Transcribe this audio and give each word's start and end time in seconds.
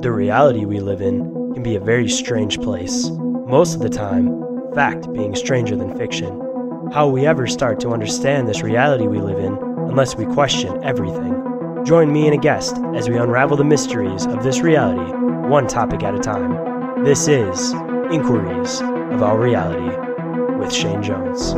The 0.00 0.12
reality 0.12 0.64
we 0.64 0.80
live 0.80 1.00
in 1.00 1.52
can 1.54 1.62
be 1.62 1.76
a 1.76 1.80
very 1.80 2.08
strange 2.08 2.60
place. 2.60 3.10
Most 3.46 3.74
of 3.74 3.80
the 3.80 3.88
time, 3.88 4.42
fact 4.74 5.12
being 5.12 5.34
stranger 5.34 5.74
than 5.74 5.96
fiction. 5.96 6.40
How 6.92 7.08
we 7.08 7.26
ever 7.26 7.46
start 7.46 7.80
to 7.80 7.90
understand 7.90 8.48
this 8.48 8.62
reality 8.62 9.06
we 9.06 9.20
live 9.20 9.38
in 9.38 9.54
unless 9.88 10.16
we 10.16 10.24
question 10.26 10.82
everything? 10.84 11.34
Join 11.84 12.12
me 12.12 12.26
and 12.26 12.34
a 12.34 12.38
guest 12.38 12.76
as 12.94 13.08
we 13.08 13.16
unravel 13.16 13.56
the 13.56 13.64
mysteries 13.64 14.26
of 14.26 14.42
this 14.42 14.60
reality, 14.60 15.12
one 15.48 15.66
topic 15.66 16.02
at 16.02 16.14
a 16.14 16.18
time. 16.18 17.04
This 17.04 17.26
is 17.26 17.72
Inquiries 18.10 18.80
of 18.80 19.22
Our 19.22 19.38
Reality 19.38 19.84
with 20.56 20.70
Shayn 20.70 21.02
Jones. 21.02 21.52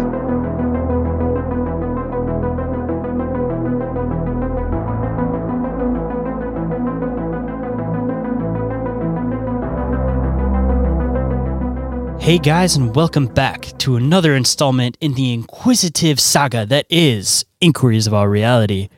Hey 12.21 12.39
guys, 12.39 12.75
and 12.75 12.97
welcome 12.97 13.29
back 13.29 13.67
to 13.79 13.95
another 13.95 14.35
installment 14.35 14.99
in 15.01 15.15
the 15.15 15.33
inquisitive 15.33 16.19
saga 16.19 16.67
that 16.67 16.85
is 16.91 17.45
Inquiries 17.61 18.09
of 18.09 18.15
Our 18.15 18.29
Reality. 18.29 18.89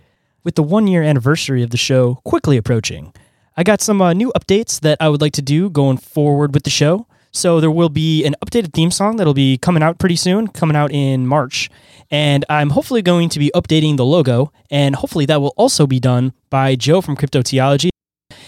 With 0.42 0.54
the 0.54 0.62
one 0.62 0.86
year 0.86 1.02
anniversary 1.02 1.62
of 1.62 1.68
the 1.68 1.76
show 1.76 2.14
quickly 2.24 2.56
approaching, 2.56 3.12
I 3.58 3.62
got 3.62 3.82
some 3.82 4.00
uh, 4.00 4.14
new 4.14 4.32
updates 4.34 4.80
that 4.80 4.96
I 5.00 5.10
would 5.10 5.20
like 5.20 5.34
to 5.34 5.42
do 5.42 5.68
going 5.68 5.98
forward 5.98 6.54
with 6.54 6.62
the 6.62 6.70
show. 6.70 7.06
So 7.32 7.60
there 7.60 7.70
will 7.70 7.88
be 7.88 8.24
an 8.24 8.36
updated 8.44 8.74
theme 8.74 8.90
song 8.90 9.16
that'll 9.16 9.32
be 9.32 9.56
coming 9.56 9.82
out 9.82 9.98
pretty 9.98 10.16
soon, 10.16 10.48
coming 10.48 10.76
out 10.76 10.92
in 10.92 11.26
March. 11.26 11.70
And 12.10 12.44
I'm 12.50 12.70
hopefully 12.70 13.00
going 13.00 13.30
to 13.30 13.38
be 13.38 13.50
updating 13.54 13.96
the 13.96 14.04
logo, 14.04 14.52
and 14.70 14.94
hopefully 14.94 15.24
that 15.26 15.40
will 15.40 15.54
also 15.56 15.86
be 15.86 15.98
done 15.98 16.34
by 16.50 16.76
Joe 16.76 17.00
from 17.00 17.16
Cryptoteeology. 17.16 17.88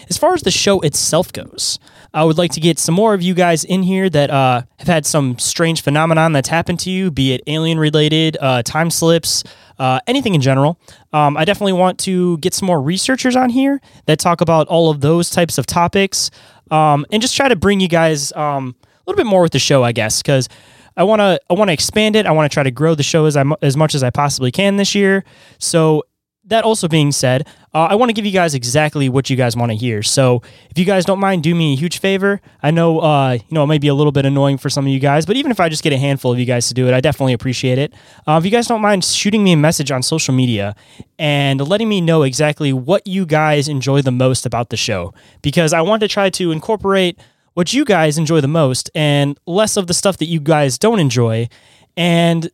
As 0.07 0.17
far 0.17 0.35
as 0.35 0.43
the 0.43 0.51
show 0.51 0.81
itself 0.81 1.33
goes, 1.33 1.79
I 2.13 2.23
would 2.23 2.37
like 2.37 2.51
to 2.51 2.59
get 2.59 2.77
some 2.77 2.93
more 2.93 3.15
of 3.15 3.23
you 3.23 3.33
guys 3.33 3.63
in 3.63 3.81
here 3.81 4.07
that 4.09 4.29
uh, 4.29 4.61
have 4.77 4.87
had 4.87 5.05
some 5.05 5.39
strange 5.39 5.81
phenomenon 5.81 6.31
that's 6.31 6.49
happened 6.49 6.79
to 6.81 6.91
you, 6.91 7.09
be 7.09 7.33
it 7.33 7.41
alien 7.47 7.79
related, 7.79 8.37
uh, 8.39 8.61
time 8.61 8.91
slips, 8.91 9.43
uh, 9.79 9.99
anything 10.07 10.35
in 10.35 10.41
general. 10.41 10.79
Um, 11.11 11.35
I 11.37 11.45
definitely 11.45 11.73
want 11.73 11.99
to 11.99 12.37
get 12.37 12.53
some 12.53 12.67
more 12.67 12.81
researchers 12.81 13.35
on 13.35 13.49
here 13.49 13.81
that 14.05 14.19
talk 14.19 14.41
about 14.41 14.67
all 14.67 14.89
of 14.89 15.01
those 15.01 15.29
types 15.29 15.57
of 15.57 15.65
topics 15.65 16.29
um, 16.71 17.05
and 17.11 17.21
just 17.21 17.35
try 17.35 17.47
to 17.47 17.55
bring 17.55 17.79
you 17.79 17.87
guys 17.87 18.31
um, 18.33 18.75
a 18.83 19.09
little 19.09 19.17
bit 19.17 19.29
more 19.29 19.41
with 19.41 19.51
the 19.51 19.59
show, 19.59 19.83
I 19.83 19.91
guess, 19.91 20.21
because. 20.21 20.49
I 20.97 21.03
want 21.03 21.19
to 21.19 21.37
I 21.49 21.55
want 21.55 21.67
to 21.67 21.73
expand 21.73 22.15
it. 22.15 22.25
I 22.25 22.31
want 22.31 22.49
to 22.49 22.53
try 22.53 22.63
to 22.63 22.71
grow 22.71 22.95
the 22.95 23.03
show 23.03 23.25
as 23.25 23.35
I, 23.35 23.43
as 23.61 23.75
much 23.75 23.95
as 23.95 24.01
I 24.01 24.11
possibly 24.11 24.49
can 24.49 24.77
this 24.77 24.95
year. 24.95 25.25
So 25.59 26.03
that 26.47 26.63
also 26.63 26.87
being 26.87 27.11
said, 27.11 27.47
uh, 27.73 27.87
I 27.89 27.95
want 27.95 28.09
to 28.09 28.13
give 28.13 28.25
you 28.25 28.31
guys 28.31 28.53
exactly 28.53 29.09
what 29.09 29.29
you 29.29 29.35
guys 29.35 29.55
want 29.57 29.71
to 29.71 29.75
hear. 29.75 30.03
So 30.03 30.41
if 30.69 30.77
you 30.77 30.85
guys 30.85 31.03
don't 31.03 31.19
mind, 31.19 31.43
do 31.43 31.55
me 31.55 31.73
a 31.73 31.75
huge 31.75 31.99
favor. 31.99 32.39
I 32.61 32.71
know, 32.71 32.99
uh, 32.99 33.33
you 33.33 33.41
know, 33.49 33.63
it 33.63 33.67
may 33.67 33.79
be 33.79 33.87
a 33.87 33.93
little 33.93 34.11
bit 34.11 34.25
annoying 34.25 34.57
for 34.57 34.69
some 34.69 34.85
of 34.85 34.91
you 34.91 34.99
guys, 34.99 35.25
but 35.25 35.37
even 35.37 35.51
if 35.51 35.59
I 35.59 35.69
just 35.69 35.83
get 35.83 35.91
a 35.91 35.97
handful 35.97 36.31
of 36.31 36.39
you 36.39 36.45
guys 36.45 36.67
to 36.67 36.73
do 36.73 36.87
it, 36.87 36.93
I 36.93 37.01
definitely 37.01 37.33
appreciate 37.33 37.77
it. 37.77 37.93
Uh, 38.27 38.37
if 38.37 38.45
you 38.45 38.51
guys 38.51 38.67
don't 38.67 38.81
mind 38.81 39.03
shooting 39.03 39.43
me 39.43 39.53
a 39.53 39.57
message 39.57 39.91
on 39.91 40.03
social 40.03 40.33
media 40.33 40.75
and 41.17 41.67
letting 41.67 41.89
me 41.89 41.99
know 41.99 42.23
exactly 42.23 42.71
what 42.71 43.05
you 43.07 43.25
guys 43.25 43.67
enjoy 43.67 44.01
the 44.01 44.11
most 44.11 44.45
about 44.45 44.69
the 44.69 44.77
show, 44.77 45.13
because 45.41 45.73
I 45.73 45.81
want 45.81 46.01
to 46.01 46.07
try 46.07 46.29
to 46.29 46.51
incorporate 46.51 47.19
what 47.55 47.73
you 47.73 47.85
guys 47.85 48.17
enjoy 48.17 48.41
the 48.41 48.47
most 48.47 48.91
and 48.93 49.39
less 49.47 49.77
of 49.77 49.87
the 49.87 49.93
stuff 49.93 50.17
that 50.17 50.27
you 50.27 50.39
guys 50.39 50.77
don't 50.77 50.99
enjoy. 50.99 51.47
And 51.97 52.51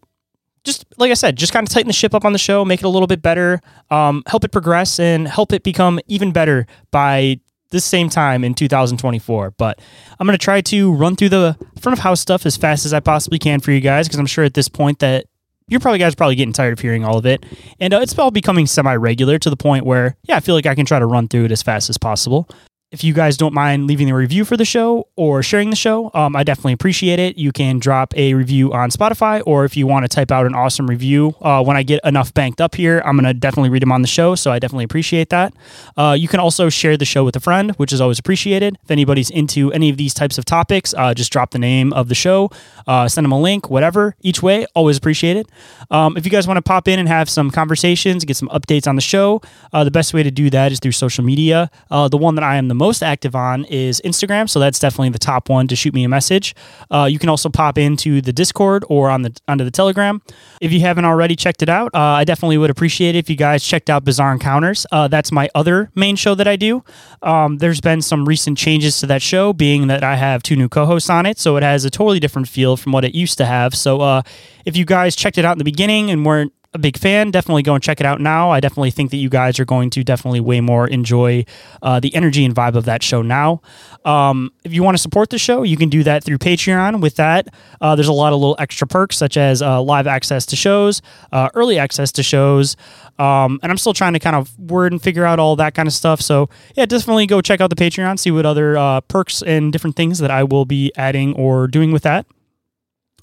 just 0.64 0.86
like 0.98 1.12
I 1.12 1.16
said, 1.16 1.36
just 1.36 1.54
kind 1.54 1.68
of 1.68 1.74
tighten 1.74 1.88
the 1.88 1.94
ship 1.94 2.14
up 2.14 2.26
on 2.26 2.34
the 2.34 2.40
show, 2.40 2.64
make 2.64 2.82
it 2.82 2.86
a 2.86 2.90
little 2.90 3.08
bit 3.08 3.22
better, 3.22 3.62
um, 3.90 4.24
help 4.28 4.44
it 4.44 4.52
progress, 4.52 5.00
and 5.00 5.28
help 5.28 5.54
it 5.54 5.64
become 5.64 6.00
even 6.08 6.32
better 6.32 6.68
by 6.92 7.40
this 7.72 7.86
same 7.86 8.10
time 8.10 8.44
in 8.44 8.54
2024. 8.54 9.52
But 9.52 9.80
I'm 10.20 10.28
going 10.28 10.38
to 10.38 10.44
try 10.44 10.62
to 10.62 10.92
run 10.94 11.16
through 11.16 11.30
the 11.30 11.58
front 11.80 11.98
of 11.98 12.04
house 12.04 12.20
stuff 12.20 12.46
as 12.46 12.58
fast 12.58 12.86
as 12.86 12.94
I 12.94 13.00
possibly 13.00 13.40
can 13.40 13.60
for 13.60 13.72
you 13.72 13.80
guys 13.80 14.08
because 14.08 14.20
I'm 14.20 14.26
sure 14.26 14.44
at 14.44 14.54
this 14.54 14.68
point 14.68 15.00
that 15.00 15.26
you're 15.68 15.80
probably 15.80 16.00
guys 16.00 16.14
are 16.14 16.18
probably 16.18 16.36
getting 16.36 16.54
tired 16.54 16.74
of 16.74 16.80
hearing 16.80 17.06
all 17.06 17.18
of 17.18 17.26
it, 17.26 17.46
and 17.80 17.94
uh, 17.94 18.00
it's 18.02 18.18
all 18.20 18.30
becoming 18.30 18.68
semi 18.68 18.94
regular 18.96 19.40
to 19.40 19.50
the 19.50 19.58
point 19.58 19.86
where 19.86 20.18
yeah, 20.24 20.36
I 20.36 20.42
feel 20.42 20.54
like 20.54 20.66
I 20.66 20.76
can 20.76 20.86
try 20.86 21.00
to 21.00 21.06
run 21.06 21.28
through 21.28 21.46
it 21.46 21.52
as 21.52 21.64
fast 21.64 21.90
as 21.90 21.98
possible. 21.98 22.48
If 22.91 23.06
you 23.06 23.13
guys 23.13 23.38
don't 23.38 23.53
mind 23.53 23.88
leaving 23.88 24.12
a 24.12 24.16
review 24.16 24.44
for 24.44 24.57
the 24.57 24.66
show 24.66 25.07
or 25.16 25.41
sharing 25.41 25.69
the 25.69 25.78
show, 25.78 26.12
um, 26.13 26.35
I 26.35 26.44
definitely 26.44 26.74
appreciate 26.74 27.19
it. 27.19 27.38
You 27.38 27.53
can 27.53 27.79
drop 27.79 28.13
a 28.18 28.34
review 28.34 28.74
on 28.74 28.90
Spotify, 28.90 29.41
or 29.46 29.63
if 29.63 29.78
you 29.78 29.88
want 29.88 30.03
to 30.03 30.09
type 30.09 30.29
out 30.29 30.46
an 30.46 30.53
awesome 30.53 30.88
review, 30.88 31.34
uh, 31.40 31.63
when 31.63 31.78
I 31.78 31.84
get 31.84 32.02
enough 32.03 32.34
banked 32.34 32.59
up 32.59 32.75
here, 32.75 33.02
I'm 33.06 33.16
going 33.16 33.24
to 33.24 33.34
definitely 33.34 33.69
read 33.69 33.81
them 33.81 33.94
on 33.94 34.02
the 34.02 34.09
show. 34.09 34.35
So 34.35 34.52
I 34.52 34.59
definitely 34.59 34.84
appreciate 34.84 35.29
that. 35.29 35.53
Uh, 35.96 36.18
you 36.19 36.28
can 36.28 36.41
also 36.41 36.68
share 36.68 36.97
the 36.97 37.06
show 37.06 37.24
with 37.24 37.34
a 37.38 37.40
friend, 37.40 37.72
which 37.78 37.94
is 37.94 38.02
always 38.02 38.19
appreciated. 38.19 38.78
If 38.84 38.91
anybody's 38.91 39.29
into 39.29 39.72
any 39.72 39.90
of 39.90 39.96
these 39.96 40.13
types 40.13 40.38
of 40.38 40.44
topics, 40.44 40.94
uh, 40.94 41.13
just 41.13 41.31
drop 41.31 41.52
the 41.52 41.59
name 41.59 41.94
of 41.94 42.09
the 42.09 42.16
show, 42.16 42.52
uh, 42.88 43.08
send 43.08 43.23
them 43.23 43.31
a 43.31 43.40
link, 43.40 43.69
whatever. 43.69 44.18
Each 44.19 44.44
way, 44.44 44.66
always 44.75 44.97
appreciated. 44.97 45.47
Um, 45.91 46.18
if 46.18 46.25
you 46.25 46.31
guys 46.31 46.46
want 46.46 46.58
to 46.58 46.62
pop 46.62 46.90
in 46.90 47.00
and 47.00 47.08
have 47.08 47.29
some 47.29 47.52
conversations, 47.52 48.25
get 48.25 48.35
some 48.35 48.50
updates 48.50 48.85
on 48.85 48.97
the 48.97 49.02
show, 49.02 49.41
uh, 49.72 49.85
the 49.85 49.91
best 49.91 50.13
way 50.13 50.23
to 50.23 50.31
do 50.31 50.50
that 50.50 50.73
is 50.73 50.81
through 50.81 50.91
social 50.91 51.23
media. 51.23 51.72
Uh, 51.90 52.09
the 52.09 52.18
one 52.18 52.35
that 52.35 52.44
I 52.44 52.58
am 52.58 52.68
the 52.68 52.81
most 52.81 53.03
active 53.03 53.36
on 53.36 53.66
is 53.66 54.02
Instagram, 54.03 54.50
so 54.50 54.59
that's 54.59 54.80
definitely 54.80 55.09
the 55.09 55.19
top 55.19 55.50
one 55.50 55.68
to 55.68 55.75
shoot 55.75 55.94
me 55.94 56.03
a 56.03 56.09
message. 56.09 56.56
Uh, 56.90 57.08
you 57.14 57.19
can 57.19 57.30
also 57.30 57.47
pop 57.47 57.78
into 57.78 58.22
the 58.22 58.34
Discord 58.34 58.84
or 58.90 59.12
on 59.12 59.22
the 59.22 59.31
onto 59.47 59.64
the 59.64 59.69
Telegram. 59.69 60.19
If 60.59 60.72
you 60.74 60.80
haven't 60.80 61.06
already 61.06 61.36
checked 61.36 61.62
it 61.62 61.70
out, 61.70 61.94
uh, 61.94 62.00
I 62.22 62.24
definitely 62.24 62.58
would 62.58 62.72
appreciate 62.72 63.14
it 63.16 63.20
if 63.20 63.30
you 63.30 63.36
guys 63.36 63.64
checked 63.64 63.90
out 63.91 64.03
Bizarre 64.03 64.34
Encounters. 64.34 64.88
Uh, 64.91 65.08
that's 65.08 65.31
my 65.31 65.47
other 65.53 65.91
main 65.94 66.16
show 66.16 66.34
that 66.34 66.47
I 66.47 66.56
do. 66.56 66.84
Um, 67.22 67.59
there's 67.59 67.81
been 67.81 68.02
some 68.02 68.28
recent 68.28 68.58
changes 68.58 69.00
to 69.02 69.06
that 69.08 69.22
show, 69.22 69.53
being 69.53 69.86
that 69.88 70.03
I 70.03 70.16
have 70.16 70.41
two 70.41 70.56
new 70.56 70.68
co-hosts 70.68 71.09
on 71.09 71.28
it, 71.28 71.38
so 71.38 71.58
it 71.58 71.64
has 71.64 71.86
a 71.86 71.91
totally 71.91 72.20
different 72.20 72.47
feel 72.47 72.78
from 72.78 72.94
what 72.94 73.06
it 73.06 73.14
used 73.14 73.38
to 73.38 73.46
have. 73.46 73.76
So 73.76 74.02
uh, 74.02 74.22
if 74.66 74.76
you 74.76 74.85
guys 74.85 75.16
checked 75.16 75.38
it 75.38 75.46
out 75.46 75.52
in 75.53 75.59
the 75.59 75.72
beginning 75.73 76.09
and 76.09 76.26
weren't 76.26 76.52
a 76.73 76.79
big 76.79 76.97
fan, 76.97 77.32
definitely 77.32 77.64
go 77.64 77.73
and 77.73 77.84
check 77.84 78.00
it 78.00 78.06
out 78.06 78.22
now. 78.22 78.50
I 78.50 78.62
definitely 78.62 78.91
think 78.91 79.12
that 79.12 79.18
you 79.18 79.29
guys 79.29 79.59
are 79.59 79.66
going 79.66 79.90
to 79.90 80.03
definitely 80.03 80.40
way 80.40 80.62
more 80.62 80.88
enjoy 80.88 81.44
uh, 81.82 82.00
the 82.00 82.14
energy 82.16 82.46
and 82.46 82.56
vibe 82.56 82.76
of 82.76 82.85
that 82.85 83.03
show 83.03 83.22
now. 83.22 83.62
Um, 84.06 84.52
if 84.64 84.73
you 84.73 84.82
want 84.82 84.96
to 84.96 85.02
support 85.02 85.32
the 85.32 85.38
show, 85.38 85.64
you 85.64 85.76
can 85.76 85.90
do 85.90 86.03
that 86.03 86.23
through 86.23 86.38
Patreon. 86.38 87.02
With 87.02 87.18
that, 87.18 87.50
uh, 87.82 87.96
there's 87.96 88.08
a 88.08 88.14
lot 88.14 88.32
of 88.32 88.40
little 88.40 88.56
extra 88.58 88.88
perks 88.88 89.18
such 89.18 89.35
as 89.35 89.62
uh, 89.62 89.82
live 89.82 90.08
access 90.08 90.46
to 90.47 90.56
shows, 90.56 91.02
uh, 91.34 91.50
early 91.56 91.78
access 91.78 92.12
to 92.14 92.23
shows, 92.23 92.78
um, 93.20 93.59
and 93.62 93.72
I'm 93.72 93.78
still 93.78 93.94
trying 93.94 94.14
to 94.14 94.20
kind 94.20 94.35
of 94.35 94.58
word 94.58 94.94
and 94.94 95.02
figure 95.02 95.26
out 95.26 95.40
all 95.40 95.58
that 95.58 95.76
kind 95.76 95.88
of 95.88 95.94
stuff. 95.94 96.22
So 96.22 96.50
yeah, 96.76 96.85
definitely 96.85 97.28
go 97.28 97.41
check 97.41 97.59
out 97.59 97.70
the 97.70 97.76
Patreon, 97.76 98.18
see 98.18 98.32
what 98.32 98.46
other 98.46 98.78
uh, 98.78 99.02
perks 99.02 99.41
and 99.41 99.73
different 99.73 99.97
things 99.97 100.20
that 100.20 100.32
I 100.32 100.44
will 100.44 100.66
be 100.66 100.91
adding 100.96 101.34
or 101.34 101.68
doing 101.68 101.91
with 101.91 102.03
that. 102.03 102.26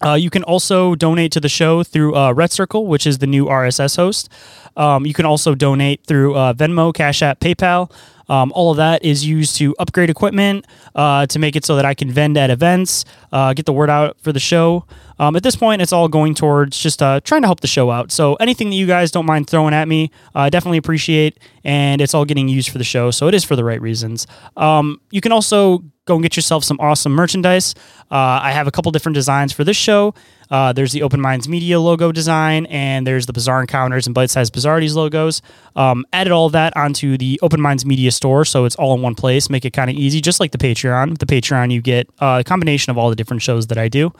Uh, 0.05 0.15
you 0.15 0.31
can 0.31 0.43
also 0.45 0.95
donate 0.95 1.33
to 1.33 1.41
the 1.41 1.49
show 1.49 1.83
through 1.83 2.15
uh, 2.15 2.33
Red 2.33 2.53
Circle, 2.53 2.87
which 2.87 3.06
is 3.06 3.19
the 3.19 3.27
new 3.27 3.47
RSS 3.47 3.97
host. 3.97 4.29
Um, 4.77 5.06
you 5.06 5.15
can 5.15 5.27
also 5.27 5.55
donate 5.55 6.05
through 6.06 6.37
uh, 6.37 6.53
Venmo, 6.55 6.95
Cash 6.95 7.23
App, 7.23 7.41
PayPal. 7.41 7.91
Um, 8.29 8.53
all 8.55 8.71
of 8.71 8.77
that 8.77 9.05
is 9.05 9.25
used 9.25 9.56
to 9.56 9.75
upgrade 9.79 10.11
equipment, 10.11 10.67
uh, 10.95 11.27
to 11.27 11.39
make 11.39 11.56
it 11.56 11.65
so 11.65 11.77
that 11.77 11.85
I 11.85 11.95
can 11.95 12.11
vend 12.11 12.37
at 12.37 12.50
events, 12.50 13.05
uh, 13.33 13.55
get 13.55 13.67
the 13.67 13.73
word 13.73 13.91
out 13.91 14.21
for 14.21 14.33
the 14.33 14.41
show. 14.41 14.85
Um, 15.19 15.35
at 15.35 15.43
this 15.43 15.56
point, 15.56 15.83
it's 15.83 15.93
all 15.93 16.09
going 16.09 16.35
towards 16.35 16.79
just 16.79 17.03
uh, 17.03 17.21
trying 17.21 17.43
to 17.43 17.49
help 17.49 17.61
the 17.61 17.67
show 17.67 17.91
out. 17.91 18.12
So 18.12 18.35
anything 18.35 18.71
that 18.71 18.77
you 18.77 18.87
guys 18.87 19.11
don't 19.11 19.27
mind 19.27 19.49
throwing 19.49 19.75
at 19.75 19.89
me, 19.89 20.11
uh, 20.35 20.41
I 20.41 20.50
definitely 20.50 20.79
appreciate, 20.79 21.39
and 21.65 22.00
it's 22.00 22.15
all 22.15 22.25
getting 22.25 22.49
used 22.49 22.69
for 22.71 22.79
the 22.79 22.85
show. 22.85 23.11
So 23.11 23.27
it 23.29 23.35
is 23.35 23.45
for 23.45 23.56
the 23.56 23.65
right 23.65 23.81
reasons. 23.81 24.27
Um, 24.56 25.00
you 25.11 25.21
can 25.21 25.33
also 25.33 25.83
go 26.09 26.15
and 26.15 26.23
get 26.23 26.35
yourself 26.37 26.65
some 26.65 26.79
awesome 26.81 27.13
merchandise. 27.13 27.75
Uh, 28.11 28.41
I 28.43 28.51
have 28.51 28.67
a 28.67 28.73
couple 28.73 28.91
different 28.91 29.15
designs 29.15 29.53
for 29.53 29.63
this 29.63 29.77
show. 29.77 30.15
Uh, 30.51 30.73
there's 30.73 30.93
the 30.93 31.03
Open 31.03 31.21
Minds 31.21 31.47
Media 31.49 31.79
logo 31.79 32.11
design, 32.11 32.67
and 32.67 33.07
there's 33.07 33.27
the 33.27 33.33
Bizarre 33.33 33.61
Encounters 33.61 34.07
and 34.07 34.15
Bite 34.15 34.31
Size 34.31 34.51
Bizarrities 34.51 34.95
logos. 34.95 35.43
Um, 35.77 36.07
added 36.13 36.33
all 36.33 36.49
that 36.49 36.77
onto 36.77 37.19
the 37.19 37.39
Open 37.43 37.61
Minds 37.61 37.85
Media 37.85 38.11
store, 38.11 38.45
so 38.45 38.65
it's 38.65 38.75
all 38.77 38.95
in 38.95 39.03
one 39.03 39.15
place. 39.15 39.51
Make 39.51 39.65
it 39.65 39.73
kind 39.73 39.91
of 39.91 39.97
easy, 39.97 40.21
just 40.21 40.41
like 40.41 40.53
the 40.53 40.59
Patreon. 40.59 41.11
With 41.11 41.19
the 41.19 41.27
Patreon, 41.27 41.71
you 41.71 41.83
get 41.83 42.09
uh, 42.19 42.39
a 42.41 42.45
combination 42.45 42.91
of 42.91 42.99
all 42.99 43.11
the 43.11 43.17
different 43.17 43.43
shows 43.43 43.67
that 43.69 43.79
I 43.79 43.89
do. 43.89 44.11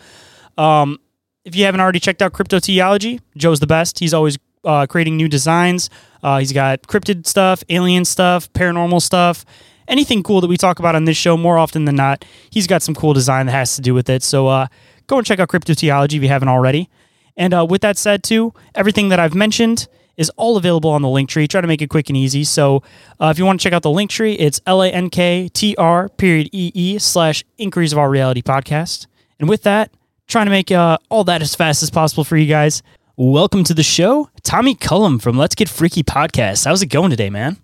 Um, 0.59 0.99
if 1.45 1.57
you 1.57 1.65
haven't 1.65 1.81
already 1.81 2.01
checked 2.01 2.21
out 2.21 2.35
Cryptoteeology, 2.35 3.21
Joe's 3.37 3.61
the 3.61 3.67
best. 3.67 3.99
He's 3.99 4.13
always 4.13 4.39
uh, 4.65 4.87
creating 4.87 5.17
new 5.17 5.29
designs. 5.29 5.89
Uh, 6.23 6.39
he's 6.39 6.53
got 6.53 6.83
cryptid 6.83 7.27
stuff, 7.27 7.63
alien 7.69 8.05
stuff, 8.05 8.53
paranormal 8.53 9.01
stuff, 9.01 9.45
anything 9.89 10.23
cool 10.23 10.41
that 10.41 10.47
we 10.47 10.57
talk 10.57 10.79
about 10.79 10.95
on 10.95 11.05
this 11.05 11.17
show. 11.17 11.37
More 11.37 11.59
often 11.59 11.85
than 11.85 11.97
not, 11.97 12.25
he's 12.51 12.67
got 12.67 12.83
some 12.83 12.95
cool 12.95 13.13
design 13.13 13.47
that 13.47 13.53
has 13.53 13.75
to 13.77 13.83
do 13.83 13.95
with 13.95 14.09
it. 14.09 14.23
So 14.23 14.47
uh, 14.47 14.69
go 15.07 15.19
and 15.19 15.27
check 15.27 15.41
out 15.41 15.49
Cryptoteeology 15.49 16.15
if 16.15 16.23
you 16.23 16.29
haven't 16.29 16.49
already. 16.49 16.89
And 17.37 17.55
uh, 17.55 17.67
with 17.69 17.83
that 17.83 17.97
said, 17.97 18.23
too, 18.23 18.53
everything 18.75 19.09
that 19.09 19.19
I've 19.19 19.35
mentioned 19.35 19.89
is 20.17 20.31
all 20.31 20.57
available 20.57 20.91
on 20.91 21.03
the 21.03 21.09
link 21.09 21.29
tree. 21.31 21.47
Try 21.49 21.61
to 21.61 21.67
make 21.67 21.81
it 21.81 21.89
quick 21.89 22.11
and 22.11 22.17
easy. 22.17 22.45
So 22.45 22.83
uh, 23.21 23.29
if 23.29 23.39
you 23.39 23.47
want 23.47 23.61
to 23.61 23.65
check 23.65 23.73
out 23.73 23.83
the 23.83 23.91
link 23.91 24.11
tree, 24.11 24.35
it's 24.35 24.61
L 24.67 24.83
A 24.83 24.91
N 24.91 25.09
K 25.09 25.49
T 25.49 25.75
R 25.77 26.09
period 26.11 26.51
E 26.53 26.73
E 26.75 26.99
slash 26.99 27.45
Inquiries 27.57 27.93
of 27.93 27.99
Our 27.99 28.11
Reality 28.11 28.43
podcast. 28.43 29.07
And 29.39 29.49
with 29.49 29.63
that, 29.63 29.93
trying 30.27 30.47
to 30.47 30.51
make 30.51 30.73
uh, 30.73 30.99
all 31.09 31.25
that 31.25 31.41
as 31.41 31.55
fast 31.55 31.83
as 31.83 31.91
possible 31.91 32.25
for 32.25 32.37
you 32.37 32.47
guys. 32.47 32.83
Welcome 33.17 33.65
to 33.65 33.75
the 33.75 33.83
show, 33.83 34.31
Tommy 34.43 34.75
Cullum 34.75 35.19
from 35.19 35.37
Let's 35.37 35.55
Get 35.55 35.69
Freaky 35.69 36.03
podcast. 36.03 36.67
How's 36.67 36.83
it 36.83 36.87
going 36.87 37.11
today, 37.11 37.31
man? 37.31 37.57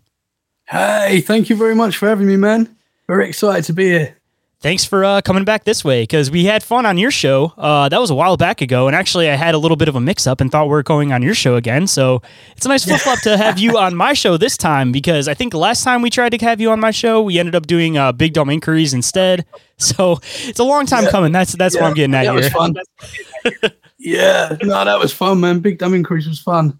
Hey, 0.68 1.20
thank 1.20 1.50
you 1.50 1.56
very 1.56 1.74
much 1.74 1.96
for 1.96 2.08
having 2.08 2.26
me, 2.26 2.36
man. 2.36 2.74
Very 3.06 3.28
excited 3.28 3.64
to 3.66 3.72
be 3.72 3.84
here. 3.84 4.16
Thanks 4.60 4.82
for 4.82 5.04
uh, 5.04 5.20
coming 5.20 5.44
back 5.44 5.64
this 5.64 5.84
way 5.84 6.04
because 6.04 6.30
we 6.30 6.46
had 6.46 6.62
fun 6.62 6.86
on 6.86 6.96
your 6.96 7.10
show. 7.10 7.52
Uh, 7.58 7.86
that 7.90 8.00
was 8.00 8.08
a 8.08 8.14
while 8.14 8.38
back 8.38 8.62
ago, 8.62 8.86
and 8.86 8.96
actually, 8.96 9.28
I 9.28 9.34
had 9.34 9.54
a 9.54 9.58
little 9.58 9.76
bit 9.76 9.88
of 9.88 9.94
a 9.94 10.00
mix 10.00 10.26
up 10.26 10.40
and 10.40 10.50
thought 10.50 10.68
we 10.70 10.74
are 10.74 10.82
going 10.82 11.12
on 11.12 11.20
your 11.20 11.34
show 11.34 11.56
again. 11.56 11.86
So 11.86 12.22
it's 12.56 12.64
a 12.64 12.70
nice 12.70 12.82
flip 12.86 13.00
flop 13.02 13.20
to 13.24 13.36
have 13.44 13.58
you 13.58 13.76
on 13.76 13.94
my 13.94 14.14
show 14.14 14.38
this 14.38 14.56
time 14.56 14.90
because 14.90 15.28
I 15.28 15.34
think 15.34 15.52
last 15.52 15.84
time 15.84 16.00
we 16.00 16.08
tried 16.08 16.30
to 16.30 16.38
have 16.46 16.62
you 16.62 16.70
on 16.70 16.80
my 16.80 16.92
show, 16.92 17.20
we 17.20 17.38
ended 17.38 17.54
up 17.54 17.66
doing 17.66 17.98
uh, 17.98 18.12
Big 18.12 18.32
Dumb 18.32 18.48
Inquiries 18.48 18.94
instead. 18.94 19.44
So 19.76 20.20
it's 20.44 20.60
a 20.60 20.64
long 20.64 20.86
time 20.86 21.02
Yeah. 21.02 21.10
coming. 21.10 21.32
That's 21.32 21.52
that's 21.56 21.74
Yeah, 21.74 21.80
what 21.82 21.88
I'm 21.88 21.94
getting 21.94 22.14
at 22.14 22.26
that 22.26 22.32
here. 22.32 22.42
was 22.44 22.48
fun. 22.48 23.72
yeah, 23.98 24.56
no, 24.62 24.84
that 24.84 25.00
was 25.00 25.12
fun, 25.12 25.40
man. 25.40 25.58
Big 25.58 25.78
Dumb 25.78 25.94
Inquiries 25.94 26.28
was 26.28 26.38
fun. 26.38 26.78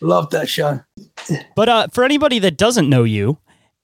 Loved 0.00 0.32
that 0.32 0.48
show. 0.48 0.80
But 1.56 1.68
uh, 1.68 1.88
for 1.92 2.04
anybody 2.04 2.38
that 2.40 2.56
doesn't 2.56 2.88
know 2.88 3.04
you, 3.04 3.38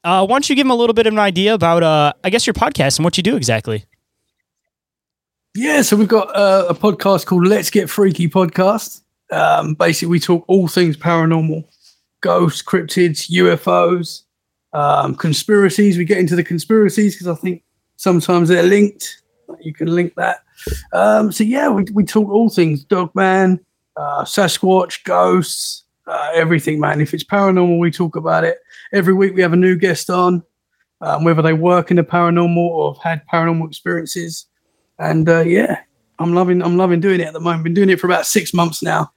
uh, 0.05 0.27
why 0.27 0.35
don't 0.35 0.49
you 0.49 0.57
give 0.57 0.65
them 0.65 0.71
a 0.71 0.77
little 0.77 0.95
bit 0.95 1.07
of 1.07 1.13
an 1.13 1.19
idea 1.19 1.55
about, 1.55 1.83
uh, 1.83 2.13
I 2.23 2.31
guess, 2.31 2.47
your 2.47 2.55
podcast 2.55 2.99
and 2.99 3.05
what 3.05 3.17
you 3.17 3.23
do 3.23 3.37
exactly? 3.37 3.85
Yeah, 5.57 5.83
so 5.83 5.97
we've 5.97 6.07
got 6.07 6.29
uh, 6.37 6.67
a 6.69 6.75
podcast 6.75 7.27
called 7.27 7.47
Let's 7.47 7.71
Get 7.71 7.89
Freaky 7.89 8.29
Podcast. 8.29 9.03
Um, 9.33 9.75
basically, 9.75 10.11
we 10.11 10.21
talk 10.21 10.45
all 10.47 10.69
things 10.69 10.97
paranormal, 10.97 11.65
ghosts, 12.21 12.63
cryptids, 12.63 13.31
UFOs, 13.31 14.23
um, 14.73 15.15
conspiracies. 15.15 15.97
We 15.97 16.05
get 16.05 16.19
into 16.19 16.37
the 16.37 16.45
conspiracies 16.45 17.15
because 17.15 17.29
I 17.29 17.35
think 17.41 17.65
sometimes 17.97 18.49
they're 18.49 18.63
linked. 18.63 19.23
You 19.61 19.73
can 19.73 19.89
link 19.89 20.15
that. 20.17 20.45
Um, 20.93 21.33
so 21.33 21.43
yeah, 21.43 21.69
we, 21.71 21.85
we 21.93 22.05
talk 22.05 22.29
all 22.29 22.51
things 22.51 22.85
Dogman, 22.85 23.59
uh, 23.97 24.25
Sasquatch, 24.25 25.05
ghosts, 25.05 25.85
uh, 26.07 26.31
everything, 26.35 26.81
man. 26.81 27.01
If 27.01 27.15
it's 27.15 27.25
paranormal, 27.25 27.79
we 27.79 27.91
talk 27.91 28.17
about 28.17 28.45
it. 28.45 28.59
Every 28.93 29.15
week 29.15 29.35
we 29.35 29.43
have 29.43 29.53
a 29.53 29.57
new 29.57 29.77
guest 29.77 30.11
on, 30.11 30.43
um, 31.01 31.25
whether 31.25 31.43
they 31.43 31.53
work 31.53 31.91
in 31.91 31.97
the 31.97 32.03
paranormal 32.03 32.57
or 32.57 32.95
have 32.95 33.03
had 33.03 33.23
paranormal 33.33 33.69
experiences. 33.69 34.47
And 34.99 35.29
uh, 35.29 35.41
yeah, 35.41 35.81
I'm 36.19 36.35
loving 36.35 36.63
I'm 36.63 36.77
loving 36.77 37.01
doing 37.01 37.21
it 37.21 37.27
at 37.27 37.33
the 37.33 37.41
moment. 37.41 37.65
Been 37.65 37.75
doing 37.75 37.91
it 37.91 38.01
for 38.01 38.07
about 38.07 38.27
six 38.27 38.55
months 38.55 38.83
now, 38.83 39.13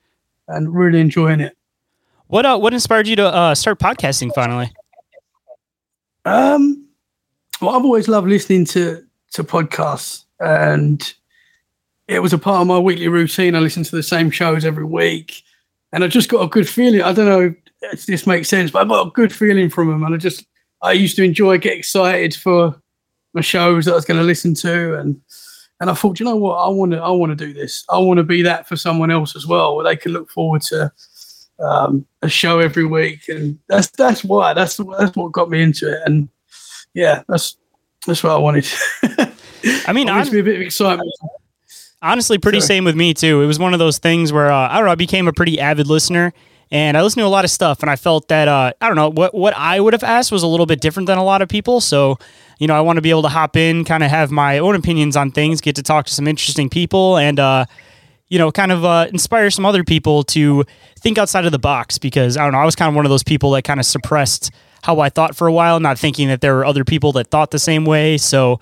and 0.47 0.73
really 0.73 0.99
enjoying 0.99 1.39
it. 1.39 1.55
What 2.27 2.45
uh, 2.45 2.57
what 2.57 2.73
inspired 2.73 3.07
you 3.07 3.15
to 3.17 3.27
uh, 3.27 3.55
start 3.55 3.79
podcasting 3.79 4.33
finally? 4.33 4.71
Um, 6.25 6.87
well, 7.61 7.75
I've 7.75 7.85
always 7.85 8.07
loved 8.07 8.27
listening 8.27 8.65
to 8.65 9.03
to 9.33 9.43
podcasts, 9.43 10.25
and 10.39 11.13
it 12.07 12.19
was 12.19 12.33
a 12.33 12.37
part 12.37 12.61
of 12.61 12.67
my 12.67 12.79
weekly 12.79 13.07
routine. 13.07 13.55
I 13.55 13.59
listen 13.59 13.83
to 13.83 13.95
the 13.95 14.03
same 14.03 14.31
shows 14.31 14.65
every 14.65 14.83
week, 14.83 15.43
and 15.93 16.03
I 16.03 16.07
just 16.07 16.29
got 16.29 16.43
a 16.43 16.47
good 16.47 16.67
feeling. 16.67 17.01
I 17.01 17.11
don't 17.13 17.25
know 17.25 17.53
if 17.91 18.05
this 18.05 18.27
makes 18.27 18.49
sense, 18.49 18.71
but 18.71 18.85
I 18.85 18.89
got 18.89 19.07
a 19.07 19.11
good 19.11 19.33
feeling 19.33 19.69
from 19.69 19.87
them, 19.89 20.03
and 20.03 20.13
I 20.13 20.17
just 20.17 20.45
I 20.81 20.91
used 20.93 21.15
to 21.17 21.23
enjoy, 21.23 21.57
get 21.57 21.77
excited 21.77 22.33
for 22.35 22.75
my 23.33 23.41
shows 23.41 23.85
that 23.85 23.91
I 23.91 23.95
was 23.95 24.05
going 24.05 24.19
to 24.19 24.25
listen 24.25 24.53
to, 24.55 24.97
and 24.97 25.19
and 25.81 25.89
I 25.89 25.93
thought, 25.93 26.19
you 26.19 26.25
know 26.25 26.35
what, 26.35 26.55
I 26.57 26.67
want 26.69 26.91
to 26.91 26.99
I 27.01 27.09
want 27.09 27.37
to 27.37 27.45
do 27.45 27.53
this. 27.53 27.85
I 27.89 27.97
want 27.97 28.17
to 28.17 28.23
be 28.23 28.41
that 28.43 28.67
for 28.67 28.75
someone 28.75 29.11
else 29.11 29.35
as 29.35 29.45
well, 29.47 29.75
where 29.75 29.85
they 29.85 29.95
can 29.95 30.11
look 30.11 30.29
forward 30.29 30.61
to 30.63 30.91
um, 31.59 32.05
a 32.21 32.29
show 32.29 32.59
every 32.59 32.85
week, 32.85 33.27
and 33.29 33.57
that's 33.67 33.89
that's 33.91 34.23
why 34.23 34.53
that's 34.53 34.77
that's 34.77 35.15
what 35.15 35.31
got 35.31 35.49
me 35.49 35.61
into 35.61 35.91
it, 35.91 36.01
and 36.05 36.29
yeah, 36.93 37.23
that's 37.27 37.57
that's 38.05 38.23
what 38.23 38.31
I 38.33 38.37
wanted. 38.37 38.67
I 39.87 39.93
mean, 39.93 40.07
It 40.07 40.11
hon- 40.11 40.19
gives 40.23 40.31
me 40.33 40.39
a 40.39 40.43
bit 40.43 40.55
of 40.55 40.61
excitement. 40.61 41.09
Honestly, 42.01 42.37
pretty 42.37 42.59
Sure. 42.59 42.67
same 42.67 42.83
with 42.85 42.95
me 42.95 43.13
too. 43.13 43.41
It 43.41 43.45
was 43.45 43.59
one 43.59 43.73
of 43.73 43.79
those 43.79 43.97
things 43.97 44.31
where 44.33 44.51
uh, 44.51 44.69
I 44.69 44.75
don't 44.77 44.85
know. 44.85 44.91
I 44.91 44.95
became 44.95 45.27
a 45.27 45.33
pretty 45.33 45.59
avid 45.59 45.87
listener, 45.87 46.33
and 46.71 46.95
I 46.97 47.01
listened 47.01 47.21
to 47.21 47.25
a 47.25 47.29
lot 47.29 47.45
of 47.45 47.51
stuff, 47.51 47.81
and 47.81 47.89
I 47.89 47.95
felt 47.95 48.27
that 48.27 48.47
uh, 48.47 48.73
I 48.79 48.87
don't 48.87 48.95
know 48.95 49.09
what 49.09 49.33
what 49.33 49.53
I 49.57 49.79
would 49.79 49.93
have 49.93 50.03
asked 50.03 50.31
was 50.31 50.43
a 50.43 50.47
little 50.47 50.65
bit 50.65 50.81
different 50.81 51.07
than 51.07 51.17
a 51.17 51.23
lot 51.23 51.41
of 51.41 51.49
people. 51.49 51.81
So, 51.81 52.17
you 52.59 52.67
know, 52.67 52.75
I 52.75 52.81
want 52.81 52.97
to 52.97 53.01
be 53.01 53.09
able 53.09 53.23
to 53.23 53.29
hop 53.29 53.55
in, 53.57 53.83
kind 53.85 54.03
of 54.03 54.09
have 54.09 54.31
my 54.31 54.59
own 54.59 54.75
opinions 54.75 55.15
on 55.15 55.31
things, 55.31 55.61
get 55.61 55.75
to 55.77 55.83
talk 55.83 56.05
to 56.05 56.13
some 56.13 56.27
interesting 56.27 56.69
people, 56.69 57.17
and 57.17 57.39
uh, 57.39 57.65
you 58.27 58.37
know, 58.37 58.51
kind 58.51 58.71
of 58.71 58.85
uh, 58.85 59.07
inspire 59.11 59.49
some 59.49 59.65
other 59.65 59.83
people 59.83 60.23
to 60.23 60.63
think 60.99 61.17
outside 61.17 61.45
of 61.45 61.51
the 61.51 61.59
box. 61.59 61.97
Because 61.97 62.37
I 62.37 62.43
don't 62.43 62.53
know, 62.53 62.59
I 62.59 62.65
was 62.65 62.75
kind 62.75 62.89
of 62.89 62.95
one 62.95 63.05
of 63.05 63.09
those 63.09 63.23
people 63.23 63.51
that 63.51 63.63
kind 63.63 63.79
of 63.79 63.85
suppressed 63.85 64.51
how 64.83 64.99
I 65.01 65.09
thought 65.09 65.35
for 65.35 65.47
a 65.47 65.51
while, 65.51 65.79
not 65.81 65.99
thinking 65.99 66.29
that 66.29 66.39
there 66.39 66.55
were 66.55 66.63
other 66.63 66.85
people 66.85 67.11
that 67.13 67.27
thought 67.27 67.51
the 67.51 67.59
same 67.59 67.83
way. 67.83 68.17
So, 68.17 68.59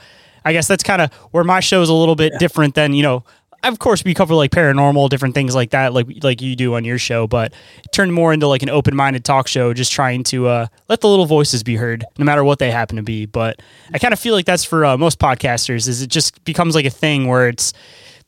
I 0.48 0.54
guess 0.54 0.68
that's 0.68 0.84
kind 0.84 1.02
of 1.02 1.14
where 1.32 1.44
my 1.44 1.60
show 1.60 1.82
is 1.82 1.90
a 1.90 1.94
little 1.94 2.16
bit 2.16 2.34
different 2.40 2.76
than 2.76 2.94
you 2.94 3.04
know. 3.04 3.24
Of 3.64 3.80
course, 3.80 4.04
we 4.04 4.14
cover 4.14 4.36
like 4.36 4.52
paranormal, 4.52 5.10
different 5.10 5.34
things 5.34 5.56
like 5.56 5.72
that, 5.72 5.92
like 5.92 6.06
like 6.24 6.42
you 6.42 6.56
do 6.56 6.76
on 6.76 6.86
your 6.86 7.00
show, 7.00 7.28
but 7.28 7.54
it 7.84 7.92
turned 7.92 8.14
more 8.14 8.32
into 8.32 8.48
like 8.48 8.62
an 8.62 8.70
open-minded 8.70 9.26
talk 9.26 9.48
show, 9.48 9.74
just 9.74 9.92
trying 9.92 10.24
to 10.26 10.48
uh, 10.48 10.68
let 10.90 11.02
the 11.02 11.08
little 11.10 11.26
voices 11.26 11.64
be 11.64 11.76
heard, 11.76 12.06
no 12.20 12.24
matter 12.24 12.44
what 12.44 12.60
they 12.60 12.70
happen 12.72 12.98
to 12.98 13.04
be. 13.04 13.26
But 13.26 13.62
I 13.94 13.98
kind 13.98 14.14
of 14.14 14.20
feel 14.20 14.36
like 14.36 14.46
that's 14.46 14.64
for 14.64 14.86
uh, 14.86 14.96
most 14.98 15.20
podcasters, 15.20 15.88
is 15.88 16.02
it 16.04 16.10
just 16.12 16.42
becomes 16.46 16.76
like 16.76 16.86
a 16.86 16.92
thing 16.92 17.28
where 17.28 17.50
it's 17.50 17.74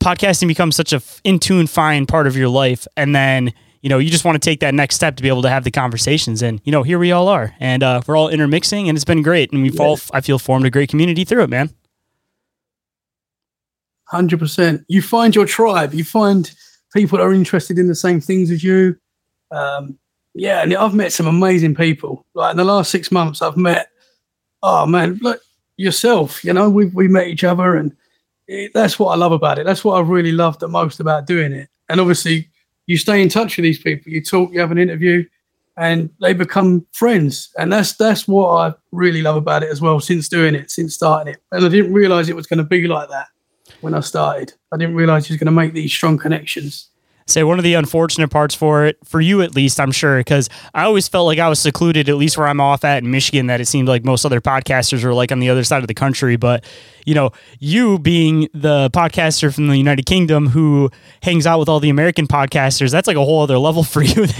podcasting 0.00 0.48
becomes 0.48 0.74
such 0.76 0.92
a 0.92 0.96
f- 0.96 1.20
in 1.22 1.38
tune, 1.38 1.66
fine 1.68 2.06
part 2.06 2.26
of 2.26 2.36
your 2.36 2.48
life, 2.48 2.86
and 2.96 3.14
then 3.14 3.52
you 3.82 3.88
know 3.88 3.98
you 3.98 4.10
just 4.10 4.24
want 4.24 4.34
to 4.34 4.40
take 4.50 4.60
that 4.60 4.74
next 4.74 4.96
step 4.96 5.14
to 5.16 5.22
be 5.22 5.28
able 5.28 5.42
to 5.42 5.48
have 5.48 5.62
the 5.62 5.70
conversations, 5.70 6.42
and 6.42 6.60
you 6.64 6.72
know 6.72 6.82
here 6.82 6.98
we 6.98 7.12
all 7.12 7.28
are, 7.28 7.54
and 7.60 7.82
uh, 7.84 8.02
we're 8.06 8.16
all 8.16 8.28
intermixing, 8.28 8.88
and 8.88 8.98
it's 8.98 9.04
been 9.04 9.22
great, 9.22 9.52
and 9.52 9.62
we've 9.62 9.78
all 9.80 9.98
I 10.12 10.20
feel 10.20 10.40
formed 10.40 10.66
a 10.66 10.70
great 10.70 10.90
community 10.90 11.24
through 11.24 11.44
it, 11.44 11.50
man. 11.50 11.70
Hundred 14.10 14.40
percent. 14.40 14.84
You 14.88 15.02
find 15.02 15.36
your 15.36 15.46
tribe. 15.46 15.94
You 15.94 16.02
find 16.02 16.50
people 16.92 17.18
that 17.18 17.24
are 17.24 17.32
interested 17.32 17.78
in 17.78 17.86
the 17.86 17.94
same 17.94 18.20
things 18.20 18.50
as 18.50 18.64
you. 18.64 18.96
Um, 19.52 20.00
yeah, 20.34 20.62
and 20.62 20.74
I've 20.74 20.94
met 20.94 21.12
some 21.12 21.28
amazing 21.28 21.76
people. 21.76 22.26
Like 22.34 22.50
in 22.50 22.56
the 22.56 22.64
last 22.64 22.90
six 22.90 23.12
months, 23.12 23.40
I've 23.40 23.56
met. 23.56 23.88
Oh 24.64 24.84
man, 24.84 25.20
look 25.22 25.40
yourself. 25.76 26.44
You 26.44 26.52
know, 26.52 26.68
we 26.68 26.86
we 26.86 27.06
met 27.06 27.28
each 27.28 27.44
other, 27.44 27.76
and 27.76 27.94
it, 28.48 28.72
that's 28.74 28.98
what 28.98 29.12
I 29.12 29.16
love 29.16 29.30
about 29.30 29.60
it. 29.60 29.64
That's 29.64 29.84
what 29.84 29.96
I 29.96 30.00
really 30.00 30.32
love 30.32 30.58
the 30.58 30.66
most 30.66 30.98
about 30.98 31.28
doing 31.28 31.52
it. 31.52 31.68
And 31.88 32.00
obviously, 32.00 32.50
you 32.86 32.96
stay 32.96 33.22
in 33.22 33.28
touch 33.28 33.56
with 33.56 33.62
these 33.62 33.78
people. 33.78 34.10
You 34.10 34.24
talk. 34.24 34.52
You 34.52 34.58
have 34.58 34.72
an 34.72 34.78
interview, 34.78 35.24
and 35.76 36.10
they 36.20 36.32
become 36.32 36.84
friends. 36.94 37.48
And 37.58 37.72
that's 37.72 37.92
that's 37.92 38.26
what 38.26 38.48
I 38.48 38.74
really 38.90 39.22
love 39.22 39.36
about 39.36 39.62
it 39.62 39.70
as 39.70 39.80
well. 39.80 40.00
Since 40.00 40.28
doing 40.28 40.56
it, 40.56 40.68
since 40.68 40.96
starting 40.96 41.34
it, 41.34 41.40
and 41.52 41.64
I 41.64 41.68
didn't 41.68 41.92
realize 41.92 42.28
it 42.28 42.34
was 42.34 42.48
going 42.48 42.58
to 42.58 42.64
be 42.64 42.88
like 42.88 43.08
that 43.10 43.28
when 43.80 43.94
I 43.94 44.00
started. 44.00 44.52
I 44.72 44.76
didn't 44.76 44.94
realize 44.94 45.26
he 45.26 45.32
was 45.34 45.38
going 45.38 45.46
to 45.46 45.52
make 45.52 45.72
these 45.72 45.92
strong 45.92 46.18
connections. 46.18 46.88
say 47.26 47.44
one 47.44 47.58
of 47.58 47.64
the 47.64 47.74
unfortunate 47.74 48.28
parts 48.28 48.54
for 48.56 48.84
it 48.86 48.96
for 49.04 49.20
you 49.20 49.40
at 49.40 49.54
least 49.54 49.78
i'm 49.78 49.92
sure 49.92 50.18
because 50.18 50.48
i 50.74 50.82
always 50.82 51.06
felt 51.06 51.26
like 51.26 51.38
i 51.38 51.48
was 51.48 51.60
secluded 51.60 52.08
at 52.08 52.16
least 52.16 52.36
where 52.36 52.48
i'm 52.48 52.60
off 52.60 52.84
at 52.84 53.04
in 53.04 53.10
michigan 53.10 53.46
that 53.46 53.60
it 53.60 53.66
seemed 53.66 53.86
like 53.86 54.04
most 54.04 54.24
other 54.24 54.40
podcasters 54.40 55.04
were 55.04 55.14
like 55.14 55.30
on 55.30 55.38
the 55.38 55.48
other 55.48 55.62
side 55.62 55.80
of 55.80 55.86
the 55.86 55.94
country. 55.94 56.34
But 56.34 56.64
you 57.06 57.14
know 57.14 57.30
you 57.60 58.00
being 58.00 58.48
the 58.52 58.90
podcaster 58.90 59.54
from 59.54 59.68
the 59.68 59.76
united 59.76 60.06
kingdom 60.06 60.48
who 60.48 60.90
hangs 61.22 61.46
out 61.46 61.58
with 61.60 61.68
all 61.68 61.78
the 61.78 61.88
american 61.90 62.26
podcasters 62.26 62.90
that's 62.90 63.06
like 63.06 63.16
a 63.16 63.24
whole 63.24 63.42
other 63.42 63.58
level 63.58 63.84
for 63.84 64.02
you. 64.02 64.26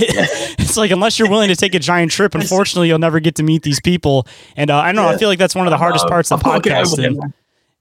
It's 0.58 0.76
like 0.76 0.90
unless 0.90 1.18
you're 1.18 1.30
willing 1.30 1.48
to 1.48 1.56
take 1.56 1.74
a 1.74 1.80
giant 1.80 2.10
trip 2.12 2.34
unfortunately 2.34 2.88
you'll 2.88 2.98
never 2.98 3.20
get 3.20 3.34
to 3.36 3.42
meet 3.44 3.62
these 3.62 3.80
people. 3.80 4.26
And 4.56 4.68
uh, 4.70 4.78
i 4.78 4.86
don't 4.86 4.96
know 4.96 5.08
i 5.08 5.16
feel 5.16 5.28
like 5.28 5.38
that's 5.38 5.54
one 5.54 5.66
of 5.66 5.70
the 5.70 5.78
hardest 5.78 6.06
parts 6.08 6.30
of 6.32 6.40
podcasting 6.42 7.32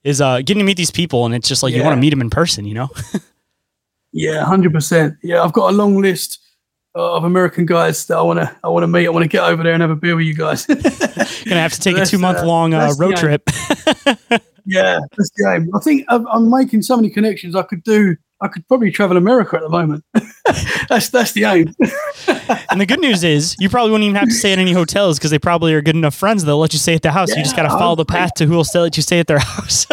is 0.04 0.20
uh, 0.20 0.38
getting 0.38 0.58
to 0.58 0.64
meet 0.64 0.76
these 0.76 0.90
people 0.90 1.26
and 1.26 1.34
it's 1.34 1.48
just 1.48 1.62
like 1.62 1.74
you 1.74 1.82
want 1.82 1.94
to 1.94 2.00
meet 2.00 2.10
them 2.10 2.20
in 2.20 2.30
person 2.30 2.64
you 2.64 2.74
know 2.74 2.88
Yeah, 4.12 4.44
hundred 4.44 4.72
percent. 4.72 5.16
Yeah, 5.22 5.42
I've 5.42 5.52
got 5.52 5.70
a 5.70 5.76
long 5.76 6.00
list 6.00 6.38
of 6.94 7.22
American 7.22 7.66
guys 7.66 8.06
that 8.06 8.18
I 8.18 8.22
want 8.22 8.40
to 8.40 8.56
I 8.64 8.68
want 8.68 8.82
to 8.82 8.88
meet. 8.88 9.06
I 9.06 9.10
want 9.10 9.22
to 9.22 9.28
get 9.28 9.44
over 9.44 9.62
there 9.62 9.72
and 9.72 9.80
have 9.82 9.90
a 9.90 9.96
beer 9.96 10.16
with 10.16 10.26
you 10.26 10.34
guys. 10.34 10.66
Gonna 10.66 11.60
have 11.60 11.72
to 11.72 11.80
take 11.80 11.96
a 11.96 12.04
two 12.04 12.18
month 12.18 12.42
long 12.42 12.74
uh, 12.74 12.92
road 12.98 13.16
trip. 13.16 13.42
yeah, 14.66 15.00
that's 15.16 15.30
the 15.36 15.52
aim. 15.54 15.70
I 15.74 15.80
think 15.80 16.04
I'm, 16.08 16.26
I'm 16.26 16.50
making 16.50 16.82
so 16.82 16.96
many 16.96 17.10
connections. 17.10 17.54
I 17.54 17.62
could 17.62 17.84
do. 17.84 18.16
I 18.42 18.48
could 18.48 18.66
probably 18.68 18.90
travel 18.90 19.16
America 19.16 19.56
at 19.56 19.62
the 19.62 19.68
moment. 19.68 20.04
that's 20.88 21.10
that's 21.10 21.32
the 21.32 21.44
aim. 21.44 21.74
and 22.70 22.80
the 22.80 22.86
good 22.86 23.00
news 23.00 23.22
is, 23.22 23.54
you 23.58 23.68
probably 23.68 23.90
wouldn't 23.90 24.06
even 24.06 24.16
have 24.16 24.28
to 24.28 24.34
stay 24.34 24.52
at 24.52 24.58
any 24.58 24.72
hotels 24.72 25.18
because 25.18 25.30
they 25.30 25.38
probably 25.38 25.74
are 25.74 25.82
good 25.82 25.96
enough 25.96 26.14
friends 26.14 26.44
they'll 26.44 26.58
let 26.58 26.72
you 26.72 26.78
stay 26.78 26.94
at 26.94 27.02
the 27.02 27.12
house. 27.12 27.30
Yeah, 27.30 27.38
you 27.38 27.42
just 27.44 27.56
got 27.56 27.64
to 27.64 27.68
follow 27.70 27.96
the 27.96 28.06
path 28.06 28.34
to 28.34 28.46
who 28.46 28.54
will 28.54 28.64
still 28.64 28.82
let 28.82 28.96
you 28.96 29.02
stay 29.02 29.20
at 29.20 29.26
their 29.26 29.38
house. 29.40 29.86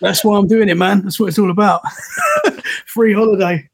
That's 0.00 0.24
why 0.24 0.38
I'm 0.38 0.46
doing 0.46 0.68
it, 0.68 0.76
man. 0.76 1.02
That's 1.02 1.20
what 1.20 1.28
it's 1.28 1.38
all 1.38 1.50
about. 1.50 1.82
Free 2.86 3.12
holiday. 3.12 3.68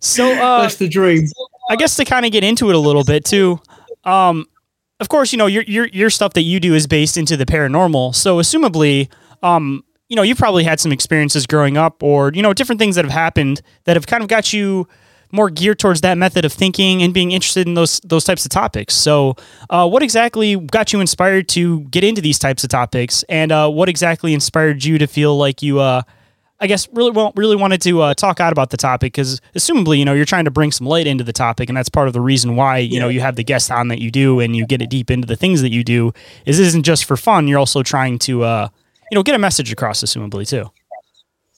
so 0.00 0.32
uh, 0.32 0.62
that's 0.62 0.76
the 0.76 0.88
dream. 0.88 1.26
I 1.70 1.76
guess 1.76 1.96
to 1.96 2.04
kind 2.04 2.24
of 2.24 2.32
get 2.32 2.44
into 2.44 2.70
it 2.70 2.74
a 2.74 2.78
little 2.78 3.04
bit 3.04 3.24
too. 3.24 3.60
Um, 4.04 4.46
of 5.00 5.08
course, 5.08 5.32
you 5.32 5.38
know 5.38 5.46
your 5.46 5.62
your 5.64 5.86
your 5.88 6.10
stuff 6.10 6.32
that 6.34 6.42
you 6.42 6.60
do 6.60 6.74
is 6.74 6.86
based 6.86 7.16
into 7.16 7.36
the 7.36 7.46
paranormal. 7.46 8.14
So, 8.14 8.38
assumably, 8.38 9.08
um, 9.42 9.84
you 10.08 10.16
know, 10.16 10.22
you've 10.22 10.38
probably 10.38 10.64
had 10.64 10.80
some 10.80 10.92
experiences 10.92 11.46
growing 11.46 11.76
up, 11.76 12.02
or 12.02 12.32
you 12.32 12.42
know, 12.42 12.52
different 12.52 12.78
things 12.78 12.96
that 12.96 13.04
have 13.04 13.12
happened 13.12 13.60
that 13.84 13.96
have 13.96 14.06
kind 14.06 14.22
of 14.22 14.28
got 14.28 14.52
you 14.52 14.88
more 15.30 15.50
geared 15.50 15.78
towards 15.78 16.00
that 16.00 16.16
method 16.16 16.44
of 16.44 16.52
thinking 16.52 17.02
and 17.02 17.12
being 17.12 17.32
interested 17.32 17.66
in 17.66 17.74
those 17.74 18.00
those 18.00 18.24
types 18.24 18.44
of 18.44 18.50
topics. 18.50 18.94
So, 18.94 19.36
uh, 19.70 19.88
what 19.88 20.02
exactly 20.02 20.56
got 20.56 20.92
you 20.92 21.00
inspired 21.00 21.48
to 21.50 21.80
get 21.82 22.04
into 22.04 22.20
these 22.20 22.38
types 22.38 22.64
of 22.64 22.70
topics, 22.70 23.22
and 23.28 23.52
uh, 23.52 23.68
what 23.70 23.88
exactly 23.88 24.34
inspired 24.34 24.84
you 24.84 24.98
to 24.98 25.06
feel 25.06 25.36
like 25.36 25.62
you, 25.62 25.80
uh, 25.80 26.02
I 26.60 26.66
guess, 26.66 26.88
really 26.92 27.10
well, 27.10 27.32
really 27.36 27.56
wanted 27.56 27.82
to 27.82 28.00
uh, 28.00 28.14
talk 28.14 28.40
out 28.40 28.52
about 28.52 28.70
the 28.70 28.78
topic? 28.78 29.12
Because, 29.12 29.40
assumably, 29.54 29.98
you 29.98 30.04
know, 30.06 30.14
you're 30.14 30.24
trying 30.24 30.46
to 30.46 30.50
bring 30.50 30.72
some 30.72 30.86
light 30.86 31.06
into 31.06 31.24
the 31.24 31.32
topic, 31.34 31.68
and 31.68 31.76
that's 31.76 31.90
part 31.90 32.08
of 32.08 32.14
the 32.14 32.20
reason 32.22 32.56
why 32.56 32.78
you 32.78 32.98
know 32.98 33.08
you 33.08 33.20
have 33.20 33.36
the 33.36 33.44
guests 33.44 33.70
on 33.70 33.88
that 33.88 34.00
you 34.00 34.10
do, 34.10 34.40
and 34.40 34.56
you 34.56 34.66
get 34.66 34.80
it 34.80 34.88
deep 34.88 35.10
into 35.10 35.26
the 35.26 35.36
things 35.36 35.60
that 35.60 35.70
you 35.72 35.84
do. 35.84 36.12
Is 36.46 36.58
isn't 36.58 36.84
just 36.84 37.04
for 37.04 37.18
fun. 37.18 37.48
You're 37.48 37.58
also 37.58 37.82
trying 37.82 38.18
to, 38.20 38.44
uh, 38.44 38.68
you 39.10 39.16
know, 39.16 39.22
get 39.22 39.34
a 39.34 39.38
message 39.38 39.72
across, 39.72 40.02
assumably 40.02 40.48
too. 40.48 40.70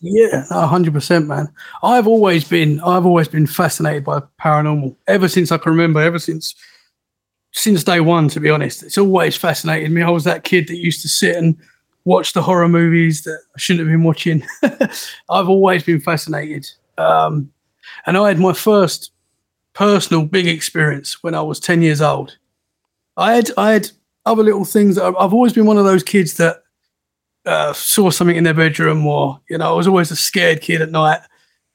Yeah, 0.01 0.47
hundred 0.67 0.95
percent, 0.95 1.27
man. 1.27 1.49
I've 1.83 2.07
always 2.07 2.49
been, 2.49 2.81
I've 2.81 3.05
always 3.05 3.29
been 3.29 3.47
fascinated 3.47 4.05
by 4.05 4.23
paranormal 4.41 4.97
ever 5.07 5.29
since 5.29 5.53
I 5.53 5.59
can 5.59 5.73
remember. 5.73 6.01
Ever 6.01 6.19
since, 6.19 6.55
since 7.53 7.85
day 7.85 8.01
one, 8.01 8.29
to 8.29 8.41
be 8.41 8.49
honest, 8.49 8.83
it's 8.83 8.97
always 8.97 9.37
fascinated 9.37 9.91
me. 9.91 10.03
I 10.03 10.09
was 10.09 10.25
that 10.25 10.45
kid 10.45 10.69
that 10.69 10.77
used 10.77 11.03
to 11.03 11.09
sit 11.09 11.37
and 11.37 11.55
watch 12.07 12.33
the 12.33 12.41
horror 12.41 12.69
movies 12.69 13.25
that 13.25 13.39
I 13.55 13.59
shouldn't 13.59 13.87
have 13.87 13.93
been 13.93 14.05
watching. 14.05 14.43
I've 14.63 15.51
always 15.51 15.83
been 15.83 16.01
fascinated, 16.01 16.67
um, 16.97 17.53
and 18.07 18.17
I 18.17 18.29
had 18.29 18.39
my 18.39 18.55
first 18.55 19.13
personal 19.75 20.25
big 20.25 20.47
experience 20.47 21.23
when 21.23 21.35
I 21.35 21.43
was 21.43 21.61
ten 21.61 21.83
years 21.83 22.01
old. 22.01 22.39
I 23.19 23.35
had, 23.35 23.51
I 23.59 23.73
had 23.73 23.91
other 24.25 24.43
little 24.43 24.65
things. 24.65 24.97
I've 24.97 25.15
always 25.15 25.53
been 25.53 25.67
one 25.67 25.77
of 25.77 25.85
those 25.85 26.03
kids 26.03 26.39
that 26.39 26.63
uh, 27.47 27.73
saw 27.73 28.11
something 28.11 28.37
in 28.37 28.45
their 28.45 28.55
bedroom, 28.55 29.07
or 29.07 29.41
you 29.49 29.59
know, 29.59 29.73
I 29.73 29.77
was 29.77 29.87
always 29.87 30.11
a 30.11 30.17
scared 30.17 30.61
kid 30.61 30.83
at 30.83 30.91
night. 30.91 31.21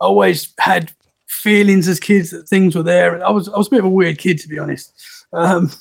I 0.01 0.05
always 0.05 0.53
had 0.59 0.91
feelings 1.27 1.87
as 1.87 1.99
kids 1.99 2.31
that 2.31 2.47
things 2.47 2.75
were 2.75 2.83
there. 2.83 3.23
I 3.25 3.31
was 3.31 3.49
I 3.49 3.57
was 3.57 3.67
a 3.67 3.71
bit 3.71 3.79
of 3.79 3.85
a 3.85 3.89
weird 3.89 4.17
kid 4.17 4.39
to 4.39 4.47
be 4.47 4.59
honest. 4.59 4.93
Um, 5.33 5.71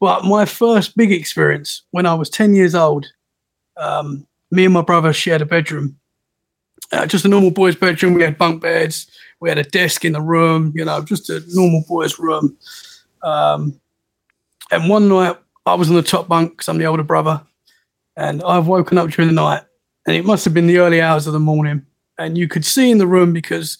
but 0.00 0.24
my 0.24 0.44
first 0.44 0.96
big 0.96 1.12
experience 1.12 1.82
when 1.90 2.06
I 2.06 2.14
was 2.14 2.30
ten 2.30 2.54
years 2.54 2.74
old, 2.74 3.06
um, 3.76 4.26
me 4.50 4.64
and 4.64 4.74
my 4.74 4.82
brother 4.82 5.12
shared 5.12 5.42
a 5.42 5.46
bedroom, 5.46 5.98
uh, 6.92 7.06
just 7.06 7.24
a 7.24 7.28
normal 7.28 7.50
boys' 7.50 7.76
bedroom. 7.76 8.14
We 8.14 8.22
had 8.22 8.38
bunk 8.38 8.62
beds, 8.62 9.10
we 9.40 9.48
had 9.48 9.58
a 9.58 9.64
desk 9.64 10.04
in 10.04 10.12
the 10.12 10.20
room, 10.20 10.72
you 10.74 10.84
know, 10.84 11.02
just 11.02 11.30
a 11.30 11.42
normal 11.48 11.84
boys' 11.88 12.18
room. 12.18 12.56
Um, 13.22 13.80
and 14.70 14.88
one 14.88 15.08
night 15.08 15.36
I 15.66 15.74
was 15.74 15.88
on 15.88 15.96
the 15.96 16.02
top 16.02 16.28
bunk 16.28 16.52
because 16.52 16.68
I'm 16.68 16.78
the 16.78 16.86
older 16.86 17.02
brother, 17.02 17.42
and 18.18 18.42
I've 18.42 18.66
woken 18.66 18.98
up 18.98 19.10
during 19.10 19.28
the 19.28 19.40
night, 19.40 19.62
and 20.06 20.16
it 20.16 20.24
must 20.24 20.44
have 20.44 20.52
been 20.52 20.66
the 20.66 20.78
early 20.78 21.00
hours 21.00 21.28
of 21.28 21.32
the 21.32 21.38
morning. 21.38 21.86
And 22.18 22.36
you 22.36 22.48
could 22.48 22.64
see 22.64 22.90
in 22.90 22.98
the 22.98 23.06
room 23.06 23.32
because 23.32 23.78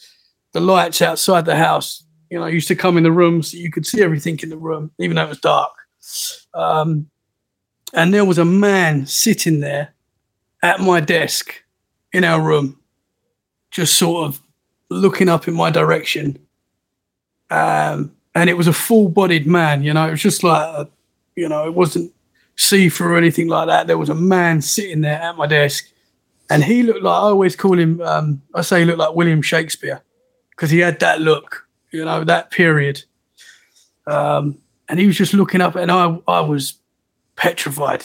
the 0.53 0.61
lights 0.61 1.03
outside 1.03 1.45
the 1.45 1.57
house, 1.57 2.05
you 2.31 2.39
know, 2.39 2.47
used 2.47 2.69
to 2.69 2.77
come 2.77 2.97
in 2.97 3.03
the 3.03 3.11
room 3.11 3.43
so 3.43 3.57
you 3.57 3.73
could 3.73 3.85
see 3.85 4.01
everything 4.01 4.39
in 4.41 4.51
the 4.51 4.57
room, 4.57 4.93
even 5.01 5.17
though 5.17 5.25
it 5.25 5.29
was 5.29 5.41
dark. 5.41 5.73
Um, 6.55 7.11
and 7.93 8.15
there 8.15 8.25
was 8.25 8.39
a 8.39 8.45
man 8.45 9.07
sitting 9.07 9.59
there 9.59 9.93
at 10.63 10.79
my 10.79 11.01
desk 11.01 11.53
in 12.13 12.23
our 12.23 12.41
room, 12.41 12.79
just 13.73 13.97
sort 13.97 14.29
of 14.29 14.41
looking 14.89 15.29
up 15.29 15.49
in 15.49 15.55
my 15.55 15.71
direction. 15.71 16.39
Um, 17.51 18.13
and 18.37 18.49
it 18.49 18.57
was 18.57 18.69
a 18.69 18.73
full 18.73 19.09
bodied 19.09 19.49
man, 19.49 19.83
you 19.83 19.93
know, 19.93 20.07
it 20.07 20.13
was 20.13 20.23
just 20.23 20.45
like, 20.45 20.63
a, 20.63 20.89
you 21.35 21.49
know, 21.49 21.67
it 21.67 21.75
wasn't 21.75 22.13
see 22.59 22.91
through 22.91 23.17
anything 23.17 23.49
like 23.49 23.69
that. 23.69 23.87
There 23.87 23.97
was 23.97 24.11
a 24.11 24.15
man 24.15 24.61
sitting 24.61 25.01
there 25.01 25.21
at 25.21 25.37
my 25.37 25.47
desk, 25.47 25.89
and 26.51 26.63
he 26.63 26.83
looked 26.83 27.03
like 27.03 27.15
I 27.15 27.27
always 27.27 27.57
call 27.57 27.79
him. 27.79 28.01
Um, 28.03 28.43
I 28.55 28.61
say 28.61 28.81
he 28.81 28.85
looked 28.85 28.99
like 28.99 29.15
William 29.15 29.41
Shakespeare 29.41 30.03
because 30.51 30.71
he 30.71 30.81
had 30.81 31.01
that 31.01 31.21
look, 31.21 31.67
you 31.93 32.05
know, 32.05 32.25
that 32.25 32.51
period. 32.51 33.03
Um, 34.07 34.59
and 34.89 34.99
he 34.99 35.07
was 35.07 35.17
just 35.17 35.33
looking 35.33 35.61
up, 35.61 35.77
and 35.77 35.91
I 35.91 36.19
I 36.27 36.41
was 36.41 36.75
petrified. 37.37 38.05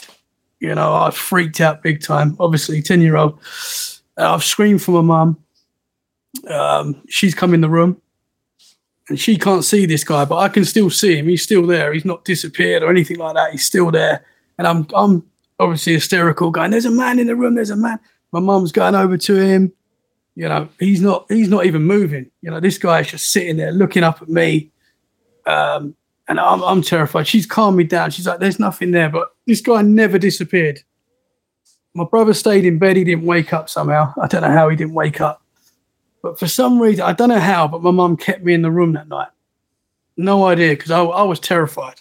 You 0.60 0.74
know, 0.74 0.94
I 0.94 1.10
freaked 1.10 1.60
out 1.60 1.82
big 1.82 2.00
time. 2.00 2.36
Obviously, 2.40 2.80
ten 2.80 3.02
year 3.02 3.16
old. 3.16 3.38
I've 4.16 4.44
screamed 4.44 4.80
for 4.80 4.92
my 4.92 5.00
mum. 5.00 5.38
Um, 6.48 7.02
she's 7.08 7.34
come 7.34 7.54
in 7.54 7.60
the 7.60 7.68
room 7.68 8.00
and 9.08 9.20
she 9.20 9.36
can't 9.36 9.64
see 9.64 9.86
this 9.86 10.04
guy, 10.04 10.24
but 10.24 10.38
I 10.38 10.48
can 10.48 10.64
still 10.64 10.90
see 10.90 11.16
him. 11.16 11.28
He's 11.28 11.42
still 11.42 11.66
there. 11.66 11.92
He's 11.92 12.04
not 12.04 12.24
disappeared 12.24 12.82
or 12.82 12.90
anything 12.90 13.18
like 13.18 13.34
that. 13.34 13.52
He's 13.52 13.64
still 13.64 13.90
there. 13.90 14.24
And 14.58 14.66
I'm 14.66 14.86
I'm 14.94 15.24
obviously 15.58 15.94
hysterical, 15.94 16.50
going, 16.50 16.70
"There's 16.70 16.84
a 16.84 16.90
man 16.90 17.18
in 17.18 17.26
the 17.26 17.36
room. 17.36 17.54
There's 17.54 17.70
a 17.70 17.76
man." 17.76 17.98
My 18.32 18.40
mum's 18.40 18.72
going 18.72 18.94
over 18.94 19.16
to 19.16 19.36
him. 19.36 19.72
You 20.34 20.48
know, 20.48 20.68
he's 20.80 21.00
not 21.00 21.26
he's 21.28 21.48
not 21.48 21.66
even 21.66 21.82
moving. 21.82 22.30
You 22.42 22.50
know, 22.50 22.60
this 22.60 22.78
guy 22.78 23.00
is 23.00 23.10
just 23.10 23.30
sitting 23.30 23.56
there 23.56 23.72
looking 23.72 24.02
up 24.02 24.20
at 24.20 24.28
me. 24.28 24.70
Um, 25.46 25.94
and 26.28 26.40
I'm 26.40 26.62
I'm 26.62 26.82
terrified. 26.82 27.26
She's 27.26 27.46
calmed 27.46 27.76
me 27.76 27.84
down. 27.84 28.10
She's 28.10 28.26
like, 28.26 28.40
"There's 28.40 28.58
nothing 28.58 28.90
there," 28.90 29.10
but 29.10 29.34
this 29.46 29.60
guy 29.60 29.82
never 29.82 30.18
disappeared. 30.18 30.80
My 31.94 32.04
brother 32.04 32.34
stayed 32.34 32.64
in 32.64 32.78
bed. 32.78 32.96
He 32.96 33.04
didn't 33.04 33.24
wake 33.24 33.52
up 33.52 33.68
somehow. 33.68 34.12
I 34.20 34.26
don't 34.26 34.42
know 34.42 34.50
how 34.50 34.68
he 34.68 34.76
didn't 34.76 34.94
wake 34.94 35.20
up. 35.20 35.42
But 36.22 36.38
for 36.38 36.48
some 36.48 36.80
reason, 36.80 37.04
I 37.04 37.12
don't 37.12 37.28
know 37.28 37.38
how, 37.38 37.68
but 37.68 37.82
my 37.82 37.90
mum 37.90 38.16
kept 38.16 38.42
me 38.42 38.54
in 38.54 38.62
the 38.62 38.70
room 38.70 38.94
that 38.94 39.08
night. 39.08 39.28
No 40.16 40.46
idea 40.46 40.70
because 40.70 40.90
I, 40.90 41.02
I 41.02 41.22
was 41.22 41.38
terrified. 41.38 41.96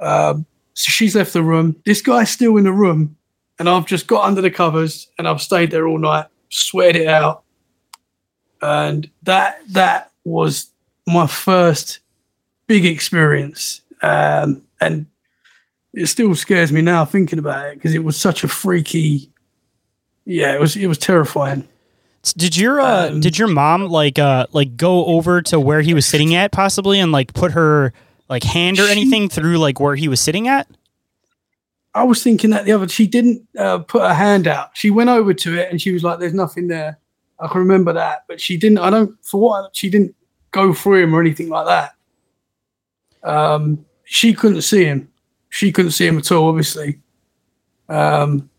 Um, 0.00 0.46
so 0.78 0.90
she's 0.90 1.16
left 1.16 1.32
the 1.32 1.42
room. 1.42 1.74
This 1.84 2.00
guy's 2.00 2.30
still 2.30 2.56
in 2.56 2.62
the 2.62 2.72
room, 2.72 3.16
and 3.58 3.68
I've 3.68 3.84
just 3.84 4.06
got 4.06 4.24
under 4.24 4.40
the 4.40 4.50
covers 4.50 5.08
and 5.18 5.26
I've 5.26 5.42
stayed 5.42 5.72
there 5.72 5.88
all 5.88 5.98
night, 5.98 6.26
sweated 6.50 7.02
it 7.02 7.08
out, 7.08 7.42
and 8.62 9.10
that 9.24 9.58
that 9.70 10.12
was 10.22 10.70
my 11.04 11.26
first 11.26 11.98
big 12.68 12.86
experience, 12.86 13.80
um, 14.02 14.62
and 14.80 15.06
it 15.94 16.06
still 16.06 16.36
scares 16.36 16.70
me 16.70 16.80
now 16.80 17.04
thinking 17.04 17.40
about 17.40 17.66
it 17.66 17.74
because 17.74 17.92
it 17.92 18.04
was 18.04 18.16
such 18.16 18.44
a 18.44 18.48
freaky. 18.48 19.32
Yeah, 20.26 20.54
it 20.54 20.60
was 20.60 20.76
it 20.76 20.86
was 20.86 20.98
terrifying. 20.98 21.66
Did 22.36 22.56
your 22.56 22.80
uh, 22.80 23.08
um, 23.08 23.20
did 23.20 23.36
your 23.36 23.48
mom 23.48 23.86
like 23.86 24.20
uh 24.20 24.46
like 24.52 24.76
go 24.76 25.06
over 25.06 25.42
to 25.42 25.58
where 25.58 25.80
he 25.80 25.92
was 25.92 26.06
sitting 26.06 26.36
at 26.36 26.52
possibly 26.52 27.00
and 27.00 27.10
like 27.10 27.34
put 27.34 27.50
her 27.50 27.92
like 28.28 28.42
hand 28.42 28.78
or 28.78 28.86
she, 28.86 28.92
anything 28.92 29.28
through 29.28 29.58
like 29.58 29.80
where 29.80 29.96
he 29.96 30.08
was 30.08 30.20
sitting 30.20 30.48
at? 30.48 30.68
I 31.94 32.04
was 32.04 32.22
thinking 32.22 32.50
that 32.50 32.64
the 32.64 32.72
other. 32.72 32.88
She 32.88 33.06
didn't 33.06 33.46
uh, 33.58 33.78
put 33.78 34.02
her 34.02 34.14
hand 34.14 34.46
out. 34.46 34.70
She 34.74 34.90
went 34.90 35.10
over 35.10 35.34
to 35.34 35.58
it 35.58 35.70
and 35.70 35.80
she 35.80 35.92
was 35.92 36.04
like, 36.04 36.18
"There's 36.18 36.34
nothing 36.34 36.68
there." 36.68 36.98
I 37.40 37.48
can 37.48 37.60
remember 37.60 37.92
that, 37.92 38.24
but 38.28 38.40
she 38.40 38.56
didn't. 38.56 38.78
I 38.78 38.90
don't 38.90 39.16
for 39.24 39.40
what 39.40 39.76
she 39.76 39.88
didn't 39.90 40.14
go 40.50 40.72
through 40.72 41.02
him 41.04 41.14
or 41.14 41.20
anything 41.20 41.48
like 41.48 41.66
that. 41.66 41.94
Um, 43.22 43.84
she 44.04 44.34
couldn't 44.34 44.62
see 44.62 44.84
him. 44.84 45.08
She 45.48 45.72
couldn't 45.72 45.92
see 45.92 46.06
him 46.06 46.18
at 46.18 46.30
all. 46.30 46.48
Obviously. 46.48 47.00
Um, 47.88 48.50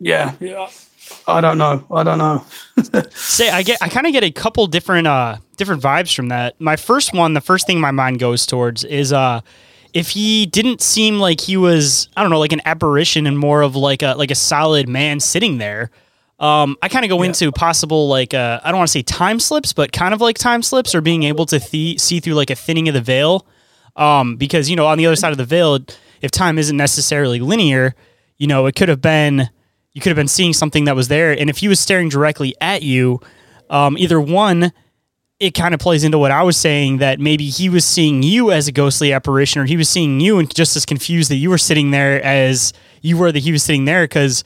yeah, 0.00 0.34
yeah. 0.40 0.68
I 1.26 1.40
don't 1.40 1.58
know. 1.58 1.86
I 1.90 2.02
don't 2.02 2.18
know. 2.18 2.44
Say, 3.10 3.50
I 3.50 3.62
get, 3.62 3.78
I 3.80 3.88
kind 3.88 4.06
of 4.06 4.12
get 4.12 4.24
a 4.24 4.30
couple 4.30 4.66
different, 4.66 5.06
uh, 5.06 5.36
different 5.56 5.82
vibes 5.82 6.14
from 6.14 6.28
that. 6.28 6.60
My 6.60 6.76
first 6.76 7.12
one, 7.14 7.34
the 7.34 7.40
first 7.40 7.66
thing 7.66 7.80
my 7.80 7.90
mind 7.90 8.18
goes 8.18 8.46
towards 8.46 8.84
is, 8.84 9.12
uh, 9.12 9.40
if 9.92 10.10
he 10.10 10.46
didn't 10.46 10.80
seem 10.80 11.18
like 11.20 11.40
he 11.40 11.56
was, 11.56 12.08
I 12.16 12.22
don't 12.22 12.30
know, 12.30 12.40
like 12.40 12.52
an 12.52 12.62
apparition 12.64 13.26
and 13.26 13.38
more 13.38 13.62
of 13.62 13.76
like 13.76 14.02
a 14.02 14.14
like 14.14 14.30
a 14.32 14.34
solid 14.34 14.88
man 14.88 15.20
sitting 15.20 15.58
there. 15.58 15.90
Um, 16.40 16.76
I 16.82 16.88
kind 16.88 17.04
of 17.04 17.08
go 17.10 17.22
Yeah. 17.22 17.28
into 17.28 17.52
possible 17.52 18.08
like 18.08 18.34
uh, 18.34 18.60
I 18.64 18.70
don't 18.70 18.78
want 18.78 18.88
to 18.88 18.92
say 18.92 19.02
time 19.02 19.38
slips, 19.38 19.72
but 19.72 19.92
kind 19.92 20.12
of 20.12 20.20
like 20.20 20.36
time 20.36 20.62
slips 20.64 20.94
or 20.96 21.00
being 21.00 21.22
able 21.22 21.46
to 21.46 21.60
th- 21.60 22.00
see 22.00 22.18
through 22.18 22.34
like 22.34 22.50
a 22.50 22.56
thinning 22.56 22.88
of 22.88 22.94
the 22.94 23.00
veil. 23.00 23.46
Um, 23.96 24.34
because 24.34 24.68
you 24.68 24.74
know 24.74 24.86
on 24.86 24.98
the 24.98 25.06
other 25.06 25.14
side 25.14 25.30
of 25.30 25.38
the 25.38 25.44
veil, 25.44 25.78
if 26.20 26.32
time 26.32 26.58
isn't 26.58 26.76
necessarily 26.76 27.38
linear, 27.38 27.94
you 28.36 28.48
know 28.48 28.66
it 28.66 28.74
could 28.74 28.88
have 28.88 29.00
been 29.00 29.48
you 29.92 30.00
could 30.00 30.10
have 30.10 30.16
been 30.16 30.26
seeing 30.26 30.52
something 30.52 30.86
that 30.86 30.96
was 30.96 31.06
there, 31.06 31.30
and 31.38 31.48
if 31.48 31.58
he 31.58 31.68
was 31.68 31.78
staring 31.78 32.08
directly 32.08 32.52
at 32.60 32.82
you, 32.82 33.20
um, 33.70 33.96
either 33.96 34.20
one, 34.20 34.72
it 35.40 35.50
kind 35.52 35.74
of 35.74 35.80
plays 35.80 36.04
into 36.04 36.18
what 36.18 36.30
I 36.30 36.42
was 36.42 36.56
saying 36.56 36.98
that 36.98 37.20
maybe 37.20 37.46
he 37.50 37.68
was 37.68 37.84
seeing 37.84 38.22
you 38.22 38.50
as 38.52 38.68
a 38.68 38.72
ghostly 38.72 39.12
apparition, 39.12 39.60
or 39.60 39.64
he 39.64 39.76
was 39.76 39.88
seeing 39.88 40.20
you 40.20 40.38
and 40.38 40.52
just 40.54 40.76
as 40.76 40.86
confused 40.86 41.30
that 41.30 41.36
you 41.36 41.50
were 41.50 41.58
sitting 41.58 41.90
there 41.90 42.22
as 42.22 42.72
you 43.02 43.16
were 43.16 43.32
that 43.32 43.40
he 43.40 43.52
was 43.52 43.62
sitting 43.62 43.84
there 43.84 44.04
because 44.04 44.44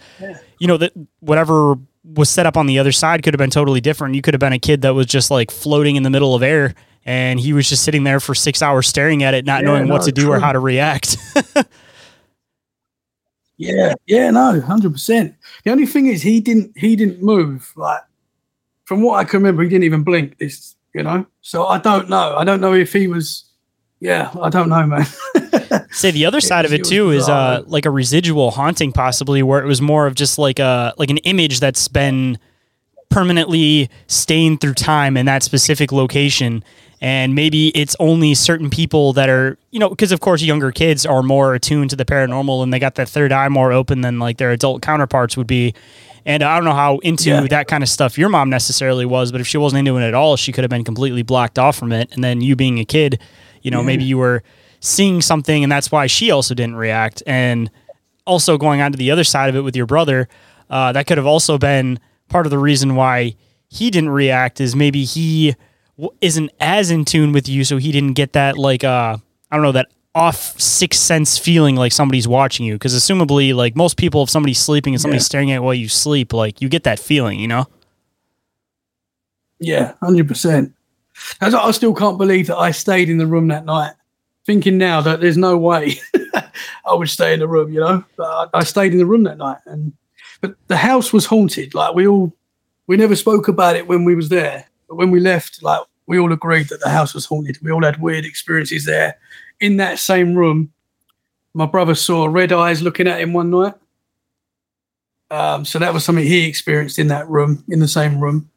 you 0.59 0.67
know 0.67 0.77
that 0.77 0.93
whatever 1.21 1.75
was 2.05 2.31
set 2.31 2.47
up 2.47 2.57
on 2.57 2.67
the 2.67 2.79
other 2.79 2.93
side 2.93 3.23
could 3.23 3.35
have 3.35 3.39
been 3.39 3.51
totally 3.51 3.81
different. 3.81 4.15
You 4.15 4.23
could 4.23 4.35
have 4.35 4.41
been 4.41 4.53
a 4.53 4.59
kid 4.59 4.83
that 4.83 4.95
was 4.95 5.07
just 5.07 5.31
like 5.31 5.51
floating 5.51 5.97
in 5.97 6.03
the 6.03 6.11
middle 6.11 6.35
of 6.35 6.43
air. 6.43 6.75
And 7.05 7.41
he 7.41 7.55
was 7.55 7.69
just 7.69 7.85
sitting 7.85 8.05
there 8.05 8.21
for 8.21 8.35
six 8.35 8.61
hours 8.61 8.87
staring 8.87 9.23
at 9.23 9.33
it, 9.33 9.47
not 9.47 9.63
Yeah, 9.63 9.69
knowing 9.69 9.89
what 9.89 10.03
to 10.03 10.13
do 10.13 10.31
or 10.31 10.39
how 10.41 10.53
to 10.53 10.59
react. 10.59 11.17
Yeah, 13.59 13.95
yeah, 14.07 14.31
no, 14.31 14.61
hundred 14.61 14.93
percent. 14.93 15.35
The 15.65 15.73
only 15.73 15.85
thing 15.85 16.07
is, 16.07 16.23
he 16.23 16.41
didn't 16.41 16.79
he 16.79 16.95
didn't 16.95 17.23
move. 17.23 17.73
Like 17.77 18.03
from 18.85 19.03
what 19.03 19.17
I 19.17 19.25
can 19.25 19.41
remember, 19.41 19.65
he 19.65 19.69
didn't 19.69 19.83
even 19.85 20.05
blink. 20.05 20.39
This, 20.39 20.77
you 20.95 21.03
know. 21.03 21.27
So 21.41 21.67
I 21.67 21.79
don't 21.79 22.09
know. 22.09 22.37
I 22.37 22.45
don't 22.45 22.61
know 22.61 22.75
if 22.75 22.93
he 22.93 23.07
was. 23.07 23.45
Yeah, 24.01 24.31
I 24.41 24.49
don't 24.49 24.69
know, 24.69 24.87
man. 24.87 25.07
Say 25.91 26.13
the 26.13 26.25
other 26.27 26.41
side 26.41 26.65
of 26.65 26.73
it 26.73 26.85
too 26.85 27.11
is 27.11 27.29
uh, 27.29 27.65
like 27.67 27.85
a 27.85 27.91
residual 27.91 28.53
haunting, 28.53 28.93
possibly 28.93 29.43
where 29.43 29.61
it 29.61 29.67
was 29.67 29.83
more 29.83 30.07
of 30.07 30.15
just 30.15 30.39
like 30.39 30.59
a 30.59 30.95
like 30.99 31.11
an 31.11 31.19
image 31.19 31.59
that's 31.61 31.89
been 31.89 32.39
permanently 33.09 33.91
stained 34.07 34.61
through 34.61 34.75
time 34.75 35.17
in 35.17 35.27
that 35.27 35.43
specific 35.43 35.93
location. 35.93 36.63
And 37.01 37.35
maybe 37.35 37.69
it's 37.77 37.95
only 38.01 38.35
certain 38.35 38.71
people 38.71 39.13
that 39.13 39.29
are, 39.29 39.57
you 39.71 39.79
know, 39.79 39.89
because 39.89 40.13
of 40.13 40.21
course 40.21 40.43
younger 40.43 40.73
kids 40.73 41.07
are 41.07 41.23
more 41.23 41.55
attuned 41.55 41.91
to 41.91 41.97
the 41.97 42.05
paranormal 42.05 42.63
and 42.63 42.73
they 42.73 42.79
got 42.79 42.97
that 42.97 43.09
third 43.09 43.33
eye 43.33 43.49
more 43.49 43.73
open 43.73 44.01
than 44.01 44.19
like 44.19 44.39
their 44.39 44.51
adult 44.51 44.83
counterparts 44.83 45.37
would 45.37 45.47
be. 45.47 45.75
And 46.29 46.43
I 46.43 46.55
don't 46.57 46.65
know 46.67 46.75
how 46.75 46.99
into 46.99 47.31
Yeah. 47.31 47.41
that 47.49 47.67
kind 47.69 47.83
of 47.83 47.89
stuff 47.89 48.19
your 48.19 48.29
mom 48.29 48.51
necessarily 48.51 49.07
was, 49.07 49.33
but 49.33 49.41
if 49.41 49.47
she 49.47 49.57
wasn't 49.59 49.79
into 49.89 49.97
it 49.99 50.07
at 50.07 50.13
all, 50.15 50.37
she 50.37 50.53
could 50.53 50.63
have 50.63 50.71
been 50.71 50.85
completely 50.85 51.23
blocked 51.23 51.59
off 51.59 51.77
from 51.77 51.91
it. 51.91 52.11
And 52.13 52.23
then 52.23 52.41
you 52.43 52.55
being 52.55 52.79
a 52.79 52.85
kid, 52.85 53.19
you 53.63 53.71
know, 53.71 53.83
maybe 53.83 54.05
you 54.05 54.19
were 54.19 54.43
seeing 54.81 55.23
something 55.23 55.63
and 55.63 55.73
that's 55.73 55.91
why 55.91 56.07
she 56.07 56.31
also 56.31 56.55
didn't 56.55 56.77
react. 56.77 57.23
And 57.27 57.71
also 58.27 58.59
going 58.59 58.81
on 58.83 58.93
to 58.93 58.99
the 58.99 59.11
other 59.11 59.25
side 59.25 59.49
of 59.49 59.57
it 59.57 59.63
with 59.63 59.75
your 59.75 59.87
brother, 59.87 60.29
uh, 60.69 60.93
that 60.93 61.07
could 61.07 61.17
have 61.17 61.27
also 61.27 61.57
been 61.57 61.99
part 62.29 62.45
of 62.47 62.51
the 62.51 62.59
reason 62.59 62.95
why 62.95 63.35
he 63.71 63.91
didn't 63.91 64.11
react 64.11 64.61
is 64.61 64.77
maybe 64.77 65.05
he 65.05 65.55
w- 65.97 66.15
isn't 66.21 66.51
as 66.61 66.91
in 66.91 67.07
tune 67.07 67.33
with 67.33 67.49
you, 67.49 67.65
so 67.65 67.79
he 67.79 67.91
didn't 67.91 68.13
get 68.13 68.35
that 68.35 68.59
like 68.59 68.85
uh 68.85 69.17
I 69.51 69.57
don't 69.57 69.63
know 69.63 69.73
that 69.73 69.87
off 70.19 70.59
sixth 70.61 71.01
sense 71.01 71.39
feeling 71.39 71.77
like 71.77 71.93
somebody's 71.93 72.27
watching 72.29 72.67
you. 72.67 72.75
Because 72.75 72.95
assumably, 72.95 73.55
like 73.55 73.77
most 73.77 73.97
people, 73.97 74.23
if 74.25 74.31
somebody's 74.31 74.59
sleeping 74.59 74.95
and 74.95 75.01
somebody's 75.01 75.23
Yeah. 75.23 75.27
staring 75.27 75.51
at 75.53 75.57
you 75.57 75.63
while 75.63 75.75
you 75.75 75.89
sleep, 75.89 76.33
like 76.33 76.61
you 76.61 76.69
get 76.69 76.85
that 76.85 76.99
feeling, 76.99 77.39
you 77.41 77.49
know. 77.49 77.67
yeah, 79.61 79.95
hundred 80.03 80.29
percent. 80.29 80.73
That's 81.41 81.55
why 81.55 81.61
I 81.63 81.71
still 81.73 81.95
can't 81.95 82.19
believe 82.19 82.47
that 82.47 82.57
I 82.57 82.71
stayed 82.71 83.09
in 83.11 83.19
the 83.19 83.27
room 83.27 83.49
that 83.49 83.65
night, 83.65 83.95
thinking 84.47 84.79
now 84.79 85.01
that 85.01 85.21
there's 85.21 85.37
no 85.37 85.57
way 85.59 85.99
I 86.87 86.95
would 86.95 87.09
stay 87.09 87.35
in 87.35 87.41
the 87.41 87.49
room. 87.49 87.73
You 87.73 87.81
know, 87.81 88.05
but 88.17 88.51
I, 88.55 88.59
I 88.61 88.65
stayed 88.65 88.93
in 88.93 88.99
the 88.99 89.07
room 89.07 89.25
that 89.25 89.39
night, 89.39 89.59
and 89.67 89.93
but 90.41 90.55
the 90.69 90.77
house 90.77 91.13
was 91.13 91.27
haunted. 91.27 91.75
Like 91.75 91.95
we 91.95 92.07
all, 92.07 92.33
we 92.87 92.97
never 92.97 93.17
spoke 93.17 93.49
about 93.49 93.75
it 93.77 93.89
when 93.89 94.05
we 94.05 94.15
was 94.15 94.29
there, 94.29 94.67
but 94.89 94.95
when 94.97 95.11
we 95.11 95.19
left, 95.21 95.63
like 95.63 95.81
we 96.09 96.19
all 96.19 96.33
agreed 96.33 96.69
that 96.71 96.81
the 96.81 96.89
house 96.89 97.15
was 97.15 97.27
haunted. 97.27 97.59
We 97.63 97.71
all 97.71 97.85
had 97.85 98.01
weird 98.01 98.25
experiences 98.25 98.85
there. 98.85 99.19
In 99.61 99.77
that 99.77 99.99
same 99.99 100.35
room, 100.35 100.73
my 101.55 101.67
brother 101.67 101.95
saw 101.95 102.27
red 102.27 102.53
eyes 102.53 102.83
looking 102.83 103.07
at 103.07 103.21
him 103.21 103.33
one 103.33 103.51
night. 103.51 103.75
Um, 105.31 105.65
so 105.65 105.79
that 105.79 105.93
was 105.93 106.05
something 106.05 106.25
he 106.25 106.49
experienced 106.49 106.99
in 106.99 107.09
that 107.09 107.29
room, 107.29 107.63
in 107.69 107.81
the 107.81 107.89
same 107.89 108.19
room. 108.19 108.51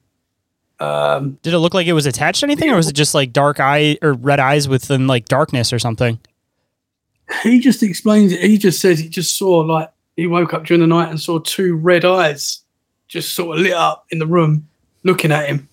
Um, 0.79 1.38
Did 1.43 1.53
it 1.53 1.60
look 1.60 1.74
like 1.74 1.86
it 1.86 1.93
was 1.93 2.05
attached 2.05 2.39
to 2.39 2.46
anything, 2.46 2.72
or 2.72 2.77
was 2.77 2.88
it 2.88 2.93
just 2.93 3.13
like 3.13 3.34
dark 3.34 3.60
eye 3.60 3.97
or 4.02 4.13
red 4.13 4.39
eyes 4.39 4.67
within 4.67 5.06
like 5.06 5.26
darkness 5.26 5.73
or 5.73 5.78
something? 5.78 6.19
he 7.43 7.60
just 7.60 7.84
explains 7.84 8.32
it. 8.32 8.41
He 8.41 8.58
just 8.58 8.80
says 8.80 8.99
he 8.99 9.10
just 9.10 9.38
saw 9.38 9.60
like 9.60 9.91
he 10.15 10.28
woke 10.28 10.54
up 10.54 10.65
during 10.65 10.82
the 10.82 10.88
night 10.88 11.10
and 11.10 11.19
saw 11.19 11.39
two 11.39 11.76
red 11.76 12.06
eyes 12.06 12.62
just 13.08 13.34
sort 13.34 13.58
of 13.58 13.63
lit 13.63 13.73
up 13.73 14.06
in 14.10 14.19
the 14.19 14.28
room 14.28 14.67
looking 15.04 15.32
at 15.32 15.47
him. 15.47 15.67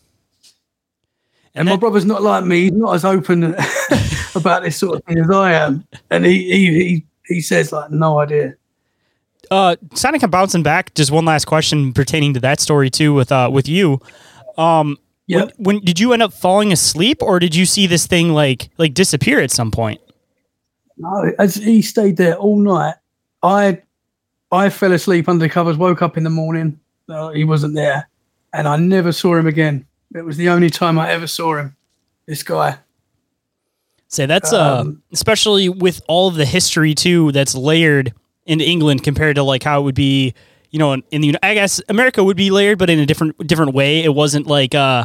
And 1.54 1.68
my 1.68 1.76
brother's 1.76 2.04
not 2.04 2.22
like 2.22 2.44
me. 2.44 2.64
He's 2.64 2.72
not 2.72 2.94
as 2.94 3.04
open 3.04 3.44
about 4.34 4.62
this 4.62 4.76
sort 4.76 4.98
of 4.98 5.04
thing 5.04 5.18
as 5.18 5.30
I 5.30 5.52
am. 5.52 5.84
And 6.10 6.24
he 6.24 6.44
he 6.50 6.84
he, 6.88 7.06
he 7.26 7.40
says 7.40 7.72
like 7.72 7.90
no 7.90 8.20
idea. 8.20 8.54
Uh, 9.50 9.76
Sonic 9.94 10.22
and 10.22 10.30
bouncing 10.30 10.62
back. 10.62 10.94
Just 10.94 11.10
one 11.10 11.24
last 11.24 11.46
question 11.46 11.92
pertaining 11.92 12.34
to 12.34 12.40
that 12.40 12.60
story 12.60 12.90
too. 12.90 13.14
With 13.14 13.32
uh, 13.32 13.50
with 13.52 13.68
you, 13.68 14.00
um, 14.56 14.98
Yep. 15.28 15.52
when, 15.58 15.76
when 15.76 15.84
did 15.84 16.00
you 16.00 16.14
end 16.14 16.22
up 16.22 16.32
falling 16.32 16.72
asleep, 16.72 17.22
or 17.22 17.38
did 17.38 17.54
you 17.54 17.66
see 17.66 17.86
this 17.86 18.06
thing 18.06 18.32
like 18.32 18.70
like 18.78 18.94
disappear 18.94 19.40
at 19.40 19.50
some 19.50 19.70
point? 19.70 20.00
No, 20.96 21.32
as 21.38 21.54
he 21.54 21.82
stayed 21.82 22.16
there 22.16 22.34
all 22.36 22.58
night, 22.58 22.94
I 23.42 23.82
I 24.50 24.70
fell 24.70 24.92
asleep 24.92 25.28
under 25.28 25.44
the 25.44 25.50
covers, 25.50 25.76
woke 25.76 26.00
up 26.02 26.16
in 26.16 26.24
the 26.24 26.30
morning, 26.30 26.80
uh, 27.10 27.28
he 27.30 27.44
wasn't 27.44 27.74
there, 27.74 28.08
and 28.54 28.66
I 28.66 28.76
never 28.76 29.12
saw 29.12 29.36
him 29.36 29.46
again. 29.46 29.86
It 30.14 30.24
was 30.24 30.36
the 30.36 30.48
only 30.48 30.70
time 30.70 30.98
I 30.98 31.10
ever 31.10 31.26
saw 31.26 31.56
him. 31.56 31.76
This 32.26 32.42
guy. 32.42 32.78
Say 34.08 34.26
that's 34.26 34.52
uh, 34.52 34.80
Um, 34.80 35.02
especially 35.12 35.68
with 35.68 36.00
all 36.08 36.28
of 36.28 36.34
the 36.34 36.46
history 36.46 36.94
too 36.94 37.30
that's 37.32 37.54
layered 37.54 38.14
in 38.46 38.60
England 38.60 39.02
compared 39.02 39.36
to 39.36 39.42
like 39.42 39.62
how 39.62 39.80
it 39.80 39.84
would 39.84 39.94
be, 39.94 40.32
you 40.70 40.78
know, 40.78 40.92
in, 40.92 41.02
in 41.10 41.20
the 41.20 41.36
I 41.42 41.54
guess 41.54 41.80
America 41.88 42.24
would 42.24 42.36
be 42.36 42.50
layered, 42.50 42.78
but 42.78 42.88
in 42.88 42.98
a 42.98 43.06
different 43.06 43.46
different 43.46 43.74
way. 43.74 44.02
It 44.02 44.14
wasn't 44.14 44.46
like 44.46 44.74
uh, 44.74 45.04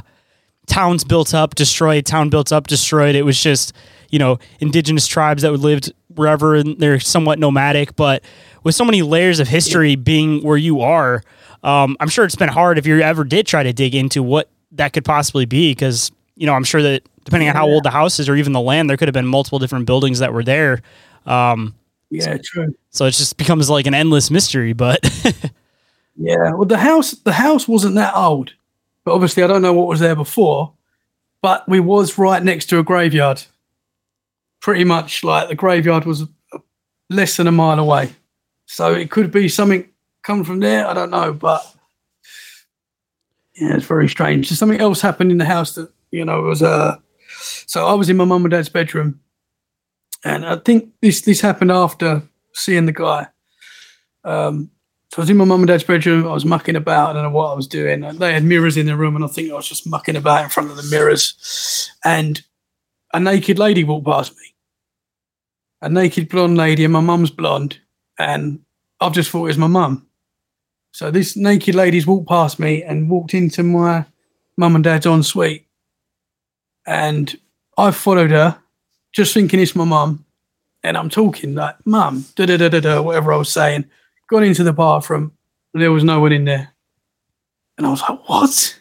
towns 0.68 1.04
built 1.04 1.34
up, 1.34 1.56
destroyed, 1.56 2.06
town 2.06 2.30
built 2.30 2.54
up, 2.54 2.68
destroyed. 2.68 3.16
It 3.16 3.24
was 3.24 3.42
just 3.42 3.74
you 4.10 4.20
know 4.20 4.40
indigenous 4.60 5.06
tribes 5.06 5.42
that 5.42 5.52
would 5.52 5.62
lived 5.62 5.92
wherever 6.16 6.56
and 6.56 6.80
they're 6.80 7.00
somewhat 7.00 7.40
nomadic, 7.40 7.96
but 7.96 8.24
with 8.64 8.76
so 8.76 8.86
many 8.86 9.02
layers 9.02 9.40
of 9.40 9.48
history 9.48 9.96
being 9.96 10.42
where 10.44 10.58
you 10.58 10.82
are, 10.82 11.24
um, 11.64 11.98
I'm 12.00 12.08
sure 12.08 12.24
it's 12.24 12.36
been 12.36 12.50
hard 12.50 12.78
if 12.78 12.86
you 12.86 13.02
ever 13.02 13.24
did 13.24 13.48
try 13.48 13.64
to 13.64 13.74
dig 13.74 13.96
into 13.96 14.24
what 14.24 14.50
that 14.74 14.94
could 14.94 15.06
possibly 15.06 15.46
be 15.46 15.72
because 15.72 16.12
you 16.36 16.46
know 16.46 16.54
I'm 16.54 16.64
sure 16.64 16.82
that 16.82 17.04
depending 17.26 17.50
on 17.50 17.56
how 17.56 17.68
old 17.68 17.84
the 17.84 17.90
house 17.92 18.20
is 18.20 18.28
or 18.28 18.36
even 18.36 18.54
the 18.54 18.62
land, 18.62 18.90
there 18.90 18.98
could 18.98 19.08
have 19.08 19.14
been 19.14 19.28
multiple 19.28 19.60
different 19.60 19.86
buildings 19.86 20.20
that 20.20 20.34
were 20.34 20.44
there. 20.44 20.82
Um, 21.26 21.74
Yeah, 22.10 22.38
true. 22.44 22.76
so 22.90 23.06
it 23.06 23.12
just 23.12 23.38
becomes 23.38 23.70
like 23.70 23.88
an 23.88 23.94
endless 23.94 24.30
mystery. 24.30 24.74
But 24.74 25.00
Yeah, 26.16 26.54
well, 26.54 26.66
the 26.66 26.78
house 26.78 27.12
the 27.12 27.34
house 27.34 27.68
wasn't 27.68 27.96
that 27.96 28.14
old, 28.16 28.54
but 29.04 29.14
obviously 29.14 29.42
I 29.44 29.48
don't 29.48 29.62
know 29.62 29.74
what 29.74 29.88
was 29.88 30.00
there 30.00 30.16
before. 30.16 30.74
But 31.42 31.68
we 31.68 31.80
was 31.80 32.18
right 32.18 32.42
next 32.42 32.68
to 32.68 32.80
a 32.80 32.84
graveyard. 32.84 33.44
Pretty 34.62 34.84
much 34.86 35.24
like 35.24 35.50
the 35.50 35.56
graveyard 35.56 36.06
was 36.06 36.26
less 37.10 37.36
than 37.36 37.48
a 37.48 37.52
mile 37.52 37.80
away, 37.80 38.14
so 38.66 38.94
it 38.94 39.12
could 39.12 39.30
be 39.32 39.50
something 39.50 39.90
come 40.22 40.44
from 40.46 40.60
there. 40.62 40.88
I 40.88 40.94
don't 40.94 41.10
know, 41.10 41.34
but 41.34 41.66
yeah, 43.56 43.76
it's 43.76 43.86
very 43.86 44.10
strange. 44.10 44.50
There's 44.50 44.60
something 44.60 44.82
else 44.82 45.02
happened 45.02 45.32
in 45.32 45.38
the 45.38 45.46
house 45.46 45.76
that 45.76 45.92
you 46.12 46.26
know 46.26 46.42
was 46.42 46.62
uh 46.64 46.98
so 47.66 47.88
I 47.88 47.94
was 47.94 48.10
in 48.10 48.18
my 48.18 48.26
mum 48.26 48.44
and 48.46 48.52
dad's 48.52 48.70
bedroom, 48.70 49.20
and 50.24 50.46
I 50.46 50.58
think 50.58 50.92
this 51.02 51.22
this 51.22 51.42
happened 51.42 51.72
after 51.72 52.24
seeing 52.54 52.86
the 52.86 52.92
guy. 52.92 53.28
Um, 54.24 54.72
so 55.12 55.20
I 55.20 55.22
was 55.22 55.30
in 55.30 55.38
my 55.38 55.46
mum 55.46 55.62
and 55.62 55.68
dad's 55.68 55.84
bedroom. 55.84 56.28
I 56.28 56.34
was 56.34 56.46
mucking 56.46 56.76
about. 56.76 57.12
I 57.12 57.14
don't 57.14 57.24
know 57.24 57.38
what 57.38 57.52
I 57.52 57.56
was 57.56 57.68
doing. 57.68 58.04
And 58.04 58.18
They 58.18 58.34
had 58.34 58.44
mirrors 58.44 58.78
in 58.78 58.88
the 58.88 58.98
room, 58.98 59.16
and 59.16 59.24
I 59.24 59.28
think 59.28 59.52
I 59.52 59.56
was 59.56 59.68
just 59.68 59.86
mucking 59.88 60.16
about 60.16 60.44
in 60.44 60.50
front 60.50 60.72
of 60.72 60.78
the 60.78 60.88
mirrors. 60.90 61.92
And 62.04 62.42
a 63.14 63.20
naked 63.20 63.60
lady 63.60 63.84
walked 63.84 64.06
past 64.08 64.36
me. 64.36 64.56
A 65.82 65.90
naked 65.90 66.30
blonde 66.30 66.58
lady, 66.58 66.84
and 66.84 66.94
my 66.94 67.02
mum's 67.02 67.30
blonde. 67.30 67.80
And 68.18 68.62
I've 69.00 69.14
just 69.14 69.30
thought 69.30 69.44
it 69.44 69.48
was 69.48 69.58
my 69.58 69.68
mum. 69.68 70.08
So 70.94 71.12
this 71.12 71.36
naked 71.36 71.76
lady's 71.76 72.08
walked 72.08 72.30
past 72.30 72.60
me 72.60 72.82
and 72.84 73.10
walked 73.10 73.34
into 73.34 73.64
my 73.64 74.06
mum 74.58 74.76
and 74.76 74.84
dad's 74.84 75.06
ensuite. 75.06 75.68
And 76.86 77.38
I 77.78 77.92
followed 77.92 78.32
her, 78.32 78.58
just 79.12 79.34
thinking 79.34 79.60
it's 79.60 79.76
my 79.76 79.86
mum. 79.86 80.26
And 80.84 80.98
I'm 80.98 81.10
talking 81.10 81.56
like, 81.56 81.76
mum, 81.86 82.26
da 82.36 82.46
da 82.46 82.58
da 82.58 82.70
da 82.70 82.80
da, 82.80 83.02
whatever 83.02 83.34
I 83.34 83.38
was 83.38 83.52
saying 83.52 83.86
gone 84.30 84.44
into 84.44 84.64
the 84.64 84.74
bathroom 84.74 85.32
there 85.74 85.92
was 85.92 86.04
no 86.04 86.20
one 86.20 86.32
in 86.32 86.46
there. 86.46 86.74
And 87.78 87.88
I 87.88 87.90
was 87.90 88.02
like, 88.02 88.30
what? 88.30 88.80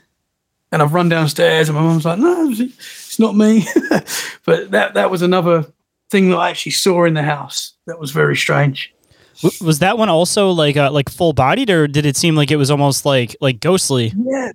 And 0.71 0.83
I've 0.83 0.95
run 0.95 1.09
downstairs, 1.09 1.69
and 1.69 1.77
my 1.77 1.83
mum's 1.83 2.07
like, 2.07 2.19
"No, 2.19 2.51
it's 2.51 3.19
not 3.19 3.37
me." 3.37 3.67
but 4.47 4.71
that 4.71 4.95
that 4.95 5.11
was 5.11 5.21
another 5.21 5.67
thing 6.11 6.31
that 6.31 6.39
I 6.39 6.49
actually 6.49 6.73
saw 6.73 7.05
in 7.05 7.13
the 7.13 7.23
house. 7.23 7.75
That 7.87 7.99
was 7.99 8.11
very 8.11 8.37
strange. 8.37 8.95
W- 9.43 9.67
was 9.67 9.81
that 9.81 9.99
one 9.99 10.09
also 10.09 10.51
like 10.51 10.77
uh, 10.77 10.91
like 10.91 11.09
full 11.09 11.33
bodied, 11.33 11.71
or 11.71 11.89
did 11.89 12.07
it 12.07 12.17
seem 12.17 12.35
like 12.37 12.51
it 12.51 12.57
was 12.57 12.71
almost 12.71 13.05
like 13.05 13.37
like 13.41 13.61
ghostly? 13.61 14.13
Yeah. 14.17 14.53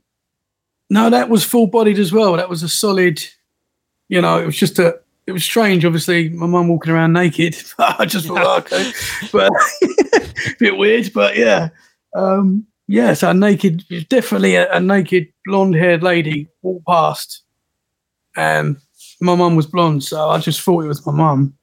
No, 0.90 1.10
that 1.10 1.30
was 1.30 1.44
full 1.44 1.68
bodied 1.68 2.00
as 2.00 2.14
well. 2.14 2.38
That 2.38 2.50
was 2.50 2.64
a 2.64 2.70
solid. 2.70 3.24
You 4.10 4.22
know, 4.22 4.40
it 4.40 4.46
was 4.46 4.58
just 4.58 4.80
a. 4.80 5.00
It 5.26 5.34
was 5.34 5.44
strange. 5.44 5.84
Obviously, 5.84 6.30
my 6.30 6.48
mum 6.48 6.70
walking 6.70 6.94
around 6.94 7.12
naked. 7.14 7.58
I 7.80 8.06
just 8.06 8.28
thought, 8.28 8.42
oh, 8.42 8.58
okay, 8.60 8.92
but 9.32 9.52
a 9.52 10.56
bit 10.60 10.78
weird. 10.78 11.12
But 11.14 11.36
yeah, 11.36 11.70
um, 12.16 12.66
yeah. 12.88 13.14
So 13.14 13.30
a 13.30 13.34
naked, 13.34 13.84
definitely 14.08 14.56
a, 14.56 14.72
a 14.72 14.80
naked 14.80 15.28
blonde-haired 15.46 16.04
lady 16.04 16.48
walked 16.62 16.88
past, 16.88 17.44
and 18.38 18.78
my 19.20 19.36
mum 19.36 19.58
was 19.58 19.66
blonde, 19.68 20.06
so 20.06 20.30
I 20.30 20.40
just 20.40 20.62
thought 20.62 20.86
it 20.86 20.88
was 20.88 21.06
my 21.06 21.12
mum. 21.12 21.58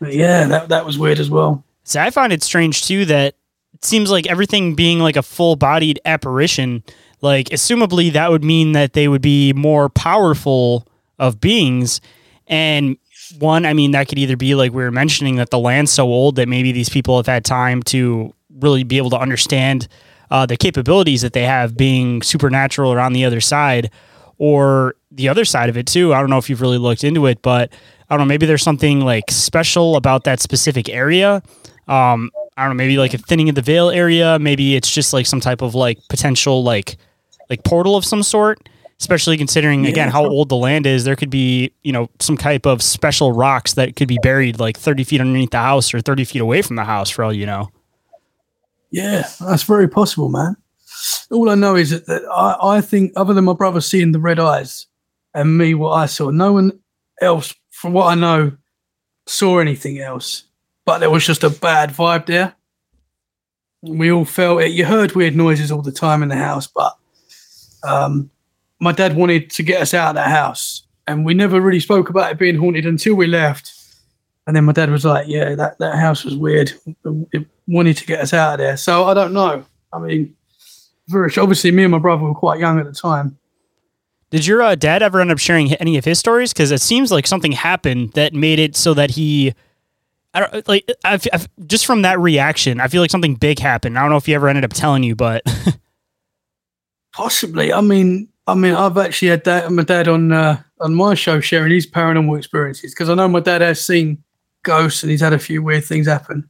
But 0.00 0.14
yeah, 0.14 0.46
that 0.46 0.70
that 0.70 0.86
was 0.86 0.98
weird 0.98 1.18
as 1.18 1.28
well. 1.28 1.62
See, 1.90 1.98
I 1.98 2.10
find 2.10 2.32
it 2.32 2.44
strange 2.44 2.86
too 2.86 3.04
that 3.06 3.34
it 3.74 3.84
seems 3.84 4.12
like 4.12 4.28
everything 4.28 4.76
being 4.76 5.00
like 5.00 5.16
a 5.16 5.24
full 5.24 5.56
bodied 5.56 5.98
apparition, 6.04 6.84
like 7.20 7.48
assumably 7.48 8.12
that 8.12 8.30
would 8.30 8.44
mean 8.44 8.72
that 8.72 8.92
they 8.92 9.08
would 9.08 9.22
be 9.22 9.52
more 9.54 9.88
powerful 9.88 10.86
of 11.18 11.40
beings. 11.40 12.00
And 12.46 12.96
one, 13.40 13.66
I 13.66 13.72
mean, 13.72 13.90
that 13.90 14.06
could 14.06 14.20
either 14.20 14.36
be 14.36 14.54
like 14.54 14.72
we 14.72 14.84
were 14.84 14.92
mentioning 14.92 15.34
that 15.36 15.50
the 15.50 15.58
land's 15.58 15.90
so 15.90 16.06
old 16.06 16.36
that 16.36 16.48
maybe 16.48 16.70
these 16.70 16.88
people 16.88 17.16
have 17.16 17.26
had 17.26 17.44
time 17.44 17.82
to 17.84 18.32
really 18.60 18.84
be 18.84 18.96
able 18.96 19.10
to 19.10 19.18
understand 19.18 19.88
uh, 20.30 20.46
the 20.46 20.56
capabilities 20.56 21.22
that 21.22 21.32
they 21.32 21.44
have 21.44 21.76
being 21.76 22.22
supernatural 22.22 22.92
or 22.92 23.00
on 23.00 23.14
the 23.14 23.24
other 23.24 23.40
side, 23.40 23.90
or 24.38 24.94
the 25.10 25.28
other 25.28 25.44
side 25.44 25.68
of 25.68 25.76
it 25.76 25.88
too. 25.88 26.14
I 26.14 26.20
don't 26.20 26.30
know 26.30 26.38
if 26.38 26.48
you've 26.48 26.60
really 26.60 26.78
looked 26.78 27.02
into 27.02 27.26
it, 27.26 27.42
but 27.42 27.72
I 28.08 28.16
don't 28.16 28.26
know, 28.26 28.28
maybe 28.28 28.46
there's 28.46 28.62
something 28.62 29.00
like 29.00 29.30
special 29.30 29.96
about 29.96 30.22
that 30.24 30.40
specific 30.40 30.88
area. 30.88 31.42
Um, 31.88 32.30
I 32.56 32.64
don't 32.64 32.76
know, 32.76 32.82
maybe 32.82 32.98
like 32.98 33.14
a 33.14 33.18
thinning 33.18 33.48
of 33.48 33.54
the 33.54 33.62
veil 33.62 33.90
area. 33.90 34.38
Maybe 34.38 34.76
it's 34.76 34.92
just 34.92 35.12
like 35.12 35.26
some 35.26 35.40
type 35.40 35.62
of 35.62 35.74
like 35.74 35.98
potential 36.08 36.62
like 36.62 36.96
like 37.48 37.64
portal 37.64 37.96
of 37.96 38.04
some 38.04 38.22
sort. 38.22 38.68
Especially 38.98 39.38
considering 39.38 39.86
again 39.86 40.10
how 40.10 40.26
old 40.26 40.50
the 40.50 40.56
land 40.56 40.84
is, 40.84 41.04
there 41.04 41.16
could 41.16 41.30
be 41.30 41.72
you 41.82 41.90
know 41.90 42.10
some 42.18 42.36
type 42.36 42.66
of 42.66 42.82
special 42.82 43.32
rocks 43.32 43.72
that 43.74 43.96
could 43.96 44.08
be 44.08 44.18
buried 44.22 44.60
like 44.60 44.76
30 44.76 45.04
feet 45.04 45.22
underneath 45.22 45.50
the 45.50 45.58
house 45.58 45.94
or 45.94 46.02
30 46.02 46.24
feet 46.24 46.42
away 46.42 46.60
from 46.60 46.76
the 46.76 46.84
house 46.84 47.08
for 47.08 47.24
all 47.24 47.32
you 47.32 47.46
know. 47.46 47.70
Yeah, 48.90 49.26
that's 49.40 49.62
very 49.62 49.88
possible, 49.88 50.28
man. 50.28 50.56
All 51.30 51.48
I 51.48 51.54
know 51.54 51.76
is 51.76 51.90
that, 51.90 52.06
that 52.06 52.22
I, 52.30 52.76
I 52.76 52.80
think, 52.80 53.12
other 53.16 53.32
than 53.32 53.44
my 53.44 53.52
brother 53.52 53.80
seeing 53.80 54.12
the 54.12 54.18
red 54.18 54.40
eyes 54.40 54.86
and 55.32 55.56
me, 55.56 55.74
what 55.74 55.92
I 55.92 56.06
saw, 56.06 56.30
no 56.30 56.52
one 56.52 56.80
else, 57.20 57.54
from 57.70 57.92
what 57.92 58.06
I 58.06 58.14
know, 58.16 58.52
saw 59.26 59.58
anything 59.58 60.00
else. 60.00 60.44
But 60.84 60.98
there 60.98 61.10
was 61.10 61.26
just 61.26 61.44
a 61.44 61.50
bad 61.50 61.90
vibe 61.90 62.26
there. 62.26 62.54
We 63.82 64.10
all 64.10 64.24
felt 64.24 64.62
it. 64.62 64.72
You 64.72 64.84
heard 64.84 65.12
weird 65.12 65.36
noises 65.36 65.70
all 65.70 65.82
the 65.82 65.92
time 65.92 66.22
in 66.22 66.28
the 66.28 66.36
house, 66.36 66.66
but 66.66 66.96
um, 67.82 68.30
my 68.78 68.92
dad 68.92 69.16
wanted 69.16 69.50
to 69.50 69.62
get 69.62 69.80
us 69.80 69.94
out 69.94 70.10
of 70.10 70.14
that 70.16 70.30
house. 70.30 70.86
And 71.06 71.24
we 71.24 71.34
never 71.34 71.60
really 71.60 71.80
spoke 71.80 72.10
about 72.10 72.32
it 72.32 72.38
being 72.38 72.56
haunted 72.56 72.86
until 72.86 73.14
we 73.14 73.26
left. 73.26 73.72
And 74.46 74.54
then 74.56 74.64
my 74.64 74.72
dad 74.72 74.90
was 74.90 75.04
like, 75.04 75.26
Yeah, 75.28 75.54
that, 75.54 75.78
that 75.78 75.96
house 75.96 76.24
was 76.24 76.36
weird. 76.36 76.72
It 77.32 77.46
wanted 77.66 77.96
to 77.98 78.06
get 78.06 78.20
us 78.20 78.34
out 78.34 78.54
of 78.54 78.58
there. 78.58 78.76
So 78.76 79.04
I 79.04 79.14
don't 79.14 79.32
know. 79.32 79.64
I 79.92 79.98
mean, 79.98 80.34
obviously, 81.12 81.70
me 81.70 81.84
and 81.84 81.92
my 81.92 81.98
brother 81.98 82.24
were 82.24 82.34
quite 82.34 82.60
young 82.60 82.78
at 82.78 82.86
the 82.86 82.92
time. 82.92 83.38
Did 84.30 84.46
your 84.46 84.62
uh, 84.62 84.76
dad 84.76 85.02
ever 85.02 85.20
end 85.20 85.32
up 85.32 85.38
sharing 85.38 85.72
any 85.74 85.96
of 85.98 86.04
his 86.04 86.18
stories? 86.18 86.52
Because 86.52 86.70
it 86.70 86.80
seems 86.80 87.10
like 87.10 87.26
something 87.26 87.52
happened 87.52 88.12
that 88.12 88.32
made 88.32 88.60
it 88.60 88.76
so 88.76 88.94
that 88.94 89.10
he, 89.12 89.54
I 90.32 90.40
don't 90.40 90.68
like, 90.68 90.88
I've, 91.04 91.26
I've, 91.32 91.48
just 91.66 91.86
from 91.86 92.02
that 92.02 92.18
reaction, 92.20 92.80
I 92.80 92.88
feel 92.88 93.00
like 93.02 93.10
something 93.10 93.34
big 93.34 93.58
happened. 93.58 93.98
I 93.98 94.02
don't 94.02 94.10
know 94.10 94.16
if 94.16 94.26
he 94.26 94.34
ever 94.34 94.48
ended 94.48 94.64
up 94.64 94.72
telling 94.72 95.02
you, 95.02 95.16
but 95.16 95.42
Possibly. 97.12 97.72
I 97.72 97.80
mean, 97.80 98.28
I 98.46 98.54
mean, 98.54 98.74
I've 98.74 98.96
actually 98.96 99.28
had 99.28 99.44
that 99.44 99.70
my 99.72 99.82
dad 99.82 100.08
on 100.08 100.32
uh, 100.32 100.62
on 100.80 100.94
my 100.94 101.14
show 101.14 101.40
sharing 101.40 101.72
his 101.72 101.86
paranormal 101.86 102.38
experiences 102.38 102.92
because 102.94 103.08
I 103.08 103.14
know 103.14 103.28
my 103.28 103.40
dad 103.40 103.60
has 103.60 103.84
seen 103.84 104.22
ghosts 104.62 105.02
and 105.02 105.10
he's 105.10 105.20
had 105.20 105.32
a 105.32 105.38
few 105.38 105.62
weird 105.62 105.84
things 105.84 106.06
happen, 106.06 106.48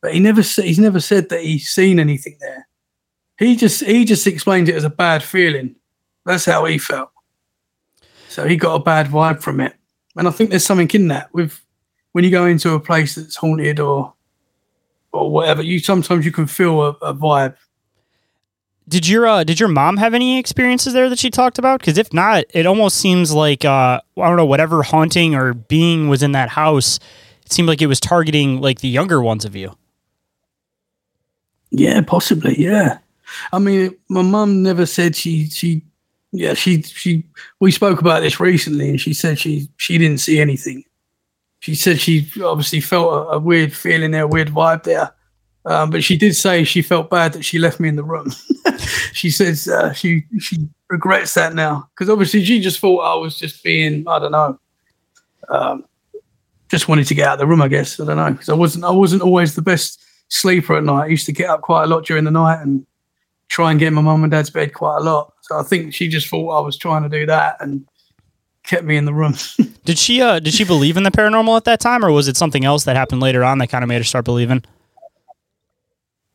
but 0.00 0.14
he 0.14 0.20
never 0.20 0.40
he's 0.40 0.78
never 0.78 1.00
said 1.00 1.28
that 1.28 1.42
he's 1.42 1.68
seen 1.68 1.98
anything 1.98 2.36
there. 2.40 2.66
He 3.38 3.56
just 3.56 3.84
he 3.84 4.04
just 4.04 4.26
explained 4.26 4.68
it 4.68 4.74
as 4.74 4.84
a 4.84 4.90
bad 4.90 5.22
feeling. 5.22 5.76
That's 6.24 6.44
how 6.44 6.64
he 6.64 6.78
felt. 6.78 7.10
So 8.28 8.46
he 8.46 8.56
got 8.56 8.76
a 8.76 8.82
bad 8.82 9.08
vibe 9.08 9.42
from 9.42 9.60
it, 9.60 9.74
and 10.16 10.26
I 10.26 10.30
think 10.30 10.50
there's 10.50 10.64
something 10.64 10.90
in 10.94 11.08
that 11.08 11.32
with 11.34 11.60
when 12.12 12.24
you 12.24 12.30
go 12.30 12.46
into 12.46 12.72
a 12.74 12.80
place 12.80 13.14
that's 13.14 13.36
haunted 13.36 13.80
or 13.80 14.14
or 15.12 15.30
whatever. 15.30 15.62
You 15.62 15.78
sometimes 15.78 16.24
you 16.24 16.32
can 16.32 16.46
feel 16.46 16.82
a, 16.82 16.88
a 17.02 17.14
vibe. 17.14 17.56
did 18.88 19.06
your 19.06 19.26
uh, 19.26 19.44
did 19.44 19.60
your 19.60 19.68
mom 19.68 19.96
have 19.98 20.14
any 20.14 20.38
experiences 20.38 20.92
there 20.92 21.08
that 21.08 21.18
she 21.18 21.30
talked 21.30 21.58
about? 21.58 21.80
Because 21.80 21.98
if 21.98 22.12
not, 22.12 22.44
it 22.50 22.66
almost 22.66 22.96
seems 22.96 23.32
like 23.32 23.64
uh, 23.64 24.00
I 24.16 24.28
don't 24.28 24.36
know 24.36 24.46
whatever 24.46 24.82
haunting 24.82 25.34
or 25.34 25.54
being 25.54 26.08
was 26.08 26.22
in 26.22 26.32
that 26.32 26.48
house. 26.48 26.98
It 27.44 27.52
seemed 27.52 27.68
like 27.68 27.82
it 27.82 27.86
was 27.86 28.00
targeting 28.00 28.60
like 28.60 28.80
the 28.80 28.88
younger 28.88 29.22
ones 29.22 29.44
of 29.44 29.54
you. 29.54 29.76
Yeah, 31.70 32.00
possibly. 32.02 32.54
Yeah. 32.58 32.98
I 33.52 33.58
mean, 33.58 33.96
my 34.08 34.22
mum 34.22 34.62
never 34.62 34.84
said 34.84 35.16
she 35.16 35.48
she 35.48 35.82
yeah 36.32 36.54
she 36.54 36.82
she 36.82 37.24
we 37.60 37.70
spoke 37.70 38.00
about 38.00 38.20
this 38.20 38.40
recently, 38.40 38.90
and 38.90 39.00
she 39.00 39.14
said 39.14 39.38
she 39.38 39.68
she 39.76 39.98
didn't 39.98 40.20
see 40.20 40.40
anything. 40.40 40.84
She 41.62 41.76
said 41.76 42.00
she 42.00 42.28
obviously 42.42 42.80
felt 42.80 43.12
a, 43.12 43.34
a 43.34 43.38
weird 43.38 43.72
feeling 43.72 44.10
there, 44.10 44.24
a 44.24 44.26
weird 44.26 44.48
vibe 44.48 44.82
there. 44.82 45.14
Um, 45.64 45.90
but 45.90 46.02
she 46.02 46.16
did 46.16 46.34
say 46.34 46.64
she 46.64 46.82
felt 46.82 47.08
bad 47.08 47.34
that 47.34 47.44
she 47.44 47.60
left 47.60 47.78
me 47.78 47.88
in 47.88 47.94
the 47.94 48.02
room. 48.02 48.32
she 49.12 49.30
says 49.30 49.68
uh, 49.68 49.92
she 49.92 50.24
she 50.40 50.68
regrets 50.88 51.34
that 51.34 51.54
now 51.54 51.88
because 51.90 52.10
obviously 52.10 52.44
she 52.44 52.60
just 52.60 52.80
thought 52.80 52.98
I 53.02 53.14
was 53.14 53.38
just 53.38 53.62
being 53.62 54.02
I 54.08 54.18
don't 54.18 54.32
know, 54.32 54.58
um, 55.50 55.84
just 56.68 56.88
wanted 56.88 57.06
to 57.06 57.14
get 57.14 57.28
out 57.28 57.34
of 57.34 57.38
the 57.38 57.46
room. 57.46 57.62
I 57.62 57.68
guess 57.68 58.00
I 58.00 58.06
don't 58.06 58.16
know 58.16 58.32
because 58.32 58.48
I 58.48 58.54
wasn't 58.54 58.84
I 58.84 58.90
wasn't 58.90 59.22
always 59.22 59.54
the 59.54 59.62
best 59.62 60.00
sleeper 60.30 60.76
at 60.76 60.82
night. 60.82 61.04
I 61.04 61.06
used 61.06 61.26
to 61.26 61.32
get 61.32 61.48
up 61.48 61.60
quite 61.60 61.84
a 61.84 61.86
lot 61.86 62.04
during 62.04 62.24
the 62.24 62.32
night 62.32 62.60
and 62.60 62.84
try 63.46 63.70
and 63.70 63.78
get 63.78 63.86
in 63.86 63.94
my 63.94 64.02
mum 64.02 64.24
and 64.24 64.32
dad's 64.32 64.50
bed 64.50 64.74
quite 64.74 64.96
a 64.96 65.04
lot. 65.04 65.32
So 65.42 65.60
I 65.60 65.62
think 65.62 65.94
she 65.94 66.08
just 66.08 66.26
thought 66.26 66.58
I 66.58 66.60
was 66.60 66.76
trying 66.76 67.04
to 67.04 67.08
do 67.08 67.24
that 67.26 67.58
and 67.60 67.86
kept 68.64 68.84
me 68.84 68.96
in 68.96 69.04
the 69.04 69.14
room. 69.14 69.34
Did 69.84 69.98
she 69.98 70.22
uh, 70.22 70.38
did 70.38 70.54
she 70.54 70.62
believe 70.64 70.96
in 70.96 71.02
the 71.02 71.10
paranormal 71.10 71.56
at 71.56 71.64
that 71.64 71.80
time, 71.80 72.04
or 72.04 72.12
was 72.12 72.28
it 72.28 72.36
something 72.36 72.64
else 72.64 72.84
that 72.84 72.94
happened 72.94 73.20
later 73.20 73.42
on 73.42 73.58
that 73.58 73.66
kind 73.66 73.82
of 73.82 73.88
made 73.88 73.98
her 73.98 74.04
start 74.04 74.24
believing? 74.24 74.62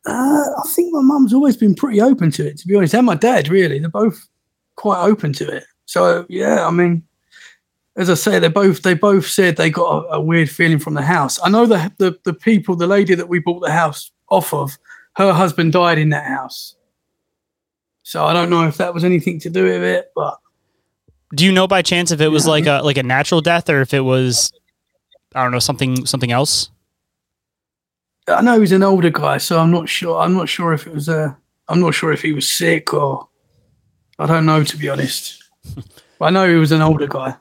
Uh, 0.06 0.10
I 0.12 0.68
think 0.68 0.92
my 0.92 1.00
mum's 1.00 1.32
always 1.32 1.56
been 1.56 1.74
pretty 1.74 1.98
open 2.02 2.30
to 2.32 2.46
it, 2.46 2.58
to 2.58 2.66
be 2.66 2.74
honest, 2.74 2.94
and 2.94 3.06
my 3.06 3.14
dad. 3.14 3.48
Really, 3.48 3.78
they're 3.78 3.88
both 3.88 4.28
quite 4.76 5.02
open 5.02 5.32
to 5.34 5.48
it. 5.48 5.64
So 5.86 6.26
yeah, 6.28 6.66
I 6.66 6.70
mean, 6.70 7.02
as 7.96 8.10
I 8.10 8.14
say, 8.14 8.38
they 8.38 8.48
both 8.48 8.82
they 8.82 8.92
both 8.92 9.26
said 9.26 9.56
they 9.56 9.70
got 9.70 10.04
a, 10.04 10.16
a 10.16 10.20
weird 10.20 10.50
feeling 10.50 10.78
from 10.78 10.92
the 10.92 11.02
house. 11.02 11.38
I 11.42 11.48
know 11.48 11.64
the, 11.64 11.90
the 11.96 12.18
the 12.24 12.34
people, 12.34 12.76
the 12.76 12.86
lady 12.86 13.14
that 13.14 13.30
we 13.30 13.38
bought 13.38 13.60
the 13.60 13.72
house 13.72 14.10
off 14.28 14.52
of, 14.52 14.78
her 15.16 15.32
husband 15.32 15.72
died 15.72 15.96
in 15.96 16.10
that 16.10 16.26
house. 16.26 16.76
So 18.02 18.24
I 18.24 18.34
don't 18.34 18.50
know 18.50 18.66
if 18.66 18.76
that 18.76 18.92
was 18.92 19.04
anything 19.04 19.40
to 19.40 19.50
do 19.50 19.64
with 19.64 19.82
it, 19.82 20.12
but 20.14 20.38
Do 21.34 21.44
you 21.44 21.52
know 21.52 21.66
by 21.66 21.82
chance 21.82 22.10
if 22.10 22.20
it 22.20 22.28
was 22.28 22.46
like 22.46 22.66
a 22.66 22.80
like 22.82 22.96
a 22.96 23.02
natural 23.02 23.40
death 23.40 23.68
or 23.68 23.80
if 23.82 23.92
it 23.92 24.00
was 24.00 24.50
I 25.34 25.42
don't 25.42 25.52
know 25.52 25.58
something 25.58 26.06
something 26.06 26.32
else? 26.32 26.70
I 28.26 28.42
know 28.42 28.60
he's 28.60 28.72
an 28.72 28.82
older 28.82 29.10
guy, 29.10 29.38
so 29.38 29.58
I'm 29.58 29.70
not 29.70 29.88
sure. 29.88 30.18
I'm 30.18 30.34
not 30.34 30.48
sure 30.48 30.72
if 30.72 30.86
it 30.86 30.94
was 30.94 31.08
a. 31.08 31.36
I'm 31.68 31.80
not 31.80 31.94
sure 31.94 32.12
if 32.12 32.22
he 32.22 32.32
was 32.32 32.48
sick 32.48 32.92
or. 32.94 33.28
I 34.18 34.26
don't 34.26 34.46
know 34.46 34.64
to 34.64 34.76
be 34.76 34.88
honest. 34.88 35.42
I 36.20 36.30
know 36.30 36.48
he 36.48 36.56
was 36.56 36.72
an 36.72 36.82
older 36.82 37.06
guy. 37.06 37.36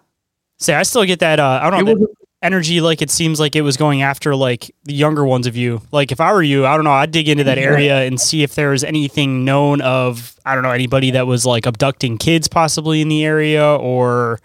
Say, 0.60 0.76
I 0.76 0.84
still 0.84 1.06
get 1.06 1.19
that. 1.19 1.39
Uh, 1.39 1.60
I 1.62 1.69
don't 1.69 1.86
know 1.86 1.93
wasn't- 1.93 2.17
energy. 2.41 2.82
Like 2.82 3.02
it 3.02 3.10
seems 3.10 3.39
like 3.39 3.56
it 3.56 3.62
was 3.62 3.78
going 3.78 4.02
after 4.02 4.36
like 4.36 4.71
the 4.84 4.93
younger 4.93 5.26
ones 5.26 5.47
of 5.47 5.56
you. 5.56 5.82
Like 5.91 6.12
if 6.12 6.19
I 6.21 6.32
were 6.34 6.43
you, 6.43 6.65
I 6.65 6.76
don't 6.76 6.84
know. 6.86 6.91
I'd 6.91 7.12
dig 7.12 7.28
into 7.30 7.43
that 7.45 7.58
area 7.58 8.02
and 8.04 8.19
see 8.19 8.43
if 8.43 8.56
there 8.56 8.69
was 8.69 8.84
anything 8.84 9.43
known 9.45 9.82
of 9.82 10.36
I 10.45 10.54
don't 10.54 10.63
know 10.63 10.71
anybody 10.71 11.12
that 11.12 11.28
was 11.28 11.45
like 11.45 11.65
abducting 11.65 12.17
kids 12.17 12.47
possibly 12.47 13.02
in 13.02 13.10
the 13.10 13.26
area 13.26 13.65
or 13.76 14.39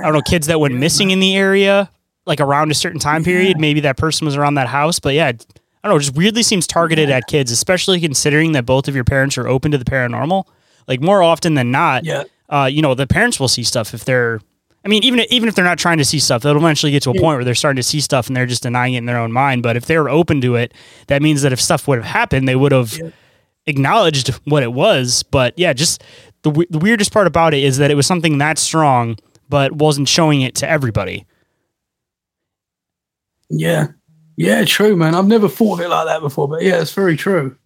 I 0.00 0.04
don't 0.04 0.12
know 0.14 0.22
kids 0.22 0.46
that 0.46 0.60
went 0.60 0.74
missing 0.74 1.10
in 1.10 1.20
the 1.20 1.36
area 1.36 1.90
like 2.26 2.40
around 2.40 2.70
a 2.70 2.74
certain 2.74 3.00
time 3.00 3.22
period. 3.24 3.58
Maybe 3.58 3.80
that 3.80 3.96
person 3.96 4.24
was 4.24 4.36
around 4.36 4.54
that 4.54 4.68
house. 4.68 4.98
But 5.00 5.14
yeah, 5.14 5.26
I 5.28 5.32
don't 5.32 5.44
know. 5.84 5.96
it 5.96 6.00
Just 6.00 6.16
weirdly 6.16 6.42
seems 6.42 6.66
targeted 6.66 7.10
at 7.10 7.26
kids, 7.28 7.50
especially 7.52 8.00
considering 8.00 8.52
that 8.52 8.66
both 8.66 8.88
of 8.88 8.94
your 8.94 9.04
parents 9.04 9.36
are 9.38 9.46
open 9.46 9.70
to 9.72 9.78
the 9.78 9.84
paranormal. 9.84 10.44
Like 10.88 11.00
more 11.00 11.22
often 11.22 11.54
than 11.54 11.70
not, 11.70 12.04
Yeah. 12.04 12.24
uh, 12.48 12.68
you 12.72 12.80
know, 12.82 12.94
the 12.94 13.06
parents 13.06 13.38
will 13.40 13.48
see 13.48 13.62
stuff 13.64 13.94
if 13.94 14.04
they're. 14.04 14.40
I 14.86 14.88
mean, 14.88 15.02
even 15.02 15.20
even 15.30 15.48
if 15.48 15.56
they're 15.56 15.64
not 15.64 15.78
trying 15.78 15.98
to 15.98 16.04
see 16.04 16.20
stuff, 16.20 16.42
they'll 16.42 16.56
eventually 16.56 16.92
get 16.92 17.02
to 17.02 17.10
a 17.10 17.14
point 17.14 17.38
where 17.38 17.44
they're 17.44 17.56
starting 17.56 17.76
to 17.76 17.82
see 17.82 17.98
stuff 18.00 18.28
and 18.28 18.36
they're 18.36 18.46
just 18.46 18.62
denying 18.62 18.94
it 18.94 18.98
in 18.98 19.06
their 19.06 19.18
own 19.18 19.32
mind. 19.32 19.64
But 19.64 19.76
if 19.76 19.86
they 19.86 19.98
were 19.98 20.08
open 20.08 20.40
to 20.42 20.54
it, 20.54 20.72
that 21.08 21.22
means 21.22 21.42
that 21.42 21.52
if 21.52 21.60
stuff 21.60 21.88
would 21.88 21.98
have 21.98 22.06
happened, 22.06 22.46
they 22.46 22.54
would 22.54 22.70
have 22.70 22.96
Yeah. 22.96 23.10
acknowledged 23.66 24.28
what 24.44 24.62
it 24.62 24.72
was. 24.72 25.24
But 25.24 25.54
yeah, 25.58 25.72
just 25.72 26.04
the 26.42 26.50
we- 26.50 26.68
the 26.70 26.78
weirdest 26.78 27.12
part 27.12 27.26
about 27.26 27.52
it 27.52 27.64
is 27.64 27.78
that 27.78 27.90
it 27.90 27.96
was 27.96 28.06
something 28.06 28.38
that 28.38 28.58
strong, 28.58 29.16
but 29.48 29.72
wasn't 29.72 30.08
showing 30.08 30.42
it 30.42 30.54
to 30.56 30.70
everybody. 30.70 31.26
Yeah. 33.50 33.88
Yeah, 34.36 34.64
true, 34.64 34.94
man. 34.96 35.14
I've 35.16 35.26
never 35.26 35.48
thought 35.48 35.80
of 35.80 35.86
it 35.86 35.88
like 35.88 36.06
that 36.06 36.20
before, 36.20 36.46
but 36.46 36.62
yeah, 36.62 36.80
it's 36.80 36.92
very 36.92 37.16
true. 37.16 37.56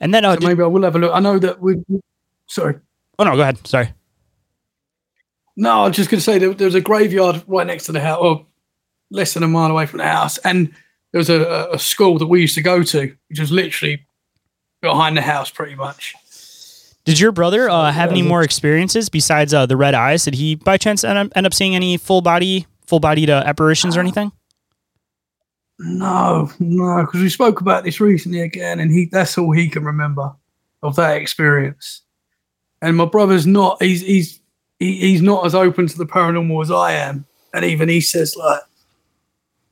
And 0.00 0.14
then, 0.14 0.24
uh, 0.24 0.34
So 0.40 0.46
maybe 0.46 0.62
I 0.62 0.66
will 0.66 0.82
have 0.84 0.94
a 0.94 0.98
look. 0.98 1.12
I 1.12 1.18
know 1.20 1.38
that 1.40 1.60
we. 1.60 1.76
Sorry. 2.46 2.76
oh 3.18 3.24
no, 3.24 3.34
go 3.36 3.42
ahead. 3.42 3.66
Sorry. 3.66 3.92
No, 5.60 5.82
I 5.82 5.88
was 5.88 5.96
just 5.96 6.08
going 6.08 6.18
to 6.18 6.24
say 6.24 6.38
there, 6.38 6.54
there 6.54 6.66
was 6.66 6.76
a 6.76 6.80
graveyard 6.80 7.42
right 7.48 7.66
next 7.66 7.86
to 7.86 7.92
the 7.92 7.98
house, 7.98 8.20
or 8.20 8.46
less 9.10 9.34
than 9.34 9.42
a 9.42 9.48
mile 9.48 9.72
away 9.72 9.86
from 9.86 9.98
the 9.98 10.06
house, 10.06 10.38
and 10.38 10.72
there 11.10 11.18
was 11.18 11.28
a, 11.28 11.68
a 11.72 11.80
school 11.80 12.16
that 12.18 12.28
we 12.28 12.40
used 12.40 12.54
to 12.54 12.62
go 12.62 12.84
to, 12.84 13.12
which 13.28 13.40
was 13.40 13.50
literally 13.50 14.06
behind 14.80 15.16
the 15.16 15.20
house, 15.20 15.50
pretty 15.50 15.74
much. 15.74 16.14
Did 17.04 17.18
your 17.18 17.32
brother 17.32 17.68
uh, 17.68 17.90
have 17.90 18.12
any 18.12 18.22
more 18.22 18.44
experiences 18.44 19.08
besides 19.08 19.52
uh, 19.52 19.66
the 19.66 19.76
red 19.76 19.94
eyes? 19.94 20.26
Did 20.26 20.34
he, 20.34 20.54
by 20.54 20.76
chance, 20.76 21.02
end 21.02 21.18
up, 21.18 21.32
end 21.34 21.44
up 21.44 21.52
seeing 21.52 21.74
any 21.74 21.96
full 21.96 22.20
body, 22.20 22.68
full 22.86 23.00
bodied 23.00 23.28
uh, 23.28 23.42
apparitions 23.44 23.96
or 23.96 24.00
anything? 24.00 24.30
No, 25.80 26.52
no, 26.60 27.04
because 27.04 27.20
we 27.20 27.30
spoke 27.30 27.60
about 27.60 27.82
this 27.82 27.98
recently 27.98 28.42
again, 28.42 28.78
and 28.78 28.92
he—that's 28.92 29.36
all 29.36 29.50
he 29.50 29.68
can 29.68 29.84
remember 29.84 30.36
of 30.84 30.94
that 30.96 31.16
experience. 31.16 32.02
And 32.80 32.96
my 32.96 33.06
brother's 33.06 33.46
not; 33.46 33.82
he's 33.82 34.02
he's 34.02 34.37
he, 34.78 34.96
he's 34.98 35.22
not 35.22 35.44
as 35.44 35.54
open 35.54 35.86
to 35.86 35.98
the 35.98 36.06
paranormal 36.06 36.62
as 36.62 36.70
I 36.70 36.92
am, 36.92 37.26
and 37.52 37.64
even 37.64 37.88
he 37.88 38.00
says 38.00 38.36
like, 38.36 38.62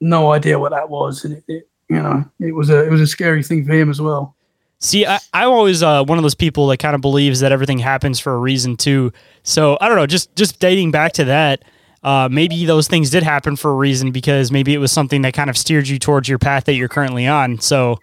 no 0.01 0.33
idea 0.33 0.59
what 0.59 0.73
that 0.73 0.91
was, 0.91 1.25
and 1.25 1.35
it, 1.35 1.45
it 1.49 1.69
you 1.89 2.03
know, 2.03 2.25
it 2.41 2.55
was 2.55 2.71
a 2.71 2.85
it 2.85 2.91
was 2.91 3.01
a 3.01 3.07
scary 3.07 3.43
thing 3.43 3.65
for 3.65 3.73
him 3.73 3.91
as 3.91 4.01
well. 4.01 4.35
See, 4.79 5.07
I, 5.07 5.19
I'm 5.33 5.49
always 5.49 5.83
uh, 5.83 6.05
one 6.05 6.19
of 6.19 6.23
those 6.23 6.35
people 6.35 6.67
that 6.69 6.77
kind 6.79 6.95
of 6.95 7.01
believes 7.01 7.41
that 7.41 7.51
everything 7.51 7.79
happens 7.79 8.21
for 8.21 8.35
a 8.35 8.39
reason 8.39 8.77
too. 8.77 9.13
So 9.43 9.79
I 9.81 9.89
don't 9.89 9.97
know, 9.97 10.07
just 10.07 10.35
just 10.37 10.59
dating 10.61 10.91
back 10.91 11.13
to 11.13 11.25
that, 11.25 11.65
uh, 12.03 12.29
maybe 12.31 12.65
those 12.67 12.89
things 12.89 13.11
did 13.11 13.23
happen 13.23 13.57
for 13.57 13.71
a 13.71 13.75
reason 13.75 14.13
because 14.13 14.53
maybe 14.53 14.75
it 14.75 14.79
was 14.79 14.93
something 14.93 15.23
that 15.23 15.35
kind 15.35 15.49
of 15.49 15.57
steered 15.57 15.89
you 15.89 15.99
towards 15.99 16.29
your 16.29 16.39
path 16.39 16.65
that 16.65 16.75
you're 16.75 16.89
currently 16.89 17.27
on. 17.27 17.59
So, 17.59 17.99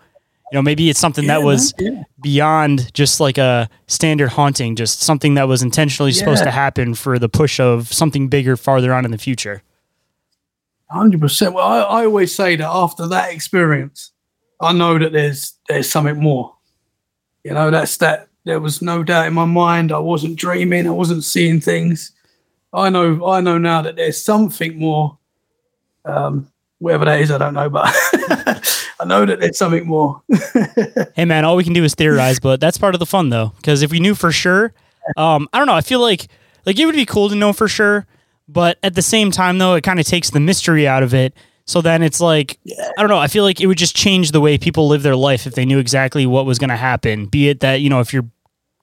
you 0.54 0.60
know, 0.60 0.62
maybe 0.62 0.88
it's 0.88 1.00
something 1.00 1.26
that 1.26 1.42
was 1.42 1.74
yeah. 1.80 2.04
beyond 2.22 2.94
just 2.94 3.20
like 3.20 3.40
a 3.40 3.68
standard 3.88 4.28
haunting, 4.28 4.76
just 4.76 5.00
something 5.00 5.34
that 5.34 5.48
was 5.48 5.64
intentionally 5.64 6.12
supposed 6.12 6.44
to 6.44 6.52
happen 6.52 6.94
for 6.94 7.18
the 7.18 7.28
push 7.28 7.60
of 7.60 7.92
something 7.92 8.28
bigger 8.28 8.56
farther 8.56 8.94
on 8.94 9.04
in 9.04 9.10
the 9.10 9.18
future. 9.18 9.64
Hundred 10.92 11.22
percent. 11.22 11.56
Well, 11.56 11.66
I, 11.66 11.80
I 11.80 12.06
always 12.06 12.36
say 12.36 12.56
that 12.56 12.70
after 12.70 13.08
that 13.08 13.34
experience, 13.34 14.12
I 14.62 14.74
know 14.74 15.00
that 15.00 15.12
there's 15.12 15.54
there's 15.68 15.90
something 15.90 16.22
more. 16.22 16.56
You 17.44 17.56
know, 17.56 17.72
that's 17.72 17.98
that. 17.98 18.28
There 18.46 18.60
was 18.60 18.80
no 18.80 19.02
doubt 19.02 19.26
in 19.26 19.34
my 19.34 19.46
mind. 19.46 19.92
I 19.92 19.98
wasn't 19.98 20.36
dreaming. 20.36 20.86
I 20.86 20.92
wasn't 20.92 21.24
seeing 21.24 21.62
things. 21.62 22.12
I 22.72 22.92
know. 22.92 23.26
I 23.26 23.42
know 23.42 23.58
now 23.58 23.82
that 23.82 23.96
there's 23.96 24.24
something 24.24 24.78
more. 24.78 25.18
Um, 26.06 26.53
whatever 26.84 27.06
that 27.06 27.22
is, 27.22 27.32
I 27.32 27.38
don't 27.38 27.54
know, 27.54 27.70
but 27.70 27.86
I 29.00 29.06
know 29.06 29.26
that 29.26 29.40
there's 29.40 29.58
something 29.58 29.88
more. 29.88 30.22
Hey 31.16 31.26
man, 31.26 31.46
all 31.46 31.56
we 31.56 31.64
can 31.64 31.74
do 31.74 31.84
is 31.84 31.94
theorize, 31.94 32.40
but 32.40 32.60
that's 32.60 32.78
part 32.78 32.96
of 32.96 33.00
the 33.00 33.06
fun 33.06 33.30
though. 33.30 33.54
Because 33.58 33.82
if 33.84 33.92
we 33.92 34.00
knew 34.00 34.16
for 34.16 34.32
sure, 34.32 34.74
um, 35.16 35.48
I 35.54 35.60
don't 35.60 35.68
know. 35.68 35.76
I 35.76 35.82
feel 35.82 36.00
like 36.00 36.28
like 36.66 36.80
it 36.80 36.86
would 36.86 36.96
be 36.96 37.06
cool 37.06 37.30
to 37.30 37.36
know 37.36 37.54
for 37.54 37.68
sure, 37.68 38.08
but 38.48 38.78
at 38.82 38.96
the 38.96 39.02
same 39.02 39.30
time 39.32 39.60
though, 39.60 39.76
it 39.76 39.84
kind 39.84 40.00
of 40.00 40.08
takes 40.08 40.32
the 40.32 40.40
mystery 40.40 40.88
out 40.88 41.04
of 41.04 41.14
it. 41.14 41.34
So 41.66 41.82
then 41.82 42.02
it's 42.02 42.20
like 42.20 42.58
I 42.98 43.02
don't 43.02 43.10
know. 43.10 43.20
I 43.20 43.28
feel 43.28 43.44
like 43.44 43.62
it 43.62 43.68
would 43.68 43.78
just 43.78 43.96
change 43.96 44.32
the 44.32 44.42
way 44.42 44.58
people 44.58 44.88
live 44.88 45.04
their 45.04 45.16
life 45.16 45.46
if 45.46 45.54
they 45.54 45.66
knew 45.66 45.78
exactly 45.80 46.26
what 46.26 46.46
was 46.46 46.58
going 46.58 46.72
to 46.72 46.76
happen. 46.76 47.28
Be 47.28 47.50
it 47.50 47.60
that 47.60 47.76
you 47.76 47.90
know 47.90 48.00
if 48.00 48.12
you're 48.12 48.28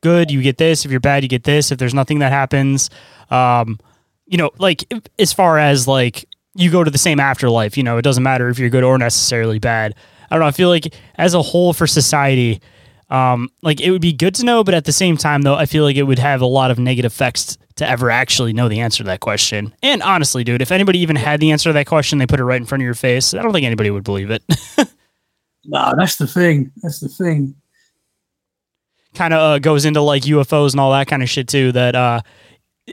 good, 0.03 0.31
you 0.31 0.41
get 0.41 0.59
this. 0.59 0.85
If 0.85 0.91
you're 0.91 1.01
bad, 1.01 1.23
you 1.23 1.29
get 1.29 1.45
this. 1.45 1.73
If 1.73 1.79
there's 1.79 1.95
nothing 1.95 2.21
that 2.21 2.33
happens, 2.33 2.91
um, 3.31 3.79
you 4.27 4.39
know, 4.39 4.51
like 4.59 4.91
as 5.19 5.33
far 5.33 5.59
as 5.59 5.89
like 5.89 6.25
you 6.55 6.71
go 6.71 6.85
to 6.85 6.91
the 6.91 6.99
same 6.99 7.21
afterlife, 7.21 7.77
you 7.77 7.83
know, 7.83 7.97
it 7.97 8.03
doesn't 8.03 8.23
matter 8.23 8.49
if 8.49 8.59
you're 8.59 8.71
good 8.71 8.85
or 8.85 8.99
necessarily 8.99 9.59
bad. 9.59 9.95
I 10.31 10.35
don't 10.35 10.41
know. 10.41 10.47
I 10.47 10.53
feel 10.53 10.69
like 10.69 10.95
as 11.17 11.35
a 11.35 11.43
whole 11.43 11.73
for 11.73 11.87
society, 11.87 12.61
um, 13.09 13.49
like 13.63 13.81
it 13.81 13.91
would 13.91 14.01
be 14.01 14.13
good 14.13 14.35
to 14.37 14.45
know, 14.45 14.63
but 14.63 14.75
at 14.75 14.85
the 14.85 14.93
same 14.93 15.17
time, 15.17 15.43
though, 15.43 15.57
I 15.57 15.67
feel 15.67 15.85
like 15.85 15.97
it 15.97 16.05
would 16.05 16.19
have 16.19 16.41
a 16.41 16.47
lot 16.47 16.71
of 16.71 16.79
negative 16.79 17.13
effects 17.13 17.59
to 17.77 17.89
ever 17.89 18.11
actually 18.11 18.53
know 18.53 18.69
the 18.69 18.81
answer 18.81 18.99
to 18.99 19.07
that 19.07 19.21
question. 19.21 19.75
And 19.83 20.03
honestly, 20.03 20.45
dude, 20.45 20.63
if 20.63 20.71
anybody 20.71 21.01
even 21.01 21.17
had 21.17 21.41
the 21.41 21.51
answer 21.51 21.71
to 21.71 21.73
that 21.73 21.87
question, 21.87 22.19
they 22.19 22.27
put 22.27 22.39
it 22.39 22.45
right 22.45 22.61
in 22.61 22.67
front 22.67 22.83
of 22.83 22.85
your 22.85 22.95
face. 22.95 23.35
I 23.35 23.43
don't 23.43 23.53
think 23.53 23.67
anybody 23.67 23.91
would 23.91 24.05
believe 24.05 24.31
it. 24.31 24.43
no, 25.65 25.93
that's 25.97 26.17
the 26.17 26.27
thing. 26.27 26.71
That's 26.83 27.01
the 27.01 27.09
thing. 27.09 27.55
kind 29.15 29.35
of 29.35 29.41
uh, 29.41 29.59
goes 29.59 29.85
into 29.85 30.03
like 30.03 30.23
UFOs 30.25 30.73
and 30.73 30.81
all 30.81 30.93
that 30.93 31.09
kind 31.09 31.23
of 31.23 31.31
shit 31.31 31.49
too. 31.49 31.73
That 31.73 31.97
uh, 31.97 32.21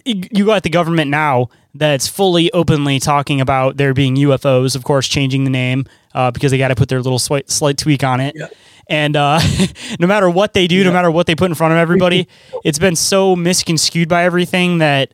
you 0.05 0.45
got 0.45 0.63
the 0.63 0.69
government 0.69 1.09
now 1.11 1.49
that's 1.75 2.07
fully 2.07 2.51
openly 2.51 2.99
talking 2.99 3.41
about 3.41 3.77
there 3.77 3.93
being 3.93 4.15
UFOs. 4.15 4.75
Of 4.75 4.83
course, 4.83 5.07
changing 5.07 5.43
the 5.43 5.49
name 5.49 5.85
uh, 6.13 6.31
because 6.31 6.51
they 6.51 6.57
got 6.57 6.69
to 6.69 6.75
put 6.75 6.89
their 6.89 7.01
little 7.01 7.19
slight, 7.19 7.49
slight 7.49 7.77
tweak 7.77 8.03
on 8.03 8.19
it. 8.19 8.35
Yeah. 8.35 8.47
And 8.89 9.15
uh, 9.15 9.39
no 9.99 10.07
matter 10.07 10.29
what 10.29 10.53
they 10.53 10.67
do, 10.67 10.83
no 10.83 10.91
matter 10.91 11.11
what 11.11 11.27
they 11.27 11.35
put 11.35 11.49
in 11.51 11.55
front 11.55 11.73
of 11.73 11.77
everybody, 11.77 12.27
it's 12.63 12.79
been 12.79 12.95
so 12.95 13.35
misconstrued 13.35 14.09
by 14.09 14.23
everything 14.23 14.79
that 14.79 15.13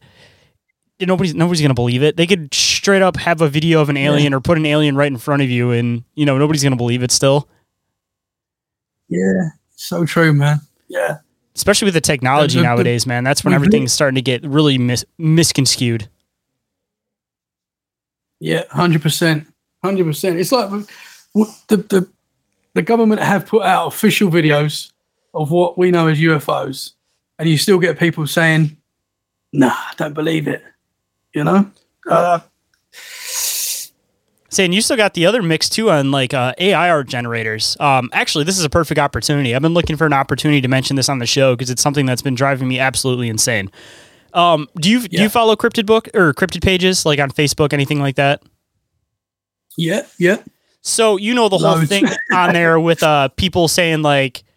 nobody's 0.99 1.33
nobody's 1.33 1.61
gonna 1.61 1.73
believe 1.73 2.03
it. 2.03 2.17
They 2.17 2.27
could 2.27 2.53
straight 2.53 3.01
up 3.01 3.17
have 3.17 3.41
a 3.41 3.49
video 3.49 3.81
of 3.81 3.89
an 3.89 3.97
alien 3.97 4.33
or 4.33 4.39
put 4.39 4.57
an 4.57 4.65
alien 4.65 4.95
right 4.95 5.11
in 5.11 5.17
front 5.17 5.41
of 5.41 5.49
you, 5.49 5.71
and 5.71 6.03
you 6.15 6.25
know 6.25 6.37
nobody's 6.37 6.63
gonna 6.63 6.75
believe 6.75 7.03
it 7.03 7.11
still. 7.11 7.49
Yeah, 9.09 9.49
so 9.75 10.05
true, 10.05 10.33
man. 10.33 10.59
Yeah. 10.87 11.17
Especially 11.55 11.85
with 11.85 11.93
the 11.93 12.01
technology 12.01 12.55
The- 12.57 12.63
the- 12.63 12.67
nowadays, 12.67 13.05
man. 13.05 13.23
That's 13.23 13.43
when 13.43 13.51
Mhm. 13.51 13.55
everything's 13.55 13.93
starting 13.93 14.15
to 14.15 14.21
get 14.21 14.43
really 14.43 14.77
mis- 14.77 15.05
misconstrued. 15.17 16.09
Yeah, 18.39 18.63
hundred 18.71 19.01
percent, 19.01 19.47
hundred 19.83 20.05
percent. 20.05 20.39
It's 20.39 20.51
like 20.51 20.65
w- 20.65 20.85
w- 21.33 21.53
the 21.67 21.77
the 21.77 22.09
the 22.73 22.81
government 22.81 23.21
have 23.21 23.45
put 23.45 23.63
out 23.63 23.87
official 23.87 24.29
videos 24.29 24.91
of 25.33 25.51
what 25.51 25.77
we 25.77 25.91
know 25.91 26.07
as 26.07 26.19
UFOs, 26.19 26.93
and 27.39 27.47
you 27.47 27.57
still 27.57 27.79
get 27.79 27.97
people 27.99 28.27
saying, 28.27 28.75
"Nah, 29.53 29.69
I 29.69 29.93
don't 29.97 30.13
believe 30.13 30.47
it." 30.47 30.63
You 31.33 31.43
know, 31.45 31.71
uh, 32.09 32.39
Saying 34.53 34.71
you 34.71 34.81
still 34.81 34.97
got 34.97 35.15
the 35.15 35.25
other 35.25 35.41
mix 35.41 35.67
too 35.67 35.89
on 35.89 36.11
like 36.11 36.33
uh, 36.33 36.53
AI 36.59 36.89
art 36.89 37.07
generators. 37.07 37.75
Um, 37.79 38.09
actually, 38.13 38.43
this 38.43 38.59
is 38.59 38.63
a 38.63 38.69
perfect 38.69 38.99
opportunity. 38.99 39.55
I've 39.55 39.63
been 39.63 39.73
looking 39.73 39.97
for 39.97 40.05
an 40.05 40.13
opportunity 40.13 40.61
to 40.61 40.67
mention 40.67 40.95
this 40.95 41.09
on 41.09 41.17
the 41.17 41.25
show 41.25 41.55
because 41.55 41.71
it's 41.71 41.81
something 41.81 42.05
that's 42.05 42.21
been 42.21 42.35
driving 42.35 42.67
me 42.67 42.77
absolutely 42.79 43.29
insane. 43.29 43.71
Um, 44.33 44.67
do 44.75 44.91
you 44.91 45.07
do 45.07 45.21
you 45.23 45.29
follow 45.29 45.55
cryptid 45.55 45.87
book 45.87 46.07
or 46.13 46.33
cryptid 46.33 46.63
pages 46.63 47.03
like 47.05 47.19
on 47.19 47.31
Facebook, 47.31 47.73
anything 47.73 47.99
like 47.99 48.15
that? 48.15 48.43
yeah, 49.75 50.01
yeah, 50.19 50.37
So 50.81 51.17
you 51.17 51.33
know 51.33 51.49
the 51.49 51.57
whole 51.57 51.83
thing 51.87 52.05
on 52.33 52.53
there 52.53 52.79
with 52.79 53.01
uh 53.01 53.29
people 53.29 53.67
saying 53.67 54.03
like 54.03 54.37
I 54.37 54.43
don't 54.43 54.43
know, 54.43 54.52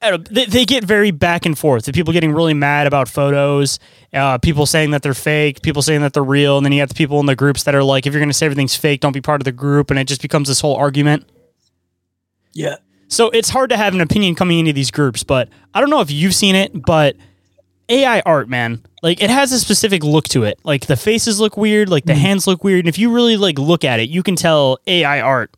they, 0.00 0.44
they 0.44 0.64
get 0.64 0.84
very 0.84 1.10
back 1.10 1.44
and 1.44 1.58
forth. 1.58 1.84
The 1.84 1.92
people 1.92 2.12
getting 2.12 2.32
really 2.32 2.54
mad 2.54 2.86
about 2.86 3.08
photos, 3.08 3.80
uh, 4.12 4.38
people 4.38 4.64
saying 4.64 4.92
that 4.92 5.02
they're 5.02 5.14
fake, 5.14 5.62
people 5.62 5.82
saying 5.82 6.02
that 6.02 6.12
they're 6.12 6.22
real, 6.22 6.56
and 6.56 6.64
then 6.64 6.72
you 6.72 6.80
have 6.80 6.90
the 6.90 6.94
people 6.94 7.18
in 7.18 7.26
the 7.26 7.34
groups 7.34 7.64
that 7.64 7.74
are 7.74 7.82
like, 7.82 8.06
if 8.06 8.12
you're 8.12 8.20
going 8.20 8.30
to 8.30 8.34
say 8.34 8.46
everything's 8.46 8.76
fake, 8.76 9.00
don't 9.00 9.12
be 9.12 9.20
part 9.20 9.40
of 9.40 9.44
the 9.44 9.52
group, 9.52 9.90
and 9.90 9.98
it 9.98 10.04
just 10.04 10.22
becomes 10.22 10.48
this 10.48 10.60
whole 10.60 10.76
argument. 10.76 11.28
yeah, 12.52 12.76
So 13.08 13.28
it's 13.30 13.50
hard 13.50 13.70
to 13.70 13.76
have 13.76 13.92
an 13.92 14.00
opinion 14.00 14.36
coming 14.36 14.60
into 14.60 14.72
these 14.72 14.92
groups, 14.92 15.24
but 15.24 15.48
I 15.74 15.80
don't 15.80 15.90
know 15.90 16.00
if 16.00 16.12
you've 16.12 16.34
seen 16.34 16.54
it, 16.54 16.84
but 16.86 17.16
AI 17.88 18.20
art, 18.20 18.48
man, 18.48 18.84
like 19.02 19.20
it 19.22 19.30
has 19.30 19.50
a 19.50 19.58
specific 19.58 20.04
look 20.04 20.28
to 20.28 20.44
it. 20.44 20.60
Like 20.62 20.86
the 20.86 20.96
faces 20.96 21.40
look 21.40 21.56
weird, 21.56 21.88
like 21.88 22.04
the 22.04 22.14
hands 22.14 22.46
look 22.46 22.62
weird, 22.62 22.80
and 22.80 22.88
if 22.88 22.98
you 22.98 23.12
really 23.12 23.36
like 23.36 23.58
look 23.58 23.84
at 23.84 23.98
it, 23.98 24.10
you 24.10 24.22
can 24.22 24.36
tell 24.36 24.78
AI 24.86 25.20
art. 25.20 25.54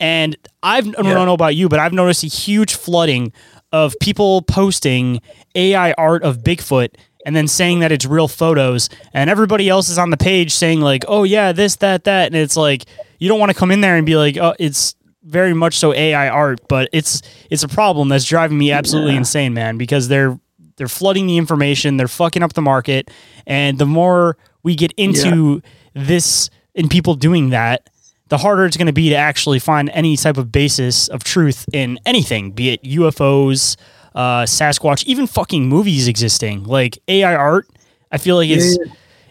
And 0.00 0.36
I've 0.62 0.88
I 0.88 1.02
don't 1.02 1.26
know 1.26 1.34
about 1.34 1.56
you, 1.56 1.68
but 1.68 1.78
I've 1.78 1.92
noticed 1.92 2.24
a 2.24 2.28
huge 2.28 2.74
flooding 2.74 3.32
of 3.72 3.94
people 4.00 4.42
posting 4.42 5.20
AI 5.54 5.92
art 5.92 6.22
of 6.22 6.38
Bigfoot 6.38 6.94
and 7.26 7.36
then 7.36 7.48
saying 7.48 7.80
that 7.80 7.92
it's 7.92 8.06
real 8.06 8.28
photos, 8.28 8.88
and 9.12 9.28
everybody 9.28 9.68
else 9.68 9.88
is 9.88 9.98
on 9.98 10.10
the 10.10 10.16
page 10.16 10.54
saying 10.54 10.80
like, 10.80 11.04
"Oh 11.08 11.24
yeah, 11.24 11.52
this, 11.52 11.76
that, 11.76 12.04
that," 12.04 12.26
and 12.26 12.36
it's 12.36 12.56
like 12.56 12.84
you 13.18 13.28
don't 13.28 13.40
want 13.40 13.50
to 13.50 13.58
come 13.58 13.70
in 13.70 13.80
there 13.80 13.96
and 13.96 14.06
be 14.06 14.16
like, 14.16 14.36
"Oh, 14.36 14.54
it's 14.58 14.94
very 15.24 15.52
much 15.52 15.76
so 15.76 15.92
AI 15.92 16.28
art," 16.28 16.60
but 16.68 16.88
it's 16.92 17.22
it's 17.50 17.62
a 17.62 17.68
problem 17.68 18.08
that's 18.08 18.24
driving 18.24 18.56
me 18.56 18.72
absolutely 18.72 19.16
insane, 19.16 19.52
man, 19.52 19.76
because 19.76 20.08
they're 20.08 20.38
they're 20.76 20.88
flooding 20.88 21.26
the 21.26 21.36
information, 21.36 21.96
they're 21.96 22.08
fucking 22.08 22.42
up 22.42 22.54
the 22.54 22.62
market, 22.62 23.10
and 23.46 23.78
the 23.78 23.86
more 23.86 24.38
we 24.62 24.74
get 24.74 24.92
into 24.92 25.60
this 25.94 26.50
and 26.74 26.88
people 26.88 27.14
doing 27.14 27.50
that, 27.50 27.90
the 28.28 28.38
harder 28.38 28.64
it's 28.66 28.76
going 28.76 28.86
to 28.86 28.92
be 28.92 29.08
to 29.10 29.14
actually 29.14 29.58
find 29.58 29.90
any 29.90 30.16
type 30.16 30.36
of 30.36 30.52
basis 30.52 31.08
of 31.08 31.24
truth 31.24 31.66
in 31.72 31.98
anything, 32.04 32.52
be 32.52 32.70
it 32.70 32.82
UFOs, 32.82 33.76
uh, 34.14 34.42
Sasquatch, 34.42 35.04
even 35.04 35.26
fucking 35.26 35.68
movies 35.68 36.08
existing. 36.08 36.64
Like 36.64 36.98
AI 37.08 37.34
art, 37.34 37.68
I 38.10 38.18
feel 38.18 38.36
like 38.36 38.50
it's 38.50 38.78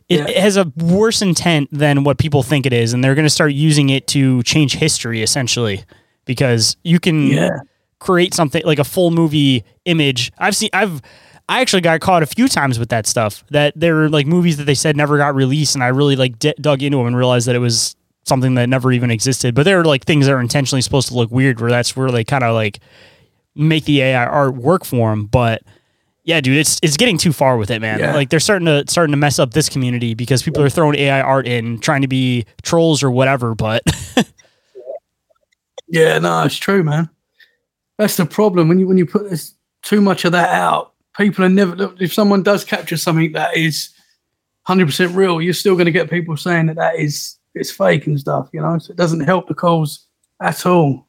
it, 0.09 0.21
it 0.21 0.37
has 0.37 0.55
a 0.55 0.71
worse 0.77 1.21
intent 1.21 1.69
than 1.71 2.03
what 2.03 2.17
people 2.17 2.41
think 2.41 2.65
it 2.65 2.73
is, 2.73 2.93
and 2.93 3.03
they're 3.03 3.15
going 3.15 3.25
to 3.25 3.29
start 3.29 3.53
using 3.53 3.89
it 3.89 4.07
to 4.07 4.41
change 4.43 4.75
history 4.75 5.21
essentially 5.21 5.83
because 6.25 6.77
you 6.83 6.99
can 6.99 7.27
yeah. 7.27 7.59
create 7.99 8.33
something 8.33 8.63
like 8.65 8.79
a 8.79 8.83
full 8.85 9.11
movie 9.11 9.65
image. 9.85 10.31
I've 10.37 10.55
seen 10.55 10.69
I've 10.73 11.01
I 11.49 11.61
actually 11.61 11.81
got 11.81 11.99
caught 11.99 12.23
a 12.23 12.25
few 12.25 12.47
times 12.47 12.79
with 12.79 12.89
that 12.89 13.05
stuff. 13.05 13.43
That 13.51 13.73
there 13.75 13.95
were 13.95 14.09
like 14.09 14.25
movies 14.25 14.57
that 14.57 14.63
they 14.63 14.75
said 14.75 14.95
never 14.95 15.17
got 15.17 15.35
released, 15.35 15.75
and 15.75 15.83
I 15.83 15.87
really 15.87 16.15
like 16.15 16.39
d- 16.39 16.55
dug 16.59 16.81
into 16.81 16.97
them 16.97 17.07
and 17.07 17.17
realized 17.17 17.47
that 17.47 17.55
it 17.55 17.59
was 17.59 17.96
something 18.27 18.55
that 18.55 18.69
never 18.69 18.91
even 18.91 19.11
existed. 19.11 19.55
But 19.55 19.63
there 19.63 19.79
are 19.79 19.85
like 19.85 20.05
things 20.05 20.25
that 20.25 20.33
are 20.33 20.41
intentionally 20.41 20.81
supposed 20.81 21.07
to 21.09 21.15
look 21.15 21.31
weird, 21.31 21.59
where 21.59 21.69
that's 21.69 21.95
where 21.95 22.11
they 22.11 22.23
kind 22.23 22.43
of 22.43 22.53
like 22.53 22.79
make 23.55 23.85
the 23.85 24.01
AI 24.01 24.25
art 24.25 24.55
work 24.55 24.85
for 24.85 25.09
them. 25.09 25.25
But 25.25 25.63
yeah, 26.23 26.41
dude, 26.41 26.57
it's 26.57 26.79
it's 26.83 26.97
getting 26.97 27.17
too 27.17 27.33
far 27.33 27.57
with 27.57 27.71
it, 27.71 27.81
man. 27.81 27.99
Yeah. 27.99 28.13
Like 28.13 28.29
they're 28.29 28.39
starting 28.39 28.65
to 28.65 28.83
starting 28.87 29.11
to 29.13 29.17
mess 29.17 29.39
up 29.39 29.53
this 29.53 29.69
community 29.69 30.13
because 30.13 30.43
people 30.43 30.61
are 30.61 30.69
throwing 30.69 30.95
AI 30.97 31.21
art 31.21 31.47
in, 31.47 31.79
trying 31.79 32.01
to 32.01 32.07
be 32.07 32.45
trolls 32.63 33.01
or 33.01 33.09
whatever. 33.09 33.55
But 33.55 33.83
Yeah, 35.87 36.19
no, 36.19 36.43
it's 36.43 36.57
true, 36.57 36.83
man. 36.83 37.09
That's 37.97 38.17
the 38.17 38.25
problem 38.25 38.67
when 38.67 38.79
you 38.79 38.87
when 38.87 38.97
you 38.97 39.05
put 39.05 39.29
this, 39.29 39.53
too 39.83 40.01
much 40.01 40.25
of 40.25 40.33
that 40.33 40.49
out. 40.49 40.93
People 41.17 41.45
are 41.45 41.49
never. 41.49 41.75
look, 41.75 42.01
If 42.01 42.13
someone 42.13 42.43
does 42.43 42.63
capture 42.63 42.97
something 42.97 43.31
that 43.31 43.55
is 43.57 43.89
hundred 44.63 44.87
percent 44.87 45.15
real, 45.15 45.41
you're 45.41 45.53
still 45.53 45.75
going 45.75 45.85
to 45.85 45.91
get 45.91 46.09
people 46.09 46.37
saying 46.37 46.67
that 46.67 46.75
that 46.75 46.99
is 46.99 47.37
it's 47.55 47.71
fake 47.71 48.07
and 48.07 48.19
stuff. 48.19 48.49
You 48.53 48.61
know, 48.61 48.77
so 48.77 48.91
it 48.91 48.97
doesn't 48.97 49.21
help 49.21 49.47
the 49.47 49.53
cause 49.55 50.05
at 50.41 50.65
all. 50.65 51.07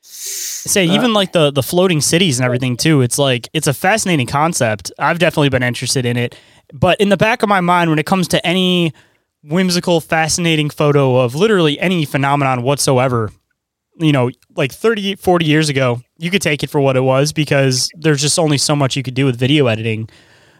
say 0.00 0.88
uh, 0.88 0.92
even 0.94 1.12
like 1.12 1.32
the 1.32 1.50
the 1.50 1.62
floating 1.62 2.00
cities 2.00 2.38
and 2.38 2.44
everything 2.44 2.76
too 2.76 3.00
it's 3.02 3.18
like 3.18 3.48
it's 3.52 3.66
a 3.66 3.74
fascinating 3.74 4.26
concept 4.26 4.92
i've 4.98 5.18
definitely 5.18 5.48
been 5.48 5.62
interested 5.64 6.04
in 6.06 6.16
it 6.16 6.36
but 6.72 7.00
in 7.00 7.08
the 7.08 7.16
back 7.16 7.42
of 7.42 7.48
my 7.48 7.60
mind 7.60 7.90
when 7.90 7.98
it 7.98 8.06
comes 8.06 8.28
to 8.28 8.44
any 8.46 8.92
whimsical 9.42 10.00
fascinating 10.00 10.70
photo 10.70 11.16
of 11.16 11.34
literally 11.34 11.78
any 11.80 12.04
phenomenon 12.04 12.62
whatsoever 12.62 13.30
you 13.98 14.12
know 14.12 14.30
like 14.56 14.72
30 14.72 15.16
40 15.16 15.44
years 15.44 15.68
ago 15.68 16.00
you 16.18 16.30
could 16.30 16.42
take 16.42 16.62
it 16.62 16.70
for 16.70 16.80
what 16.80 16.96
it 16.96 17.02
was 17.02 17.32
because 17.32 17.88
there's 17.94 18.20
just 18.20 18.38
only 18.38 18.58
so 18.58 18.76
much 18.76 18.96
you 18.96 19.02
could 19.02 19.14
do 19.14 19.24
with 19.24 19.36
video 19.36 19.66
editing 19.66 20.08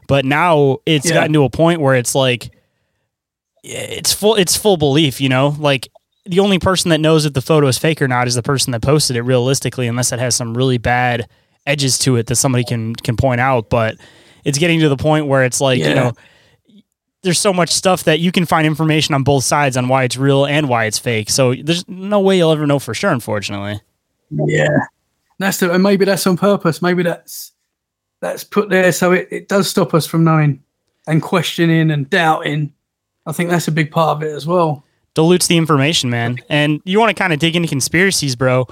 but 0.08 0.24
now 0.24 0.78
it's 0.86 1.06
Yeah. 1.06 1.14
gotten 1.14 1.32
to 1.34 1.44
a 1.44 1.50
point 1.50 1.80
where 1.80 1.94
it's 1.94 2.14
like 2.16 2.50
it's 3.62 4.12
full 4.12 4.34
it's 4.34 4.56
full 4.56 4.76
belief 4.76 5.20
you 5.20 5.28
know? 5.28 5.54
Like 5.58 5.88
the 6.24 6.40
only 6.40 6.58
person 6.58 6.88
that 6.90 7.00
knows 7.00 7.24
if 7.24 7.32
the 7.32 7.40
photo 7.40 7.66
is 7.68 7.78
fake 7.78 8.02
or 8.02 8.08
not 8.08 8.26
is 8.26 8.34
the 8.34 8.42
person 8.42 8.72
that 8.72 8.82
posted 8.82 9.16
it 9.16 9.22
realistically 9.22 9.86
unless 9.86 10.12
it 10.12 10.18
has 10.18 10.34
some 10.34 10.56
really 10.56 10.78
bad 10.78 11.28
edges 11.66 11.98
to 11.98 12.16
it 12.16 12.26
that 12.26 12.36
somebody 12.36 12.64
can 12.64 12.94
can 12.94 13.16
point 13.16 13.40
out. 13.40 13.70
But 13.70 13.96
it's 14.44 14.58
getting 14.58 14.80
to 14.80 14.88
the 14.88 14.96
point 14.96 15.26
where 15.26 15.44
it's 15.44 15.60
like 15.60 15.78
you 15.78 15.94
know 15.94 16.12
there's 17.22 17.40
so 17.40 17.52
much 17.52 17.70
stuff 17.70 18.04
that 18.04 18.20
you 18.20 18.30
can 18.30 18.46
find 18.46 18.66
information 18.66 19.14
on 19.14 19.24
both 19.24 19.44
sides 19.44 19.76
on 19.76 19.88
why 19.88 20.04
it's 20.04 20.16
real 20.16 20.46
and 20.46 20.68
why 20.68 20.84
it's 20.84 20.98
fake. 20.98 21.28
So 21.28 21.54
there's 21.54 21.86
no 21.88 22.20
way 22.20 22.38
you'll 22.38 22.52
ever 22.52 22.66
know 22.66 22.78
for 22.78 22.94
sure 22.94 23.10
unfortunately. 23.10 23.80
Yeah, 24.30 24.78
that's 25.38 25.58
the, 25.58 25.72
and 25.72 25.82
maybe 25.82 26.04
that's 26.04 26.26
on 26.26 26.36
purpose. 26.36 26.80
Maybe 26.80 27.02
that's 27.02 27.52
that's 28.20 28.44
put 28.44 28.70
there 28.70 28.92
so 28.92 29.12
it, 29.12 29.28
it 29.30 29.48
does 29.48 29.68
stop 29.68 29.92
us 29.92 30.06
from 30.06 30.24
knowing 30.24 30.62
and 31.06 31.20
questioning 31.20 31.90
and 31.90 32.08
doubting. 32.08 32.72
I 33.26 33.32
think 33.32 33.50
that's 33.50 33.68
a 33.68 33.72
big 33.72 33.90
part 33.90 34.16
of 34.16 34.22
it 34.22 34.34
as 34.34 34.46
well. 34.46 34.84
dilutes 35.14 35.46
the 35.48 35.56
information, 35.56 36.10
man. 36.10 36.38
And 36.48 36.80
you 36.84 37.00
want 37.00 37.10
to 37.10 37.20
kind 37.20 37.32
of 37.32 37.38
dig 37.38 37.56
into 37.56 37.68
conspiracies, 37.68 38.36
bro. 38.36 38.68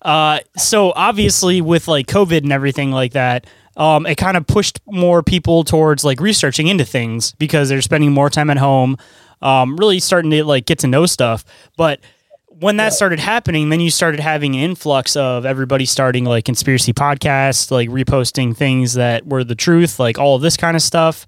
Uh, 0.00 0.40
so 0.56 0.92
obviously, 0.96 1.60
with 1.60 1.86
like 1.86 2.06
COVID 2.06 2.38
and 2.38 2.52
everything 2.52 2.90
like 2.90 3.12
that, 3.12 3.46
um, 3.76 4.04
it 4.06 4.16
kind 4.16 4.36
of 4.36 4.46
pushed 4.46 4.80
more 4.86 5.22
people 5.22 5.64
towards 5.64 6.04
like 6.04 6.20
researching 6.20 6.66
into 6.66 6.84
things 6.84 7.32
because 7.32 7.68
they're 7.68 7.82
spending 7.82 8.12
more 8.12 8.28
time 8.28 8.50
at 8.50 8.58
home, 8.58 8.96
um, 9.40 9.76
really 9.76 10.00
starting 10.00 10.30
to 10.32 10.44
like 10.44 10.66
get 10.66 10.80
to 10.80 10.86
know 10.88 11.06
stuff. 11.06 11.44
But 11.76 12.00
when 12.48 12.76
that 12.78 12.92
started 12.92 13.18
happening, 13.18 13.70
then 13.70 13.80
you 13.80 13.90
started 13.90 14.20
having 14.20 14.54
an 14.54 14.60
influx 14.60 15.16
of 15.16 15.46
everybody 15.46 15.84
starting 15.84 16.24
like 16.24 16.44
conspiracy 16.44 16.92
podcasts, 16.92 17.70
like 17.70 17.88
reposting 17.88 18.56
things 18.56 18.94
that 18.94 19.26
were 19.26 19.44
the 19.44 19.54
truth, 19.54 19.98
like 19.98 20.18
all 20.18 20.36
of 20.36 20.42
this 20.42 20.56
kind 20.56 20.76
of 20.76 20.82
stuff. 20.82 21.26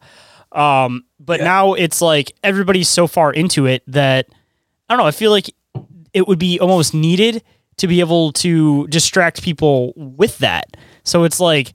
Um, 0.55 1.05
but 1.19 1.40
now 1.40 1.75
it's 1.75 2.01
like 2.01 2.33
everybody's 2.43 2.88
so 2.88 3.07
far 3.07 3.33
into 3.33 3.67
it 3.67 3.83
that 3.88 4.29
I 4.88 4.95
don't 4.95 4.99
know. 4.99 5.07
I 5.07 5.12
feel 5.12 5.31
like 5.31 5.55
it 6.12 6.29
would 6.29 6.38
be 6.38 6.61
almost 6.61 6.95
needed 6.95 7.43
to 7.79 7.88
be 7.88 8.01
able 8.01 8.33
to 8.33 8.87
distract 8.87 9.43
people 9.43 9.93
with 9.97 10.38
that. 10.38 10.77
So 11.03 11.25
it's 11.25 11.40
like 11.40 11.73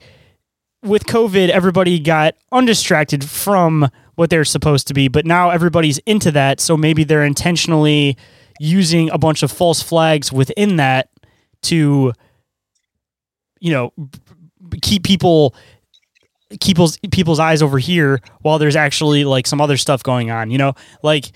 with 0.82 1.04
COVID, 1.04 1.50
everybody 1.50 1.98
got 1.98 2.36
undistracted 2.52 3.22
from 3.22 3.90
what 4.14 4.30
they're 4.30 4.44
supposed 4.44 4.86
to 4.88 4.94
be, 4.94 5.08
but 5.08 5.26
now 5.26 5.50
everybody's 5.50 5.98
into 5.98 6.30
that. 6.32 6.60
So 6.60 6.76
maybe 6.76 7.04
they're 7.04 7.24
intentionally 7.24 8.16
using 8.58 9.10
a 9.10 9.18
bunch 9.18 9.42
of 9.42 9.52
false 9.52 9.82
flags 9.82 10.32
within 10.32 10.76
that 10.76 11.10
to, 11.62 12.12
you 13.60 13.72
know, 13.72 13.92
keep 14.80 15.04
people 15.04 15.54
people's 16.60 16.98
people's 17.12 17.38
eyes 17.38 17.62
over 17.62 17.78
here 17.78 18.20
while 18.42 18.58
there's 18.58 18.76
actually 18.76 19.24
like 19.24 19.46
some 19.46 19.60
other 19.60 19.76
stuff 19.76 20.02
going 20.02 20.30
on 20.30 20.50
you 20.50 20.58
know 20.58 20.74
like 21.02 21.26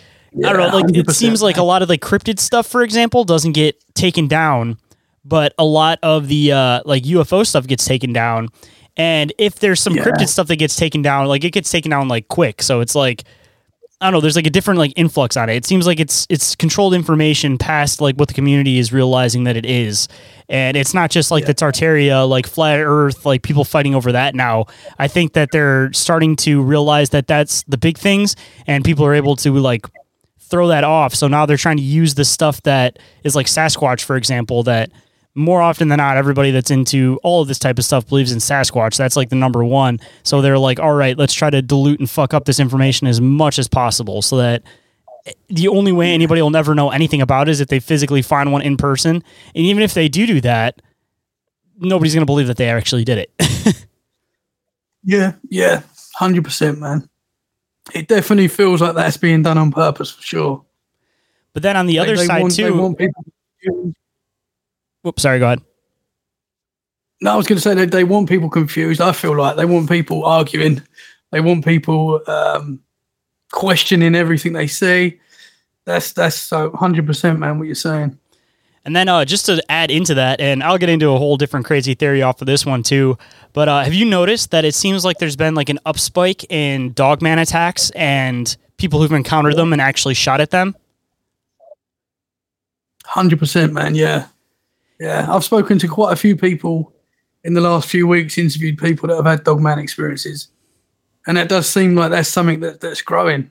I 0.45 0.53
don't 0.53 0.57
know. 0.73 0.77
Like 0.77 0.97
it 0.97 1.07
100%, 1.07 1.15
seems 1.15 1.43
like 1.43 1.59
a 1.59 1.63
lot 1.63 1.83
of 1.83 1.89
like 1.89 2.01
cryptid 2.01 2.41
stuff, 2.41 2.67
for 2.67 2.83
example, 2.83 3.23
doesn't 3.23 3.53
get 3.53 3.81
taken 3.95 4.27
down, 4.27 4.79
but 5.25 5.55
a 5.59 5.65
lot 5.65 6.01
of 6.03 6.27
the 6.27 6.51
uh, 6.51 6.81
like 6.85 7.05
UFO 7.05 7.47
stuff 7.47 7.69
gets 7.69 7.85
taken 7.85 8.13
down. 8.13 8.49
And 8.97 9.33
if 9.39 9.61
there's 9.61 9.81
some 9.81 9.95
Yeah. 9.95 10.03
cryptid 10.03 10.27
stuff 10.29 10.49
that 10.49 10.57
gets 10.57 10.75
taken 10.75 11.03
down, 11.03 11.27
like 11.27 11.45
it 11.45 11.53
gets 11.53 11.71
taken 11.71 11.89
down 11.89 12.09
like 12.09 12.27
quick. 12.27 12.63
So 12.63 12.81
it's 12.81 12.97
like 12.97 13.23
I 14.01 14.07
don't 14.07 14.15
know. 14.15 14.21
There's 14.21 14.37
like 14.37 14.47
a 14.47 14.51
different 14.51 14.79
like 14.79 14.93
influx 14.97 15.37
on 15.37 15.49
it. 15.49 15.57
It 15.57 15.65
seems 15.65 15.87
like 15.87 16.01
it's 16.01 16.27
it's 16.29 16.55
controlled 16.55 16.95
information 16.95 17.57
past 17.57 18.01
like 18.01 18.17
what 18.17 18.29
the 18.29 18.35
community 18.35 18.79
is 18.79 18.93
realizing 18.93 19.45
that 19.45 19.57
it 19.57 19.65
is, 19.65 20.09
and 20.49 20.77
it's 20.77 20.93
not 20.93 21.11
just 21.11 21.31
like 21.31 21.47
the 21.47 21.55
Tartaria, 21.55 22.29
like 22.29 22.47
flat 22.47 22.81
Earth, 22.81 23.25
like 23.25 23.43
people 23.43 23.65
fighting 23.65 23.95
over 23.95 24.13
that 24.13 24.35
now. 24.35 24.67
I 24.99 25.09
think 25.09 25.33
that 25.35 25.51
they're 25.53 25.93
starting 25.93 26.37
to 26.37 26.61
realize 26.61 27.11
that 27.11 27.27
that's 27.27 27.63
the 27.65 27.79
big 27.79 27.97
things, 27.97 28.37
and 28.67 28.85
people 28.85 29.07
are 29.07 29.15
able 29.15 29.37
to 29.37 29.53
like 29.55 29.87
throw 30.39 30.69
that 30.69 30.85
off. 30.85 31.15
So 31.15 31.29
now 31.29 31.47
they're 31.47 31.57
trying 31.57 31.79
to 31.79 31.83
use 31.83 32.15
the 32.15 32.25
stuff 32.25 32.63
that 32.63 32.99
is 33.23 33.35
like 33.35 33.47
Sasquatch, 33.47 34.03
for 34.03 34.17
example, 34.17 34.65
that 34.65 34.91
more 35.35 35.61
often 35.61 35.89
than 35.89 35.99
not, 35.99 36.17
everybody 36.17 36.51
that's 36.53 36.71
into 36.71 37.19
all 37.23 37.43
of 37.43 37.49
this 37.49 37.59
type 37.59 37.79
of 37.79 37.85
stuff 37.85 38.07
believes 38.09 38.31
in 38.33 38.39
Sasquatch. 38.39 38.97
That's 38.97 39.17
like 39.17 39.31
the 39.31 39.37
number 39.37 39.65
one. 39.65 39.99
So 40.23 40.41
they're 40.41 40.59
like, 40.59 40.79
all 40.79 40.95
right, 40.95 41.19
let's 41.19 41.35
try 41.35 41.51
to 41.51 41.61
dilute 41.61 41.99
and 41.99 42.09
fuck 42.09 42.33
up 42.35 42.45
this 42.45 42.61
information 42.61 43.07
as 43.07 43.21
much 43.21 43.59
as 43.59 43.67
possible 43.67 44.23
so 44.23 44.37
that 44.37 44.63
eh, 45.27 45.33
the 45.49 45.69
only 45.69 45.91
way 45.93 46.13
anybody 46.13 46.41
will 46.41 46.51
never 46.51 46.75
know 46.75 46.91
anything 46.91 47.21
about 47.21 47.49
it 47.49 47.53
is 47.53 47.61
if 47.61 47.69
they 47.69 47.81
physically 47.81 48.23
find 48.23 48.53
one 48.53 48.63
in 48.63 48.77
person. 48.77 49.17
And 49.17 49.25
even 49.67 49.83
if 49.83 49.93
they 49.95 50.09
do 50.09 50.27
do 50.27 50.41
that, 50.43 50.81
nobody's 51.79 52.15
going 52.15 52.23
to 52.23 52.27
believe 52.27 52.47
that 52.47 52.57
they 52.57 52.69
actually 52.71 53.05
did 53.05 53.19
it. 53.19 53.87
Yeah, 55.07 55.35
yeah, 55.51 55.83
hundred 56.15 56.45
percent, 56.45 56.81
man. 56.81 57.07
It 57.95 58.09
definitely 58.09 58.49
feels 58.49 58.81
like 58.81 58.95
that's 58.95 59.19
being 59.19 59.43
done 59.43 59.59
on 59.59 59.71
purpose 59.71 60.11
for 60.11 60.23
sure. 60.23 60.65
but 61.53 61.63
then 61.63 61.77
on 61.77 61.85
the 61.85 61.99
other 61.99 62.17
They- 62.17 62.25
side, 62.25 62.41
want- 62.41 62.55
too. 62.55 62.97
Whoops, 65.05 65.23
sorry, 65.23 65.39
go 65.39 65.47
ahead. 65.47 65.61
No, 67.21 67.33
I 67.33 67.37
was 67.37 67.47
going 67.47 67.59
to 67.59 67.63
say 67.63 67.75
they, 67.75 67.85
they 67.85 68.05
want 68.05 68.29
people 68.29 68.49
confused. 68.49 69.01
I 69.03 69.13
feel 69.13 69.37
like 69.37 69.57
they 69.57 69.67
want 69.67 69.89
people 69.89 70.25
arguing. 70.25 70.83
They 71.31 71.41
want 71.41 71.65
people 71.65 72.21
um, 72.27 72.81
questioning 73.53 74.15
everything 74.15 74.55
they 74.55 74.67
see. 74.67 75.21
That's 75.85 76.13
that's 76.15 76.37
so 76.37 76.71
hundred 76.73 77.07
percent, 77.07 77.39
man. 77.39 77.59
What 77.59 77.67
you're 77.67 77.75
saying? 77.75 78.19
And 78.87 78.97
then 78.97 79.09
uh, 79.09 79.25
just 79.25 79.47
to 79.47 79.63
add 79.71 79.91
into 79.91 80.15
that, 80.15 80.41
and 80.41 80.63
I'll 80.63 80.79
get 80.79 80.89
into 80.89 81.11
a 81.11 81.19
whole 81.19 81.37
different 81.37 81.67
crazy 81.67 81.95
theory 81.95 82.23
off 82.23 82.41
of 82.41 82.47
this 82.47 82.65
one 82.65 82.83
too. 82.83 83.19
But 83.53 83.69
uh, 83.69 83.83
have 83.85 83.95
you 83.95 84.05
noticed 84.07 84.51
that 84.53 84.65
it 84.65 84.75
seems 84.75 85.05
like 85.05 85.19
there's 85.19 85.37
been 85.37 85.55
like 85.55 85.69
an 85.69 85.79
upspike 85.85 86.51
in 86.51 86.93
dogman 86.95 87.39
attacks 87.39 87.91
and 87.91 88.57
people 88.79 89.01
who've 89.01 89.13
encountered 89.13 89.57
them 89.57 89.73
and 89.73 89.83
actually 89.83 90.15
shot 90.15 90.41
at 90.41 90.51
them? 90.51 90.75
Hundred 93.05 93.39
percent, 93.39 93.73
man. 93.73 93.95
Yeah, 93.95 94.27
yeah. 95.01 95.27
I've 95.29 95.45
spoken 95.45 95.79
to 95.79 95.89
quite 95.89 96.13
a 96.13 96.17
few 96.17 96.37
people 96.37 96.93
in 97.43 97.55
the 97.55 97.61
last 97.61 97.89
few 97.89 98.07
weeks. 98.07 98.39
Interviewed 98.39 98.79
people 98.79 99.09
that 99.09 99.17
have 99.17 99.27
had 99.27 99.45
dogman 99.45 99.79
experiences, 99.79 100.49
and 101.27 101.37
that 101.37 101.49
does 101.49 101.69
seem 101.69 101.95
like 101.95 102.11
that's 102.11 102.29
something 102.29 102.61
that, 102.61 102.81
that's 102.81 103.03
growing. 103.03 103.51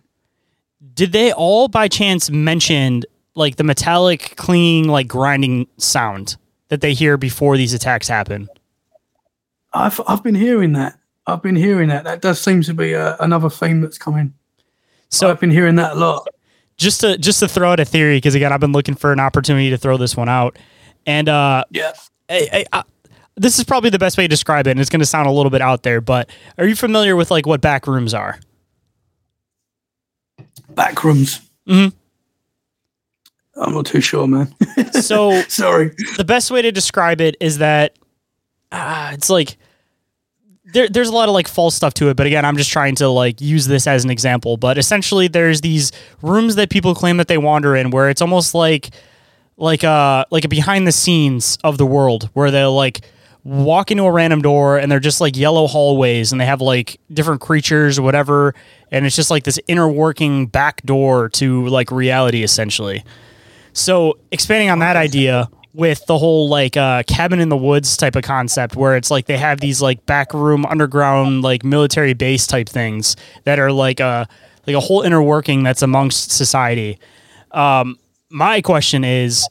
Did 0.94 1.12
they 1.12 1.32
all 1.32 1.68
by 1.68 1.88
chance 1.88 2.30
mention 2.30 3.04
like 3.36 3.56
the 3.56 3.64
metallic 3.64 4.36
clinging, 4.36 4.88
like 4.88 5.08
grinding 5.08 5.68
sound 5.78 6.36
that 6.68 6.82
they 6.82 6.94
hear 6.94 7.18
before 7.18 7.58
these 7.58 7.74
attacks 7.74 8.08
happen? 8.08 8.50
I've 9.74 10.00
I've 10.08 10.24
been 10.24 10.36
hearing 10.36 10.74
that. 10.74 11.00
I've 11.26 11.42
been 11.42 11.56
hearing 11.56 11.90
that. 11.90 12.04
That 12.04 12.22
does 12.22 12.42
seem 12.42 12.62
to 12.64 12.74
be 12.74 12.96
uh 12.96 13.16
another 13.20 13.50
theme 13.50 13.82
that's 13.82 13.98
coming. 13.98 14.34
So 15.10 15.30
I've 15.30 15.40
been 15.40 15.52
hearing 15.52 15.76
that 15.76 15.94
a 15.94 15.96
lot. 15.96 16.28
just 16.78 17.02
to 17.02 17.18
just 17.18 17.40
to 17.40 17.48
throw 17.48 17.72
out 17.72 17.80
a 17.80 17.86
theory, 17.86 18.18
because 18.18 18.36
again, 18.36 18.52
I've 18.52 18.60
been 18.60 18.72
looking 18.72 18.96
for 18.96 19.12
an 19.12 19.20
opportunity 19.20 19.70
to 19.70 19.78
throw 19.78 19.98
this 19.98 20.18
one 20.18 20.30
out, 20.30 20.58
and 21.06 21.30
uh, 21.30 21.64
Yeah. 21.70 21.94
I, 22.30 22.50
I, 22.54 22.66
I, 22.80 22.84
this 23.36 23.58
is 23.58 23.66
probably 23.66 23.90
the 23.90 24.00
best 24.00 24.18
way 24.18 24.24
to 24.26 24.28
describe 24.28 24.68
it, 24.68 24.72
and 24.72 24.80
it's 24.80 24.90
going 24.90 25.00
to 25.00 25.06
sound 25.06 25.28
a 25.28 25.32
little 25.32 25.50
bit 25.50 25.62
out 25.62 25.84
there. 25.84 26.02
But 26.02 26.30
are 26.58 26.66
you 26.68 26.76
familiar 26.76 27.16
with 27.16 27.32
like 27.32 27.46
what 27.46 27.62
back 27.62 27.88
rooms 27.88 28.14
are? 28.14 28.40
Backrooms. 30.74 31.42
Mhm. 31.68 31.94
I'm 33.56 33.74
not 33.74 33.86
too 33.86 34.02
sure, 34.02 34.28
man. 34.28 34.54
So 34.94 35.42
Sorry. 35.44 35.92
the 36.18 36.24
best 36.24 36.50
way 36.50 36.62
to 36.62 36.72
describe 36.72 37.22
it 37.22 37.36
is 37.40 37.60
that 37.60 37.96
uh, 38.72 39.12
it's 39.14 39.30
like 39.30 39.58
there, 40.74 40.88
there's 40.90 41.10
a 41.10 41.14
lot 41.14 41.30
of 41.30 41.34
like 41.36 41.48
false 41.48 41.76
stuff 41.76 41.94
to 41.96 42.10
it, 42.10 42.18
but 42.18 42.26
again, 42.26 42.46
I'm 42.46 42.58
just 42.58 42.72
trying 42.72 42.96
to 42.96 43.08
like 43.10 43.42
use 43.42 43.68
this 43.68 43.86
as 43.86 44.04
an 44.04 44.10
example. 44.10 44.58
But 44.58 44.78
essentially, 44.80 45.28
there's 45.28 45.62
these 45.62 45.92
rooms 46.24 46.56
that 46.56 46.70
people 46.72 46.96
claim 46.96 47.18
that 47.18 47.28
they 47.28 47.38
wander 47.38 47.76
in, 47.76 47.92
where 47.92 48.10
it's 48.10 48.22
almost 48.22 48.56
like 48.56 48.90
like 49.58 49.84
a 49.84 50.26
like 50.32 50.46
a 50.46 50.48
behind 50.48 50.88
the 50.88 50.92
scenes 50.92 51.58
of 51.64 51.78
the 51.78 51.86
world, 51.86 52.30
where 52.34 52.52
they'll 52.52 52.76
like 52.76 53.02
walk 53.44 53.92
into 53.92 54.04
a 54.04 54.12
random 54.12 54.42
door 54.42 54.78
and 54.78 54.90
they're 54.90 55.02
just 55.02 55.20
like 55.20 55.36
yellow 55.36 55.68
hallways, 55.68 56.32
and 56.32 56.40
they 56.40 56.46
have 56.46 56.62
like 56.62 57.00
different 57.12 57.42
creatures 57.42 58.00
or 58.00 58.02
whatever, 58.02 58.56
and 58.92 59.06
it's 59.06 59.16
just 59.16 59.32
like 59.32 59.44
this 59.44 59.60
inner 59.68 59.88
working 59.88 60.48
back 60.48 60.82
door 60.84 61.30
to 61.30 61.68
like 61.68 61.92
reality, 61.92 62.44
essentially. 62.44 63.04
So 63.74 64.18
expanding 64.32 64.70
on 64.70 64.80
that 64.80 64.96
idea 64.96 65.50
with 65.74 66.06
the 66.06 66.18
whole 66.18 66.48
like 66.48 66.78
uh, 66.78 67.04
cabin 67.04 67.40
in 67.40 67.50
the 67.50 67.58
woods 67.58 67.98
type 67.98 68.16
of 68.16 68.24
concept 68.24 68.76
where 68.76 68.96
it's 68.96 69.10
like 69.10 69.26
they 69.26 69.38
have 69.38 69.60
these 69.60 69.82
like 69.82 70.06
back 70.06 70.34
room 70.34 70.66
underground 70.66 71.42
like 71.42 71.64
military 71.64 72.14
base 72.14 72.46
type 72.46 72.70
things 72.70 73.16
that 73.46 73.58
are 73.58 73.72
like 73.72 74.00
a 74.00 74.28
like 74.68 74.76
a 74.76 74.80
whole 74.80 75.02
inner 75.02 75.22
working 75.22 75.64
that's 75.64 75.82
amongst 75.82 76.32
society 76.32 77.00
um, 77.52 77.98
my 78.34 78.62
question 78.62 79.04
is 79.04 79.48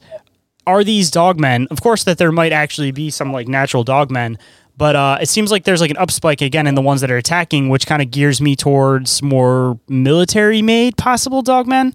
are 0.67 0.83
these 0.83 1.09
dogmen 1.09 1.67
of 1.71 1.81
course 1.81 2.03
that 2.03 2.17
there 2.17 2.31
might 2.31 2.51
actually 2.51 2.91
be 2.91 3.09
some 3.09 3.31
like 3.31 3.47
natural 3.47 3.83
dogmen 3.83 4.37
but 4.75 4.95
uh, 4.95 5.19
it 5.21 5.29
seems 5.29 5.51
like 5.51 5.65
there's 5.65 5.81
like 5.81 5.91
an 5.91 5.97
upspike 5.97 6.41
again 6.41 6.65
in 6.65 6.73
the 6.73 6.81
ones 6.81 7.01
that 7.01 7.11
are 7.11 7.17
attacking 7.17 7.69
which 7.69 7.85
kind 7.85 8.01
of 8.01 8.11
gears 8.11 8.41
me 8.41 8.55
towards 8.55 9.21
more 9.21 9.79
military 9.87 10.61
made 10.61 10.97
possible 10.97 11.41
dogmen 11.41 11.93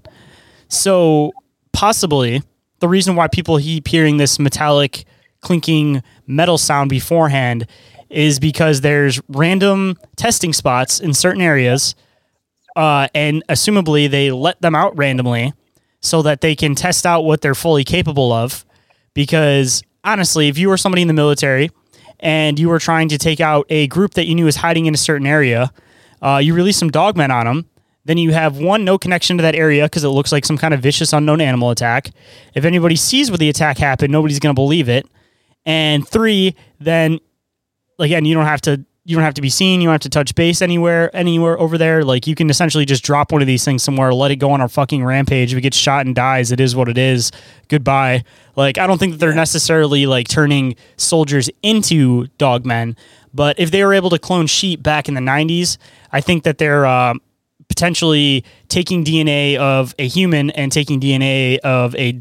so 0.69 1.33
possibly 1.73 2.43
the 2.81 2.89
reason 2.89 3.17
why 3.17 3.29
people 3.29 3.59
keep 3.59 3.89
hearing 3.89 4.17
this 4.17 4.39
metallic 4.39 5.05
clinking 5.41 6.03
metal 6.27 6.59
sound 6.59 6.91
beforehand 6.91 7.67
is 8.11 8.41
because 8.41 8.81
there's 8.81 9.21
random 9.29 9.97
testing 10.17 10.53
spots 10.53 11.01
in 11.01 11.13
certain 11.13 11.43
areas, 11.43 11.95
uh, 12.77 13.09
and 13.15 13.43
assumably 13.49 14.11
they 14.11 14.31
let 14.31 14.61
them 14.63 14.75
out 14.75 14.97
randomly 14.97 15.53
so 16.01 16.23
that 16.23 16.41
they 16.41 16.55
can 16.55 16.75
test 16.75 17.07
out 17.07 17.23
what 17.23 17.41
they're 17.41 17.55
fully 17.55 17.85
capable 17.85 18.33
of. 18.33 18.65
Because 19.15 19.83
honestly, 20.05 20.49
if 20.49 20.59
you 20.59 20.69
were 20.69 20.77
somebody 20.77 21.03
in 21.03 21.09
the 21.09 21.15
military 21.15 21.71
and 22.21 22.59
you 22.59 22.69
were 22.69 22.79
trying 22.79 23.09
to 23.09 23.19
take 23.19 23.41
out 23.41 23.67
a 23.69 23.87
group 23.89 24.15
that 24.15 24.27
you 24.27 24.35
knew 24.35 24.45
was 24.45 24.57
hiding 24.57 24.87
in 24.87 24.95
a 24.95 24.99
certain 24.99 25.27
area, 25.27 25.73
uh, 26.23 26.41
you 26.43 26.55
release 26.55 26.77
some 26.77 26.91
dogmen 26.91 27.31
on 27.31 27.47
them 27.47 27.69
then 28.09 28.17
you 28.17 28.33
have 28.33 28.57
one, 28.57 28.87
no 28.87 28.97
connection 28.97 29.37
to 29.37 29.43
that 29.43 29.55
area 29.55 29.85
because 29.85 30.03
it 30.03 30.09
looks 30.09 30.33
like 30.33 30.47
some 30.47 30.57
kind 30.57 30.73
of 30.73 30.81
vicious 30.81 31.13
unknown 31.13 31.43
animal 31.43 31.69
attack. 31.69 32.11
If 32.55 32.65
anybody 32.65 32.97
sees 32.97 33.31
where 33.31 33.37
the 33.37 33.51
attack 33.51 33.77
happened, 33.77 34.11
nobody's 34.11 34.39
going 34.39 34.55
to 34.55 34.59
believe 34.59 34.89
it. 34.89 35.07
And 35.67 36.09
three, 36.09 36.57
then 36.81 37.21
again, 37.99 38.25
you 38.25 38.33
don't 38.33 38.47
have 38.47 38.63
to 38.63 38.83
you 39.09 39.17
don't 39.17 39.25
have 39.25 39.33
to 39.35 39.41
be 39.41 39.49
seen. 39.49 39.81
You 39.81 39.87
don't 39.87 39.95
have 39.95 40.03
to 40.03 40.11
touch 40.11 40.35
base 40.35 40.61
anywhere 40.61 41.11
anywhere 41.17 41.59
over 41.59 41.79
there. 41.79 42.05
Like 42.05 42.27
you 42.27 42.35
can 42.35 42.51
essentially 42.51 42.85
just 42.85 43.03
drop 43.03 43.33
one 43.33 43.41
of 43.41 43.47
these 43.47 43.65
things 43.65 43.83
somewhere, 43.83 44.13
let 44.13 44.31
it 44.31 44.37
go 44.37 44.51
on 44.51 44.61
a 44.61 44.69
fucking 44.69 45.03
rampage. 45.03 45.51
If 45.51 45.59
it 45.59 45.63
gets 45.63 45.79
shot 45.79 46.05
and 46.05 46.15
dies, 46.15 46.53
it 46.53 46.61
is 46.61 46.77
what 46.77 46.91
it 46.91 46.99
is. 46.99 47.33
Goodbye. 47.69 48.23
Like 48.55 48.77
I 48.77 48.87
don't 48.87 48.99
think 48.99 49.13
that 49.13 49.19
they're 49.19 49.35
necessarily 49.35 50.05
like 50.05 50.29
turning 50.29 50.77
soldiers 50.99 51.49
into 51.63 52.27
dogmen, 52.39 52.99
but 53.33 53.59
if 53.59 53.71
they 53.71 53.83
were 53.83 53.95
able 53.95 54.11
to 54.11 54.19
clone 54.19 54.47
sheep 54.47 54.83
back 54.83 55.09
in 55.09 55.15
the 55.15 55.23
'90s, 55.23 55.79
I 56.13 56.21
think 56.21 56.43
that 56.43 56.59
they're 56.59 56.85
uh, 56.85 57.15
potentially 57.69 58.45
taking 58.69 59.05
DNA 59.05 59.57
of 59.57 59.95
a 59.99 60.07
human 60.07 60.51
and 60.51 60.71
taking 60.71 61.01
DNA 61.01 61.57
of 61.61 61.95
a 61.95 62.21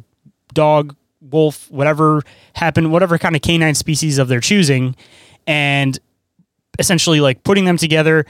dog, 0.53 0.95
wolf, 1.19 1.69
whatever 1.69 2.21
happened, 2.53 2.93
whatever 2.93 3.17
kind 3.17 3.35
of 3.35 3.41
canine 3.41 3.75
species 3.75 4.19
of 4.19 4.29
their 4.29 4.39
choosing, 4.39 4.95
and 5.45 5.99
essentially 6.79 7.19
like 7.19 7.43
putting 7.43 7.65
them 7.65 7.77
together, 7.77 8.25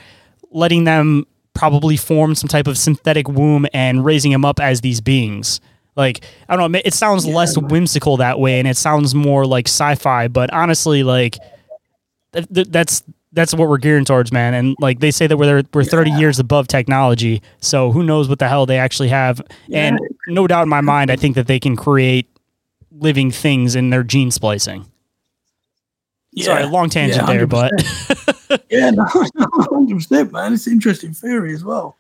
letting 0.51 0.83
them 0.83 1.25
probably 1.53 1.97
form 1.97 2.35
some 2.35 2.47
type 2.47 2.67
of 2.67 2.77
synthetic 2.77 3.27
womb 3.27 3.65
and 3.73 4.05
raising 4.05 4.31
them 4.31 4.45
up 4.45 4.59
as 4.59 4.81
these 4.81 5.01
beings. 5.01 5.59
Like 5.95 6.23
I 6.47 6.55
don't 6.55 6.71
know, 6.71 6.79
it 6.85 6.93
sounds 6.93 7.25
yeah, 7.25 7.33
less 7.33 7.57
whimsical 7.57 8.17
that 8.17 8.39
way, 8.39 8.59
and 8.59 8.67
it 8.67 8.77
sounds 8.77 9.15
more 9.15 9.45
like 9.45 9.67
sci-fi. 9.67 10.27
But 10.27 10.53
honestly, 10.53 11.03
like 11.03 11.37
th- 12.33 12.47
th- 12.53 12.67
that's 12.69 13.03
that's 13.33 13.53
what 13.53 13.67
we're 13.67 13.79
gearing 13.79 14.05
towards, 14.05 14.31
man. 14.31 14.53
And 14.53 14.75
like 14.79 14.99
they 14.99 15.09
say 15.09 15.25
that 15.25 15.37
we're 15.37 15.63
we're 15.73 15.83
30 15.83 16.11
yeah. 16.11 16.19
years 16.19 16.37
above 16.37 16.67
technology, 16.67 17.41
so 17.59 17.91
who 17.91 18.03
knows 18.03 18.29
what 18.29 18.37
the 18.37 18.47
hell 18.47 18.67
they 18.67 18.77
actually 18.77 19.09
have? 19.09 19.41
Yeah. 19.67 19.87
And 19.87 19.99
no 20.27 20.45
doubt 20.45 20.63
in 20.63 20.69
my 20.69 20.81
mind, 20.81 21.09
I 21.09 21.15
think 21.15 21.35
that 21.35 21.47
they 21.47 21.59
can 21.59 21.75
create 21.75 22.27
living 22.91 23.31
things 23.31 23.75
in 23.75 23.89
their 23.89 24.03
gene 24.03 24.29
splicing. 24.29 24.85
Yeah. 26.31 26.45
Sorry, 26.45 26.65
long 26.65 26.89
tangent 26.89 27.25
there, 27.25 27.47
but 27.47 27.71
yeah, 28.69 28.91
no, 28.91 29.05
hundred 29.39 29.95
percent, 29.95 30.31
man. 30.31 30.53
It's 30.53 30.67
an 30.67 30.73
interesting 30.73 31.13
theory 31.13 31.53
as 31.53 31.63
well. 31.63 31.97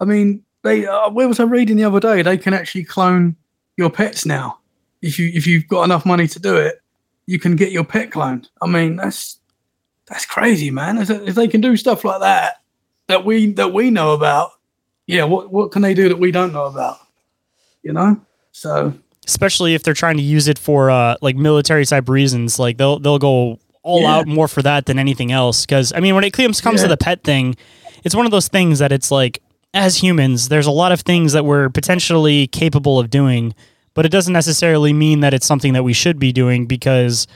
I 0.00 0.04
mean, 0.04 0.42
they 0.62 0.86
uh, 0.86 1.10
where 1.10 1.28
was 1.28 1.40
I 1.40 1.44
reading 1.44 1.76
the 1.76 1.84
other 1.84 2.00
day? 2.00 2.22
They 2.22 2.38
can 2.38 2.54
actually 2.54 2.84
clone 2.84 3.36
your 3.76 3.90
pets 3.90 4.26
now. 4.26 4.58
If 5.02 5.18
you 5.18 5.30
if 5.34 5.46
you've 5.46 5.68
got 5.68 5.84
enough 5.84 6.04
money 6.04 6.26
to 6.28 6.38
do 6.38 6.56
it, 6.56 6.80
you 7.26 7.38
can 7.38 7.56
get 7.56 7.72
your 7.72 7.84
pet 7.84 8.10
cloned. 8.10 8.48
I 8.62 8.66
mean, 8.66 8.96
that's 8.96 9.38
that's 10.06 10.26
crazy, 10.26 10.70
man. 10.70 10.98
If 10.98 11.34
they 11.34 11.48
can 11.48 11.60
do 11.60 11.76
stuff 11.76 12.04
like 12.04 12.20
that 12.20 12.62
that 13.08 13.24
we 13.24 13.52
that 13.52 13.72
we 13.72 13.90
know 13.90 14.12
about, 14.12 14.52
yeah, 15.06 15.24
what 15.24 15.52
what 15.52 15.72
can 15.72 15.82
they 15.82 15.94
do 15.94 16.08
that 16.08 16.18
we 16.18 16.30
don't 16.30 16.52
know 16.52 16.66
about? 16.66 16.98
You 17.82 17.92
know, 17.92 18.20
so 18.52 18.92
especially 19.26 19.74
if 19.74 19.82
they're 19.82 19.94
trying 19.94 20.16
to 20.16 20.22
use 20.22 20.48
it 20.48 20.58
for 20.58 20.90
uh, 20.90 21.16
like 21.20 21.36
military 21.36 21.84
type 21.84 22.08
reasons, 22.08 22.58
like 22.58 22.78
they'll 22.78 22.98
they'll 22.98 23.18
go 23.18 23.58
all 23.88 24.02
yeah. 24.02 24.16
out 24.16 24.26
more 24.26 24.46
for 24.46 24.62
that 24.62 24.86
than 24.86 24.98
anything 24.98 25.32
else. 25.32 25.64
Because 25.64 25.92
I 25.92 26.00
mean, 26.00 26.14
when 26.14 26.24
it 26.24 26.32
comes 26.32 26.60
comes 26.60 26.80
yeah. 26.80 26.84
to 26.84 26.88
the 26.88 26.96
pet 26.96 27.24
thing, 27.24 27.56
it's 28.04 28.14
one 28.14 28.26
of 28.26 28.30
those 28.30 28.48
things 28.48 28.78
that 28.78 28.92
it's 28.92 29.10
like 29.10 29.42
as 29.74 29.96
humans, 29.96 30.48
there's 30.48 30.66
a 30.66 30.70
lot 30.70 30.92
of 30.92 31.00
things 31.00 31.32
that 31.32 31.44
we're 31.44 31.68
potentially 31.68 32.46
capable 32.46 32.98
of 32.98 33.10
doing, 33.10 33.54
but 33.94 34.06
it 34.06 34.10
doesn't 34.10 34.32
necessarily 34.32 34.92
mean 34.92 35.20
that 35.20 35.34
it's 35.34 35.46
something 35.46 35.72
that 35.72 35.82
we 35.82 35.92
should 35.92 36.18
be 36.18 36.32
doing 36.32 36.66
because 36.66 37.26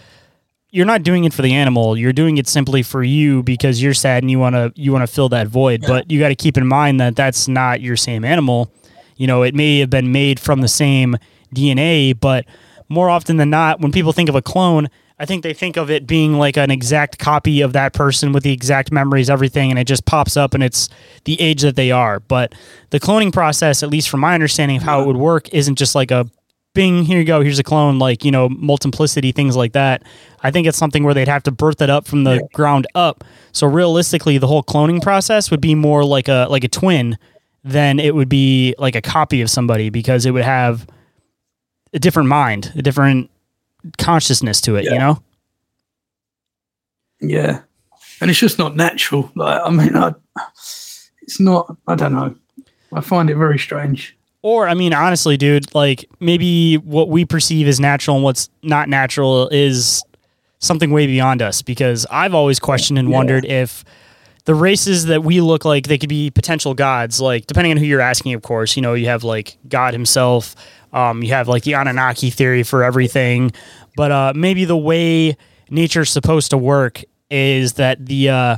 you're 0.70 0.86
not 0.86 1.02
doing 1.02 1.24
it 1.24 1.34
for 1.34 1.42
the 1.42 1.52
animal. 1.52 1.96
You're 1.96 2.14
doing 2.14 2.38
it 2.38 2.48
simply 2.48 2.82
for 2.82 3.02
you 3.02 3.42
because 3.42 3.82
you're 3.82 3.94
sad 3.94 4.22
and 4.22 4.30
you 4.30 4.38
want 4.38 4.54
to 4.54 4.72
you 4.74 4.92
want 4.92 5.06
to 5.06 5.12
fill 5.12 5.28
that 5.30 5.48
void. 5.48 5.82
Yeah. 5.82 5.88
But 5.88 6.10
you 6.10 6.18
got 6.18 6.28
to 6.28 6.34
keep 6.34 6.56
in 6.56 6.66
mind 6.66 7.00
that 7.00 7.16
that's 7.16 7.48
not 7.48 7.80
your 7.80 7.96
same 7.96 8.24
animal. 8.24 8.72
You 9.16 9.26
know, 9.26 9.42
it 9.42 9.54
may 9.54 9.78
have 9.80 9.90
been 9.90 10.12
made 10.12 10.40
from 10.40 10.60
the 10.60 10.68
same 10.68 11.16
DNA, 11.54 12.18
but 12.18 12.46
more 12.88 13.08
often 13.08 13.36
than 13.36 13.50
not, 13.50 13.80
when 13.80 13.92
people 13.92 14.12
think 14.12 14.28
of 14.28 14.34
a 14.34 14.42
clone, 14.42 14.88
I 15.22 15.24
think 15.24 15.44
they 15.44 15.54
think 15.54 15.76
of 15.76 15.88
it 15.88 16.04
being 16.04 16.34
like 16.34 16.56
an 16.56 16.72
exact 16.72 17.20
copy 17.20 17.60
of 17.60 17.74
that 17.74 17.92
person 17.92 18.32
with 18.32 18.42
the 18.42 18.52
exact 18.52 18.90
memories, 18.90 19.30
everything, 19.30 19.70
and 19.70 19.78
it 19.78 19.86
just 19.86 20.04
pops 20.04 20.36
up 20.36 20.52
and 20.52 20.64
it's 20.64 20.88
the 21.26 21.40
age 21.40 21.62
that 21.62 21.76
they 21.76 21.92
are. 21.92 22.18
But 22.18 22.56
the 22.90 22.98
cloning 22.98 23.32
process, 23.32 23.84
at 23.84 23.88
least 23.88 24.08
from 24.08 24.18
my 24.18 24.34
understanding 24.34 24.78
of 24.78 24.82
how 24.82 25.00
it 25.00 25.06
would 25.06 25.16
work, 25.16 25.48
isn't 25.54 25.76
just 25.76 25.94
like 25.94 26.10
a 26.10 26.28
bing, 26.74 27.04
here 27.04 27.20
you 27.20 27.24
go, 27.24 27.40
here's 27.40 27.60
a 27.60 27.62
clone, 27.62 28.00
like, 28.00 28.24
you 28.24 28.32
know, 28.32 28.48
multiplicity, 28.48 29.30
things 29.30 29.54
like 29.54 29.74
that. 29.74 30.02
I 30.42 30.50
think 30.50 30.66
it's 30.66 30.76
something 30.76 31.04
where 31.04 31.14
they'd 31.14 31.28
have 31.28 31.44
to 31.44 31.52
birth 31.52 31.80
it 31.80 31.88
up 31.88 32.08
from 32.08 32.24
the 32.24 32.48
ground 32.52 32.88
up. 32.96 33.22
So 33.52 33.68
realistically, 33.68 34.38
the 34.38 34.48
whole 34.48 34.64
cloning 34.64 35.00
process 35.00 35.52
would 35.52 35.60
be 35.60 35.76
more 35.76 36.04
like 36.04 36.26
a 36.26 36.48
like 36.50 36.64
a 36.64 36.68
twin 36.68 37.16
than 37.62 38.00
it 38.00 38.16
would 38.16 38.28
be 38.28 38.74
like 38.76 38.96
a 38.96 39.00
copy 39.00 39.40
of 39.40 39.50
somebody 39.50 39.88
because 39.88 40.26
it 40.26 40.32
would 40.32 40.42
have 40.42 40.84
a 41.92 42.00
different 42.00 42.28
mind, 42.28 42.72
a 42.74 42.82
different 42.82 43.30
consciousness 43.98 44.60
to 44.62 44.76
it, 44.76 44.84
yeah. 44.84 44.92
you 44.92 44.98
know? 44.98 45.22
Yeah. 47.20 47.60
And 48.20 48.30
it's 48.30 48.40
just 48.40 48.58
not 48.58 48.76
natural. 48.76 49.30
Like 49.34 49.60
I 49.64 49.70
mean, 49.70 49.96
I, 49.96 50.14
it's 51.22 51.40
not 51.40 51.76
I 51.86 51.94
don't 51.94 52.12
know. 52.12 52.34
I 52.92 53.00
find 53.00 53.30
it 53.30 53.36
very 53.36 53.58
strange. 53.58 54.16
Or, 54.42 54.66
I 54.66 54.74
mean, 54.74 54.92
honestly, 54.92 55.36
dude, 55.36 55.72
like 55.72 56.04
maybe 56.18 56.76
what 56.78 57.08
we 57.08 57.24
perceive 57.24 57.68
as 57.68 57.78
natural 57.78 58.16
and 58.16 58.24
what's 58.24 58.50
not 58.62 58.88
natural 58.88 59.48
is 59.48 60.02
something 60.58 60.90
way 60.90 61.06
beyond 61.06 61.42
us 61.42 61.62
because 61.62 62.06
I've 62.10 62.34
always 62.34 62.58
questioned 62.58 62.98
and 62.98 63.08
yeah. 63.08 63.16
wondered 63.16 63.44
if 63.44 63.84
the 64.44 64.54
races 64.54 65.06
that 65.06 65.22
we 65.22 65.40
look 65.40 65.64
like 65.64 65.86
they 65.86 65.98
could 65.98 66.08
be 66.08 66.30
potential 66.30 66.74
gods 66.74 67.20
like 67.20 67.46
depending 67.46 67.72
on 67.72 67.76
who 67.76 67.84
you're 67.84 68.00
asking 68.00 68.34
of 68.34 68.42
course 68.42 68.74
you 68.76 68.82
know 68.82 68.94
you 68.94 69.06
have 69.06 69.22
like 69.22 69.56
god 69.68 69.92
himself 69.92 70.56
um, 70.92 71.22
you 71.22 71.30
have 71.30 71.48
like 71.48 71.64
the 71.64 71.74
anunnaki 71.74 72.30
theory 72.30 72.62
for 72.62 72.82
everything. 72.84 73.52
But 73.96 74.10
uh, 74.10 74.32
maybe 74.34 74.64
the 74.64 74.76
way 74.76 75.36
nature's 75.70 76.10
supposed 76.10 76.50
to 76.50 76.58
work 76.58 77.02
is 77.30 77.74
that 77.74 78.04
the 78.04 78.28
uh, 78.28 78.56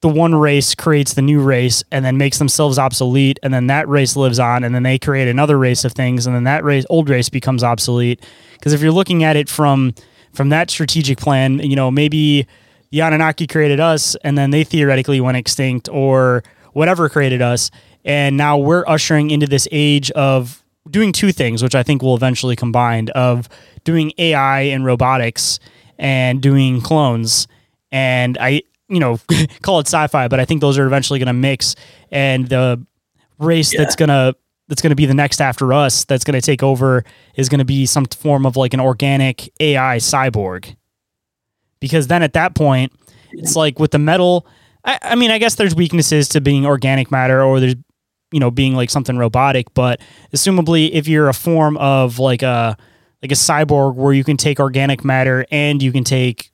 the 0.00 0.08
one 0.08 0.34
race 0.34 0.74
creates 0.74 1.14
the 1.14 1.22
new 1.22 1.40
race 1.40 1.82
and 1.90 2.04
then 2.04 2.18
makes 2.18 2.38
themselves 2.38 2.78
obsolete 2.78 3.38
and 3.42 3.54
then 3.54 3.68
that 3.68 3.88
race 3.88 4.16
lives 4.16 4.38
on 4.38 4.62
and 4.62 4.74
then 4.74 4.82
they 4.82 4.98
create 4.98 5.28
another 5.28 5.58
race 5.58 5.84
of 5.84 5.92
things 5.92 6.26
and 6.26 6.34
then 6.34 6.44
that 6.44 6.62
race 6.64 6.84
old 6.90 7.08
race 7.08 7.28
becomes 7.28 7.64
obsolete. 7.64 8.20
Because 8.54 8.72
if 8.72 8.82
you're 8.82 8.92
looking 8.92 9.24
at 9.24 9.36
it 9.36 9.48
from 9.48 9.94
from 10.32 10.48
that 10.48 10.68
strategic 10.70 11.18
plan 11.18 11.60
you 11.60 11.76
know 11.76 11.90
maybe 11.90 12.46
the 12.90 13.00
Anunnaki 13.00 13.46
created 13.46 13.80
us 13.80 14.14
and 14.16 14.36
then 14.36 14.50
they 14.50 14.64
theoretically 14.64 15.20
went 15.20 15.36
extinct 15.36 15.88
or 15.88 16.42
whatever 16.72 17.08
created 17.08 17.40
us 17.40 17.70
and 18.04 18.36
now 18.36 18.58
we're 18.58 18.84
ushering 18.86 19.30
into 19.30 19.46
this 19.46 19.66
age 19.72 20.10
of 20.12 20.63
doing 20.90 21.12
two 21.12 21.32
things 21.32 21.62
which 21.62 21.74
I 21.74 21.82
think 21.82 22.02
will 22.02 22.14
eventually 22.14 22.56
combine 22.56 23.08
of 23.10 23.48
doing 23.84 24.12
AI 24.18 24.60
and 24.62 24.84
robotics 24.84 25.58
and 25.98 26.40
doing 26.42 26.80
clones 26.80 27.46
and 27.92 28.36
I 28.38 28.62
you 28.88 29.00
know, 29.00 29.18
call 29.62 29.78
it 29.80 29.86
sci-fi, 29.86 30.28
but 30.28 30.38
I 30.40 30.44
think 30.44 30.60
those 30.60 30.76
are 30.78 30.86
eventually 30.86 31.18
going 31.18 31.26
to 31.28 31.32
mix, 31.32 31.74
and 32.12 32.46
the 32.48 32.84
race 33.38 33.72
Yeah. 33.72 33.80
that's 33.80 33.96
gonna 33.96 34.34
that's 34.68 34.82
gonna 34.82 34.94
be 34.94 35.06
the 35.06 35.14
next 35.14 35.40
after 35.40 35.72
us 35.72 36.04
that's 36.04 36.22
gonna 36.22 36.40
take 36.42 36.62
over 36.62 37.02
is 37.34 37.48
gonna 37.48 37.64
be 37.64 37.86
some 37.86 38.04
form 38.04 38.44
of 38.44 38.56
like 38.56 38.74
an 38.74 38.80
organic 38.80 39.50
AI 39.58 39.96
cyborg. 39.96 40.76
Because 41.80 42.08
then 42.08 42.22
at 42.22 42.34
that 42.34 42.54
point, 42.54 42.92
it's 43.32 43.56
like 43.56 43.78
with 43.78 43.90
the 43.90 43.98
metal. 43.98 44.46
I, 44.84 44.98
I 45.02 45.14
mean, 45.14 45.30
I 45.30 45.38
guess 45.38 45.54
there's 45.54 45.74
weaknesses 45.74 46.28
to 46.30 46.40
being 46.42 46.66
organic 46.66 47.10
matter, 47.10 47.42
or 47.42 47.60
there's 47.60 47.76
you 48.34 48.40
know 48.40 48.50
being 48.50 48.74
like 48.74 48.90
something 48.90 49.16
robotic. 49.16 49.72
But 49.74 50.00
assumably, 50.34 50.90
if 50.92 51.06
you're 51.06 51.28
a 51.28 51.34
form 51.34 51.76
of 51.76 52.18
like 52.18 52.42
a 52.42 52.76
like 53.22 53.30
a 53.30 53.36
cyborg 53.36 53.94
where 53.94 54.12
you 54.12 54.24
can 54.24 54.36
take 54.36 54.58
organic 54.60 55.04
matter 55.04 55.46
and 55.50 55.82
you 55.82 55.92
can 55.92 56.04
take 56.04 56.50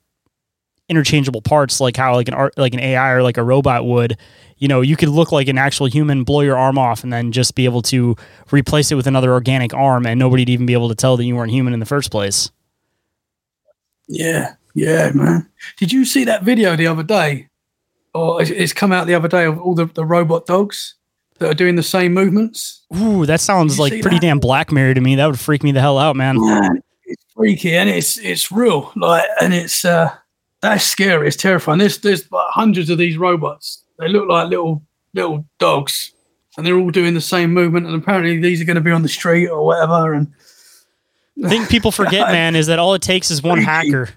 interchangeable 0.87 1.41
parts 1.41 1.79
like 1.79 1.95
how 1.97 2.13
like 2.15 2.27
an 2.27 2.33
art 2.33 2.53
like 2.57 2.73
an 2.73 2.79
AI 2.79 3.11
or 3.11 3.23
like 3.23 3.37
a 3.37 3.43
robot 3.43 3.85
would, 3.85 4.17
you 4.57 4.67
know, 4.67 4.81
you 4.81 4.95
could 4.95 5.09
look 5.09 5.31
like 5.31 5.47
an 5.47 5.57
actual 5.57 5.87
human, 5.87 6.23
blow 6.23 6.41
your 6.41 6.57
arm 6.57 6.77
off, 6.77 7.03
and 7.03 7.11
then 7.11 7.31
just 7.31 7.55
be 7.55 7.65
able 7.65 7.81
to 7.81 8.15
replace 8.51 8.91
it 8.91 8.95
with 8.95 9.07
another 9.07 9.31
organic 9.33 9.73
arm, 9.73 10.05
and 10.05 10.19
nobody'd 10.19 10.49
even 10.49 10.65
be 10.67 10.73
able 10.73 10.89
to 10.89 10.95
tell 10.95 11.17
that 11.17 11.25
you 11.25 11.35
weren't 11.35 11.51
human 11.51 11.73
in 11.73 11.79
the 11.79 11.85
first 11.85 12.11
place. 12.11 12.51
Yeah, 14.07 14.55
yeah, 14.75 15.11
man. 15.13 15.49
Did 15.77 15.91
you 15.91 16.05
see 16.05 16.25
that 16.25 16.43
video 16.43 16.75
the 16.75 16.87
other 16.87 17.03
day? 17.03 17.47
Or 18.13 18.41
it's- 18.41 18.55
it's 18.55 18.73
come 18.73 18.91
out 18.91 19.07
the 19.07 19.15
other 19.15 19.29
day 19.29 19.45
of 19.45 19.57
all 19.59 19.73
the, 19.73 19.85
the 19.85 20.05
robot 20.05 20.45
dogs 20.45 20.95
that 21.41 21.51
are 21.51 21.55
doing 21.55 21.75
the 21.75 21.83
same 21.83 22.13
movements? 22.13 22.83
Ooh, 22.95 23.25
that 23.25 23.41
sounds 23.41 23.79
like 23.79 23.91
pretty 24.01 24.17
that? 24.17 24.21
damn 24.21 24.39
Black 24.39 24.71
Mirror 24.71 24.93
to 24.93 25.01
me. 25.01 25.15
That 25.15 25.25
would 25.25 25.39
freak 25.39 25.63
me 25.63 25.71
the 25.71 25.81
hell 25.81 25.97
out, 25.97 26.15
man. 26.15 26.39
Man, 26.39 26.81
it's 27.03 27.25
freaky 27.35 27.75
and 27.75 27.89
it's 27.89 28.17
it's 28.19 28.51
real. 28.51 28.91
Like, 28.95 29.25
and 29.41 29.53
it's 29.53 29.83
uh, 29.83 30.15
that's 30.61 30.85
scary. 30.85 31.27
It's 31.27 31.35
terrifying. 31.35 31.79
There's 31.79 31.97
there's 31.97 32.31
like 32.31 32.47
hundreds 32.49 32.89
of 32.89 32.97
these 32.97 33.17
robots. 33.17 33.83
They 33.99 34.07
look 34.07 34.29
like 34.29 34.49
little 34.49 34.83
little 35.13 35.45
dogs, 35.59 36.13
and 36.57 36.65
they're 36.65 36.77
all 36.77 36.91
doing 36.91 37.15
the 37.15 37.21
same 37.21 37.53
movement. 37.53 37.87
And 37.87 37.95
apparently, 37.95 38.39
these 38.39 38.61
are 38.61 38.65
going 38.65 38.75
to 38.75 38.81
be 38.81 38.91
on 38.91 39.01
the 39.01 39.09
street 39.09 39.47
or 39.47 39.65
whatever. 39.65 40.13
And 40.13 40.31
I 41.43 41.49
think 41.49 41.69
people 41.69 41.91
forget, 41.91 42.27
man, 42.31 42.55
is 42.55 42.67
that 42.67 42.79
all 42.79 42.93
it 42.93 43.01
takes 43.01 43.31
is 43.31 43.41
one 43.41 43.57
Freaky. 43.57 43.65
hacker. 43.65 44.09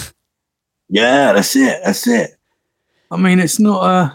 yeah, 0.88 1.32
that's 1.32 1.56
it. 1.56 1.80
That's 1.84 2.06
it. 2.06 2.30
I 3.10 3.16
mean, 3.16 3.40
it's 3.40 3.58
not. 3.58 3.80
Uh, 3.80 4.10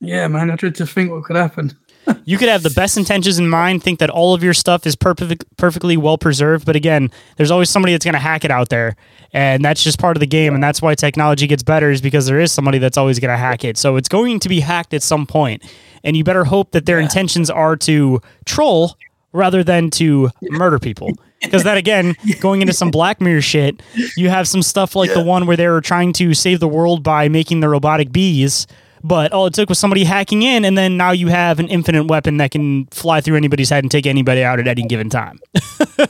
yeah, 0.00 0.28
man. 0.28 0.50
I 0.50 0.56
dread 0.56 0.76
to 0.76 0.86
think 0.86 1.10
what 1.10 1.24
could 1.24 1.36
happen. 1.36 1.76
You 2.24 2.38
could 2.38 2.48
have 2.48 2.62
the 2.62 2.70
best 2.70 2.96
intentions 2.96 3.38
in 3.38 3.48
mind, 3.48 3.82
think 3.82 3.98
that 4.00 4.10
all 4.10 4.34
of 4.34 4.42
your 4.42 4.54
stuff 4.54 4.86
is 4.86 4.96
perfect, 4.96 5.44
perfectly 5.56 5.96
well 5.96 6.18
preserved, 6.18 6.66
but 6.66 6.76
again, 6.76 7.10
there's 7.36 7.50
always 7.50 7.70
somebody 7.70 7.92
that's 7.92 8.04
going 8.04 8.14
to 8.14 8.18
hack 8.18 8.44
it 8.44 8.50
out 8.50 8.68
there, 8.68 8.96
and 9.32 9.64
that's 9.64 9.82
just 9.82 9.98
part 9.98 10.16
of 10.16 10.20
the 10.20 10.26
game. 10.26 10.54
And 10.54 10.62
that's 10.62 10.82
why 10.82 10.94
technology 10.94 11.46
gets 11.46 11.62
better, 11.62 11.90
is 11.90 12.00
because 12.00 12.26
there 12.26 12.40
is 12.40 12.52
somebody 12.52 12.78
that's 12.78 12.98
always 12.98 13.18
going 13.18 13.30
to 13.30 13.36
hack 13.36 13.64
it. 13.64 13.76
So 13.76 13.96
it's 13.96 14.08
going 14.08 14.40
to 14.40 14.48
be 14.48 14.60
hacked 14.60 14.94
at 14.94 15.02
some 15.02 15.26
point, 15.26 15.64
and 16.04 16.16
you 16.16 16.24
better 16.24 16.44
hope 16.44 16.72
that 16.72 16.86
their 16.86 16.98
intentions 16.98 17.50
are 17.50 17.76
to 17.76 18.20
troll 18.44 18.96
rather 19.32 19.62
than 19.64 19.90
to 19.90 20.30
murder 20.42 20.78
people. 20.78 21.12
Because 21.40 21.62
that 21.62 21.76
again, 21.76 22.16
going 22.40 22.62
into 22.62 22.72
some 22.72 22.90
Black 22.90 23.20
Mirror 23.20 23.42
shit, 23.42 23.82
you 24.16 24.28
have 24.28 24.48
some 24.48 24.60
stuff 24.60 24.96
like 24.96 25.14
the 25.14 25.22
one 25.22 25.46
where 25.46 25.56
they 25.56 25.68
were 25.68 25.80
trying 25.80 26.12
to 26.14 26.34
save 26.34 26.58
the 26.58 26.66
world 26.66 27.04
by 27.04 27.28
making 27.28 27.60
the 27.60 27.68
robotic 27.68 28.10
bees. 28.10 28.66
But 29.02 29.32
all 29.32 29.46
it 29.46 29.54
took 29.54 29.68
was 29.68 29.78
somebody 29.78 30.04
hacking 30.04 30.42
in, 30.42 30.64
and 30.64 30.76
then 30.76 30.96
now 30.96 31.12
you 31.12 31.28
have 31.28 31.58
an 31.58 31.68
infinite 31.68 32.04
weapon 32.04 32.38
that 32.38 32.50
can 32.50 32.86
fly 32.86 33.20
through 33.20 33.36
anybody's 33.36 33.70
head 33.70 33.84
and 33.84 33.90
take 33.90 34.06
anybody 34.06 34.42
out 34.42 34.58
at 34.58 34.66
any 34.66 34.82
given 34.82 35.08
time. 35.10 35.38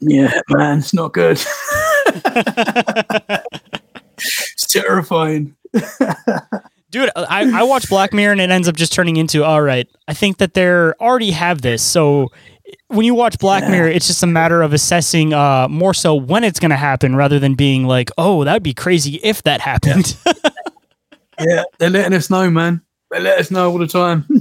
Yeah, 0.00 0.32
man, 0.48 0.78
it's 0.78 0.94
not 0.94 1.12
good. 1.12 1.38
it's 4.16 4.66
terrifying. 4.66 5.54
Dude, 6.90 7.10
I, 7.14 7.60
I 7.60 7.62
watch 7.62 7.88
Black 7.88 8.12
Mirror 8.12 8.32
and 8.32 8.40
it 8.40 8.50
ends 8.50 8.66
up 8.66 8.74
just 8.76 8.92
turning 8.92 9.16
into 9.16 9.44
all 9.44 9.62
right. 9.62 9.86
I 10.08 10.14
think 10.14 10.38
that 10.38 10.54
they're 10.54 11.00
already 11.00 11.30
have 11.32 11.60
this. 11.62 11.82
So 11.82 12.32
when 12.88 13.04
you 13.04 13.14
watch 13.14 13.38
Black 13.38 13.68
Mirror, 13.70 13.88
it's 13.88 14.06
just 14.06 14.22
a 14.22 14.26
matter 14.26 14.62
of 14.62 14.72
assessing 14.72 15.34
uh, 15.34 15.68
more 15.68 15.94
so 15.94 16.14
when 16.14 16.44
it's 16.44 16.58
going 16.58 16.70
to 16.70 16.76
happen 16.76 17.14
rather 17.14 17.38
than 17.38 17.54
being 17.54 17.84
like, 17.86 18.10
oh, 18.18 18.42
that'd 18.44 18.62
be 18.62 18.74
crazy 18.74 19.20
if 19.22 19.42
that 19.42 19.60
happened. 19.60 20.16
Yeah, 20.26 20.32
they're 21.78 21.90
letting 21.90 22.12
us 22.14 22.30
know, 22.30 22.50
man. 22.50 22.80
They 23.10 23.20
let 23.20 23.38
us 23.40 23.50
know 23.50 23.70
all 23.70 23.78
the 23.78 23.86
time. 23.86 24.24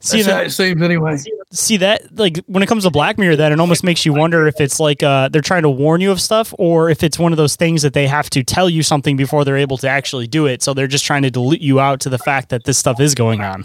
See 0.00 0.18
That's 0.22 0.26
how 0.30 0.36
that? 0.38 0.46
it 0.46 0.50
seems 0.50 0.80
anyway. 0.80 1.16
see 1.50 1.76
that 1.78 2.16
like 2.16 2.38
when 2.46 2.62
it 2.62 2.66
comes 2.68 2.84
to 2.84 2.90
black 2.90 3.18
mirror 3.18 3.34
that 3.34 3.50
it 3.50 3.58
almost 3.58 3.82
makes 3.82 4.06
you 4.06 4.12
wonder 4.14 4.46
if 4.46 4.60
it's 4.60 4.78
like 4.78 5.02
uh, 5.02 5.28
they're 5.28 5.42
trying 5.42 5.62
to 5.62 5.68
warn 5.70 6.00
you 6.00 6.12
of 6.12 6.20
stuff 6.20 6.54
or 6.56 6.88
if 6.88 7.02
it's 7.02 7.18
one 7.18 7.32
of 7.32 7.36
those 7.36 7.56
things 7.56 7.82
that 7.82 7.94
they 7.94 8.06
have 8.06 8.30
to 8.30 8.44
tell 8.44 8.70
you 8.70 8.84
something 8.84 9.16
before 9.16 9.44
they're 9.44 9.56
able 9.56 9.76
to 9.78 9.88
actually 9.88 10.28
do 10.28 10.46
it 10.46 10.62
so 10.62 10.72
they're 10.72 10.86
just 10.86 11.04
trying 11.04 11.22
to 11.22 11.30
dilute 11.32 11.60
you 11.60 11.80
out 11.80 11.98
to 11.98 12.08
the 12.08 12.16
fact 12.18 12.50
that 12.50 12.62
this 12.62 12.78
stuff 12.78 13.00
is 13.00 13.12
going 13.16 13.40
on 13.40 13.64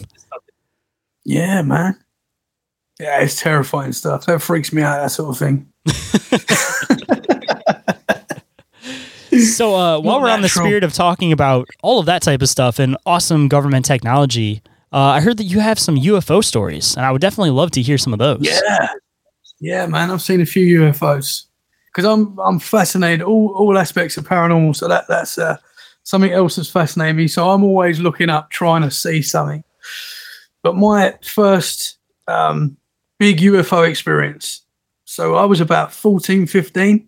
Yeah, 1.24 1.62
man. 1.62 1.96
Yeah, 3.00 3.22
it's 3.22 3.40
terrifying 3.40 3.94
stuff. 3.94 4.26
That 4.26 4.42
freaks 4.42 4.74
me 4.74 4.82
out, 4.82 5.02
that 5.04 5.12
sort 5.12 5.30
of 5.30 5.38
thing. 5.38 5.68
so 9.40 9.76
uh, 9.76 10.00
while 10.02 10.22
we're 10.22 10.30
on 10.30 10.42
the 10.42 10.50
spirit 10.50 10.84
of 10.84 10.94
talking 10.94 11.32
about 11.32 11.68
all 11.82 12.00
of 12.00 12.06
that 12.06 12.22
type 12.22 12.42
of 12.42 12.50
stuff 12.50 12.80
and 12.80 12.98
awesome 13.06 13.48
government 13.48 13.86
technology 13.86 14.62
uh, 14.92 14.98
i 14.98 15.22
heard 15.22 15.38
that 15.38 15.46
you 15.46 15.60
have 15.60 15.80
some 15.80 15.96
ufo 15.96 16.44
stories 16.44 16.96
and 16.96 17.06
i 17.06 17.12
would 17.12 17.22
definitely 17.22 17.50
love 17.52 17.72
to 17.72 17.82
hear 17.82 17.98
some 17.98 18.14
of 18.14 18.20
those 18.20 18.42
Yeah. 18.42 18.88
Yeah, 19.64 19.86
man. 19.86 20.12
I've 20.12 20.22
seen 20.22 20.42
a 20.42 20.46
few 20.46 20.82
UFOs 20.82 21.46
because 21.88 22.04
I'm 22.04 22.38
I'm 22.38 22.60
fascinated 22.60 23.22
all, 23.22 23.54
all 23.56 23.78
aspects 23.78 24.18
of 24.18 24.28
paranormal. 24.28 24.76
So 24.76 24.90
that 24.90 25.06
that's 25.08 25.38
uh, 25.38 25.56
something 26.04 26.34
else 26.34 26.58
that's 26.58 26.70
fascinating 26.70 27.16
me. 27.16 27.30
So 27.30 27.50
I'm 27.50 27.64
always 27.64 28.02
looking 28.02 28.30
up, 28.30 28.50
trying 28.50 28.82
to 28.82 28.92
see 28.92 29.22
something. 29.22 29.64
But 30.64 30.76
my 30.76 31.16
first 31.24 31.98
um, 32.28 32.76
big 33.20 33.38
UFO 33.38 33.88
experience. 33.88 34.64
So 35.06 35.36
I 35.36 35.46
was 35.46 35.62
about 35.62 35.94
14, 35.94 36.46
15. 36.46 37.08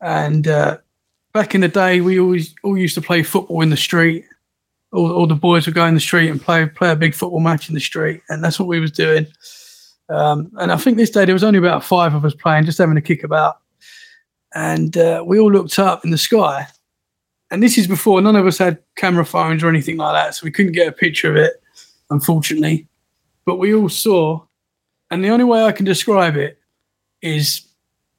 And 0.00 0.48
uh, 0.48 0.78
back 1.32 1.54
in 1.54 1.60
the 1.60 1.68
day, 1.68 2.00
we 2.00 2.18
always 2.18 2.54
all 2.62 2.76
used 2.76 2.94
to 2.94 3.00
play 3.02 3.22
football 3.22 3.62
in 3.62 3.70
the 3.70 3.76
street. 3.76 4.24
All, 4.92 5.10
all 5.10 5.26
the 5.26 5.34
boys 5.34 5.66
would 5.66 5.74
go 5.74 5.86
in 5.86 5.94
the 5.94 6.00
street 6.00 6.28
and 6.28 6.40
play 6.40 6.66
play 6.66 6.90
a 6.90 6.96
big 6.96 7.14
football 7.14 7.40
match 7.40 7.68
in 7.68 7.74
the 7.74 7.80
street, 7.80 8.22
and 8.28 8.44
that's 8.44 8.58
what 8.58 8.68
we 8.68 8.80
was 8.80 8.92
doing. 8.92 9.26
Um, 10.08 10.50
and 10.58 10.70
I 10.70 10.76
think 10.76 10.96
this 10.96 11.10
day 11.10 11.24
there 11.24 11.34
was 11.34 11.44
only 11.44 11.58
about 11.58 11.84
five 11.84 12.14
of 12.14 12.24
us 12.24 12.34
playing, 12.34 12.66
just 12.66 12.78
having 12.78 12.96
a 12.96 13.02
kick 13.02 13.24
about. 13.24 13.58
And 14.54 14.96
uh, 14.98 15.24
we 15.26 15.38
all 15.38 15.50
looked 15.50 15.78
up 15.78 16.04
in 16.04 16.10
the 16.10 16.18
sky. 16.18 16.66
And 17.50 17.62
this 17.62 17.78
is 17.78 17.86
before 17.86 18.20
none 18.20 18.36
of 18.36 18.46
us 18.46 18.58
had 18.58 18.78
camera 18.96 19.24
phones 19.24 19.62
or 19.62 19.68
anything 19.68 19.96
like 19.96 20.14
that, 20.14 20.34
so 20.34 20.44
we 20.44 20.50
couldn't 20.50 20.72
get 20.72 20.88
a 20.88 20.92
picture 20.92 21.30
of 21.30 21.36
it, 21.36 21.62
unfortunately. 22.10 22.86
But 23.46 23.56
we 23.56 23.74
all 23.74 23.88
saw, 23.88 24.42
and 25.10 25.24
the 25.24 25.30
only 25.30 25.44
way 25.44 25.64
I 25.64 25.72
can 25.72 25.84
describe 25.84 26.36
it 26.36 26.58
is 27.20 27.66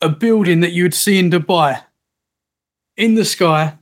a 0.01 0.09
building 0.09 0.59
that 0.61 0.71
you 0.71 0.83
would 0.83 0.93
see 0.93 1.17
in 1.19 1.29
Dubai 1.29 1.81
in 2.97 3.15
the 3.15 3.25
sky. 3.25 3.77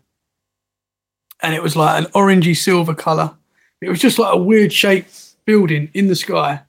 And 1.44 1.54
it 1.56 1.64
was 1.64 1.76
like 1.76 2.04
an 2.06 2.12
orangey 2.12 2.56
silver 2.56 2.94
color. 2.94 3.34
It 3.82 3.90
was 3.90 4.00
just 4.00 4.20
like 4.20 4.34
a 4.34 4.38
weird 4.38 4.72
shaped 4.72 5.34
building 5.46 5.90
in 5.94 6.08
the 6.08 6.16
sky 6.16 6.62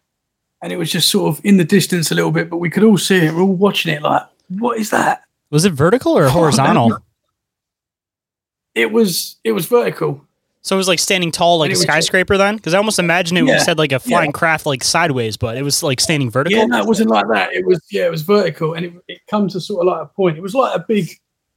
and 0.62 0.72
it 0.72 0.76
was 0.78 0.90
just 0.90 1.08
sort 1.10 1.36
of 1.36 1.44
in 1.44 1.56
the 1.58 1.64
distance 1.64 2.10
a 2.10 2.14
little 2.14 2.30
bit, 2.32 2.48
but 2.48 2.56
we 2.56 2.70
could 2.70 2.82
all 2.84 2.96
see 2.96 3.16
it. 3.26 3.34
We're 3.34 3.42
all 3.42 3.52
watching 3.52 3.92
it 3.92 4.00
like, 4.02 4.22
what 4.48 4.78
is 4.78 4.90
that? 4.90 5.22
was 5.50 5.66
it 5.66 5.72
vertical 5.74 6.16
or 6.16 6.28
horizontal 6.30 6.98
It 8.74 8.90
was 8.90 9.36
it 9.44 9.52
was 9.52 9.66
vertical. 9.66 10.24
so 10.62 10.74
it 10.76 10.78
was 10.78 10.88
like 10.88 10.98
standing 10.98 11.30
tall 11.30 11.58
like 11.58 11.70
a 11.70 11.76
skyscraper 11.76 12.38
then 12.38 12.56
because 12.56 12.72
i 12.72 12.78
almost 12.78 12.98
imagine 12.98 13.36
it 13.36 13.44
Yeah. 13.44 13.58
said 13.58 13.76
like 13.76 13.92
a 13.92 13.98
flying 14.00 14.32
craft 14.32 14.64
like 14.64 14.82
sideways 14.82 15.36
but 15.36 15.58
it 15.58 15.62
was 15.62 15.82
like 15.82 16.00
standing 16.00 16.30
vertical 16.30 16.58
Yeah, 16.60 16.64
no, 16.66 16.78
it 16.80 16.86
wasn't 16.86 17.10
like 17.10 17.26
that. 17.32 17.52
It 17.52 17.66
was 17.66 17.80
yeah, 17.90 18.06
it 18.06 18.10
was 18.10 18.22
vertical, 18.22 18.72
and 18.72 18.86
it 18.86 18.92
it 19.08 19.20
comes 19.28 19.52
to 19.52 19.60
sort 19.60 19.86
of 19.86 19.92
like 19.92 20.02
a 20.02 20.06
point. 20.06 20.38
It 20.38 20.42
was 20.42 20.54
like 20.54 20.74
a 20.74 20.82
big, 20.88 21.10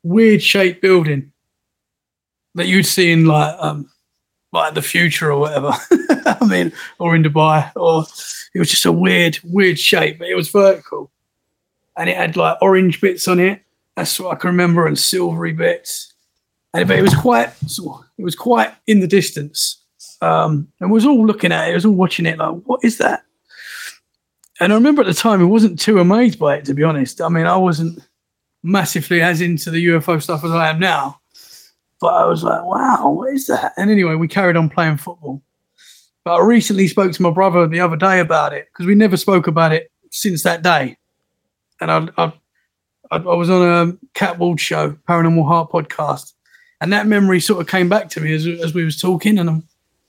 weird 0.06 0.42
shaped 0.42 0.82
building 0.82 1.32
that 2.54 2.68
you'd 2.68 2.86
see 2.86 3.12
in 3.12 3.26
like 3.26 3.56
um 3.60 3.90
like 4.54 4.74
the 4.74 4.82
future 4.82 5.32
or 5.32 5.40
whatever. 5.40 5.74
I 6.26 6.48
mean, 6.48 6.72
or 6.98 7.16
in 7.16 7.24
Dubai, 7.24 7.72
or 7.76 8.06
it 8.54 8.60
was 8.60 8.70
just 8.70 8.86
a 8.86 8.92
weird, 8.92 9.38
weird 9.44 9.78
shape, 9.78 10.20
but 10.20 10.30
it 10.30 10.36
was 10.36 10.50
vertical, 10.50 11.12
and 11.98 12.10
it 12.10 12.16
had 12.16 12.38
like 12.38 12.58
orange 12.62 13.02
bits 13.02 13.28
on 13.28 13.40
it. 13.40 13.62
That's 13.98 14.20
what 14.20 14.34
I 14.34 14.40
can 14.40 14.50
remember, 14.50 14.88
and 14.88 14.98
silvery 14.98 15.52
bits. 15.52 16.14
And 16.74 16.88
but 16.88 16.98
it 16.98 17.02
was 17.02 17.16
quite, 17.16 17.50
it 18.18 18.24
was 18.24 18.36
quite 18.36 18.74
in 18.88 19.02
the 19.02 19.08
distance, 19.08 19.82
um, 20.22 20.68
and 20.80 20.92
was 20.92 21.06
all 21.06 21.26
looking 21.26 21.52
at 21.52 21.68
it. 21.68 21.72
It 21.72 21.76
was 21.76 21.86
all 21.86 21.94
watching 21.94 22.26
it, 22.26 22.38
like, 22.38 22.56
what 22.64 22.80
is 22.84 22.98
that? 23.00 23.24
And 24.62 24.72
I 24.72 24.76
remember 24.76 25.02
at 25.02 25.08
the 25.08 25.14
time, 25.14 25.42
I 25.42 25.46
wasn't 25.46 25.80
too 25.80 26.00
amazed 26.00 26.40
by 26.40 26.56
it, 26.56 26.66
to 26.66 26.74
be 26.74 26.84
honest. 26.84 27.22
I 27.22 27.28
mean, 27.28 27.46
I 27.46 27.58
wasn't 27.58 28.00
massively 28.66 29.22
as 29.22 29.42
into 29.42 29.70
the 29.70 29.86
UFO 29.88 30.22
stuff 30.22 30.44
as 30.44 30.52
I 30.52 30.70
am 30.70 30.80
now. 30.80 31.20
But 32.02 32.14
I 32.16 32.26
was 32.26 32.44
like, 32.44 32.64
wow, 32.64 33.12
what 33.12 33.34
is 33.34 33.48
that? 33.48 33.74
And 33.78 33.90
anyway, 33.90 34.16
we 34.16 34.28
carried 34.28 34.58
on 34.58 34.70
playing 34.70 34.98
football. 34.98 35.42
But 36.24 36.36
I 36.36 36.44
recently 36.44 36.88
spoke 36.88 37.14
to 37.14 37.22
my 37.22 37.30
brother 37.30 37.68
the 37.68 37.80
other 37.80 37.96
day 37.96 38.20
about 38.20 38.54
it 38.54 38.68
because 38.72 38.88
we 38.88 38.96
never 38.96 39.16
spoke 39.16 39.48
about 39.48 39.72
it 39.72 39.92
since 40.12 40.44
that 40.44 40.64
day. 40.64 40.98
And 41.80 41.92
I, 41.92 42.08
I, 42.18 42.34
I, 43.12 43.18
was 43.20 43.50
on 43.50 43.62
a 43.62 44.08
Cat 44.14 44.40
Ward 44.40 44.60
show, 44.60 44.98
Paranormal 45.08 45.46
Heart 45.46 45.72
podcast, 45.72 46.34
And 46.82 46.92
that 46.92 47.06
memory 47.06 47.40
sort 47.40 47.62
of 47.62 47.68
came 47.68 47.90
back 47.90 48.10
to 48.10 48.22
me 48.22 48.34
as, 48.34 48.48
as 48.48 48.74
we 48.74 48.84
was 48.84 49.00
talking, 49.00 49.38
and 49.38 49.64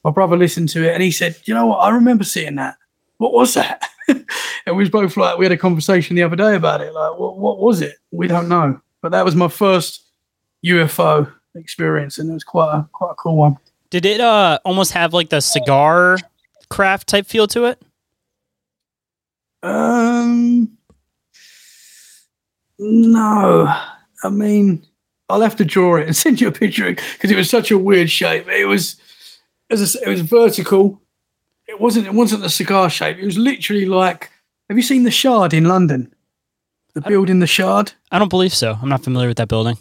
my 0.05 0.11
brother 0.11 0.37
listened 0.37 0.71
to 0.71 0.89
it, 0.89 0.95
and 0.95 1.03
he 1.03 1.11
said, 1.11 1.37
"You 1.45 1.53
know 1.55 1.67
what? 1.67 1.79
I 1.79 1.91
remember 1.91 2.25
seeing 2.25 2.55
that. 2.55 2.77
What 3.19 3.33
was 3.33 3.55
that?" 3.55 3.83
and 4.09 4.27
we 4.67 4.75
was 4.75 4.91
both 4.91 5.17
like, 5.17 5.39
we 5.39 5.45
had 5.45 5.53
a 5.53 5.57
conversation 5.57 6.17
the 6.17 6.23
other 6.23 6.37
day 6.37 6.55
about 6.55 6.81
it. 6.81 6.93
Like, 6.93 7.19
what, 7.19 7.39
what 7.39 7.59
was 7.59 7.81
it? 7.81 7.97
We 8.11 8.29
don't 8.29 8.49
know. 8.49 8.81
But 9.03 9.13
that 9.13 9.25
was 9.25 9.35
my 9.35 9.49
first 9.49 10.05
UFO 10.65 11.33
experience, 11.55 12.19
and 12.19 12.31
it 12.31 12.35
was 12.35 12.45
quite 12.45 12.73
a 12.73 12.89
quite 12.93 13.13
a 13.13 13.15
cool 13.15 13.37
one. 13.37 13.57
Did 13.91 14.05
it 14.05 14.21
uh 14.21 14.59
almost 14.65 14.93
have 14.93 15.13
like 15.15 15.31
the 15.31 15.41
cigar 15.41 16.19
craft 16.69 17.09
type 17.09 17.27
feel 17.27 17.47
to 17.49 17.65
it? 17.67 17.83
Um, 19.63 20.77
no. 22.79 23.75
I 24.23 24.29
mean, 24.31 24.87
I'll 25.29 25.41
have 25.41 25.57
to 25.57 25.65
draw 25.65 25.97
it 25.97 26.07
and 26.07 26.17
send 26.25 26.41
you 26.41 26.49
a 26.49 26.53
picture 26.53 26.91
because 26.91 27.31
it 27.31 27.37
was 27.37 27.51
such 27.51 27.71
a 27.71 27.79
weird 27.79 28.11
shape. 28.11 28.49
It 28.49 28.67
was, 28.67 28.97
as 29.71 29.83
I 29.83 29.85
said, 29.85 30.03
it 30.03 30.11
was 30.11 30.21
vertical. 30.21 31.01
It 31.69 31.81
wasn't. 31.81 32.07
It 32.07 32.15
wasn't 32.15 32.45
a 32.45 32.51
cigar 32.51 32.89
shape. 32.91 33.19
It 33.19 33.25
was 33.25 33.39
literally 33.39 33.87
like. 33.87 34.31
Have 34.69 34.77
you 34.77 34.83
seen 34.83 35.05
the 35.05 35.11
Shard 35.11 35.55
in 35.55 35.65
London? 35.65 36.13
The 36.95 37.01
building, 37.01 37.39
the 37.39 37.47
Shard. 37.47 37.93
I 38.11 38.19
don't 38.19 38.31
believe 38.31 38.55
so. 38.55 38.79
I'm 38.81 38.89
not 38.89 39.05
familiar 39.05 39.29
with 39.29 39.37
that 39.37 39.49
building. 39.49 39.79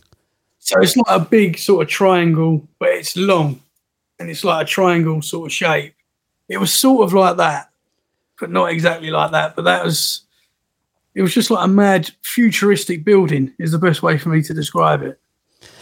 So 0.60 0.80
it's 0.82 0.98
not 0.98 1.08
a 1.10 1.20
big 1.20 1.58
sort 1.58 1.84
of 1.84 1.90
triangle, 1.90 2.68
but 2.80 2.90
it's 2.90 3.16
long, 3.16 3.62
and 4.20 4.30
it's 4.30 4.44
like 4.44 4.66
a 4.66 4.70
triangle 4.70 5.22
sort 5.22 5.48
of 5.48 5.54
shape. 5.54 5.96
It 6.50 6.58
was 6.58 6.74
sort 6.74 7.06
of 7.06 7.14
like 7.14 7.38
that, 7.38 7.70
but 8.40 8.52
not 8.52 8.72
exactly 8.72 9.12
like 9.12 9.32
that. 9.32 9.56
But 9.56 9.66
that 9.66 9.84
was. 9.86 10.22
It 11.14 11.22
was 11.22 11.34
just 11.34 11.50
like 11.50 11.66
a 11.66 11.70
mad 11.70 12.12
futuristic 12.24 13.06
building. 13.06 13.54
Is 13.58 13.72
the 13.72 13.80
best 13.80 14.04
way 14.04 14.18
for 14.18 14.30
me 14.30 14.42
to 14.42 14.54
describe 14.54 15.02
it. 15.02 15.20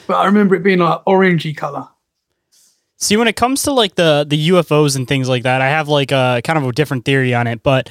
But 0.06 0.18
I 0.18 0.26
remember 0.26 0.56
it 0.56 0.64
being 0.64 0.80
like 0.80 1.04
orangey 1.06 1.56
color. 1.56 1.88
See, 3.04 3.18
when 3.18 3.28
it 3.28 3.36
comes 3.36 3.64
to 3.64 3.74
like 3.74 3.96
the 3.96 4.26
the 4.26 4.50
UFOs 4.50 4.96
and 4.96 5.06
things 5.06 5.28
like 5.28 5.44
that, 5.44 5.62
I 5.62 5.68
have 5.68 5.90
like 5.90 6.12
a 6.14 6.42
kind 6.46 6.58
of 6.58 6.66
a 6.66 6.72
different 6.72 7.04
theory 7.04 7.34
on 7.34 7.48
it. 7.48 7.62
But 7.62 7.90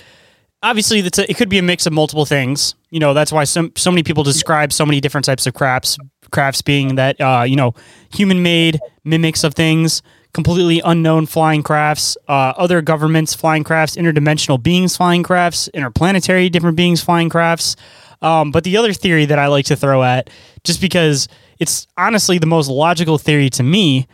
obviously, 0.62 1.00
a, 1.00 1.30
it 1.30 1.36
could 1.36 1.50
be 1.50 1.58
a 1.58 1.62
mix 1.62 1.86
of 1.86 1.92
multiple 1.92 2.24
things. 2.24 2.74
You 2.88 2.98
know, 2.98 3.12
that's 3.12 3.30
why 3.30 3.44
some 3.44 3.72
so 3.76 3.90
many 3.90 4.02
people 4.02 4.24
describe 4.24 4.72
so 4.72 4.86
many 4.86 5.00
different 5.00 5.26
types 5.26 5.46
of 5.46 5.52
crafts. 5.52 5.98
Crafts 6.30 6.62
being 6.62 6.94
that 6.94 7.20
uh, 7.20 7.44
you 7.46 7.56
know 7.56 7.74
human 8.10 8.42
made 8.42 8.80
mimics 9.04 9.44
of 9.44 9.54
things, 9.54 10.00
completely 10.32 10.80
unknown 10.82 11.26
flying 11.26 11.62
crafts, 11.62 12.16
uh, 12.26 12.54
other 12.56 12.80
governments 12.80 13.34
flying 13.34 13.64
crafts, 13.64 13.96
interdimensional 13.96 14.62
beings 14.62 14.96
flying 14.96 15.22
crafts, 15.22 15.68
interplanetary 15.68 16.48
different 16.48 16.78
beings 16.78 17.02
flying 17.02 17.28
crafts. 17.28 17.76
Um, 18.22 18.50
but 18.50 18.64
the 18.64 18.78
other 18.78 18.94
theory 18.94 19.26
that 19.26 19.38
I 19.38 19.48
like 19.48 19.66
to 19.66 19.76
throw 19.76 20.02
at, 20.02 20.30
just 20.64 20.80
because 20.80 21.28
it's 21.58 21.86
honestly 21.98 22.38
the 22.38 22.46
most 22.46 22.68
logical 22.68 23.18
theory 23.18 23.50
to 23.50 23.62
me, 23.62 24.06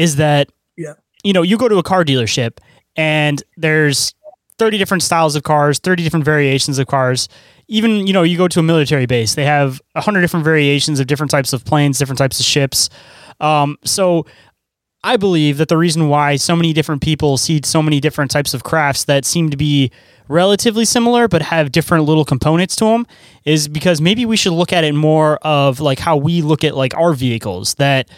is 0.00 0.16
that 0.16 0.48
Yeah. 0.76 0.94
you 1.24 1.32
know 1.32 1.42
you 1.42 1.56
go 1.58 1.68
to 1.68 1.78
a 1.78 1.82
car 1.82 2.04
dealership 2.04 2.58
and 2.96 3.42
there's 3.56 4.14
30 4.58 4.78
different 4.78 5.02
styles 5.02 5.36
of 5.36 5.42
cars 5.42 5.78
30 5.78 6.02
different 6.02 6.24
variations 6.24 6.78
of 6.78 6.86
cars 6.86 7.28
even 7.68 8.06
you 8.06 8.12
know 8.12 8.22
you 8.22 8.36
go 8.36 8.48
to 8.48 8.60
a 8.60 8.62
military 8.62 9.06
base 9.06 9.34
they 9.34 9.44
have 9.44 9.80
100 9.92 10.20
different 10.20 10.44
variations 10.44 11.00
of 11.00 11.06
different 11.06 11.30
types 11.30 11.52
of 11.52 11.64
planes 11.64 11.98
different 11.98 12.18
types 12.18 12.40
of 12.40 12.46
ships 12.46 12.88
um, 13.40 13.76
so 13.84 14.26
i 15.04 15.16
believe 15.16 15.56
that 15.58 15.68
the 15.68 15.76
reason 15.78 16.08
why 16.08 16.36
so 16.36 16.54
many 16.56 16.72
different 16.72 17.00
people 17.02 17.36
see 17.36 17.60
so 17.64 17.82
many 17.82 18.00
different 18.00 18.30
types 18.30 18.52
of 18.54 18.62
crafts 18.64 19.04
that 19.04 19.24
seem 19.24 19.48
to 19.50 19.56
be 19.56 19.90
relatively 20.28 20.84
similar 20.84 21.26
but 21.26 21.42
have 21.42 21.72
different 21.72 22.04
little 22.04 22.24
components 22.24 22.76
to 22.76 22.84
them 22.84 23.06
is 23.44 23.66
because 23.68 24.00
maybe 24.00 24.24
we 24.26 24.36
should 24.36 24.52
look 24.52 24.72
at 24.72 24.84
it 24.84 24.94
more 24.94 25.36
of 25.42 25.80
like 25.80 25.98
how 25.98 26.16
we 26.16 26.42
look 26.42 26.62
at 26.64 26.76
like 26.76 26.94
our 26.94 27.12
vehicles 27.14 27.74
that 27.74 28.08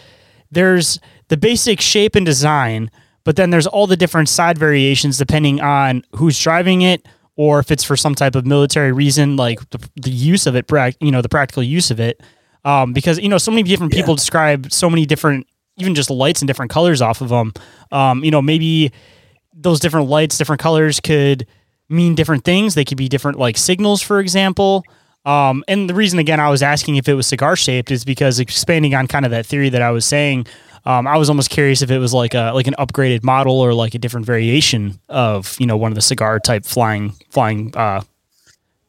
there's 0.51 0.99
the 1.33 1.37
basic 1.37 1.81
shape 1.81 2.13
and 2.13 2.27
design, 2.27 2.91
but 3.23 3.37
then 3.37 3.49
there's 3.49 3.65
all 3.65 3.87
the 3.87 3.97
different 3.97 4.29
side 4.29 4.55
variations 4.55 5.17
depending 5.17 5.59
on 5.61 6.03
who's 6.15 6.39
driving 6.39 6.83
it 6.83 7.07
or 7.35 7.57
if 7.57 7.71
it's 7.71 7.83
for 7.83 7.97
some 7.97 8.13
type 8.13 8.35
of 8.35 8.45
military 8.45 8.91
reason, 8.91 9.35
like 9.35 9.67
the, 9.71 9.79
the 9.95 10.11
use 10.11 10.45
of 10.45 10.55
it, 10.55 10.69
you 11.01 11.09
know, 11.09 11.23
the 11.23 11.29
practical 11.29 11.63
use 11.63 11.89
of 11.89 11.99
it. 11.99 12.21
Um, 12.65 12.93
because 12.93 13.17
you 13.17 13.29
know, 13.29 13.39
so 13.39 13.49
many 13.49 13.63
different 13.63 13.91
people 13.91 14.13
describe 14.13 14.71
so 14.71 14.91
many 14.91 15.07
different, 15.07 15.47
even 15.77 15.95
just 15.95 16.11
lights 16.11 16.43
and 16.43 16.47
different 16.47 16.69
colors 16.69 17.01
off 17.01 17.19
of 17.19 17.29
them. 17.29 17.51
Um, 17.91 18.23
you 18.23 18.29
know, 18.29 18.43
maybe 18.43 18.91
those 19.55 19.79
different 19.79 20.09
lights, 20.09 20.37
different 20.37 20.61
colors 20.61 20.99
could 20.99 21.47
mean 21.89 22.13
different 22.13 22.43
things. 22.43 22.75
They 22.75 22.85
could 22.85 22.99
be 22.99 23.09
different, 23.09 23.39
like 23.39 23.57
signals, 23.57 24.03
for 24.03 24.19
example. 24.19 24.83
Um, 25.25 25.63
and 25.67 25.89
the 25.89 25.95
reason, 25.95 26.19
again, 26.19 26.39
I 26.39 26.49
was 26.49 26.61
asking 26.61 26.97
if 26.97 27.09
it 27.09 27.15
was 27.15 27.25
cigar 27.25 27.55
shaped 27.55 27.89
is 27.89 28.05
because 28.05 28.39
expanding 28.39 28.93
on 28.93 29.07
kind 29.07 29.25
of 29.25 29.31
that 29.31 29.47
theory 29.47 29.69
that 29.69 29.81
I 29.81 29.89
was 29.89 30.05
saying, 30.05 30.45
um, 30.85 31.07
I 31.07 31.17
was 31.17 31.29
almost 31.29 31.49
curious 31.49 31.81
if 31.81 31.91
it 31.91 31.99
was 31.99 32.13
like 32.13 32.33
a 32.33 32.51
like 32.53 32.67
an 32.67 32.75
upgraded 32.77 33.23
model 33.23 33.59
or 33.59 33.73
like 33.73 33.95
a 33.95 33.99
different 33.99 34.25
variation 34.25 34.99
of 35.09 35.55
you 35.59 35.65
know 35.65 35.77
one 35.77 35.91
of 35.91 35.95
the 35.95 36.01
cigar 36.01 36.39
type 36.39 36.65
flying 36.65 37.13
flying 37.29 37.75
uh, 37.75 38.01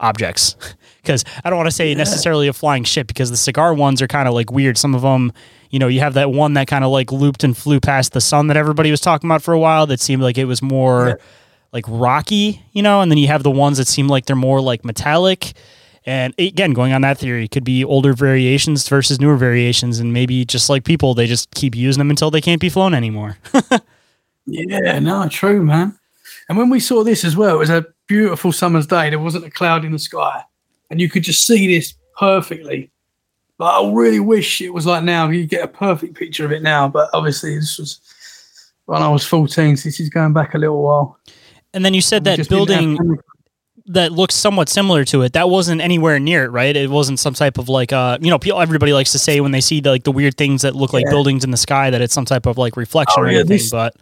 objects. 0.00 0.56
Because 1.04 1.22
I 1.44 1.50
don't 1.50 1.58
want 1.58 1.66
to 1.66 1.76
say 1.76 1.94
necessarily 1.94 2.48
a 2.48 2.54
flying 2.54 2.82
ship 2.82 3.06
because 3.06 3.28
the 3.28 3.36
cigar 3.36 3.74
ones 3.74 4.00
are 4.00 4.06
kind 4.06 4.26
of 4.26 4.32
like 4.32 4.50
weird. 4.50 4.78
Some 4.78 4.94
of 4.94 5.02
them, 5.02 5.34
you 5.68 5.78
know, 5.78 5.86
you 5.86 6.00
have 6.00 6.14
that 6.14 6.30
one 6.30 6.54
that 6.54 6.66
kind 6.66 6.82
of 6.82 6.90
like 6.90 7.12
looped 7.12 7.44
and 7.44 7.54
flew 7.54 7.78
past 7.78 8.14
the 8.14 8.22
sun 8.22 8.46
that 8.46 8.56
everybody 8.56 8.90
was 8.90 9.02
talking 9.02 9.28
about 9.28 9.42
for 9.42 9.52
a 9.52 9.58
while. 9.58 9.86
That 9.86 10.00
seemed 10.00 10.22
like 10.22 10.38
it 10.38 10.46
was 10.46 10.62
more 10.62 11.20
like 11.74 11.84
rocky, 11.88 12.62
you 12.72 12.80
know, 12.82 13.02
and 13.02 13.10
then 13.10 13.18
you 13.18 13.26
have 13.26 13.42
the 13.42 13.50
ones 13.50 13.76
that 13.76 13.86
seem 13.86 14.08
like 14.08 14.24
they're 14.24 14.34
more 14.34 14.62
like 14.62 14.82
metallic. 14.82 15.52
And 16.06 16.34
again, 16.38 16.72
going 16.74 16.92
on 16.92 17.00
that 17.02 17.18
theory, 17.18 17.48
could 17.48 17.64
be 17.64 17.82
older 17.84 18.12
variations 18.12 18.86
versus 18.88 19.20
newer 19.20 19.36
variations, 19.36 19.98
and 19.98 20.12
maybe 20.12 20.44
just 20.44 20.68
like 20.68 20.84
people, 20.84 21.14
they 21.14 21.26
just 21.26 21.50
keep 21.54 21.74
using 21.74 22.00
them 22.00 22.10
until 22.10 22.30
they 22.30 22.42
can't 22.42 22.60
be 22.60 22.68
flown 22.68 22.94
anymore. 22.94 23.38
Yeah, 24.46 24.98
no, 24.98 25.28
true, 25.28 25.62
man. 25.62 25.98
And 26.48 26.58
when 26.58 26.68
we 26.68 26.80
saw 26.80 27.02
this 27.02 27.24
as 27.24 27.36
well, 27.36 27.56
it 27.56 27.58
was 27.58 27.70
a 27.70 27.86
beautiful 28.06 28.52
summer's 28.52 28.86
day. 28.86 29.10
There 29.10 29.18
wasn't 29.18 29.46
a 29.46 29.50
cloud 29.50 29.84
in 29.84 29.92
the 29.92 29.98
sky, 29.98 30.42
and 30.90 31.00
you 31.00 31.08
could 31.08 31.22
just 31.22 31.46
see 31.46 31.66
this 31.66 31.94
perfectly. 32.18 32.90
But 33.56 33.80
I 33.80 33.90
really 33.92 34.20
wish 34.20 34.60
it 34.60 34.70
was 34.70 34.84
like 34.84 35.04
now. 35.04 35.28
You 35.28 35.46
get 35.46 35.64
a 35.64 35.68
perfect 35.68 36.14
picture 36.14 36.44
of 36.44 36.52
it 36.52 36.62
now. 36.62 36.88
But 36.88 37.08
obviously, 37.14 37.56
this 37.56 37.78
was 37.78 38.00
when 38.86 39.00
I 39.00 39.08
was 39.08 39.24
14. 39.24 39.76
So 39.76 39.88
this 39.88 40.00
is 40.00 40.10
going 40.10 40.32
back 40.32 40.54
a 40.54 40.58
little 40.58 40.82
while. 40.82 41.18
and 41.72 41.84
then 41.84 41.94
you 41.94 42.02
said 42.02 42.24
that 42.24 42.36
just 42.36 42.50
didn't 42.50 42.68
have 42.68 42.98
building 42.98 43.18
that 43.86 44.12
looks 44.12 44.34
somewhat 44.34 44.68
similar 44.68 45.04
to 45.04 45.22
it. 45.22 45.34
That 45.34 45.50
wasn't 45.50 45.80
anywhere 45.80 46.18
near 46.18 46.44
it, 46.44 46.48
right? 46.50 46.74
It 46.74 46.88
wasn't 46.90 47.18
some 47.18 47.34
type 47.34 47.58
of 47.58 47.68
like, 47.68 47.92
uh, 47.92 48.18
you 48.20 48.30
know, 48.30 48.38
people. 48.38 48.60
Everybody 48.60 48.92
likes 48.92 49.12
to 49.12 49.18
say 49.18 49.40
when 49.40 49.52
they 49.52 49.60
see 49.60 49.80
the, 49.80 49.90
like 49.90 50.04
the 50.04 50.12
weird 50.12 50.36
things 50.36 50.62
that 50.62 50.74
look 50.74 50.92
like 50.92 51.04
Yeah. 51.04 51.10
buildings 51.10 51.44
in 51.44 51.50
the 51.50 51.56
sky 51.58 51.90
that 51.90 52.00
it's 52.00 52.14
some 52.14 52.24
type 52.24 52.46
of 52.46 52.56
like 52.56 52.76
reflection 52.76 53.22
Oh, 53.22 53.24
or 53.24 53.30
yeah, 53.30 53.40
anything. 53.40 53.56
this- 53.58 53.70
but 53.70 53.94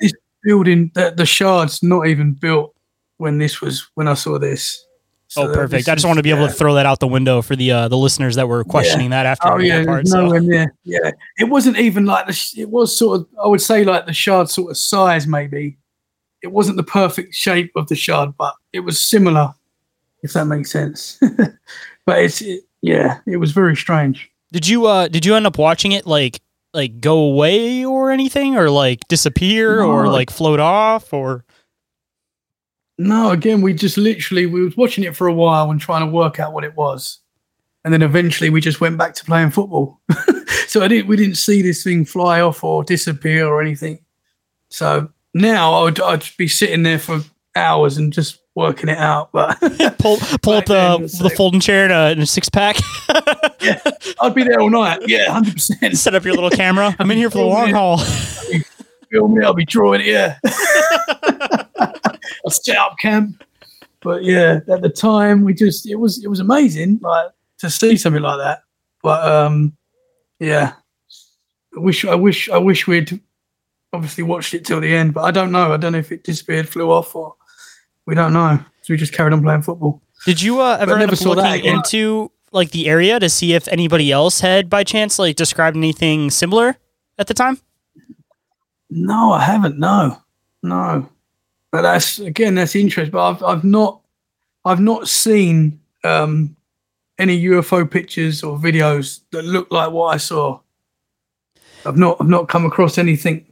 this 0.00 0.12
building, 0.44 0.90
the, 0.94 1.12
the 1.16 1.26
shard's 1.26 1.82
not 1.82 2.06
even 2.06 2.32
built 2.32 2.74
when 3.16 3.38
this 3.38 3.60
was 3.60 3.88
when 3.94 4.06
I 4.08 4.14
saw 4.14 4.38
this. 4.38 4.84
So 5.28 5.50
oh, 5.50 5.54
perfect. 5.54 5.88
I 5.88 5.94
just 5.94 6.06
want 6.06 6.18
to 6.18 6.22
be 6.22 6.30
able 6.30 6.46
to 6.46 6.52
throw 6.52 6.74
that 6.74 6.86
out 6.86 7.00
the 7.00 7.08
window 7.08 7.42
for 7.42 7.56
the 7.56 7.72
uh, 7.72 7.88
the 7.88 7.96
listeners 7.96 8.36
that 8.36 8.46
were 8.46 8.62
questioning 8.62 9.10
that 9.10 9.26
after 9.26 9.48
Oh 9.48 9.58
yeah, 9.58 9.84
part. 9.84 10.06
So. 10.06 10.28
near. 10.38 10.72
Yeah, 10.84 11.10
it 11.38 11.44
wasn't 11.48 11.76
even 11.78 12.04
like 12.04 12.26
the. 12.28 12.32
sh- 12.32 12.58
It 12.58 12.68
was 12.68 12.96
sort 12.96 13.20
of. 13.22 13.26
I 13.42 13.48
would 13.48 13.60
say 13.60 13.82
like 13.82 14.06
the 14.06 14.12
shard 14.12 14.48
sort 14.48 14.70
of 14.70 14.76
size 14.76 15.26
maybe. 15.26 15.76
It 16.44 16.52
wasn't 16.52 16.76
the 16.76 16.82
perfect 16.82 17.34
shape 17.34 17.72
of 17.74 17.88
the 17.88 17.96
shard, 17.96 18.36
but 18.36 18.54
it 18.74 18.80
was 18.80 19.00
similar, 19.00 19.54
if 20.22 20.34
that 20.34 20.44
makes 20.44 20.70
sense. 20.70 21.18
but 22.04 22.18
it's 22.18 22.42
it, 22.42 22.64
yeah, 22.82 23.20
it 23.26 23.38
was 23.38 23.52
very 23.52 23.74
strange. 23.74 24.30
Did 24.52 24.68
you 24.68 24.84
uh 24.84 25.08
did 25.08 25.24
you 25.24 25.34
end 25.36 25.46
up 25.46 25.56
watching 25.56 25.92
it 25.92 26.06
like 26.06 26.42
like 26.74 27.00
go 27.00 27.16
away 27.16 27.82
or 27.82 28.10
anything 28.10 28.56
or 28.56 28.68
like 28.68 29.08
disappear 29.08 29.82
or 29.82 30.06
like 30.06 30.28
float 30.28 30.60
off 30.60 31.14
or 31.14 31.46
No, 32.98 33.30
again, 33.30 33.62
we 33.62 33.72
just 33.72 33.96
literally 33.96 34.44
we 34.44 34.62
was 34.62 34.76
watching 34.76 35.02
it 35.02 35.16
for 35.16 35.26
a 35.26 35.32
while 35.32 35.70
and 35.70 35.80
trying 35.80 36.06
to 36.06 36.12
work 36.12 36.38
out 36.38 36.52
what 36.52 36.64
it 36.64 36.76
was, 36.76 37.20
and 37.86 37.94
then 37.94 38.02
eventually 38.02 38.50
we 38.50 38.60
just 38.60 38.82
went 38.82 38.98
back 38.98 39.14
to 39.14 39.24
playing 39.24 39.50
football. 39.50 39.98
so 40.66 40.82
I 40.82 40.88
didn't 40.88 41.08
we 41.08 41.16
didn't 41.16 41.38
see 41.38 41.62
this 41.62 41.82
thing 41.82 42.04
fly 42.04 42.42
off 42.42 42.62
or 42.62 42.84
disappear 42.84 43.46
or 43.46 43.62
anything. 43.62 44.00
So 44.68 45.08
now 45.34 45.74
I 45.74 45.82
would 45.84 46.00
I'd 46.00 46.24
be 46.38 46.48
sitting 46.48 46.82
there 46.84 46.98
for 46.98 47.20
hours 47.56 47.96
and 47.96 48.12
just 48.12 48.40
working 48.56 48.88
it 48.88 48.98
out, 48.98 49.30
but 49.32 49.58
pull 49.98 50.16
pull 50.42 50.54
up 50.54 50.66
Back 50.66 50.66
then, 50.66 51.02
it 51.04 51.10
the 51.10 51.16
the 51.18 51.24
like- 51.24 51.36
folding 51.36 51.60
chair 51.60 51.84
in 52.10 52.20
a, 52.20 52.26
six 52.26 52.48
pack, 52.48 52.76
yeah, 53.60 53.80
I'd 54.20 54.34
be 54.34 54.44
there 54.44 54.60
all 54.60 54.70
night. 54.70 55.00
Yeah, 55.06 55.30
hundred 55.30 55.54
percent. 55.54 55.96
set 55.98 56.14
up 56.14 56.24
your 56.24 56.34
little 56.34 56.50
camera. 56.50 56.94
I'm 57.00 57.10
in 57.10 57.18
here 57.18 57.30
for 57.30 57.38
the 57.38 57.44
long 57.44 57.70
haul. 57.70 57.98
Film 59.10 59.34
me, 59.34 59.44
I'll 59.44 59.54
be 59.54 59.64
drawing 59.64 60.00
it. 60.00 60.06
Yeah, 60.06 60.38
I'll 62.44 62.50
set 62.50 62.76
up 62.76 62.96
camp. 63.00 63.42
But 64.00 64.22
yeah, 64.24 64.60
at 64.68 64.82
the 64.82 64.90
time 64.90 65.44
we 65.44 65.54
just 65.54 65.88
it 65.88 65.96
was 65.96 66.22
it 66.22 66.28
was 66.28 66.40
amazing 66.40 66.98
like 67.02 67.30
to 67.58 67.70
see 67.70 67.96
something 67.96 68.22
like 68.22 68.38
that. 68.38 68.62
But 69.02 69.26
um, 69.26 69.76
yeah, 70.38 70.74
I 71.76 71.80
wish 71.80 72.04
I 72.04 72.14
wish 72.14 72.48
I 72.50 72.58
wish 72.58 72.86
we'd 72.86 73.20
obviously 73.94 74.24
watched 74.24 74.52
it 74.54 74.64
till 74.64 74.80
the 74.80 74.94
end. 74.94 75.14
But 75.14 75.24
I 75.24 75.30
don't 75.30 75.52
know. 75.52 75.72
I 75.72 75.76
don't 75.76 75.92
know 75.92 75.98
if 75.98 76.12
it 76.12 76.24
disappeared, 76.24 76.68
flew 76.68 76.90
off, 76.90 77.14
or 77.14 77.34
we 78.06 78.14
don't 78.14 78.32
know. 78.32 78.58
So 78.82 78.92
we 78.92 78.96
just 78.96 79.12
carried 79.12 79.32
on 79.32 79.42
playing 79.42 79.62
football. 79.62 80.02
Did 80.26 80.42
you 80.42 80.60
uh, 80.60 80.76
ever 80.80 80.98
end 80.98 81.12
up 81.12 81.20
looking 81.20 81.64
into 81.64 82.30
like 82.52 82.70
the 82.70 82.88
area 82.88 83.18
to 83.18 83.28
see 83.28 83.54
if 83.54 83.66
anybody 83.68 84.12
else 84.12 84.40
had 84.40 84.70
by 84.70 84.84
chance 84.84 85.18
like 85.18 85.36
described 85.36 85.76
anything 85.76 86.30
similar 86.30 86.76
at 87.18 87.26
the 87.26 87.34
time? 87.34 87.60
No, 88.90 89.32
I 89.32 89.42
haven't. 89.42 89.78
No, 89.78 90.18
no. 90.62 91.08
But 91.70 91.82
that's 91.82 92.18
again, 92.18 92.54
that's 92.54 92.76
interesting. 92.76 93.12
But 93.12 93.30
I've 93.30 93.42
I've 93.42 93.64
not 93.64 94.00
I've 94.64 94.80
not 94.80 95.08
seen 95.08 95.80
um, 96.04 96.56
any 97.18 97.42
UFO 97.44 97.90
pictures 97.90 98.42
or 98.42 98.58
videos 98.58 99.20
that 99.32 99.44
look 99.44 99.70
like 99.70 99.90
what 99.90 100.14
I 100.14 100.16
saw. 100.18 100.60
I've 101.84 101.96
not 101.96 102.18
I've 102.20 102.28
not 102.28 102.48
come 102.48 102.64
across 102.64 102.98
anything. 102.98 103.46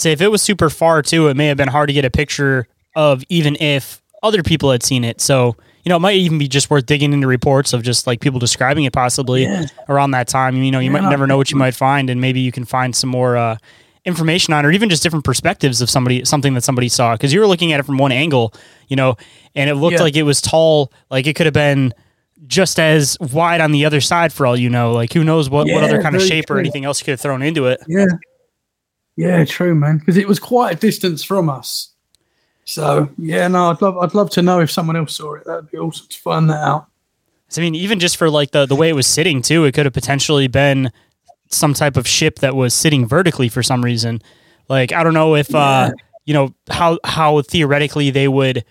Say 0.00 0.12
if 0.12 0.20
it 0.20 0.28
was 0.28 0.42
super 0.42 0.70
far 0.70 1.02
too, 1.02 1.28
it 1.28 1.36
may 1.36 1.46
have 1.46 1.56
been 1.56 1.68
hard 1.68 1.88
to 1.88 1.92
get 1.92 2.04
a 2.04 2.10
picture 2.10 2.66
of, 2.96 3.22
even 3.28 3.56
if 3.60 4.02
other 4.22 4.42
people 4.42 4.70
had 4.70 4.82
seen 4.82 5.04
it. 5.04 5.20
So 5.20 5.56
you 5.82 5.88
know, 5.88 5.96
it 5.96 6.00
might 6.00 6.16
even 6.16 6.36
be 6.38 6.46
just 6.46 6.68
worth 6.68 6.84
digging 6.84 7.14
into 7.14 7.26
reports 7.26 7.72
of 7.72 7.82
just 7.82 8.06
like 8.06 8.20
people 8.20 8.38
describing 8.38 8.84
it 8.84 8.92
possibly 8.92 9.44
Yeah. 9.44 9.64
around 9.88 10.10
that 10.10 10.28
time. 10.28 10.56
You 10.62 10.70
know, 10.70 10.78
you 10.78 10.90
might 10.90 11.08
never 11.08 11.26
know 11.26 11.38
what 11.38 11.50
you 11.50 11.56
might 11.56 11.74
find, 11.74 12.10
and 12.10 12.20
maybe 12.20 12.40
you 12.40 12.52
can 12.52 12.66
find 12.66 12.94
some 12.94 13.08
more 13.08 13.38
uh, 13.38 13.56
information 14.04 14.52
on, 14.52 14.62
it, 14.64 14.68
or 14.68 14.72
even 14.72 14.90
just 14.90 15.02
different 15.02 15.24
perspectives 15.24 15.80
of 15.80 15.88
somebody, 15.88 16.22
something 16.26 16.52
that 16.52 16.64
somebody 16.64 16.90
saw. 16.90 17.14
Because 17.14 17.32
you 17.32 17.40
were 17.40 17.46
looking 17.46 17.72
at 17.72 17.80
it 17.80 17.84
from 17.84 17.96
one 17.96 18.12
angle, 18.12 18.52
you 18.88 18.96
know, 18.96 19.16
and 19.54 19.70
it 19.70 19.76
looked 19.76 19.94
Yeah. 19.96 20.02
like 20.02 20.16
it 20.16 20.24
was 20.24 20.42
tall, 20.42 20.92
like 21.10 21.26
it 21.26 21.34
could 21.34 21.46
have 21.46 21.54
been 21.54 21.94
just 22.46 22.78
as 22.78 23.16
wide 23.20 23.62
on 23.62 23.72
the 23.72 23.86
other 23.86 24.02
side 24.02 24.34
for 24.34 24.44
all 24.46 24.58
you 24.58 24.68
know. 24.68 24.92
Like 24.92 25.14
who 25.14 25.24
knows 25.24 25.48
what, 25.48 25.66
what 25.66 25.82
other 25.82 26.02
kind 26.02 26.14
of 26.14 26.20
shape 26.22 26.50
or 26.50 26.58
anything 26.58 26.84
else 26.84 27.00
you 27.00 27.06
could 27.06 27.12
have 27.12 27.20
thrown 27.20 27.40
into 27.40 27.66
it. 27.68 27.80
Yeah, 27.88 28.04
yeah, 29.20 29.44
true, 29.44 29.74
man. 29.74 29.98
Because 29.98 30.16
it 30.16 30.26
was 30.26 30.38
quite 30.38 30.76
a 30.76 30.78
distance 30.78 31.22
from 31.22 31.50
us. 31.50 31.92
So 32.64 33.10
yeah, 33.18 33.48
no, 33.48 33.70
I'd 33.70 33.82
love 33.82 33.98
I'd 33.98 34.14
love 34.14 34.30
to 34.30 34.42
know 34.42 34.60
if 34.60 34.70
someone 34.70 34.96
else 34.96 35.16
saw 35.16 35.34
it. 35.34 35.44
That'd 35.44 35.70
be 35.70 35.76
awesome 35.76 36.06
to 36.08 36.18
find 36.18 36.48
that 36.48 36.64
out. 36.64 36.86
So, 37.48 37.60
I 37.60 37.64
mean, 37.64 37.74
even 37.74 37.98
just 37.98 38.16
for 38.16 38.30
like 38.30 38.52
the 38.52 38.64
the 38.64 38.74
way 38.74 38.88
it 38.88 38.94
was 38.94 39.06
sitting 39.06 39.42
too, 39.42 39.64
it 39.66 39.74
could 39.74 39.84
have 39.84 39.92
potentially 39.92 40.48
been 40.48 40.90
some 41.50 41.74
type 41.74 41.98
of 41.98 42.08
ship 42.08 42.38
that 42.38 42.56
was 42.56 42.72
sitting 42.72 43.06
vertically 43.06 43.50
for 43.50 43.62
some 43.62 43.84
reason. 43.84 44.22
Like 44.70 44.92
I 44.92 45.04
don't 45.04 45.14
know 45.14 45.34
if 45.34 45.54
uh 45.54 45.90
you 46.24 46.32
know 46.32 46.54
how 46.70 46.98
how 47.04 47.42
theoretically 47.42 48.10
they 48.10 48.28
would 48.28 48.64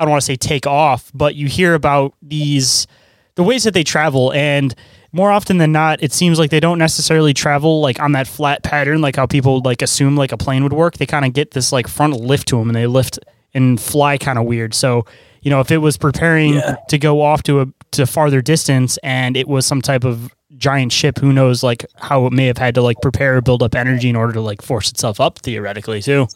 I 0.00 0.04
don't 0.04 0.10
want 0.10 0.22
to 0.22 0.26
say 0.26 0.34
take 0.34 0.66
off, 0.66 1.12
but 1.14 1.36
you 1.36 1.46
hear 1.46 1.74
about 1.74 2.14
these 2.20 2.88
the 3.36 3.44
ways 3.44 3.62
that 3.62 3.74
they 3.74 3.84
travel 3.84 4.32
and 4.32 4.74
more 5.14 5.30
often 5.30 5.58
than 5.58 5.70
not 5.72 6.02
it 6.02 6.12
seems 6.12 6.38
like 6.38 6.50
they 6.50 6.60
don't 6.60 6.78
necessarily 6.78 7.32
travel 7.32 7.80
like 7.80 8.00
on 8.00 8.12
that 8.12 8.26
flat 8.26 8.62
pattern 8.64 9.00
like 9.00 9.16
how 9.16 9.26
people 9.26 9.60
like 9.64 9.80
assume 9.80 10.16
like 10.16 10.32
a 10.32 10.36
plane 10.36 10.62
would 10.64 10.72
work. 10.72 10.98
They 10.98 11.06
kind 11.06 11.24
of 11.24 11.32
get 11.32 11.52
this 11.52 11.70
like 11.72 11.86
front 11.88 12.14
lift 12.20 12.48
to 12.48 12.58
them 12.58 12.68
and 12.68 12.76
they 12.76 12.86
lift 12.86 13.18
and 13.54 13.80
fly 13.80 14.18
kind 14.18 14.38
of 14.38 14.44
weird. 14.44 14.74
So, 14.74 15.06
you 15.42 15.50
know, 15.50 15.60
if 15.60 15.70
it 15.70 15.78
was 15.78 15.96
preparing 15.96 16.54
Yeah. 16.54 16.76
to 16.88 16.98
go 16.98 17.22
off 17.22 17.42
to 17.44 17.60
a 17.60 17.66
to 17.92 18.06
farther 18.06 18.42
distance 18.42 18.98
and 19.04 19.36
it 19.36 19.46
was 19.46 19.64
some 19.64 19.80
type 19.80 20.02
of 20.04 20.34
giant 20.56 20.90
ship, 20.92 21.18
who 21.18 21.32
knows 21.32 21.62
like 21.62 21.86
how 21.96 22.26
it 22.26 22.32
may 22.32 22.46
have 22.46 22.58
had 22.58 22.74
to 22.74 22.82
like 22.82 22.96
prepare 23.00 23.36
or 23.36 23.40
build 23.40 23.62
up 23.62 23.74
energy 23.76 24.08
in 24.08 24.16
order 24.16 24.32
to 24.32 24.40
like 24.40 24.62
force 24.62 24.90
itself 24.90 25.20
up 25.20 25.38
theoretically 25.38 26.02
too. 26.02 26.26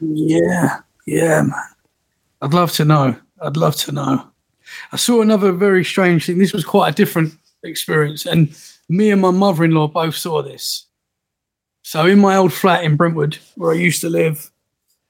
Yeah, 0.00 0.80
yeah, 1.06 1.42
man. 1.42 1.52
I'd 2.42 2.52
love 2.52 2.72
to 2.72 2.84
know. 2.84 3.16
I'd 3.40 3.56
love 3.56 3.76
to 3.76 3.92
know. 3.92 4.26
I 4.92 4.96
saw 4.96 5.22
another 5.22 5.52
very 5.52 5.84
strange 5.84 6.26
thing. 6.26 6.38
This 6.38 6.52
was 6.52 6.64
quite 6.64 6.90
a 6.90 6.94
different 6.94 7.32
experience, 7.64 8.26
and 8.26 8.56
me 8.88 9.10
and 9.10 9.20
my 9.20 9.30
mother-in-law 9.30 9.88
both 9.88 10.16
saw 10.16 10.42
this. 10.42 10.86
So 11.82 12.06
in 12.06 12.18
my 12.18 12.36
old 12.36 12.52
flat 12.52 12.84
in 12.84 12.96
Brentwood, 12.96 13.38
where 13.56 13.72
I 13.72 13.76
used 13.76 14.00
to 14.02 14.08
live, 14.08 14.50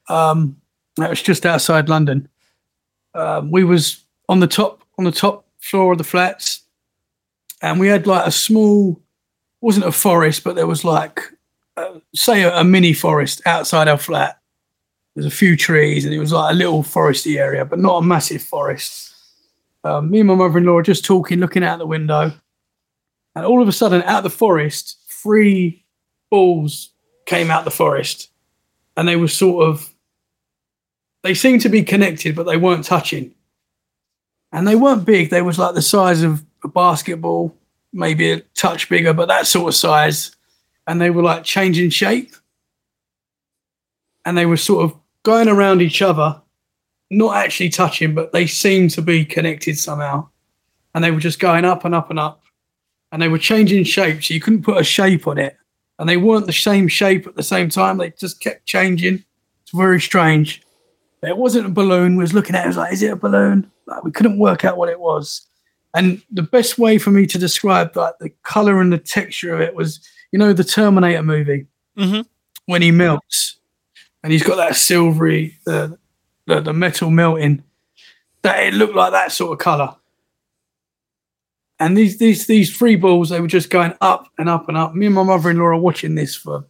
um, 0.08 0.56
that 0.96 1.10
was 1.10 1.22
just 1.22 1.46
outside 1.46 1.88
London. 1.88 2.28
Um, 3.14 3.50
we 3.50 3.64
was 3.64 4.04
on 4.28 4.40
the 4.40 4.46
top 4.46 4.82
on 4.98 5.04
the 5.04 5.12
top 5.12 5.46
floor 5.60 5.92
of 5.92 5.98
the 5.98 6.04
flats, 6.04 6.62
and 7.62 7.78
we 7.78 7.88
had 7.88 8.06
like 8.06 8.26
a 8.26 8.30
small, 8.30 9.00
wasn't 9.60 9.86
a 9.86 9.92
forest, 9.92 10.44
but 10.44 10.56
there 10.56 10.66
was 10.66 10.84
like, 10.84 11.20
say, 12.14 12.42
a, 12.42 12.56
a 12.58 12.64
mini 12.64 12.92
forest 12.92 13.42
outside 13.46 13.88
our 13.88 13.98
flat 13.98 14.38
there's 15.14 15.26
a 15.26 15.30
few 15.30 15.56
trees 15.56 16.04
and 16.04 16.12
it 16.12 16.18
was 16.18 16.32
like 16.32 16.52
a 16.52 16.56
little 16.56 16.82
foresty 16.82 17.38
area, 17.38 17.64
but 17.64 17.78
not 17.78 17.98
a 17.98 18.02
massive 18.02 18.42
forest. 18.42 19.14
Um, 19.84 20.10
me 20.10 20.20
and 20.20 20.28
my 20.28 20.34
mother-in-law 20.34 20.72
were 20.72 20.82
just 20.82 21.04
talking, 21.04 21.38
looking 21.38 21.62
out 21.62 21.78
the 21.78 21.86
window, 21.86 22.32
and 23.34 23.44
all 23.44 23.62
of 23.62 23.68
a 23.68 23.72
sudden, 23.72 24.02
out 24.02 24.18
of 24.18 24.24
the 24.24 24.30
forest, 24.30 24.98
three 25.08 25.84
balls 26.30 26.90
came 27.26 27.50
out 27.50 27.64
the 27.64 27.70
forest, 27.70 28.30
and 28.96 29.08
they 29.08 29.16
were 29.16 29.28
sort 29.28 29.68
of, 29.68 29.92
they 31.22 31.34
seemed 31.34 31.62
to 31.62 31.68
be 31.68 31.82
connected, 31.82 32.36
but 32.36 32.44
they 32.44 32.56
weren't 32.56 32.84
touching, 32.84 33.34
and 34.52 34.68
they 34.68 34.76
weren't 34.76 35.04
big. 35.04 35.30
They 35.30 35.42
was 35.42 35.58
like 35.58 35.74
the 35.74 35.82
size 35.82 36.22
of 36.22 36.44
a 36.62 36.68
basketball, 36.68 37.56
maybe 37.92 38.30
a 38.30 38.40
touch 38.54 38.88
bigger, 38.88 39.12
but 39.12 39.28
that 39.28 39.46
sort 39.46 39.68
of 39.68 39.74
size, 39.74 40.34
and 40.86 41.00
they 41.00 41.10
were 41.10 41.22
like 41.22 41.44
changing 41.44 41.90
shape 41.90 42.34
and 44.24 44.36
they 44.36 44.46
were 44.46 44.56
sort 44.56 44.84
of 44.84 44.96
going 45.22 45.48
around 45.48 45.82
each 45.82 46.02
other, 46.02 46.40
not 47.10 47.36
actually 47.36 47.68
touching, 47.68 48.14
but 48.14 48.32
they 48.32 48.46
seemed 48.46 48.90
to 48.90 49.02
be 49.02 49.24
connected 49.24 49.78
somehow. 49.78 50.28
And 50.94 51.02
they 51.02 51.10
were 51.10 51.20
just 51.20 51.40
going 51.40 51.64
up 51.64 51.84
and 51.84 51.94
up 51.94 52.10
and 52.10 52.18
up. 52.18 52.42
And 53.14 53.22
they 53.22 53.28
were 53.28 53.38
changing 53.38 53.84
shape, 53.84 54.24
so 54.24 54.34
you 54.34 54.40
couldn't 54.40 54.64
put 54.64 54.76
a 54.80 54.82
shape 54.82 55.28
on 55.28 55.38
it. 55.38 55.56
And 56.00 56.08
they 56.08 56.16
weren't 56.16 56.46
the 56.46 56.52
same 56.52 56.88
shape 56.88 57.28
at 57.28 57.36
the 57.36 57.44
same 57.44 57.68
time. 57.68 57.98
They 57.98 58.10
just 58.10 58.40
kept 58.40 58.66
changing. 58.66 59.22
It's 59.62 59.70
very 59.72 60.00
strange. 60.00 60.62
But 61.20 61.30
it 61.30 61.36
wasn't 61.36 61.66
a 61.66 61.70
balloon. 61.70 62.16
We 62.16 62.24
was 62.24 62.34
looking 62.34 62.56
at 62.56 62.62
it, 62.62 62.64
it 62.64 62.68
was 62.68 62.76
like, 62.76 62.92
is 62.92 63.02
it 63.04 63.12
a 63.12 63.16
balloon? 63.16 63.70
Like, 63.86 64.02
we 64.02 64.10
couldn't 64.10 64.40
work 64.40 64.64
out 64.64 64.76
what 64.78 64.88
it 64.88 64.98
was. 64.98 65.46
And 65.94 66.20
the 66.32 66.42
best 66.42 66.76
way 66.76 66.98
for 66.98 67.12
me 67.12 67.24
to 67.26 67.38
describe 67.38 67.96
like 67.96 68.14
the 68.18 68.30
color 68.42 68.80
and 68.80 68.92
the 68.92 68.98
texture 68.98 69.54
of 69.54 69.60
it 69.60 69.76
was, 69.76 70.00
you 70.32 70.38
know, 70.40 70.52
the 70.52 70.64
Terminator 70.64 71.22
movie 71.22 71.66
Mm-hmm. 71.96 72.22
when 72.66 72.82
he 72.82 72.90
melts 72.90 73.56
and 74.24 74.32
he's 74.32 74.42
got 74.42 74.56
that 74.56 74.74
silvery 74.74 75.56
the 75.64 75.96
the, 76.48 76.60
the 76.60 76.72
metal 76.72 77.08
melting 77.08 77.62
that 78.42 78.64
it 78.64 78.74
looked 78.74 78.96
like 78.96 79.12
that 79.12 79.30
sort 79.30 79.52
of 79.52 79.60
color 79.60 79.94
and 81.80 81.96
these 81.96 82.18
these 82.18 82.46
these 82.46 82.76
three 82.76 82.96
balls 82.96 83.28
they 83.28 83.40
were 83.40 83.46
just 83.46 83.70
going 83.70 83.94
up 84.00 84.28
and 84.38 84.48
up 84.48 84.68
and 84.68 84.76
up. 84.76 84.94
Me 84.94 85.06
and 85.06 85.14
my 85.14 85.22
mother-in-law 85.22 85.64
are 85.64 85.76
watching 85.76 86.14
this 86.14 86.34
for 86.34 86.64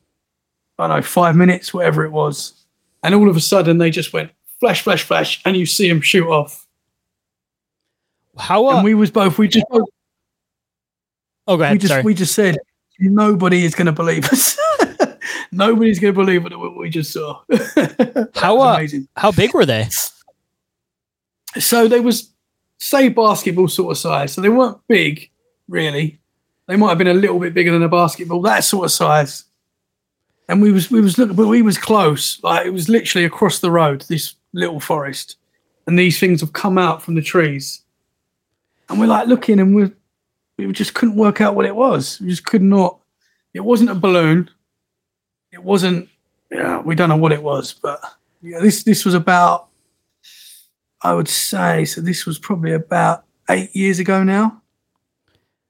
i 0.79 0.89
don't 0.89 0.97
know 0.97 1.03
five 1.03 1.37
minutes 1.37 1.73
whatever 1.73 2.05
it 2.05 2.11
was. 2.11 2.65
And 3.03 3.15
all 3.15 3.29
of 3.29 3.37
a 3.37 3.41
sudden 3.41 3.79
they 3.79 3.91
just 3.91 4.13
went 4.13 4.31
flash 4.61 4.83
flash 4.83 5.03
flash 5.03 5.41
and 5.45 5.57
you 5.57 5.67
see 5.67 5.89
them 5.89 6.01
shoot 6.01 6.27
off. 6.27 6.67
How 8.37 8.67
uh, 8.67 8.77
and 8.77 8.85
we 8.85 8.95
was 8.95 9.11
both 9.11 9.39
we 9.39 9.49
just 9.49 9.67
both 9.71 9.89
oh 11.47 11.57
go 11.57 11.71
we 11.71 11.79
just 11.79 11.93
Sorry. 11.93 12.03
we 12.03 12.15
just 12.15 12.35
said 12.35 12.57
nobody 12.99 13.65
is 13.65 13.75
going 13.75 13.87
to 13.87 13.93
believe 13.93 14.25
us. 14.27 14.59
Nobody's 15.53 16.01
going 16.01 16.13
to 16.13 16.21
believe 16.21 16.43
what 16.43 16.77
we 16.77 16.91
just 16.91 17.13
saw. 17.13 17.41
How, 18.35 18.61
uh, 18.61 18.75
amazing. 18.75 19.07
How 19.17 19.31
big 19.31 19.55
were 19.55 19.65
they? 19.65 19.87
so 21.61 21.87
they 21.87 22.01
was 22.01 22.34
say 22.79 23.09
basketball 23.09 23.69
sort 23.69 23.93
of 23.93 23.99
size. 23.99 24.33
So 24.33 24.41
they 24.41 24.49
weren't 24.49 24.79
big, 24.89 25.31
really. 25.69 26.19
They 26.67 26.77
might 26.77 26.91
have 26.91 26.99
been 26.99 27.09
a 27.09 27.15
little 27.15 27.39
bit 27.39 27.55
bigger 27.55 27.73
than 27.73 27.83
a 27.83 27.89
basketball, 27.89 28.43
that 28.43 28.65
sort 28.65 28.87
of 28.87 28.93
size. 28.93 29.45
And 30.49 30.61
we 30.61 30.73
was 30.73 30.91
we 30.91 31.01
was 31.01 31.17
looking, 31.17 31.37
but 31.37 31.49
we 31.49 31.63
was 31.63 31.79
close. 31.79 32.43
Like 32.43 32.67
it 32.67 32.71
was 32.71 32.89
literally 32.89 33.25
across 33.25 33.61
the 33.61 33.71
road, 33.71 34.05
this 34.09 34.35
little 34.53 34.81
forest, 34.81 35.37
and 35.87 35.99
these 35.99 36.21
things 36.21 36.41
have 36.41 36.53
come 36.53 36.77
out 36.77 37.03
from 37.03 37.15
the 37.15 37.23
trees. 37.23 37.83
And 38.89 39.01
we're 39.01 39.07
like 39.07 39.27
looking, 39.27 39.59
and 39.59 39.75
we 39.75 39.91
we 40.59 40.71
just 40.73 40.95
couldn't 40.95 41.17
work 41.17 41.41
out 41.41 41.55
what 41.55 41.65
it 41.65 41.75
was. 41.75 42.21
We 42.21 42.29
just 42.29 42.45
could 42.45 42.63
not. 42.63 42.99
It 43.55 43.61
wasn't 43.61 43.91
a 43.91 43.95
balloon. 43.95 44.51
It 45.51 45.63
wasn't. 45.63 46.09
Yeah, 46.51 46.81
we 46.81 46.95
don't 46.95 47.09
know 47.09 47.17
what 47.17 47.33
it 47.33 47.43
was, 47.43 47.73
but 47.73 48.01
yeah, 48.43 48.61
this 48.61 48.83
this 48.83 49.05
was 49.05 49.15
about 49.15 49.69
I 51.05 51.13
would 51.13 51.29
say 51.29 51.85
so. 51.85 52.01
This 52.01 52.25
was 52.25 52.39
probably 52.39 52.73
about 52.73 53.25
eight 53.51 53.77
years 53.77 53.99
ago 53.99 54.25
now. 54.25 54.63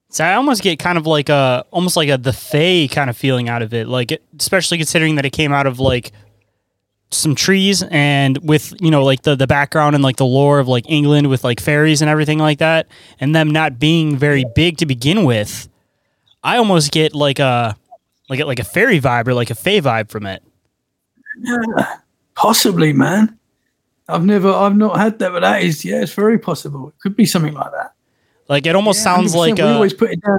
So 0.08 0.24
I 0.24 0.34
almost 0.34 0.62
get 0.62 0.78
kind 0.78 0.96
of 0.96 1.08
like 1.08 1.28
a 1.28 1.64
almost 1.72 1.96
like 1.96 2.08
a 2.08 2.16
the 2.16 2.32
Fae 2.32 2.86
kind 2.88 3.10
of 3.10 3.16
feeling 3.16 3.48
out 3.48 3.62
of 3.62 3.74
it, 3.74 3.88
like 3.88 4.12
it, 4.12 4.22
especially 4.38 4.78
considering 4.78 5.16
that 5.16 5.26
it 5.26 5.30
came 5.30 5.52
out 5.52 5.66
of 5.66 5.80
like 5.80 6.12
some 7.10 7.34
trees 7.34 7.82
and 7.90 8.38
with 8.48 8.74
you 8.80 8.90
know 8.92 9.04
like 9.04 9.22
the 9.22 9.34
the 9.34 9.48
background 9.48 9.96
and 9.96 10.04
like 10.04 10.16
the 10.16 10.24
lore 10.24 10.60
of 10.60 10.68
like 10.68 10.88
England 10.88 11.28
with 11.28 11.42
like 11.42 11.58
fairies 11.58 12.00
and 12.00 12.08
everything 12.08 12.38
like 12.38 12.60
that, 12.60 12.86
and 13.18 13.34
them 13.34 13.50
not 13.50 13.80
being 13.80 14.16
very 14.16 14.44
big 14.54 14.76
to 14.76 14.86
begin 14.86 15.24
with. 15.24 15.68
I 16.44 16.58
almost 16.58 16.92
get 16.92 17.12
like 17.12 17.40
a 17.40 17.76
like 18.28 18.38
a, 18.38 18.44
like 18.44 18.60
a 18.60 18.64
fairy 18.64 19.00
vibe 19.00 19.26
or 19.26 19.34
like 19.34 19.50
a 19.50 19.56
Fae 19.56 19.80
vibe 19.80 20.10
from 20.10 20.26
it. 20.26 20.44
Yeah, 21.42 21.96
possibly, 22.36 22.92
man. 22.92 23.36
I've 24.08 24.24
never, 24.24 24.50
I've 24.52 24.76
not 24.76 24.98
had 24.98 25.18
that, 25.20 25.32
but 25.32 25.40
that 25.40 25.62
is, 25.62 25.84
yeah, 25.84 26.02
it's 26.02 26.12
very 26.14 26.38
possible. 26.38 26.88
It 26.88 26.94
could 27.00 27.16
be 27.16 27.24
something 27.26 27.54
like 27.54 27.70
that. 27.72 27.94
Like 28.48 28.66
it 28.66 28.76
almost 28.76 28.98
Yeah, 28.98 29.04
sounds 29.04 29.34
100%. 29.34 29.36
like 29.36 29.56
we 29.56 29.62
uh, 29.62 29.74
always 29.74 29.94
put 29.94 30.10
it 30.10 30.20
down. 30.20 30.38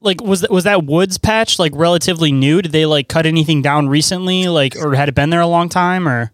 like 0.00 0.20
was 0.20 0.40
that 0.40 0.50
was 0.50 0.64
that 0.64 0.84
woods 0.84 1.16
patch 1.16 1.58
like 1.60 1.72
relatively 1.76 2.32
new? 2.32 2.60
Did 2.60 2.72
they 2.72 2.86
like 2.86 3.08
cut 3.08 3.24
anything 3.26 3.62
down 3.62 3.88
recently, 3.88 4.48
like 4.48 4.74
or 4.76 4.94
had 4.96 5.08
it 5.08 5.14
been 5.14 5.30
there 5.30 5.40
a 5.40 5.46
long 5.46 5.68
time 5.68 6.08
or? 6.08 6.32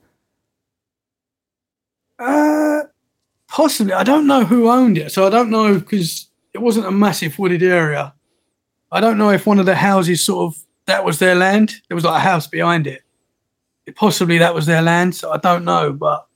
Uh, 2.19 2.81
possibly. 3.49 3.93
I 3.93 4.05
don't 4.05 4.27
know 4.27 4.45
who 4.45 4.71
owned 4.71 4.97
it, 4.99 5.13
so 5.13 5.27
I 5.27 5.31
don't 5.31 5.51
know 5.51 5.79
because 5.79 6.29
it 6.55 6.59
wasn't 6.59 6.87
a 6.87 6.91
massive 6.91 7.39
wooded 7.39 7.63
area. 7.63 8.15
I 8.91 9.01
don't 9.01 9.19
know 9.19 9.31
if 9.31 9.47
one 9.47 9.59
of 9.59 9.67
the 9.67 9.75
houses 9.75 10.25
sort 10.25 10.55
of 10.55 10.63
that 10.87 11.05
was 11.05 11.19
their 11.19 11.35
land. 11.35 11.75
There 11.89 11.95
was 11.95 12.05
like 12.05 12.17
a 12.17 12.25
house 12.25 12.47
behind 12.47 12.87
it. 12.87 13.03
Possibly 13.97 14.39
that 14.39 14.55
was 14.55 14.67
their 14.67 14.83
land. 14.83 15.15
So 15.15 15.31
I 15.33 15.39
don't 15.39 15.65
know, 15.65 15.93
but 15.93 16.27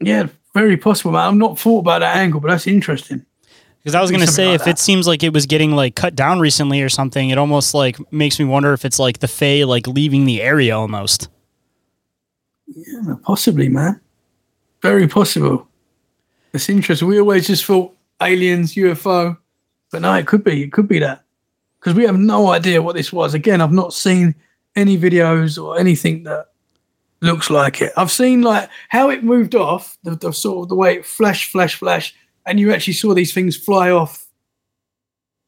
yeah, 0.00 0.28
very 0.54 0.76
possible, 0.76 1.12
man. 1.12 1.28
I've 1.28 1.34
not 1.34 1.58
thought 1.58 1.80
about 1.80 2.00
that 2.00 2.16
angle, 2.16 2.40
but 2.40 2.48
that's 2.48 2.66
interesting. 2.66 3.24
Because 3.82 3.94
I 3.94 4.00
was 4.00 4.10
going 4.10 4.24
to 4.24 4.26
say, 4.26 4.46
like 4.46 4.54
if 4.56 4.64
that. 4.64 4.70
it 4.70 4.78
seems 4.78 5.06
like 5.06 5.22
it 5.22 5.32
was 5.32 5.46
getting 5.46 5.72
like 5.72 5.94
cut 5.94 6.16
down 6.16 6.40
recently 6.40 6.82
or 6.82 6.88
something, 6.88 7.30
it 7.30 7.38
almost 7.38 7.72
like 7.72 7.96
makes 8.12 8.38
me 8.38 8.44
wonder 8.44 8.72
if 8.72 8.84
it's 8.84 8.98
like 8.98 9.20
the 9.20 9.28
Fae 9.28 9.64
like 9.64 9.86
leaving 9.86 10.24
the 10.24 10.42
area 10.42 10.76
almost. 10.76 11.28
Yeah, 12.66 13.14
possibly, 13.22 13.68
man. 13.68 14.00
Very 14.82 15.06
possible. 15.06 15.68
It's 16.52 16.68
interesting. 16.68 17.06
We 17.06 17.20
always 17.20 17.46
just 17.46 17.64
thought 17.64 17.94
aliens, 18.20 18.74
UFO, 18.74 19.36
but 19.92 20.02
no, 20.02 20.14
it 20.14 20.26
could 20.26 20.42
be. 20.42 20.64
It 20.64 20.72
could 20.72 20.88
be 20.88 20.98
that 20.98 21.22
because 21.78 21.94
we 21.94 22.04
have 22.04 22.18
no 22.18 22.48
idea 22.48 22.82
what 22.82 22.96
this 22.96 23.12
was. 23.12 23.34
Again, 23.34 23.60
I've 23.60 23.72
not 23.72 23.92
seen 23.92 24.34
any 24.74 24.98
videos 24.98 25.62
or 25.62 25.78
anything 25.78 26.24
that 26.24 26.46
looks 27.20 27.50
like 27.50 27.80
it. 27.82 27.92
I've 27.96 28.10
seen 28.10 28.42
like 28.42 28.68
how 28.88 29.10
it 29.10 29.24
moved 29.24 29.54
off, 29.54 29.98
the, 30.02 30.16
the 30.16 30.32
sort 30.32 30.64
of 30.64 30.68
the 30.68 30.74
way 30.74 30.96
it 30.96 31.06
flash, 31.06 31.50
flash, 31.50 31.76
flash, 31.76 32.14
and 32.46 32.60
you 32.60 32.72
actually 32.72 32.94
saw 32.94 33.14
these 33.14 33.32
things 33.32 33.56
fly 33.56 33.90
off. 33.90 34.26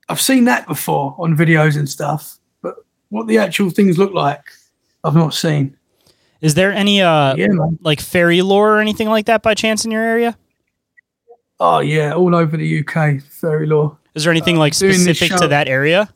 I've 0.09 0.21
seen 0.21 0.45
that 0.45 0.66
before 0.66 1.14
on 1.19 1.37
videos 1.37 1.77
and 1.77 1.89
stuff, 1.89 2.39
but 2.62 2.77
what 3.11 3.27
the 3.27 3.39
actual 3.39 3.71
things 3.71 3.99
look 3.99 4.12
like, 4.12 4.45
I've 5.05 5.14
not 5.14 5.35
seen. 5.35 5.77
Is 6.41 6.55
there 6.55 6.73
any 6.73 7.03
uh 7.03 7.35
yeah, 7.37 7.49
like 7.81 8.01
fairy 8.01 8.43
lore 8.43 8.77
or 8.77 8.81
anything 8.81 9.09
like 9.09 9.27
that 9.27 9.43
by 9.43 9.55
chance 9.55 9.85
in 9.85 9.91
your 9.91 10.03
area? 10.03 10.37
Oh 11.61 11.81
yeah, 11.81 12.12
all 12.14 12.35
over 12.35 12.57
the 12.57 12.81
UK, 12.81 13.21
fairy 13.23 13.66
lore. 13.66 13.99
Is 14.14 14.25
there 14.25 14.31
anything 14.31 14.57
like 14.57 14.75
specific 14.75 15.37
to 15.37 15.49
that 15.49 15.69
area? 15.69 16.09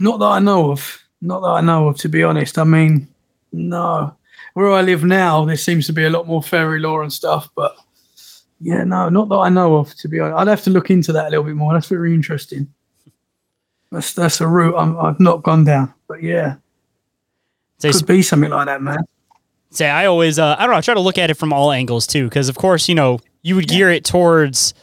Not 0.00 0.18
that 0.20 0.26
I 0.26 0.38
know 0.38 0.72
of. 0.72 1.02
Not 1.20 1.40
that 1.40 1.46
I 1.48 1.60
know 1.60 1.88
of, 1.88 1.96
to 1.98 2.08
be 2.08 2.22
honest. 2.22 2.58
I 2.58 2.64
mean, 2.64 3.08
no. 3.52 4.16
Where 4.54 4.70
I 4.72 4.82
live 4.82 5.04
now, 5.04 5.44
there 5.44 5.56
seems 5.56 5.86
to 5.86 5.92
be 5.92 6.04
a 6.04 6.10
lot 6.10 6.26
more 6.26 6.42
fairy 6.42 6.80
lore 6.80 7.02
and 7.02 7.12
stuff, 7.12 7.48
but 7.54 7.76
yeah, 8.60 8.84
no, 8.84 9.08
not 9.08 9.28
that 9.28 9.36
I 9.36 9.48
know 9.48 9.76
of, 9.76 9.94
to 9.96 10.08
be 10.08 10.18
honest. 10.20 10.38
I'd 10.38 10.48
have 10.48 10.62
to 10.64 10.70
look 10.70 10.90
into 10.90 11.12
that 11.12 11.28
a 11.28 11.30
little 11.30 11.44
bit 11.44 11.54
more. 11.56 11.72
That's 11.72 11.88
very 11.88 12.14
interesting. 12.14 12.72
That's 13.92 14.14
that's 14.14 14.40
a 14.40 14.46
route 14.46 14.76
I'm, 14.76 14.96
I've 14.98 15.20
not 15.20 15.42
gone 15.42 15.64
down, 15.64 15.92
but 16.08 16.22
yeah, 16.22 16.56
Say, 17.78 17.92
could 17.92 18.06
be 18.06 18.22
something 18.22 18.50
like 18.50 18.66
that, 18.66 18.80
man. 18.82 18.98
say 19.70 19.88
I 19.88 20.06
always 20.06 20.38
uh, 20.38 20.56
I 20.58 20.62
don't 20.62 20.70
know 20.70 20.78
I 20.78 20.80
try 20.80 20.94
to 20.94 21.00
look 21.00 21.18
at 21.18 21.30
it 21.30 21.34
from 21.34 21.52
all 21.52 21.72
angles 21.72 22.06
too 22.06 22.24
because 22.28 22.48
of 22.48 22.56
course 22.56 22.88
you 22.88 22.94
know 22.94 23.18
you 23.42 23.56
would 23.56 23.66
gear 23.68 23.90
it 23.90 24.04
towards 24.04 24.74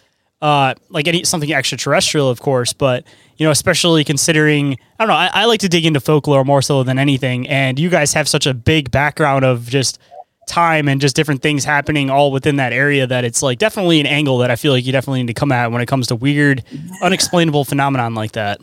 uh 0.42 0.74
like 0.90 1.08
any 1.08 1.24
something 1.24 1.54
extraterrestrial 1.54 2.30
of 2.30 2.42
course 2.42 2.74
but 2.74 3.06
you 3.38 3.46
know 3.46 3.52
especially 3.52 4.04
considering 4.04 4.74
I 5.00 5.06
don't 5.06 5.08
know 5.08 5.14
I, 5.14 5.30
I 5.34 5.46
like 5.46 5.60
to 5.62 5.70
dig 5.70 5.86
into 5.86 6.00
folklore 6.00 6.44
more 6.44 6.62
so 6.62 6.84
than 6.84 7.00
anything 7.00 7.48
and 7.48 7.80
you 7.80 7.90
guys 7.90 8.14
have 8.14 8.28
such 8.28 8.46
a 8.46 8.54
big 8.54 8.92
background 8.92 9.46
of 9.46 9.68
just 9.68 10.00
time 10.48 10.88
and 10.88 11.00
just 11.00 11.16
different 11.16 11.42
things 11.42 11.64
happening 11.64 12.10
all 12.10 12.32
within 12.32 12.56
that 12.56 12.74
area 12.74 13.06
that 13.06 13.24
it's 13.24 13.44
like 13.44 13.60
definitely 13.60 14.00
an 14.00 14.08
angle 14.08 14.40
that 14.40 14.50
I 14.50 14.56
feel 14.56 14.72
like 14.72 14.86
you 14.86 14.92
definitely 14.92 15.22
need 15.22 15.28
to 15.28 15.34
come 15.34 15.52
at 15.52 15.72
when 15.72 15.82
it 15.82 15.88
comes 15.88 16.08
to 16.08 16.16
weird 16.16 16.64
unexplainable 17.04 17.66
phenomenon 17.66 18.16
like 18.16 18.32
that. 18.32 18.62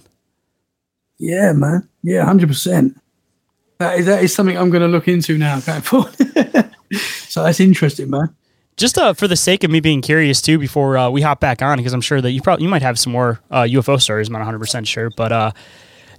Yeah, 1.18 1.52
man. 1.52 1.88
Yeah, 2.02 2.24
hundred 2.24 2.48
percent. 2.48 3.00
That 3.78 3.98
is 3.98 4.06
that 4.06 4.24
is 4.24 4.34
something 4.34 4.56
I'm 4.56 4.70
going 4.70 4.82
to 4.82 4.88
look 4.88 5.06
into 5.06 5.38
now 5.38 5.60
going 5.60 5.82
forward. 5.82 6.14
so 7.28 7.44
that's 7.44 7.60
interesting, 7.60 8.10
man. 8.10 8.34
Just 8.76 8.98
uh, 8.98 9.12
for 9.14 9.28
the 9.28 9.36
sake 9.36 9.64
of 9.64 9.70
me 9.70 9.80
being 9.80 10.02
curious 10.02 10.40
too, 10.40 10.58
before 10.58 10.96
uh, 10.96 11.10
we 11.10 11.20
hop 11.20 11.40
back 11.40 11.62
on, 11.62 11.78
because 11.78 11.92
I'm 11.92 12.00
sure 12.00 12.20
that 12.20 12.30
you 12.32 12.40
probably 12.42 12.64
you 12.64 12.68
might 12.68 12.82
have 12.82 12.98
some 12.98 13.12
more 13.12 13.40
uh, 13.50 13.62
UFO 13.62 14.00
stories. 14.00 14.28
I'm 14.28 14.32
not 14.32 14.40
100 14.40 14.58
percent 14.58 14.86
sure, 14.86 15.10
but 15.10 15.32
uh, 15.32 15.52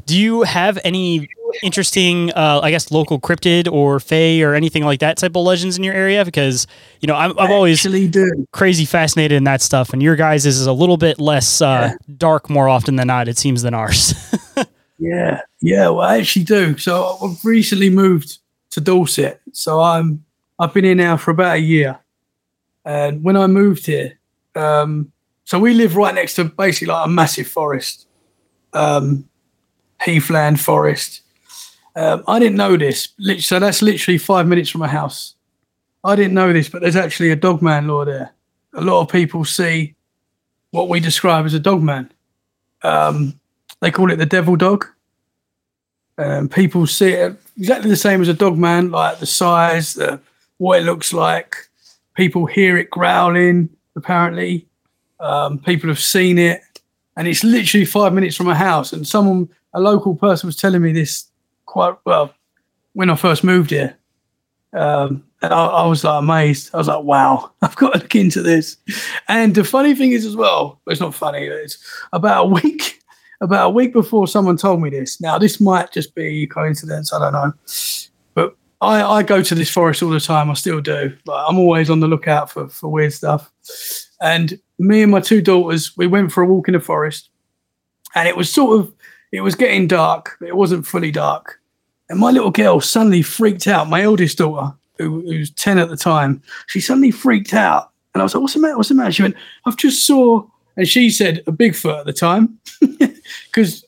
do 0.06 0.18
you 0.18 0.44
have 0.44 0.80
any 0.84 1.28
interesting, 1.64 2.32
uh, 2.32 2.60
I 2.62 2.72
guess, 2.72 2.92
local 2.92 3.20
cryptid 3.20 3.72
or 3.72 4.00
fae 4.00 4.42
or 4.42 4.54
anything 4.54 4.84
like 4.84 5.00
that 5.00 5.18
type 5.18 5.36
of 5.36 5.44
legends 5.44 5.78
in 5.78 5.84
your 5.84 5.94
area? 5.94 6.24
Because 6.26 6.68
you 7.02 7.08
know, 7.08 7.16
I'm, 7.16 7.38
I'm 7.40 7.52
always 7.52 7.82
do. 7.82 8.48
crazy 8.52 8.86
fascinated 8.86 9.36
in 9.36 9.44
that 9.46 9.62
stuff, 9.62 9.94
and 9.94 10.02
your 10.02 10.16
guys 10.16 10.46
is 10.46 10.66
a 10.66 10.74
little 10.74 10.98
bit 10.98 11.20
less 11.20 11.62
uh, 11.62 11.94
dark 12.18 12.50
more 12.50 12.70
often 12.70 12.96
than 12.96 13.08
not. 13.08 13.28
It 13.28 13.38
seems 13.38 13.62
than 13.62 13.74
ours. 13.74 14.14
Yeah, 14.98 15.42
yeah. 15.62 15.90
Well, 15.90 16.02
I 16.02 16.18
actually 16.18 16.46
do. 16.46 16.78
So 16.78 17.18
I've 17.22 17.44
recently 17.44 17.90
moved 17.90 18.40
to 18.72 18.82
Dorset. 18.82 19.42
So 19.52 19.82
I'm 19.82 20.24
I've 20.60 20.74
been 20.74 20.86
here 20.86 20.96
now 20.96 21.18
for 21.18 21.32
about 21.32 21.58
a 21.58 21.60
year. 21.60 22.00
And 22.86 23.24
when 23.24 23.36
I 23.36 23.48
moved 23.48 23.88
here, 23.88 24.20
um, 24.56 25.12
so 25.44 25.60
we 25.60 25.74
live 25.74 25.96
right 25.96 26.14
next 26.14 26.36
to 26.36 26.46
basically 26.46 26.88
like 26.88 27.06
a 27.06 27.10
massive 27.10 27.48
forest, 27.48 28.08
um, 28.74 29.28
heathland 30.02 30.60
forest. 30.60 31.22
Um, 31.96 32.24
I 32.28 32.40
didn't 32.40 32.58
know 32.58 32.78
this. 32.78 33.10
So 33.40 33.60
that's 33.60 33.82
literally 33.82 34.18
five 34.18 34.48
minutes 34.48 34.70
from 34.70 34.80
my 34.80 34.88
house. 34.88 35.36
I 36.04 36.16
didn't 36.16 36.34
know 36.34 36.54
this, 36.54 36.70
but 36.70 36.82
there's 36.82 36.96
actually 36.96 37.32
a 37.32 37.36
dogman 37.36 37.88
lore 37.88 38.06
there. 38.06 38.34
A 38.74 38.82
lot 38.82 39.02
of 39.02 39.10
people 39.10 39.46
see 39.46 39.96
what 40.72 40.90
we 40.90 41.00
describe 41.00 41.46
as 41.46 41.54
a 41.54 41.60
dogman. 41.60 42.12
Um, 42.84 43.40
they 43.82 43.92
call 43.92 44.12
it 44.12 44.18
the 44.18 44.26
devil 44.26 44.56
dog. 44.56 44.86
Um, 46.18 46.50
people 46.50 46.86
see 46.86 47.12
it 47.12 47.36
exactly 47.58 47.90
the 47.90 47.96
same 47.96 48.22
as 48.22 48.28
a 48.28 48.34
dog 48.34 48.58
man, 48.58 48.92
like 48.92 49.20
the 49.20 49.26
size, 49.26 49.96
the, 49.96 50.20
what 50.58 50.80
it 50.80 50.86
looks 50.86 51.14
like. 51.14 51.65
People 52.16 52.46
hear 52.46 52.78
it 52.78 52.90
growling, 52.90 53.70
apparently. 53.96 54.68
Um, 55.20 55.60
people 55.60 55.90
have 55.90 56.00
seen 56.00 56.38
it. 56.38 56.62
And 57.18 57.28
it's 57.28 57.44
literally 57.44 57.86
five 57.86 58.14
minutes 58.14 58.36
from 58.36 58.48
a 58.48 58.56
house. 58.56 58.92
And 58.92 59.08
someone, 59.08 59.50
a 59.74 59.80
local 59.80 60.16
person, 60.16 60.48
was 60.48 60.56
telling 60.56 60.82
me 60.82 60.92
this 60.92 61.26
quite 61.66 61.96
well 62.06 62.34
when 62.94 63.10
I 63.10 63.16
first 63.16 63.44
moved 63.44 63.72
here. 63.72 63.98
Um, 64.74 65.24
and 65.42 65.54
I, 65.54 65.66
I 65.66 65.86
was 65.88 66.04
like 66.04 66.20
amazed. 66.20 66.72
I 66.74 66.78
was 66.78 66.88
like, 66.88 67.04
wow, 67.04 67.52
I've 67.62 67.76
got 67.76 67.94
to 67.94 68.00
look 68.00 68.16
into 68.16 68.42
this. 68.42 68.78
And 69.28 69.56
the 69.56 69.64
funny 69.64 69.96
thing 69.96 70.12
is, 70.12 70.26
as 70.26 70.36
well, 70.36 70.82
it's 70.88 71.00
not 71.00 71.14
funny, 71.14 71.46
it's 71.46 71.78
about 72.12 72.46
a 72.46 72.50
week 72.62 73.00
about 73.42 73.68
a 73.68 73.70
week 73.70 73.94
before 73.94 74.28
someone 74.28 74.58
told 74.58 74.82
me 74.82 74.90
this. 74.90 75.20
Now, 75.20 75.38
this 75.38 75.60
might 75.60 75.92
just 75.92 76.16
be 76.16 76.48
coincidence. 76.48 77.14
I 77.14 77.20
don't 77.20 77.34
know. 77.34 77.54
I, 78.82 79.04
I 79.04 79.24
go 79.24 79.42
to 79.42 79.56
this 79.56 79.70
forest 79.70 80.04
all 80.04 80.10
the 80.10 80.20
time. 80.20 80.50
I 80.50 80.54
still 80.54 80.82
do. 80.82 81.16
Like, 81.26 81.46
I'm 81.48 81.58
always 81.58 81.90
on 81.90 82.00
the 82.00 82.08
lookout 82.08 82.52
for, 82.52 82.68
for 82.68 82.90
weird 82.90 83.14
stuff. 83.14 83.52
And 84.22 84.60
me 84.78 85.02
and 85.02 85.12
my 85.12 85.22
two 85.22 85.42
daughters, 85.42 85.96
we 85.98 86.08
went 86.08 86.32
for 86.32 86.44
a 86.44 86.46
walk 86.46 86.68
in 86.68 86.74
the 86.74 86.80
forest. 86.80 87.30
And 88.14 88.28
it 88.28 88.38
was 88.38 88.52
sort 88.52 88.80
of, 88.80 88.94
it 89.32 89.42
was 89.42 89.56
getting 89.56 89.88
dark, 89.88 90.38
but 90.40 90.50
it 90.50 90.56
wasn't 90.56 90.86
fully 90.86 91.12
dark. 91.12 91.60
And 92.10 92.20
my 92.20 92.32
little 92.32 92.52
girl 92.52 92.80
suddenly 92.80 93.22
freaked 93.22 93.68
out. 93.68 93.90
My 93.90 94.04
eldest 94.04 94.38
daughter, 94.38 94.76
who, 94.98 95.22
who 95.22 95.40
was 95.40 95.52
10 95.52 95.80
at 95.80 95.90
the 95.90 95.98
time, 95.98 96.42
she 96.68 96.80
suddenly 96.80 97.12
freaked 97.12 97.54
out. 97.54 97.92
And 98.14 98.22
I 98.22 98.24
was 98.24 98.34
like, 98.34 98.42
what's 98.42 98.54
the 98.54 98.62
matter? 98.62 98.78
What's 98.78 98.90
the 98.90 98.96
matter? 98.96 99.12
She 99.12 99.24
went, 99.24 99.36
I've 99.66 99.78
just 99.78 100.06
saw, 100.06 100.46
and 100.78 100.88
she 100.88 101.10
said 101.10 101.44
a 101.48 101.52
Bigfoot 101.52 102.00
at 102.00 102.06
the 102.06 102.14
time. 102.14 102.60
Because 103.46 103.86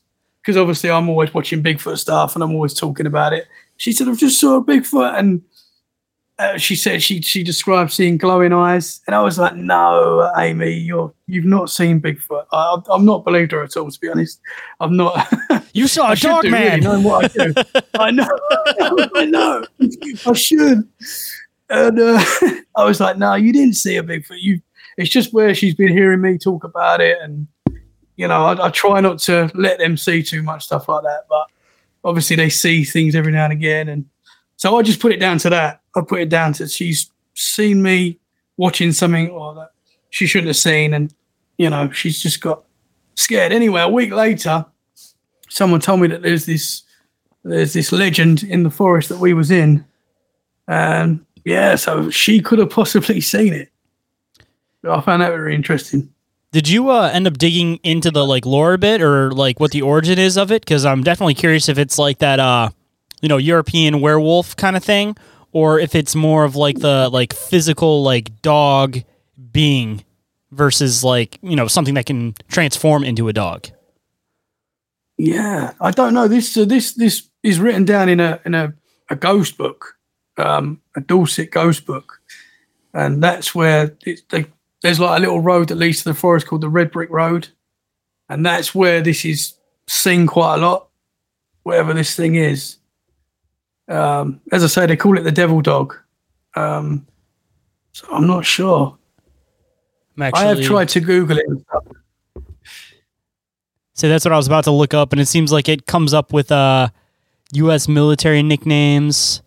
because 0.47 0.55
obviously 0.55 0.89
I'm 0.89 1.09
always 1.09 1.33
watching 1.33 1.61
Bigfoot 1.61 1.97
stuff 1.97 2.33
and 2.35 2.41
I'm 2.41 2.53
always 2.53 2.73
talking 2.73 3.05
about 3.05 3.33
it. 3.33 3.49
She 3.77 3.91
said, 3.91 4.07
I've 4.07 4.17
just 4.17 4.39
saw 4.39 4.57
a 4.57 4.63
Bigfoot. 4.63 5.17
And 5.17 5.41
uh, 6.39 6.57
she 6.57 6.75
said 6.75 7.01
she 7.01 7.19
she 7.21 7.41
described 7.41 7.91
seeing 7.91 8.17
glowing 8.17 8.53
eyes. 8.53 9.01
And 9.07 9.15
I 9.15 9.21
was 9.21 9.39
like, 9.39 9.55
no, 9.55 10.31
Amy, 10.37 10.71
you're, 10.71 11.11
you've 11.25 11.45
not 11.45 11.69
seen 11.69 11.99
Bigfoot. 11.99 12.45
I, 12.51 12.77
I'm 12.91 13.05
not 13.05 13.25
believed 13.25 13.51
her 13.53 13.63
at 13.63 13.75
all, 13.75 13.89
to 13.89 13.99
be 13.99 14.09
honest. 14.09 14.39
I'm 14.79 14.95
not. 14.95 15.27
you 15.73 15.87
saw 15.87 16.11
a 16.11 16.15
dog 16.15 16.43
do, 16.43 16.51
man. 16.51 16.79
Really, 16.79 16.81
knowing 16.81 17.03
what 17.03 17.25
I 17.25 17.45
do. 17.45 17.53
I 17.95 18.11
know, 18.11 18.39
I 19.15 19.25
know. 19.25 19.65
I 20.25 20.33
should. 20.33 20.87
And 21.69 21.99
uh, 21.99 22.23
I 22.75 22.85
was 22.85 22.99
like, 22.99 23.17
"No, 23.17 23.33
you 23.33 23.51
didn't 23.51 23.75
see 23.75 23.97
a 23.97 24.03
Bigfoot. 24.03 24.39
You, 24.39 24.61
it's 24.97 25.09
just 25.09 25.33
where 25.33 25.55
she's 25.55 25.75
been 25.75 25.91
hearing 25.91 26.21
me 26.21 26.37
talk 26.37 26.63
about 26.63 27.01
it, 27.01 27.17
and 27.21 27.47
you 28.15 28.27
know, 28.27 28.45
I, 28.45 28.67
I 28.67 28.69
try 28.69 29.01
not 29.01 29.19
to 29.19 29.49
let 29.55 29.79
them 29.79 29.97
see 29.97 30.21
too 30.21 30.43
much 30.43 30.65
stuff 30.65 30.87
like 30.87 31.03
that. 31.03 31.25
But 31.27 31.47
obviously, 32.07 32.35
they 32.37 32.49
see 32.49 32.83
things 32.83 33.15
every 33.15 33.31
now 33.31 33.43
and 33.43 33.53
again, 33.53 33.89
and 33.89 34.05
so 34.55 34.77
I 34.77 34.81
just 34.81 34.99
put 34.99 35.11
it 35.11 35.19
down 35.19 35.37
to 35.39 35.49
that. 35.49 35.81
I 35.95 36.01
put 36.01 36.21
it 36.21 36.29
down 36.29 36.53
to 36.53 36.67
she's 36.67 37.11
seen 37.35 37.83
me 37.83 38.19
watching 38.55 38.91
something 38.91 39.29
or 39.29 39.53
that 39.55 39.71
she 40.09 40.25
shouldn't 40.25 40.47
have 40.47 40.55
seen, 40.55 40.93
and 40.93 41.13
you 41.57 41.69
know, 41.69 41.91
she's 41.91 42.21
just 42.21 42.41
got 42.41 42.63
scared. 43.15 43.51
Anyway, 43.51 43.81
a 43.81 43.89
week 43.89 44.11
later, 44.11 44.65
someone 45.49 45.81
told 45.81 45.99
me 45.99 46.07
that 46.07 46.21
there's 46.21 46.45
this 46.45 46.83
there's 47.43 47.73
this 47.73 47.91
legend 47.91 48.43
in 48.43 48.63
the 48.63 48.69
forest 48.69 49.09
that 49.09 49.19
we 49.19 49.33
was 49.33 49.51
in, 49.51 49.85
and 50.67 51.25
yeah, 51.45 51.75
so 51.75 52.09
she 52.09 52.39
could 52.39 52.59
have 52.59 52.69
possibly 52.69 53.21
seen 53.33 53.53
it. 53.53 53.69
But 54.81 54.97
I 54.97 55.01
found 55.01 55.21
that 55.21 55.29
very 55.29 55.55
interesting. 55.55 56.13
Did 56.51 56.69
you 56.69 56.89
uh, 56.89 57.09
end 57.13 57.27
up 57.27 57.37
digging 57.37 57.77
into 57.83 58.09
the 58.09 58.25
like 58.25 58.45
lore 58.45 58.73
a 58.73 58.77
bit 58.77 59.01
or 59.01 59.31
like 59.31 59.59
what 59.59 59.71
the 59.71 59.81
origin 59.81 60.17
is 60.17 60.37
of 60.37 60.51
it? 60.51 60.61
Because 60.61 60.85
I'm 60.85 61.03
definitely 61.03 61.35
curious 61.35 61.67
if 61.67 61.77
it's 61.77 61.97
like 61.97 62.19
that, 62.19 62.39
uh, 62.39 62.69
you 63.21 63.29
know, 63.29 63.37
European 63.37 63.99
werewolf 63.99 64.55
kind 64.55 64.77
of 64.77 64.83
thing, 64.83 65.17
or 65.51 65.79
if 65.79 65.93
it's 65.93 66.15
more 66.15 66.45
of 66.45 66.55
like 66.55 66.79
the 66.79 67.09
like 67.09 67.33
physical 67.33 68.03
like 68.03 68.41
dog 68.41 68.99
being 69.51 70.03
versus 70.51 71.03
like 71.03 71.37
you 71.41 71.55
know 71.55 71.67
something 71.67 71.95
that 71.95 72.05
can 72.05 72.33
transform 72.47 73.03
into 73.03 73.27
a 73.27 73.33
dog. 73.33 73.67
Yeah, 75.17 75.73
I 75.81 75.91
don't 75.91 76.13
know. 76.13 76.27
This 76.27 76.51
so 76.51 76.63
this 76.63 76.93
this 76.93 77.29
is 77.43 77.59
written 77.59 77.85
down 77.85 78.07
in 78.09 78.19
a 78.19 78.39
in 78.45 78.53
a, 78.53 78.73
a 79.09 79.15
ghost 79.15 79.57
book, 79.57 79.97
um, 80.37 80.81
a 80.95 81.01
Dorset 81.01 81.51
ghost 81.51 81.85
book, 81.85 82.21
and 82.93 83.21
that's 83.21 83.55
where 83.55 83.95
it, 84.05 84.21
they, 84.29 84.45
there's 84.81 84.99
like 84.99 85.17
a 85.17 85.21
little 85.21 85.41
road 85.41 85.69
that 85.69 85.75
leads 85.75 85.99
to 85.99 86.09
the 86.09 86.13
forest 86.13 86.47
called 86.47 86.61
the 86.61 86.69
Red 86.69 86.91
Brick 86.91 87.09
Road, 87.09 87.49
and 88.29 88.45
that's 88.45 88.75
where 88.75 89.01
this 89.01 89.25
is 89.25 89.53
seen 89.87 90.27
quite 90.27 90.55
a 90.55 90.57
lot. 90.57 90.87
Whatever 91.63 91.93
this 91.93 92.15
thing 92.15 92.35
is, 92.35 92.77
um, 93.89 94.41
as 94.51 94.63
I 94.63 94.67
say, 94.67 94.85
they 94.85 94.95
call 94.95 95.17
it 95.17 95.23
the 95.23 95.31
Devil 95.31 95.61
Dog. 95.61 95.95
Um, 96.55 97.05
so 97.91 98.07
I'm 98.11 98.27
not 98.27 98.45
sure. 98.45 98.97
I'm 100.15 100.23
actually, 100.23 100.41
I 100.41 100.47
have 100.47 100.61
tried 100.61 100.89
to 100.89 100.99
Google 100.99 101.37
it. 101.37 101.45
So 103.93 104.07
that's 104.07 104.23
what 104.25 104.31
I 104.31 104.37
was 104.37 104.47
about 104.47 104.65
to 104.65 104.71
look 104.71 104.93
up, 104.93 105.11
and 105.11 105.19
it 105.19 105.25
seems 105.25 105.51
like 105.51 105.67
it 105.67 105.87
comes 105.87 106.13
up 106.13 106.31
with 106.31 106.51
uh, 106.51 106.89
U.S. 107.53 107.87
military 107.87 108.43
nicknames. 108.43 109.41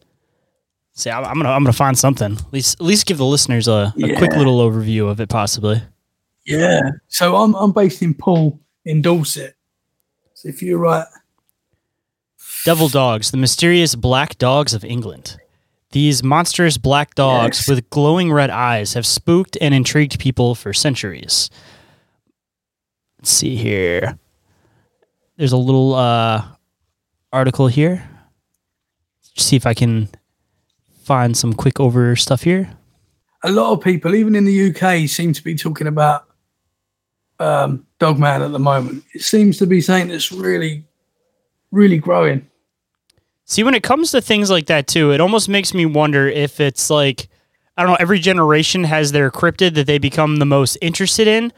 See, 1.00 1.08
I'm, 1.10 1.24
I'm 1.24 1.34
gonna 1.38 1.48
I'm 1.50 1.62
gonna 1.64 1.72
find 1.72 1.96
something. 1.96 2.32
At 2.34 2.52
least 2.52 2.78
at 2.80 2.84
least 2.86 3.06
give 3.06 3.16
the 3.16 3.24
listeners 3.24 3.68
a, 3.68 3.94
a 3.96 4.16
quick 4.16 4.32
little 4.36 4.58
overview 4.58 5.08
of 5.08 5.18
it, 5.20 5.30
possibly. 5.30 5.80
Yeah. 6.44 6.80
So 7.08 7.36
I'm 7.36 7.54
I'm 7.54 7.72
based 7.72 8.02
in 8.02 8.12
Poole 8.12 8.60
in 8.84 9.00
Dorset. 9.00 9.54
So 10.34 10.48
if 10.48 10.60
you're 10.62 10.78
right, 10.78 11.06
Devil 12.66 12.88
dogs, 12.88 13.30
the 13.30 13.38
mysterious 13.38 13.94
black 13.94 14.36
dogs 14.36 14.74
of 14.74 14.84
England. 14.84 15.38
These 15.92 16.22
monstrous 16.22 16.76
black 16.78 17.14
dogs 17.14 17.60
Yes. 17.60 17.68
with 17.68 17.88
glowing 17.90 18.30
red 18.30 18.50
eyes 18.50 18.92
have 18.94 19.06
spooked 19.06 19.56
and 19.60 19.72
intrigued 19.74 20.20
people 20.20 20.54
for 20.54 20.72
centuries. 20.74 21.48
Let's 23.18 23.30
see 23.30 23.56
here. 23.56 24.18
There's 25.36 25.52
a 25.52 25.56
little 25.56 25.94
uh, 25.94 26.44
article 27.32 27.66
here. 27.68 28.06
See 29.36 29.56
if 29.56 29.66
I 29.66 29.74
can 29.74 30.08
find 31.02 31.36
some 31.36 31.52
quick 31.52 31.80
over 31.80 32.14
stuff 32.16 32.42
here. 32.42 32.70
a 33.42 33.50
lot 33.50 33.72
of 33.72 33.80
people, 33.82 34.14
even 34.14 34.34
in 34.36 34.44
the 34.44 34.70
UK, 34.70 35.08
seem 35.08 35.32
to 35.32 35.42
be 35.42 35.54
talking 35.54 35.86
about 35.86 36.26
um, 37.38 37.86
Dogman 37.98 38.42
at 38.42 38.52
the 38.52 38.58
moment. 38.58 39.04
It 39.14 39.22
seems 39.22 39.58
to 39.58 39.66
be 39.66 39.80
something 39.80 40.08
that's 40.08 40.30
really, 40.30 40.84
really 41.70 41.98
growing. 41.98 42.46
See, 43.46 43.64
when 43.64 43.74
it 43.74 43.82
comes 43.82 44.12
to 44.12 44.20
things 44.20 44.50
like 44.50 44.66
that 44.66 44.86
too, 44.86 45.10
it 45.12 45.20
almost 45.20 45.48
makes 45.48 45.74
me 45.74 45.86
wonder 45.86 46.28
if 46.28 46.60
it's 46.60 46.90
like 46.90 47.28
I 47.76 47.82
don't 47.82 47.92
know, 47.92 47.96
every 47.98 48.18
generation 48.18 48.84
has 48.84 49.12
their 49.12 49.30
cryptid 49.30 49.74
that 49.74 49.86
they 49.86 49.96
become 49.96 50.36
the 50.36 50.44
most 50.44 50.76
interested 50.82 51.26
in, 51.26 51.50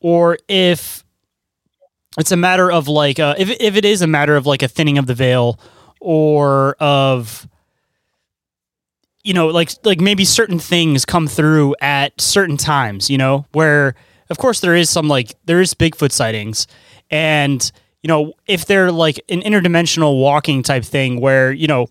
or 0.00 0.38
if 0.48 1.04
it's 2.18 2.32
a 2.32 2.36
matter 2.36 2.72
of 2.72 2.88
like 2.88 3.18
uh, 3.18 3.34
if 3.36 3.50
if 3.60 3.76
it 3.76 3.84
is 3.84 4.00
a 4.00 4.06
matter 4.06 4.36
of 4.36 4.46
like 4.46 4.62
a 4.62 4.68
thinning 4.68 4.96
of 4.96 5.06
the 5.06 5.14
veil, 5.14 5.60
or 6.00 6.76
of 6.80 7.46
you 9.26 9.34
know 9.34 9.48
like 9.48 9.72
like 9.84 10.00
maybe 10.00 10.24
certain 10.24 10.60
things 10.60 11.04
come 11.04 11.26
through 11.26 11.74
at 11.80 12.18
certain 12.20 12.56
times, 12.56 13.10
you 13.10 13.18
know, 13.18 13.44
where 13.52 13.96
of 14.30 14.38
course 14.38 14.60
there 14.60 14.76
is 14.76 14.88
some 14.88 15.08
like 15.08 15.34
there 15.46 15.60
is 15.60 15.74
Bigfoot 15.74 16.12
sightings, 16.12 16.68
and 17.10 17.70
you 18.04 18.08
know 18.08 18.34
if 18.46 18.66
they're 18.66 18.92
like 18.92 19.20
an 19.28 19.40
interdimensional 19.40 20.20
walking 20.20 20.62
type 20.62 20.84
thing 20.84 21.20
where 21.20 21.50
you 21.52 21.66
know 21.66 21.88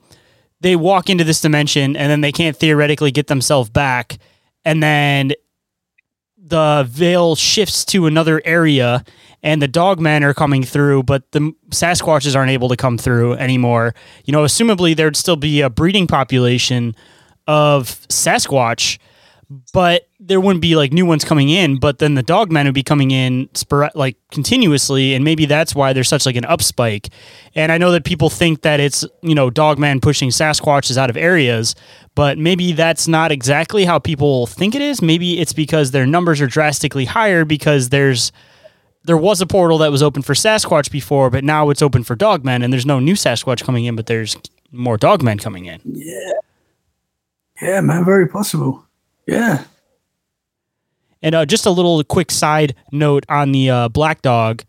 they 0.61 0.77
walk 0.77 1.09
into 1.09 1.25
this 1.25 1.41
dimension 1.41 1.97
and 1.97 2.09
then 2.09 2.21
they 2.21 2.31
can't 2.31 2.55
theoretically 2.55 3.11
get 3.11 3.27
themselves 3.27 3.69
back 3.69 4.17
and 4.63 4.81
then 4.81 5.33
the 6.37 6.87
veil 6.89 7.35
shifts 7.35 7.83
to 7.83 8.05
another 8.05 8.41
area 8.45 9.03
and 9.43 9.61
the 9.61 9.67
dogmen 9.67 10.23
are 10.23 10.33
coming 10.33 10.63
through 10.63 11.03
but 11.03 11.29
the 11.33 11.53
sasquatches 11.69 12.35
aren't 12.35 12.51
able 12.51 12.69
to 12.69 12.77
come 12.77 12.97
through 12.97 13.33
anymore 13.33 13.93
you 14.23 14.31
know 14.31 14.43
assumably 14.43 14.95
there'd 14.95 15.17
still 15.17 15.35
be 15.35 15.61
a 15.61 15.69
breeding 15.69 16.07
population 16.07 16.95
of 17.47 17.87
sasquatch 18.09 18.97
but 19.73 20.07
there 20.19 20.41
wouldn't 20.41 20.61
be 20.61 20.75
like 20.75 20.91
new 20.91 21.05
ones 21.05 21.23
coming 21.23 21.49
in 21.49 21.77
but 21.77 21.99
then 21.99 22.15
the 22.15 22.23
dogmen 22.23 22.65
would 22.65 22.73
be 22.73 22.81
coming 22.81 23.11
in 23.11 23.47
spor- 23.53 23.91
like 23.93 24.17
continuously 24.31 25.13
and 25.13 25.23
maybe 25.23 25.45
that's 25.45 25.75
why 25.75 25.93
there's 25.93 26.09
such 26.09 26.25
like 26.25 26.35
an 26.35 26.45
up 26.45 26.63
spike. 26.63 27.09
And 27.53 27.71
i 27.71 27.77
know 27.77 27.91
that 27.91 28.05
people 28.05 28.29
think 28.29 28.61
that 28.63 28.79
it's 28.79 29.05
you 29.21 29.35
know 29.35 29.49
dogman 29.51 30.01
pushing 30.01 30.29
sasquatches 30.29 30.97
out 30.97 31.11
of 31.11 31.17
areas 31.17 31.75
but 32.15 32.37
maybe 32.37 32.71
that's 32.71 33.07
not 33.07 33.31
exactly 33.31 33.83
how 33.83 33.99
people 33.99 34.47
think 34.47 34.73
it 34.73 34.81
is. 34.81 35.01
Maybe 35.01 35.39
it's 35.39 35.51
because 35.51 35.91
their 35.91 36.05
numbers 36.05 36.39
are 36.39 36.47
drastically 36.47 37.03
higher 37.05 37.43
because 37.43 37.89
there's 37.89 38.31
there 39.03 39.17
was 39.17 39.41
a 39.41 39.45
portal 39.45 39.77
that 39.79 39.91
was 39.91 40.01
open 40.01 40.23
for 40.23 40.33
sasquatch 40.33 40.89
before 40.89 41.29
but 41.29 41.43
now 41.43 41.69
it's 41.69 41.81
open 41.81 42.03
for 42.03 42.15
dogmen 42.15 42.63
and 42.63 42.73
there's 42.73 42.85
no 42.85 42.99
new 42.99 43.13
sasquatch 43.13 43.63
coming 43.63 43.85
in 43.85 43.95
but 43.95 44.07
there's 44.07 44.37
more 44.71 44.97
dogmen 44.97 45.39
coming 45.39 45.65
in. 45.65 45.79
Yeah, 45.83 46.31
man, 47.61 48.05
very 48.05 48.27
possible. 48.27 48.85
Yeah. 49.27 49.63
And 51.21 51.33
uh, 51.33 51.45
just 51.45 51.65
a 51.65 51.71
little 51.71 52.03
quick 52.03 52.29
side 52.29 52.75
note 52.91 53.25
on 53.29 53.51
the 53.51 53.69
uh, 53.69 53.89
black 53.89 54.21
dog 54.21 54.63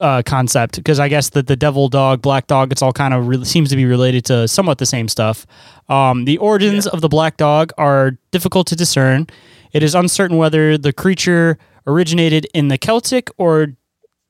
uh, 0.00 0.22
concept, 0.24 0.76
because 0.76 0.98
I 0.98 1.08
guess 1.08 1.30
that 1.30 1.46
the 1.46 1.56
devil 1.56 1.88
dog, 1.88 2.22
black 2.22 2.46
dog, 2.46 2.72
it's 2.72 2.80
all 2.80 2.92
kind 2.92 3.12
of 3.12 3.28
re- 3.28 3.44
seems 3.44 3.68
to 3.68 3.76
be 3.76 3.84
related 3.84 4.24
to 4.26 4.48
somewhat 4.48 4.78
the 4.78 4.86
same 4.86 5.08
stuff. 5.08 5.46
Um, 5.88 6.24
the 6.24 6.38
origins 6.38 6.86
of 6.86 7.02
the 7.02 7.08
black 7.08 7.36
dog 7.36 7.72
are 7.76 8.12
difficult 8.30 8.66
to 8.68 8.76
discern. 8.76 9.26
It 9.72 9.82
is 9.82 9.94
uncertain 9.94 10.38
whether 10.38 10.78
the 10.78 10.92
creature 10.92 11.58
originated 11.86 12.46
in 12.54 12.68
the 12.68 12.78
Celtic 12.78 13.30
or 13.36 13.74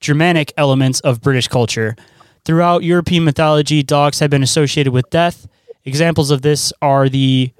Germanic 0.01 0.53
elements 0.57 1.01
of 1.01 1.21
British 1.21 1.47
culture. 1.47 1.95
Throughout 2.45 2.83
European 2.83 3.25
mythology, 3.25 3.83
dogs 3.83 4.19
have 4.19 4.31
been 4.31 4.43
associated 4.43 4.93
with 4.93 5.09
death. 5.11 5.47
Examples 5.85 6.31
of 6.31 6.43
this 6.43 6.73
are 6.83 7.09
the 7.09 7.53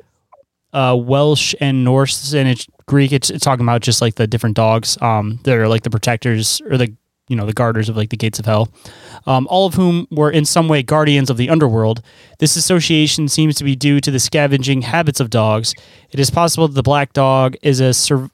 uh, 0.73 0.97
Welsh 0.99 1.55
and 1.61 1.85
Norse 1.85 2.33
and 2.33 2.49
it's 2.49 2.67
Greek. 2.87 3.13
It's, 3.13 3.31
it's 3.31 3.45
talking 3.45 3.65
about 3.65 3.83
just 3.83 4.01
like 4.01 4.17
the 4.17 4.27
different 4.27 4.57
dogs 4.57 5.01
um, 5.01 5.41
that 5.45 5.57
are 5.57 5.69
like 5.69 5.83
the 5.83 5.91
protectors 5.91 6.61
or 6.71 6.77
the 6.77 6.95
you 7.29 7.37
know 7.37 7.47
the 7.47 7.53
guarders 7.53 7.89
of 7.89 7.97
like 7.97 8.11
the 8.11 8.17
gates 8.17 8.41
of 8.41 8.45
hell, 8.45 8.69
um, 9.27 9.47
all 9.49 9.67
of 9.67 9.75
whom 9.75 10.09
were 10.11 10.31
in 10.31 10.45
some 10.45 10.67
way 10.67 10.83
guardians 10.83 11.31
of 11.31 11.37
the 11.37 11.49
underworld. 11.49 12.03
This 12.41 12.57
association 12.57 13.29
seems 13.29 13.55
to 13.57 13.65
be 13.65 13.77
due 13.77 14.01
to 14.01 14.11
the 14.11 14.19
scavenging 14.19 14.83
habits 14.83 15.21
of 15.21 15.31
dogs. 15.31 15.73
It 16.11 16.19
is 16.19 16.29
possible 16.29 16.67
that 16.67 16.75
the 16.75 16.83
black 16.83 17.13
dog 17.13 17.55
is 17.63 17.79
a 17.79 17.95
sur- 17.95 18.31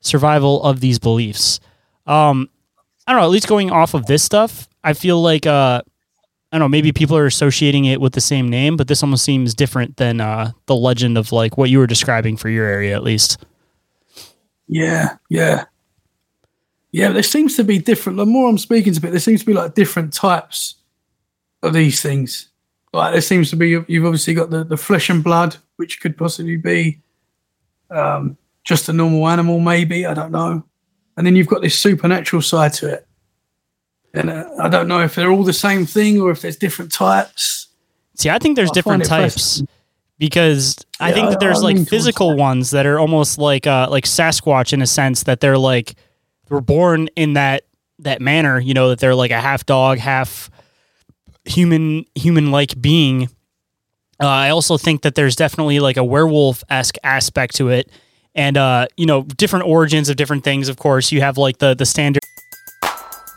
survival 0.00 0.62
of 0.62 0.80
these 0.80 0.98
beliefs. 0.98 1.58
Um, 2.06 2.50
I 3.06 3.12
don't 3.12 3.22
know. 3.22 3.26
At 3.26 3.30
least 3.30 3.48
going 3.48 3.70
off 3.70 3.94
of 3.94 4.04
this 4.04 4.22
stuff, 4.22 4.68
I 4.84 4.92
feel 4.92 5.22
like 5.22 5.46
uh, 5.46 5.80
I 6.50 6.56
don't 6.56 6.64
know. 6.64 6.68
Maybe 6.68 6.92
people 6.92 7.16
are 7.16 7.26
associating 7.26 7.84
it 7.84 8.00
with 8.00 8.14
the 8.14 8.20
same 8.20 8.48
name, 8.48 8.76
but 8.76 8.88
this 8.88 9.02
almost 9.02 9.24
seems 9.24 9.54
different 9.54 9.98
than 9.98 10.20
uh, 10.20 10.52
the 10.66 10.74
legend 10.74 11.18
of 11.18 11.30
like 11.30 11.58
what 11.58 11.68
you 11.68 11.78
were 11.78 11.86
describing 11.86 12.36
for 12.38 12.48
your 12.48 12.66
area, 12.66 12.94
at 12.94 13.02
least. 13.02 13.44
Yeah, 14.66 15.16
yeah. 15.28 15.64
Yeah, 16.90 17.10
there 17.10 17.22
seems 17.22 17.56
to 17.56 17.64
be 17.64 17.78
different. 17.78 18.16
The 18.16 18.24
more 18.24 18.48
I'm 18.48 18.58
speaking 18.58 18.94
to 18.94 19.00
people, 19.00 19.10
there 19.10 19.20
seems 19.20 19.40
to 19.40 19.46
be 19.46 19.52
like 19.52 19.74
different 19.74 20.12
types 20.12 20.76
of 21.62 21.74
these 21.74 22.00
things. 22.00 22.48
Like 22.94 23.12
there 23.12 23.20
seems 23.20 23.50
to 23.50 23.56
be, 23.56 23.68
you've 23.86 24.06
obviously 24.06 24.32
got 24.34 24.50
the, 24.50 24.64
the 24.64 24.76
flesh 24.78 25.10
and 25.10 25.22
blood, 25.22 25.56
which 25.76 26.00
could 26.00 26.16
possibly 26.16 26.56
be 26.56 27.00
um, 27.90 28.38
just 28.64 28.88
a 28.88 28.92
normal 28.92 29.28
animal, 29.28 29.60
maybe. 29.60 30.06
I 30.06 30.14
don't 30.14 30.32
know. 30.32 30.64
And 31.16 31.26
then 31.26 31.36
you've 31.36 31.48
got 31.48 31.62
this 31.62 31.78
supernatural 31.78 32.42
side 32.42 32.72
to 32.74 32.88
it. 32.94 33.07
And 34.14 34.30
uh, 34.30 34.48
I 34.60 34.68
don't 34.68 34.88
know 34.88 35.00
if 35.00 35.14
they're 35.14 35.30
all 35.30 35.44
the 35.44 35.52
same 35.52 35.86
thing 35.86 36.20
or 36.20 36.30
if 36.30 36.40
there's 36.40 36.56
different 36.56 36.92
types. 36.92 37.68
See, 38.14 38.30
I 38.30 38.38
think 38.38 38.56
there's 38.56 38.70
I 38.70 38.74
different 38.74 39.04
types 39.04 39.62
because 40.18 40.76
I 40.98 41.12
think 41.12 41.30
that 41.30 41.40
there's 41.40 41.58
I 41.58 41.72
like 41.72 41.88
physical 41.88 42.36
ones 42.36 42.70
that 42.70 42.86
are 42.86 42.98
almost 42.98 43.38
like 43.38 43.66
uh, 43.66 43.88
like 43.90 44.04
Sasquatch 44.04 44.72
in 44.72 44.82
a 44.82 44.86
sense 44.86 45.24
that 45.24 45.40
they're 45.40 45.58
like 45.58 45.94
were 46.48 46.60
born 46.60 47.08
in 47.16 47.34
that 47.34 47.64
that 48.00 48.20
manner. 48.20 48.58
You 48.58 48.74
know 48.74 48.88
that 48.90 48.98
they're 48.98 49.14
like 49.14 49.30
a 49.30 49.40
half 49.40 49.64
dog, 49.66 49.98
half 49.98 50.50
human 51.44 52.04
human 52.14 52.50
like 52.50 52.80
being. 52.80 53.24
Uh, 54.20 54.26
I 54.26 54.50
also 54.50 54.76
think 54.76 55.02
that 55.02 55.14
there's 55.14 55.36
definitely 55.36 55.78
like 55.78 55.96
a 55.96 56.04
werewolf 56.04 56.64
esque 56.68 56.96
aspect 57.04 57.54
to 57.56 57.68
it, 57.68 57.90
and 58.34 58.56
uh, 58.56 58.86
you 58.96 59.06
know 59.06 59.22
different 59.22 59.66
origins 59.66 60.08
of 60.08 60.16
different 60.16 60.42
things. 60.42 60.68
Of 60.68 60.76
course, 60.76 61.12
you 61.12 61.20
have 61.20 61.38
like 61.38 61.58
the 61.58 61.74
the 61.74 61.86
standard. 61.86 62.22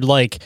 Like 0.00 0.38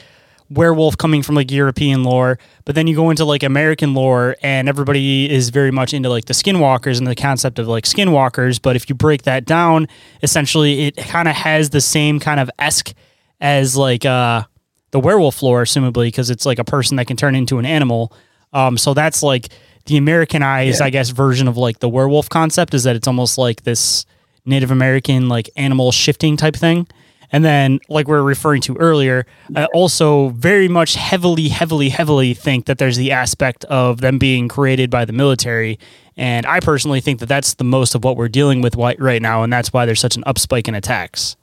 werewolf 0.49 0.97
coming 0.97 1.23
from 1.23 1.35
like 1.35 1.51
European 1.51 2.05
lore, 2.05 2.39
but 2.65 2.75
then 2.75 2.87
you 2.87 2.95
go 2.95 3.11
into 3.11 3.25
like 3.25 3.43
American 3.43 3.95
lore 3.95 4.37
and 4.43 4.69
everybody 4.69 5.31
is 5.31 5.49
very 5.51 5.71
much 5.71 5.93
into 5.93 6.09
like 6.09 6.27
the 6.27 6.35
skinwalkers 6.35 6.99
and 6.99 7.07
the 7.07 7.17
concept 7.17 7.59
of 7.59 7.67
like 7.67 7.85
skinwalkers. 7.85 8.61
But 8.61 8.77
if 8.77 8.89
you 8.89 8.95
break 8.95 9.23
that 9.23 9.45
down, 9.45 9.89
essentially 10.23 10.87
it 10.87 10.97
kind 10.97 11.27
of 11.29 11.35
has 11.35 11.71
the 11.71 11.81
same 11.81 12.21
kind 12.21 12.39
of 12.39 12.51
esque 12.59 12.93
as 13.41 13.77
like 13.77 14.05
uh 14.05 14.45
the 14.93 15.01
werewolf 15.01 15.43
lore, 15.43 15.65
assumably, 15.65 16.07
because 16.07 16.31
it's 16.31 16.47
like 16.47 16.59
a 16.59 16.65
person 16.65 16.97
that 16.97 17.07
can 17.07 17.17
turn 17.17 17.35
into 17.35 17.59
an 17.59 17.67
animal. 17.67 18.13
Um, 18.53 18.79
so 18.79 18.95
that's 18.95 19.23
like 19.23 19.49
the 19.87 19.97
Americanized, 19.97 20.81
I 20.81 20.91
guess, 20.91 21.11
version 21.11 21.49
of 21.49 21.57
like 21.57 21.81
the 21.81 21.89
werewolf 21.89 22.29
concept 22.29 22.73
is 22.73 22.85
that 22.85 22.97
it's 22.97 23.07
almost 23.07 23.37
like 23.37 23.63
this 23.65 24.07
Native 24.47 24.71
American 24.71 25.29
like 25.29 25.51
animal 25.57 25.93
shifting 25.93 26.37
type 26.37 26.55
thing. 26.57 26.87
And 27.33 27.45
then, 27.45 27.81
like 27.89 28.07
we 28.07 28.12
were 28.12 28.22
referring 28.22 28.62
to 28.62 28.77
earlier, 28.77 29.27
I 29.55 29.66
also 29.66 30.29
very 30.31 30.68
much 30.68 30.95
heavily, 30.95 31.49
heavily, 31.49 31.89
heavily 31.89 32.35
think 32.35 32.66
that 32.66 32.79
there's 32.79 32.97
the 32.97 33.12
aspect 33.12 33.64
of 33.64 34.01
them 34.01 34.18
being 34.18 34.49
created 34.49 34.91
by 34.91 35.05
the 35.05 35.12
military. 35.12 35.79
And 36.16 36.47
I 36.47 36.61
personally 36.61 37.01
think 37.01 37.20
that 37.20 37.27
that's 37.27 37.55
the 37.55 37.64
most 37.64 37.95
of 37.95 38.05
what 38.05 38.16
we're 38.16 38.29
dealing 38.29 38.62
with 38.62 38.77
right 38.77 39.20
now. 39.20 39.43
And 39.43 39.53
that's 39.53 39.72
why 39.72 39.87
there's 39.87 40.01
such 40.01 40.16
an 40.16 40.24
upspike 40.24 40.68
in 40.68 40.74
attacks. 40.74 41.37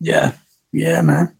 Yeah, 0.00 0.34
yeah, 0.72 1.02
man. 1.02 1.34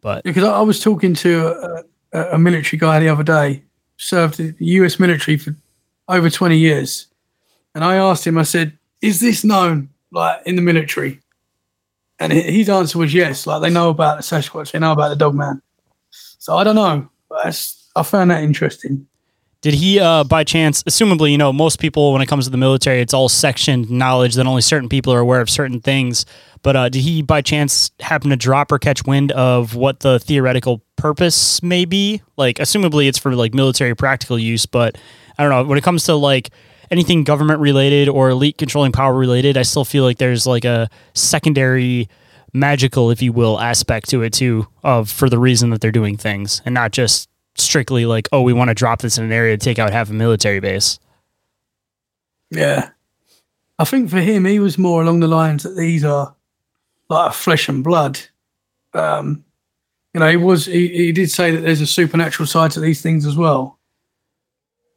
But 0.00 0.24
Because 0.24 0.44
I, 0.44 0.52
I 0.52 0.60
was 0.60 0.80
talking 0.80 1.14
to 1.14 1.84
a, 2.12 2.34
a, 2.34 2.38
military 2.38 2.78
guy 2.78 3.00
the 3.00 3.08
other 3.08 3.24
day, 3.24 3.64
served 3.96 4.38
in 4.38 4.54
the 4.58 4.66
U.S. 4.66 5.00
military 5.00 5.36
for 5.36 5.56
over 6.06 6.30
twenty 6.30 6.56
years, 6.56 7.08
and 7.74 7.84
I 7.84 7.96
asked 7.96 8.26
him. 8.26 8.38
I 8.38 8.44
said, 8.44 8.78
"Is 9.02 9.20
this 9.20 9.42
known 9.44 9.90
like 10.12 10.42
in 10.46 10.56
the 10.56 10.62
military?" 10.62 11.20
And 12.20 12.32
his 12.32 12.68
answer 12.68 12.98
was 12.98 13.14
yes. 13.14 13.46
Like 13.46 13.62
they 13.62 13.70
know 13.70 13.90
about 13.90 14.16
the 14.16 14.22
Sasquatch, 14.22 14.72
they 14.72 14.78
know 14.78 14.92
about 14.92 15.10
the 15.10 15.16
Dogman. 15.16 15.62
So 16.10 16.56
I 16.56 16.64
don't 16.64 16.74
know. 16.74 17.08
That's, 17.44 17.90
I 17.94 18.02
found 18.02 18.30
that 18.30 18.42
interesting. 18.42 19.06
Did 19.60 19.74
he, 19.74 19.98
uh, 19.98 20.22
by 20.22 20.44
chance, 20.44 20.84
assumably, 20.84 21.32
you 21.32 21.38
know, 21.38 21.52
most 21.52 21.80
people 21.80 22.12
when 22.12 22.22
it 22.22 22.26
comes 22.26 22.44
to 22.44 22.50
the 22.50 22.56
military, 22.56 23.00
it's 23.00 23.12
all 23.12 23.28
sectioned 23.28 23.90
knowledge 23.90 24.36
that 24.36 24.46
only 24.46 24.62
certain 24.62 24.88
people 24.88 25.12
are 25.12 25.18
aware 25.18 25.40
of 25.40 25.50
certain 25.50 25.80
things. 25.80 26.26
But 26.62 26.76
uh, 26.76 26.88
did 26.88 27.02
he, 27.02 27.22
by 27.22 27.42
chance, 27.42 27.90
happen 27.98 28.30
to 28.30 28.36
drop 28.36 28.70
or 28.70 28.78
catch 28.78 29.04
wind 29.04 29.32
of 29.32 29.74
what 29.74 30.00
the 30.00 30.20
theoretical 30.20 30.80
purpose 30.94 31.60
may 31.60 31.84
be? 31.84 32.22
Like, 32.36 32.58
assumably, 32.58 33.08
it's 33.08 33.18
for 33.18 33.34
like 33.34 33.52
military 33.52 33.96
practical 33.96 34.38
use. 34.38 34.64
But 34.64 34.96
I 35.38 35.42
don't 35.42 35.50
know. 35.50 35.64
When 35.64 35.76
it 35.76 35.84
comes 35.84 36.04
to 36.04 36.14
like 36.14 36.50
anything 36.90 37.24
government 37.24 37.60
related 37.60 38.08
or 38.08 38.30
elite 38.30 38.58
controlling 38.58 38.92
power 38.92 39.14
related, 39.14 39.56
I 39.56 39.62
still 39.62 39.84
feel 39.84 40.04
like 40.04 40.18
there's 40.18 40.46
like 40.46 40.64
a 40.64 40.88
secondary 41.14 42.08
magical, 42.52 43.10
if 43.10 43.22
you 43.22 43.32
will, 43.32 43.60
aspect 43.60 44.08
to 44.10 44.22
it 44.22 44.32
too, 44.32 44.66
of 44.82 45.10
for 45.10 45.28
the 45.28 45.38
reason 45.38 45.70
that 45.70 45.80
they're 45.80 45.92
doing 45.92 46.16
things, 46.16 46.62
and 46.64 46.74
not 46.74 46.92
just 46.92 47.28
strictly 47.56 48.06
like, 48.06 48.28
oh, 48.32 48.42
we 48.42 48.52
want 48.52 48.68
to 48.68 48.74
drop 48.74 49.00
this 49.00 49.18
in 49.18 49.24
an 49.24 49.32
area 49.32 49.56
to 49.56 49.64
take 49.64 49.78
out 49.78 49.92
half 49.92 50.10
a 50.10 50.12
military 50.14 50.60
base. 50.60 50.98
Yeah. 52.50 52.90
I 53.78 53.84
think 53.84 54.10
for 54.10 54.20
him, 54.20 54.44
he 54.44 54.58
was 54.58 54.78
more 54.78 55.02
along 55.02 55.20
the 55.20 55.28
lines 55.28 55.62
that 55.62 55.76
these 55.76 56.04
are 56.04 56.34
like 57.08 57.32
flesh 57.32 57.68
and 57.68 57.84
blood. 57.84 58.18
Um, 58.94 59.44
you 60.14 60.20
know, 60.20 60.30
he 60.30 60.36
was 60.36 60.66
he, 60.66 60.88
he 60.88 61.12
did 61.12 61.30
say 61.30 61.50
that 61.50 61.60
there's 61.60 61.80
a 61.80 61.86
supernatural 61.86 62.46
side 62.46 62.70
to 62.72 62.80
these 62.80 63.02
things 63.02 63.26
as 63.26 63.36
well. 63.36 63.77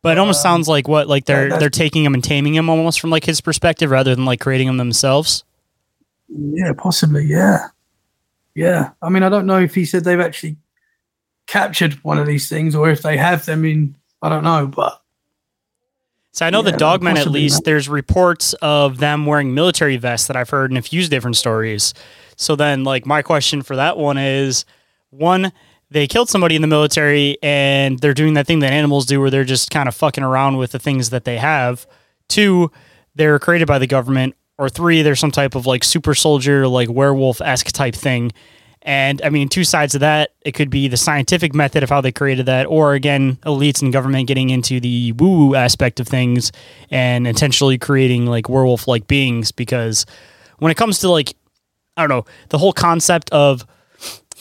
But 0.03 0.17
it 0.17 0.19
almost 0.19 0.39
um, 0.39 0.43
sounds 0.43 0.67
like 0.67 0.87
what 0.87 1.07
like 1.07 1.25
they're 1.25 1.49
they're 1.59 1.69
taking 1.69 2.03
him 2.03 2.13
and 2.13 2.23
taming 2.23 2.55
him 2.55 2.69
almost 2.69 2.99
from 2.99 3.09
like 3.11 3.23
his 3.23 3.39
perspective 3.41 3.91
rather 3.91 4.15
than 4.15 4.25
like 4.25 4.39
creating 4.39 4.67
them 4.67 4.77
themselves. 4.77 5.43
Yeah, 6.29 6.73
possibly. 6.73 7.25
Yeah, 7.25 7.67
yeah. 8.55 8.91
I 9.01 9.09
mean, 9.09 9.23
I 9.23 9.29
don't 9.29 9.45
know 9.45 9.59
if 9.59 9.75
he 9.75 9.85
said 9.85 10.03
they've 10.03 10.19
actually 10.19 10.57
captured 11.47 11.93
one 12.03 12.17
of 12.17 12.25
these 12.25 12.49
things 12.49 12.75
or 12.75 12.89
if 12.89 13.01
they 13.01 13.17
have 13.17 13.45
them 13.45 13.65
in. 13.65 13.95
I 14.21 14.29
don't 14.29 14.43
know, 14.43 14.67
but 14.67 15.01
So 16.31 16.45
I 16.45 16.49
know 16.49 16.63
Yeah, 16.63 16.71
the 16.71 16.77
dogmen 16.77 17.17
at 17.17 17.27
least 17.27 17.57
not. 17.57 17.63
there's 17.65 17.89
reports 17.89 18.53
of 18.61 18.97
them 18.99 19.25
wearing 19.25 19.53
military 19.53 19.97
vests 19.97 20.27
that 20.27 20.35
I've 20.37 20.49
heard 20.49 20.71
in 20.71 20.77
a 20.77 20.81
few 20.81 21.05
different 21.07 21.35
stories. 21.37 21.93
So 22.37 22.55
then 22.55 22.83
like 22.83 23.05
my 23.05 23.21
question 23.21 23.61
for 23.61 23.75
that 23.75 23.97
one 23.97 24.17
is 24.17 24.65
one 25.09 25.51
they 25.91 26.07
killed 26.07 26.29
somebody 26.29 26.55
in 26.55 26.61
the 26.61 26.67
military 26.69 27.37
and 27.43 27.99
they're 27.99 28.13
doing 28.13 28.33
that 28.35 28.47
thing 28.47 28.59
that 28.59 28.71
animals 28.71 29.05
do 29.05 29.19
where 29.19 29.29
they're 29.29 29.43
just 29.43 29.69
kind 29.69 29.89
of 29.89 29.93
fucking 29.95 30.23
around 30.23 30.57
with 30.57 30.71
the 30.71 30.79
things 30.79 31.09
that 31.09 31.25
they 31.25 31.37
have. 31.37 31.85
Two, 32.29 32.71
they're 33.13 33.39
created 33.39 33.67
by 33.67 33.77
the 33.77 33.87
government 33.87 34.35
or 34.57 34.69
three, 34.69 35.01
there's 35.01 35.19
some 35.19 35.31
type 35.31 35.53
of 35.53 35.65
like 35.65 35.83
super 35.83 36.15
soldier 36.15 36.67
like 36.67 36.89
werewolf 36.89 37.41
esque 37.41 37.71
type 37.71 37.93
thing. 37.95 38.31
And 38.83 39.21
I 39.23 39.29
mean, 39.29 39.49
two 39.49 39.63
sides 39.63 39.93
of 39.93 40.01
that. 40.01 40.31
It 40.41 40.53
could 40.53 40.69
be 40.69 40.87
the 40.87 40.97
scientific 40.97 41.53
method 41.53 41.83
of 41.83 41.89
how 41.89 42.01
they 42.01 42.11
created 42.11 42.45
that, 42.47 42.65
or 42.65 42.93
again, 42.93 43.35
elites 43.45 43.81
and 43.81 43.93
government 43.93 44.27
getting 44.27 44.49
into 44.49 44.79
the 44.79 45.11
woo 45.13 45.47
woo 45.47 45.55
aspect 45.55 45.99
of 45.99 46.07
things 46.07 46.51
and 46.89 47.27
intentionally 47.27 47.77
creating 47.77 48.25
like 48.25 48.49
werewolf 48.49 48.87
like 48.87 49.07
beings. 49.07 49.51
Because 49.51 50.05
when 50.59 50.71
it 50.71 50.77
comes 50.77 50.99
to 50.99 51.09
like, 51.09 51.35
I 51.97 52.07
don't 52.07 52.09
know, 52.09 52.25
the 52.49 52.57
whole 52.57 52.73
concept 52.73 53.29
of 53.31 53.65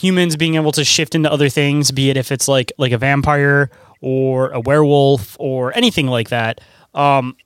humans 0.00 0.36
being 0.36 0.54
able 0.54 0.72
to 0.72 0.84
shift 0.84 1.14
into 1.14 1.30
other 1.30 1.48
things, 1.48 1.90
be 1.90 2.10
it 2.10 2.16
if 2.16 2.32
it's 2.32 2.48
like 2.48 2.72
like 2.78 2.92
a 2.92 2.98
vampire 2.98 3.70
or 4.00 4.50
a 4.50 4.60
werewolf 4.60 5.36
or 5.38 5.76
anything 5.76 6.06
like 6.06 6.30
that. 6.30 6.60
Um, 6.94 7.36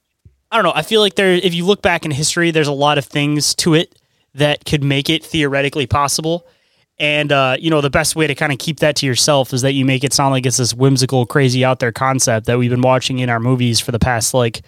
I 0.50 0.57
don't 0.57 0.64
know. 0.64 0.72
I 0.74 0.82
feel 0.82 1.00
like 1.00 1.16
there, 1.16 1.32
if 1.32 1.52
you 1.52 1.66
look 1.66 1.82
back 1.82 2.05
in 2.05 2.12
history, 2.12 2.52
there's 2.52 2.68
a 2.68 2.72
lot 2.72 2.96
of 2.96 3.05
things 3.05 3.57
to 3.57 3.74
it 3.74 3.98
that 4.34 4.64
could 4.64 4.84
make 4.84 5.11
it 5.11 5.24
theoretically 5.24 5.86
possible. 5.86 6.46
And 6.98 7.32
uh, 7.32 7.57
you 7.59 7.70
know, 7.70 7.80
the 7.80 7.90
best 7.90 8.14
way 8.14 8.28
to 8.28 8.36
kind 8.36 8.52
of 8.52 8.59
keep 8.59 8.78
that 8.78 8.94
to 8.96 9.07
yourself 9.07 9.52
is 9.52 9.62
that 9.62 9.72
you 9.72 9.84
make 9.84 10.05
it 10.05 10.12
sound 10.12 10.30
like 10.30 10.46
it's 10.46 10.59
this 10.59 10.72
whimsical, 10.72 11.26
crazy 11.26 11.64
out 11.64 11.80
there 11.80 11.90
concept 11.90 12.46
that 12.46 12.57
we've 12.57 12.70
been 12.70 12.82
watching 12.82 13.18
in 13.18 13.28
our 13.28 13.40
movies 13.40 13.80
for 13.80 13.90
the 13.90 13.98
past 13.98 14.32
like, 14.32 14.62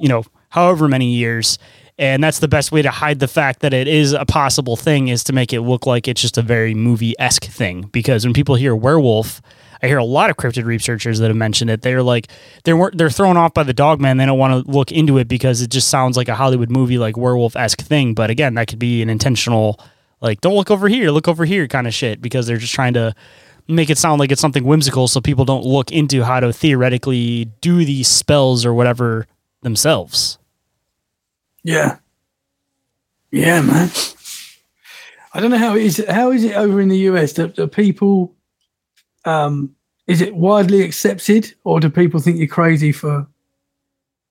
you 0.00 0.08
know, 0.08 0.24
however 0.48 0.88
many 0.88 1.14
years. 1.14 1.58
And 1.98 2.24
that's 2.24 2.38
the 2.38 2.48
best 2.48 2.72
way 2.72 2.82
to 2.82 2.90
hide 2.90 3.18
the 3.18 3.28
fact 3.28 3.60
that 3.60 3.74
it 3.74 3.86
is 3.86 4.12
a 4.12 4.24
possible 4.24 4.76
thing 4.76 5.08
is 5.08 5.22
to 5.24 5.32
make 5.32 5.52
it 5.52 5.60
look 5.60 5.86
like 5.86 6.08
it's 6.08 6.20
just 6.20 6.38
a 6.38 6.42
very 6.42 6.74
movie 6.74 7.14
esque 7.18 7.44
thing. 7.44 7.82
Because 7.92 8.24
when 8.24 8.32
people 8.32 8.54
hear 8.54 8.74
werewolf, 8.74 9.42
I 9.82 9.88
hear 9.88 9.98
a 9.98 10.04
lot 10.04 10.30
of 10.30 10.36
cryptid 10.36 10.64
researchers 10.64 11.18
that 11.18 11.28
have 11.28 11.36
mentioned 11.36 11.70
it. 11.70 11.82
They're 11.82 12.02
like 12.02 12.28
they're 12.64 12.76
wor- 12.76 12.92
they're 12.94 13.10
thrown 13.10 13.36
off 13.36 13.52
by 13.52 13.64
the 13.64 13.74
dogman. 13.74 14.16
They 14.16 14.26
don't 14.26 14.38
want 14.38 14.64
to 14.64 14.70
look 14.70 14.92
into 14.92 15.18
it 15.18 15.28
because 15.28 15.60
it 15.60 15.70
just 15.70 15.88
sounds 15.88 16.16
like 16.16 16.28
a 16.28 16.34
Hollywood 16.34 16.70
movie 16.70 16.98
like 16.98 17.16
werewolf 17.16 17.56
esque 17.56 17.82
thing. 17.82 18.14
But 18.14 18.30
again, 18.30 18.54
that 18.54 18.68
could 18.68 18.78
be 18.78 19.02
an 19.02 19.10
intentional 19.10 19.80
like 20.20 20.40
don't 20.40 20.54
look 20.54 20.70
over 20.70 20.88
here, 20.88 21.10
look 21.10 21.28
over 21.28 21.44
here 21.44 21.66
kind 21.66 21.86
of 21.86 21.92
shit 21.92 22.22
because 22.22 22.46
they're 22.46 22.56
just 22.56 22.74
trying 22.74 22.94
to 22.94 23.14
make 23.68 23.90
it 23.90 23.98
sound 23.98 24.20
like 24.20 24.30
it's 24.30 24.40
something 24.40 24.64
whimsical 24.64 25.08
so 25.08 25.20
people 25.20 25.44
don't 25.44 25.64
look 25.64 25.90
into 25.90 26.22
how 26.22 26.40
to 26.40 26.52
theoretically 26.52 27.46
do 27.60 27.84
these 27.84 28.08
spells 28.08 28.64
or 28.64 28.72
whatever 28.72 29.26
themselves. 29.62 30.38
Yeah, 31.64 31.96
yeah, 33.30 33.60
man. 33.62 33.90
I 35.34 35.40
don't 35.40 35.50
know 35.50 35.58
how 35.58 35.74
it 35.76 35.82
is. 35.82 36.04
How 36.08 36.30
is 36.30 36.44
it 36.44 36.54
over 36.54 36.80
in 36.80 36.88
the 36.88 36.98
US? 37.10 37.32
Do, 37.32 37.48
do 37.48 37.66
people, 37.66 38.34
um, 39.24 39.74
is 40.06 40.20
it 40.20 40.34
widely 40.34 40.82
accepted, 40.82 41.54
or 41.64 41.80
do 41.80 41.88
people 41.88 42.20
think 42.20 42.38
you're 42.38 42.46
crazy 42.48 42.92
for 42.92 43.26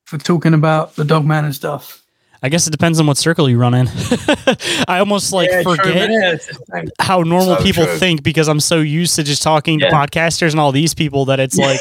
for 0.06 0.18
talking 0.18 0.54
about 0.54 0.96
the 0.96 1.04
dogman 1.06 1.46
and 1.46 1.56
stuff? 1.56 2.04
I 2.44 2.50
guess 2.50 2.66
it 2.68 2.72
depends 2.72 3.00
on 3.00 3.06
what 3.08 3.18
circle 3.18 3.48
you 3.50 3.58
run 3.60 3.74
in. 3.76 3.88
I 4.88 4.98
almost 5.00 5.32
like 5.32 5.50
Yeah, 5.50 5.62
forget 5.64 6.10
man. 6.10 6.12
Yeah, 6.12 6.32
it's 6.34 6.48
the 6.48 6.66
same. 6.74 6.90
how 7.00 7.22
normal 7.22 7.56
So 7.58 7.64
people 7.64 7.86
true. 7.86 7.98
think 7.98 8.24
because 8.24 8.48
I'm 8.48 8.60
so 8.60 8.80
used 8.80 9.16
to 9.18 9.24
just 9.24 9.44
talking 9.44 9.80
to 9.80 9.86
podcasters 9.90 10.50
and 10.52 10.60
all 10.60 10.72
these 10.72 10.94
people 10.96 11.26
that 11.26 11.40
it's 11.40 11.56
like 11.56 11.80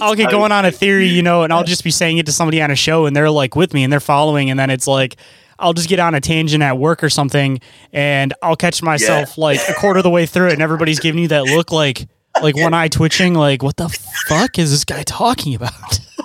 I'll 0.00 0.14
get 0.14 0.30
going 0.30 0.52
on 0.52 0.64
a 0.64 0.72
theory, 0.72 1.06
you 1.06 1.22
know, 1.22 1.42
and 1.42 1.52
I'll 1.52 1.64
just 1.64 1.84
be 1.84 1.90
saying 1.90 2.18
it 2.18 2.26
to 2.26 2.32
somebody 2.32 2.62
on 2.62 2.70
a 2.70 2.76
show 2.76 3.06
and 3.06 3.14
they're 3.14 3.30
like 3.30 3.56
with 3.56 3.74
me 3.74 3.84
and 3.84 3.92
they're 3.92 4.00
following 4.00 4.50
and 4.50 4.58
then 4.58 4.70
it's 4.70 4.86
like 4.86 5.16
I'll 5.58 5.72
just 5.72 5.88
get 5.88 6.00
on 6.00 6.14
a 6.14 6.20
tangent 6.20 6.62
at 6.62 6.78
work 6.78 7.02
or 7.04 7.10
something 7.10 7.60
and 7.92 8.34
I'll 8.42 8.56
catch 8.56 8.82
myself 8.82 9.38
like 9.38 9.60
a 9.68 9.74
quarter 9.74 9.98
of 9.98 10.04
the 10.04 10.10
way 10.10 10.26
through 10.26 10.48
it 10.48 10.52
and 10.54 10.62
everybody's 10.62 11.00
giving 11.00 11.22
you 11.22 11.28
that 11.28 11.44
look 11.44 11.72
like 11.72 12.08
like 12.42 12.56
one 12.56 12.74
eye 12.74 12.88
twitching 12.88 13.34
like 13.34 13.62
what 13.62 13.76
the 13.76 13.88
fuck 14.26 14.58
is 14.58 14.70
this 14.70 14.84
guy 14.84 15.02
talking 15.02 15.54
about? 15.54 15.72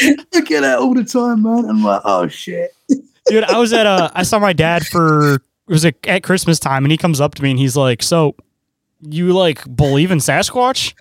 I 0.00 0.40
get 0.44 0.60
that 0.60 0.78
all 0.78 0.94
the 0.94 1.04
time, 1.04 1.42
man. 1.42 1.64
I'm 1.64 1.82
like, 1.82 2.02
oh 2.04 2.28
shit. 2.28 2.70
Dude, 3.26 3.44
I 3.44 3.58
was 3.58 3.72
at 3.72 3.86
uh 3.86 4.10
I 4.14 4.22
saw 4.22 4.38
my 4.38 4.52
dad 4.52 4.86
for 4.86 5.40
it 5.68 5.72
was 5.72 5.84
at 5.84 6.22
Christmas 6.22 6.60
time, 6.60 6.84
and 6.84 6.92
he 6.92 6.96
comes 6.96 7.20
up 7.20 7.34
to 7.34 7.42
me 7.42 7.50
and 7.50 7.58
he's 7.58 7.76
like, 7.76 8.02
"So, 8.02 8.36
you 9.00 9.32
like 9.32 9.64
believe 9.74 10.12
in 10.12 10.18
Sasquatch?" 10.18 10.94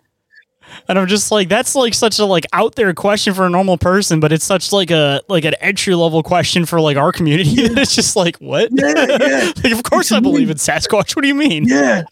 And 0.87 0.99
I'm 0.99 1.07
just 1.07 1.31
like, 1.31 1.49
that's 1.49 1.75
like 1.75 1.93
such 1.93 2.19
a 2.19 2.25
like 2.25 2.45
out 2.53 2.75
there 2.75 2.93
question 2.93 3.33
for 3.33 3.45
a 3.45 3.49
normal 3.49 3.77
person, 3.77 4.19
but 4.19 4.31
it's 4.31 4.45
such 4.45 4.71
like 4.71 4.91
a 4.91 5.21
like 5.27 5.45
an 5.45 5.55
entry 5.55 5.95
level 5.95 6.21
question 6.23 6.65
for 6.65 6.79
like 6.79 6.97
our 6.97 7.11
community. 7.11 7.51
it's 7.55 7.95
just 7.95 8.15
like, 8.15 8.37
what? 8.37 8.69
Yeah, 8.71 8.93
yeah. 8.95 9.51
like, 9.63 9.73
of 9.73 9.83
course 9.83 10.11
I 10.11 10.19
believe 10.19 10.49
in 10.49 10.57
Sasquatch. 10.57 11.15
What 11.15 11.21
do 11.23 11.27
you 11.27 11.35
mean? 11.35 11.65
Yeah. 11.67 12.03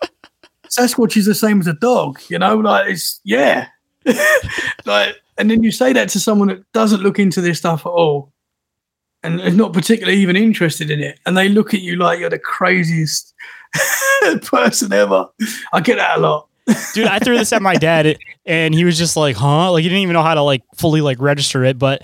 Sasquatch 0.68 1.18
is 1.18 1.26
the 1.26 1.36
same 1.36 1.60
as 1.60 1.68
a 1.68 1.74
dog, 1.74 2.20
you 2.30 2.40
know, 2.40 2.58
like 2.58 2.90
it's 2.90 3.22
yeah. 3.24 3.68
like 4.86 5.16
and 5.38 5.50
then 5.50 5.64
you 5.64 5.72
say 5.72 5.94
that 5.94 6.10
to 6.10 6.20
someone 6.20 6.48
that 6.48 6.72
doesn't 6.74 7.02
look 7.02 7.20
into 7.20 7.42
this 7.42 7.60
stuff 7.60 7.86
at 7.86 7.90
all 7.90 8.32
and 9.24 9.40
is 9.40 9.56
not 9.56 9.74
particularly 9.74 10.20
even 10.20 10.36
interested 10.36 10.92
in 10.92 11.00
it, 11.00 11.20
and 11.26 11.38
they 11.38 11.48
look 11.48 11.74
at 11.74 11.82
you 11.82 11.96
like 11.96 12.20
you're 12.20 12.30
the 12.30 12.40
craziest 12.40 13.34
person 14.44 14.92
ever. 14.92 15.28
I 15.72 15.80
get 15.80 15.98
that 15.98 16.18
a 16.18 16.22
lot. 16.22 16.48
Dude, 16.94 17.08
I 17.08 17.20
threw 17.20 17.38
this 17.38 17.52
at 17.52 17.62
my 17.62 17.76
dad 17.76 18.18
and 18.46 18.74
he 18.74 18.86
was 18.86 18.98
just 18.98 19.18
like, 19.18 19.36
huh? 19.36 19.72
Like 19.72 19.84
he 19.84 19.90
didn't 19.90 20.02
even 20.02 20.14
know 20.14 20.24
how 20.24 20.34
to 20.34 20.42
like 20.42 20.64
fully 20.76 21.02
like 21.02 21.20
register 21.20 21.64
it. 21.64 21.78
But 21.78 22.04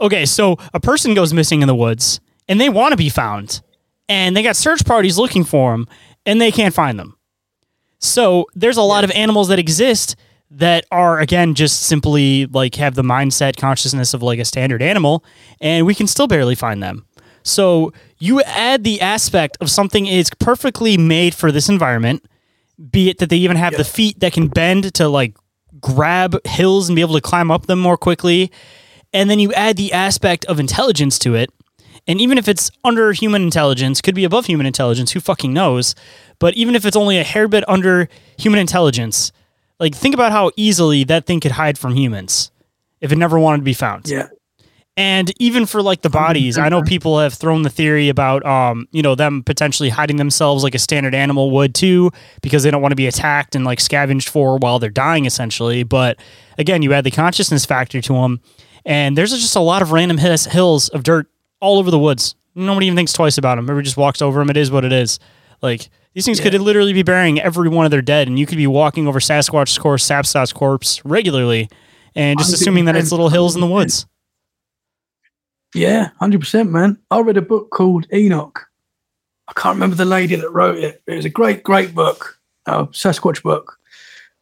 okay, 0.00 0.26
so 0.26 0.56
a 0.72 0.80
person 0.80 1.14
goes 1.14 1.32
missing 1.32 1.62
in 1.62 1.68
the 1.68 1.74
woods 1.74 2.20
and 2.48 2.60
they 2.60 2.68
want 2.68 2.92
to 2.92 2.96
be 2.96 3.08
found. 3.08 3.62
And 4.08 4.36
they 4.36 4.42
got 4.42 4.54
search 4.54 4.84
parties 4.84 5.18
looking 5.18 5.42
for 5.42 5.72
them 5.72 5.88
and 6.24 6.40
they 6.40 6.52
can't 6.52 6.74
find 6.74 6.98
them. 6.98 7.16
So 7.98 8.46
there's 8.54 8.76
a 8.76 8.82
lot 8.82 9.02
of 9.02 9.10
animals 9.12 9.48
that 9.48 9.58
exist 9.58 10.16
that 10.50 10.84
are 10.92 11.18
again 11.18 11.54
just 11.54 11.82
simply 11.82 12.46
like 12.46 12.76
have 12.76 12.94
the 12.94 13.02
mindset 13.02 13.56
consciousness 13.56 14.14
of 14.14 14.22
like 14.22 14.38
a 14.38 14.44
standard 14.44 14.80
animal 14.80 15.24
and 15.60 15.84
we 15.84 15.94
can 15.94 16.06
still 16.06 16.28
barely 16.28 16.54
find 16.54 16.80
them. 16.80 17.04
So 17.42 17.92
you 18.18 18.42
add 18.42 18.84
the 18.84 19.00
aspect 19.00 19.56
of 19.60 19.70
something 19.70 20.06
is 20.06 20.30
perfectly 20.38 20.96
made 20.96 21.34
for 21.34 21.50
this 21.50 21.68
environment 21.68 22.24
be 22.90 23.08
it 23.08 23.18
that 23.18 23.30
they 23.30 23.36
even 23.36 23.56
have 23.56 23.76
the 23.76 23.84
feet 23.84 24.20
that 24.20 24.32
can 24.32 24.48
bend 24.48 24.94
to 24.94 25.08
like 25.08 25.36
grab 25.80 26.44
hills 26.46 26.88
and 26.88 26.96
be 26.96 27.02
able 27.02 27.14
to 27.14 27.20
climb 27.20 27.50
up 27.50 27.66
them 27.66 27.78
more 27.78 27.96
quickly. 27.96 28.50
And 29.12 29.30
then 29.30 29.38
you 29.38 29.52
add 29.52 29.76
the 29.76 29.92
aspect 29.92 30.44
of 30.46 30.60
intelligence 30.60 31.18
to 31.20 31.34
it. 31.34 31.50
And 32.06 32.20
even 32.20 32.38
if 32.38 32.48
it's 32.48 32.70
under 32.84 33.12
human 33.12 33.42
intelligence, 33.42 34.00
could 34.00 34.14
be 34.14 34.24
above 34.24 34.46
human 34.46 34.66
intelligence, 34.66 35.12
who 35.12 35.20
fucking 35.20 35.52
knows? 35.52 35.94
But 36.38 36.54
even 36.54 36.74
if 36.74 36.84
it's 36.84 36.96
only 36.96 37.18
a 37.18 37.24
hair 37.24 37.48
bit 37.48 37.68
under 37.68 38.08
human 38.38 38.60
intelligence, 38.60 39.32
like 39.80 39.94
think 39.94 40.14
about 40.14 40.32
how 40.32 40.50
easily 40.56 41.04
that 41.04 41.26
thing 41.26 41.40
could 41.40 41.52
hide 41.52 41.78
from 41.78 41.94
humans 41.94 42.50
if 43.00 43.12
it 43.12 43.16
never 43.16 43.38
wanted 43.38 43.58
to 43.58 43.64
be 43.64 43.74
found. 43.74 44.08
Yeah. 44.08 44.28
And 44.98 45.30
even 45.38 45.66
for 45.66 45.82
like 45.82 46.00
the 46.00 46.08
bodies, 46.08 46.56
I 46.56 46.70
know 46.70 46.82
people 46.82 47.18
have 47.18 47.34
thrown 47.34 47.62
the 47.62 47.68
theory 47.68 48.08
about 48.08 48.46
um, 48.46 48.88
you 48.92 49.02
know, 49.02 49.14
them 49.14 49.42
potentially 49.42 49.90
hiding 49.90 50.16
themselves 50.16 50.64
like 50.64 50.74
a 50.74 50.78
standard 50.78 51.14
animal 51.14 51.50
would 51.50 51.74
too, 51.74 52.10
because 52.40 52.62
they 52.62 52.70
don't 52.70 52.80
want 52.80 52.92
to 52.92 52.96
be 52.96 53.06
attacked 53.06 53.54
and 53.54 53.64
like 53.64 53.78
scavenged 53.78 54.30
for 54.30 54.56
while 54.56 54.78
they're 54.78 54.88
dying 54.88 55.26
essentially. 55.26 55.82
But 55.82 56.18
again, 56.56 56.80
you 56.80 56.94
add 56.94 57.04
the 57.04 57.10
consciousness 57.10 57.66
factor 57.66 58.00
to 58.00 58.12
them, 58.14 58.40
and 58.86 59.18
there's 59.18 59.32
just 59.32 59.56
a 59.56 59.60
lot 59.60 59.82
of 59.82 59.92
random 59.92 60.16
his- 60.16 60.46
hills 60.46 60.88
of 60.88 61.02
dirt 61.02 61.28
all 61.60 61.78
over 61.78 61.90
the 61.90 61.98
woods. 61.98 62.34
Nobody 62.54 62.86
even 62.86 62.96
thinks 62.96 63.12
twice 63.12 63.36
about 63.36 63.56
them. 63.56 63.66
Everybody 63.66 63.84
just 63.84 63.98
walks 63.98 64.22
over 64.22 64.38
them. 64.38 64.48
It 64.48 64.56
is 64.56 64.70
what 64.70 64.86
it 64.86 64.94
is. 64.94 65.18
Like 65.60 65.90
these 66.14 66.24
things 66.24 66.40
could 66.40 66.54
literally 66.54 66.94
be 66.94 67.02
burying 67.02 67.38
every 67.38 67.68
one 67.68 67.84
of 67.84 67.90
their 67.90 68.00
dead, 68.00 68.28
and 68.28 68.38
you 68.38 68.46
could 68.46 68.56
be 68.56 68.66
walking 68.66 69.06
over 69.06 69.20
Sasquatch's 69.20 69.76
corpse, 69.76 70.08
Sapsot's 70.08 70.54
corpse 70.54 71.04
regularly, 71.04 71.68
and 72.14 72.38
just 72.38 72.54
assuming 72.54 72.86
that 72.86 72.96
it's 72.96 73.10
little 73.10 73.28
hills 73.28 73.54
in 73.54 73.60
the 73.60 73.66
woods. 73.66 74.06
Yeah, 75.74 76.10
hundred 76.18 76.40
percent, 76.40 76.70
man. 76.70 76.98
I 77.10 77.20
read 77.20 77.36
a 77.36 77.42
book 77.42 77.70
called 77.70 78.06
Enoch. 78.12 78.66
I 79.48 79.52
can't 79.52 79.76
remember 79.76 79.96
the 79.96 80.04
lady 80.04 80.34
that 80.36 80.50
wrote 80.50 80.78
it. 80.78 81.02
It 81.06 81.14
was 81.14 81.24
a 81.24 81.30
great, 81.30 81.62
great 81.62 81.94
book, 81.94 82.38
a 82.66 82.86
Sasquatch 82.86 83.42
book. 83.42 83.78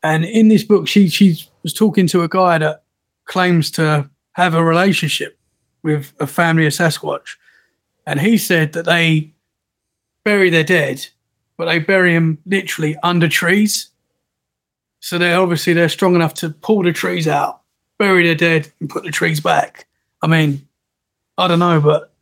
And 0.02 0.24
in 0.24 0.48
this 0.48 0.62
book, 0.62 0.86
she 0.86 1.08
she 1.08 1.44
was 1.62 1.72
talking 1.72 2.06
to 2.08 2.22
a 2.22 2.28
guy 2.28 2.58
that 2.58 2.84
claims 3.24 3.70
to 3.72 4.08
have 4.32 4.54
a 4.54 4.64
relationship 4.64 5.38
with 5.82 6.12
a 6.20 6.26
family 6.26 6.66
of 6.66 6.72
Sasquatch, 6.72 7.36
and 8.06 8.20
he 8.20 8.38
said 8.38 8.72
that 8.72 8.84
they 8.84 9.32
bury 10.24 10.50
their 10.50 10.64
dead, 10.64 11.06
but 11.56 11.66
they 11.66 11.78
bury 11.78 12.14
them 12.14 12.38
literally 12.46 12.96
under 13.02 13.28
trees. 13.28 13.90
So 15.00 15.18
they're 15.18 15.38
obviously 15.40 15.74
they're 15.74 15.90
strong 15.90 16.14
enough 16.14 16.34
to 16.34 16.50
pull 16.50 16.82
the 16.82 16.92
trees 16.92 17.28
out, 17.28 17.60
bury 17.98 18.24
their 18.24 18.34
dead, 18.34 18.72
and 18.80 18.88
put 18.88 19.04
the 19.04 19.10
trees 19.10 19.40
back. 19.40 19.86
I 20.22 20.26
mean, 20.26 20.66
I 21.36 21.48
don't 21.48 21.58
know, 21.58 21.80
but 21.80 22.12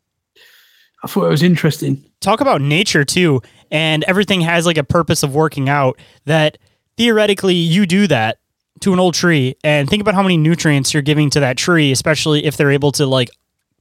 I 1.05 1.07
thought 1.07 1.27
it 1.27 1.31
was 1.31 1.43
interesting. 1.43 2.05
talk 2.21 2.41
about 2.41 2.61
nature 2.61 3.05
too 3.05 3.43
and 3.71 4.05
everything 4.05 4.41
has 4.43 4.65
like 4.67 4.79
a 4.79 4.85
purpose 4.85 5.23
of 5.23 5.35
working 5.35 5.69
out 5.69 5.99
that 6.25 6.59
theoretically 6.97 7.55
you 7.55 7.87
do 7.87 8.07
that 8.07 8.39
to 8.81 8.93
an 8.93 9.01
old 9.01 9.15
tree 9.15 9.57
and 9.65 9.89
think 9.91 10.01
about 10.01 10.15
how 10.15 10.23
many 10.23 10.37
nutrients 10.37 10.95
you're 10.95 11.03
giving 11.03 11.31
to 11.31 11.41
that 11.41 11.57
tree 11.57 11.91
especially 11.91 12.45
if 12.45 12.57
they're 12.57 12.71
able 12.71 12.93
to 12.93 13.07
like 13.07 13.29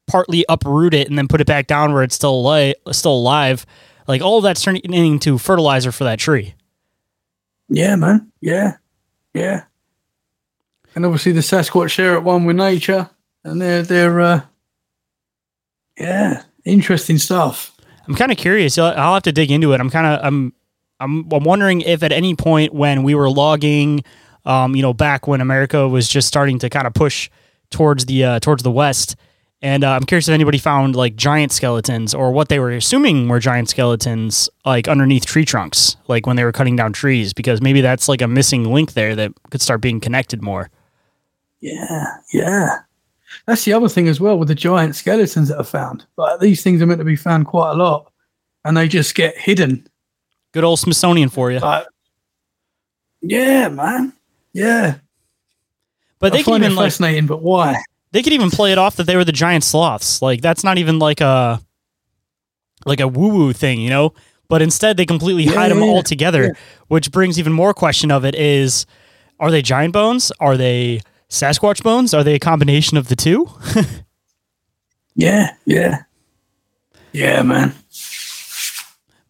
partly 0.07 0.43
uproot 0.49 0.93
it 0.93 1.07
and 1.07 1.17
then 1.17 1.27
put 1.27 1.39
it 1.39 1.47
back 1.47 1.67
down 1.67 1.93
where 1.93 2.03
it's 2.03 2.15
still 2.15 2.33
alive, 2.33 2.73
still 2.91 3.13
alive 3.15 3.65
like 4.07 4.21
all 4.21 4.39
of 4.39 4.43
that's 4.43 4.61
turning 4.61 4.81
into 4.93 5.37
fertilizer 5.37 5.91
for 5.91 6.03
that 6.03 6.17
tree 6.19 6.55
Yeah, 7.69 7.95
man. 7.95 8.31
Yeah, 8.41 8.77
yeah. 9.33 9.63
And 10.93 11.05
obviously 11.05 11.31
the 11.31 11.39
Sasquatch 11.39 11.89
share 11.89 12.15
it 12.15 12.23
one 12.23 12.43
with 12.43 12.57
nature, 12.57 13.09
and 13.45 13.61
they're 13.61 13.81
they're 13.81 14.19
uh, 14.19 14.41
yeah, 16.01 16.43
interesting 16.65 17.17
stuff. 17.17 17.75
I'm 18.07 18.15
kind 18.15 18.31
of 18.31 18.37
curious. 18.37 18.77
I'll 18.77 18.93
I'll 18.97 19.13
have 19.13 19.23
to 19.23 19.31
dig 19.31 19.51
into 19.51 19.73
it. 19.73 19.79
I'm 19.79 19.89
kind 19.89 20.07
of 20.07 20.19
I'm 20.23 20.53
I'm 20.99 21.31
I'm 21.31 21.43
wondering 21.43 21.81
if 21.81 22.03
at 22.03 22.11
any 22.11 22.35
point 22.35 22.73
when 22.73 23.03
we 23.03 23.15
were 23.15 23.29
logging, 23.29 24.03
um, 24.45 24.75
you 24.75 24.81
know, 24.81 24.93
back 24.93 25.27
when 25.27 25.41
America 25.41 25.87
was 25.87 26.09
just 26.09 26.27
starting 26.27 26.59
to 26.59 26.69
kind 26.69 26.87
of 26.87 26.93
push 26.93 27.29
towards 27.69 28.05
the 28.05 28.23
uh, 28.23 28.39
towards 28.39 28.63
the 28.63 28.71
west, 28.71 29.15
and 29.61 29.83
uh, 29.83 29.91
I'm 29.91 30.03
curious 30.03 30.27
if 30.27 30.33
anybody 30.33 30.57
found 30.57 30.95
like 30.95 31.15
giant 31.15 31.51
skeletons 31.51 32.15
or 32.15 32.31
what 32.31 32.49
they 32.49 32.59
were 32.59 32.71
assuming 32.71 33.27
were 33.27 33.39
giant 33.39 33.69
skeletons, 33.69 34.49
like 34.65 34.87
underneath 34.87 35.25
tree 35.25 35.45
trunks, 35.45 35.97
like 36.07 36.25
when 36.25 36.35
they 36.35 36.43
were 36.43 36.51
cutting 36.51 36.75
down 36.75 36.93
trees, 36.93 37.31
because 37.33 37.61
maybe 37.61 37.81
that's 37.81 38.09
like 38.09 38.23
a 38.23 38.27
missing 38.27 38.63
link 38.63 38.93
there 38.93 39.15
that 39.15 39.31
could 39.51 39.61
start 39.61 39.81
being 39.81 39.99
connected 39.99 40.41
more. 40.41 40.71
Yeah, 41.59 42.05
yeah. 42.33 42.79
That's 43.45 43.65
the 43.65 43.73
other 43.73 43.89
thing 43.89 44.07
as 44.07 44.19
well 44.19 44.37
with 44.37 44.47
the 44.47 44.55
giant 44.55 44.95
skeletons 44.95 45.49
that 45.49 45.57
are 45.57 45.63
found. 45.63 46.05
Like 46.17 46.39
these 46.39 46.63
things 46.63 46.81
are 46.81 46.85
meant 46.85 46.99
to 46.99 47.05
be 47.05 47.15
found 47.15 47.47
quite 47.47 47.71
a 47.71 47.75
lot, 47.75 48.11
and 48.65 48.75
they 48.75 48.87
just 48.87 49.15
get 49.15 49.37
hidden. 49.37 49.87
Good 50.53 50.63
old 50.63 50.79
Smithsonian 50.79 51.29
for 51.29 51.51
you. 51.51 51.59
Like, 51.59 51.85
yeah, 53.21 53.69
man. 53.69 54.13
Yeah. 54.53 54.95
But 56.19 56.33
I 56.33 56.37
they 56.37 56.43
can 56.43 56.53
find 56.53 56.63
even 56.63 56.73
it 56.73 56.75
like 56.75 56.85
fascinating, 56.91 57.27
but 57.27 57.41
why? 57.41 57.81
they 58.11 58.21
could 58.21 58.33
even 58.33 58.51
play 58.51 58.71
it 58.71 58.77
off 58.77 58.97
that 58.97 59.05
they 59.05 59.15
were 59.15 59.23
the 59.25 59.31
giant 59.31 59.63
sloths. 59.63 60.21
Like 60.21 60.41
that's 60.41 60.63
not 60.63 60.77
even 60.77 60.99
like 60.99 61.21
a 61.21 61.61
like 62.85 62.99
a 62.99 63.07
woo 63.07 63.29
woo 63.29 63.53
thing, 63.53 63.79
you 63.79 63.89
know. 63.89 64.13
But 64.49 64.61
instead, 64.61 64.97
they 64.97 65.05
completely 65.05 65.43
Yeah, 65.45 65.53
hide 65.53 65.71
them 65.71 65.79
yeah, 65.79 65.85
all 65.85 65.95
yeah. 65.97 66.01
together, 66.01 66.55
which 66.89 67.11
brings 67.11 67.39
even 67.39 67.53
more 67.53 67.73
question 67.73 68.11
of 68.11 68.25
it: 68.25 68.35
is 68.35 68.85
are 69.39 69.49
they 69.49 69.61
giant 69.61 69.93
bones? 69.93 70.31
Are 70.39 70.57
they 70.57 71.01
Sasquatch 71.31 71.81
bones? 71.81 72.13
Are 72.13 72.23
they 72.23 72.35
a 72.35 72.39
combination 72.39 72.97
of 72.97 73.07
the 73.07 73.15
two? 73.15 73.49
Yeah, 75.15 75.55
yeah, 75.65 76.03
yeah, 77.11 77.41
man. 77.41 77.73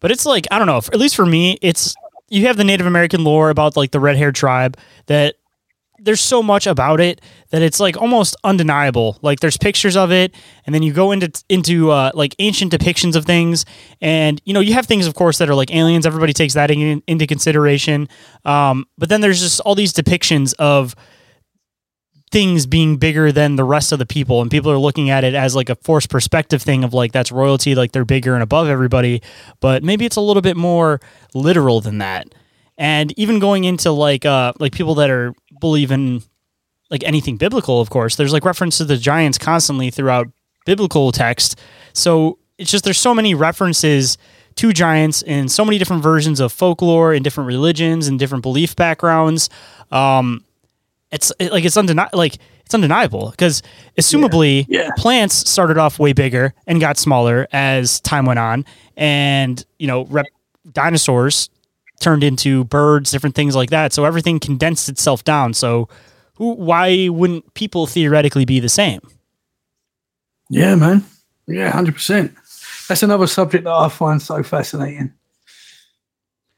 But 0.00 0.10
it's 0.10 0.24
like 0.24 0.46
I 0.50 0.58
don't 0.58 0.66
know. 0.66 0.78
At 0.78 0.98
least 0.98 1.16
for 1.16 1.26
me, 1.26 1.58
it's 1.60 1.94
you 2.28 2.46
have 2.46 2.56
the 2.56 2.64
Native 2.64 2.86
American 2.86 3.24
lore 3.24 3.50
about 3.50 3.76
like 3.76 3.90
the 3.90 4.00
red 4.00 4.16
haired 4.16 4.34
tribe 4.34 4.76
that 5.06 5.36
there's 5.98 6.20
so 6.20 6.42
much 6.42 6.66
about 6.66 7.00
it 7.00 7.20
that 7.50 7.62
it's 7.62 7.78
like 7.78 7.96
almost 7.96 8.34
undeniable. 8.42 9.18
Like 9.22 9.40
there's 9.40 9.56
pictures 9.56 9.96
of 9.96 10.10
it, 10.10 10.34
and 10.66 10.74
then 10.74 10.82
you 10.82 10.92
go 10.92 11.12
into 11.12 11.30
into 11.48 11.90
uh, 11.90 12.10
like 12.14 12.34
ancient 12.38 12.72
depictions 12.72 13.14
of 13.14 13.24
things, 13.24 13.64
and 14.00 14.40
you 14.44 14.54
know 14.54 14.60
you 14.60 14.74
have 14.74 14.86
things, 14.86 15.06
of 15.06 15.14
course, 15.14 15.38
that 15.38 15.48
are 15.48 15.54
like 15.54 15.74
aliens. 15.74 16.06
Everybody 16.06 16.32
takes 16.32 16.54
that 16.54 16.70
in, 16.70 17.02
into 17.06 17.26
consideration. 17.26 18.08
Um, 18.44 18.86
but 18.98 19.08
then 19.08 19.20
there's 19.20 19.40
just 19.40 19.60
all 19.60 19.74
these 19.74 19.92
depictions 19.92 20.54
of 20.58 20.94
things 22.32 22.66
being 22.66 22.96
bigger 22.96 23.30
than 23.30 23.56
the 23.56 23.64
rest 23.64 23.92
of 23.92 23.98
the 23.98 24.06
people 24.06 24.40
and 24.40 24.50
people 24.50 24.70
are 24.72 24.78
looking 24.78 25.10
at 25.10 25.22
it 25.22 25.34
as 25.34 25.54
like 25.54 25.68
a 25.68 25.74
forced 25.76 26.08
perspective 26.08 26.62
thing 26.62 26.82
of 26.82 26.94
like 26.94 27.12
that's 27.12 27.30
royalty 27.30 27.74
like 27.74 27.92
they're 27.92 28.06
bigger 28.06 28.32
and 28.32 28.42
above 28.42 28.68
everybody 28.68 29.20
but 29.60 29.84
maybe 29.84 30.06
it's 30.06 30.16
a 30.16 30.20
little 30.20 30.40
bit 30.40 30.56
more 30.56 30.98
literal 31.34 31.82
than 31.82 31.98
that. 31.98 32.34
And 32.78 33.16
even 33.18 33.38
going 33.38 33.64
into 33.64 33.92
like 33.92 34.24
uh 34.24 34.54
like 34.58 34.72
people 34.72 34.94
that 34.96 35.10
are 35.10 35.34
believe 35.60 35.92
in 35.92 36.22
like 36.90 37.04
anything 37.04 37.36
biblical 37.36 37.80
of 37.80 37.90
course 37.90 38.16
there's 38.16 38.32
like 38.32 38.44
reference 38.46 38.78
to 38.78 38.84
the 38.86 38.96
giants 38.96 39.36
constantly 39.36 39.90
throughout 39.90 40.26
biblical 40.64 41.12
text. 41.12 41.60
So 41.92 42.38
it's 42.56 42.70
just 42.70 42.84
there's 42.84 42.98
so 42.98 43.14
many 43.14 43.34
references 43.34 44.16
to 44.56 44.72
giants 44.72 45.22
in 45.22 45.50
so 45.50 45.66
many 45.66 45.76
different 45.76 46.02
versions 46.02 46.40
of 46.40 46.50
folklore 46.50 47.12
and 47.12 47.22
different 47.22 47.48
religions 47.48 48.08
and 48.08 48.18
different 48.18 48.42
belief 48.42 48.74
backgrounds. 48.74 49.50
Um 49.90 50.44
it's 51.12 51.32
it, 51.38 51.52
like 51.52 51.64
it's 51.64 51.76
undeni- 51.76 52.12
like 52.12 52.38
it's 52.64 52.74
undeniable 52.74 53.30
because 53.30 53.62
assumably 53.98 54.66
Yeah. 54.68 54.90
plants 54.96 55.48
started 55.48 55.78
off 55.78 55.98
way 55.98 56.12
bigger 56.12 56.54
and 56.66 56.80
got 56.80 56.98
smaller 56.98 57.46
as 57.52 58.00
time 58.00 58.24
went 58.26 58.38
on, 58.40 58.64
and 58.96 59.64
you 59.78 59.86
know 59.86 60.06
rep- 60.06 60.26
dinosaurs 60.72 61.50
turned 62.00 62.24
into 62.24 62.64
birds, 62.64 63.12
different 63.12 63.36
things 63.36 63.54
like 63.54 63.70
that. 63.70 63.92
So 63.92 64.04
everything 64.04 64.40
condensed 64.40 64.88
itself 64.88 65.22
down. 65.22 65.54
So 65.54 65.88
who, 66.34 66.54
why 66.54 67.08
wouldn't 67.08 67.54
people 67.54 67.86
theoretically 67.86 68.44
be 68.44 68.58
the 68.58 68.68
same? 68.68 69.00
Yeah, 70.50 70.74
man. 70.74 71.04
Yeah, 71.46 71.70
hundred 71.70 71.94
percent. 71.94 72.34
That's 72.88 73.02
another 73.02 73.26
subject 73.26 73.64
that 73.64 73.72
I 73.72 73.88
find 73.88 74.20
so 74.20 74.42
fascinating. 74.42 75.12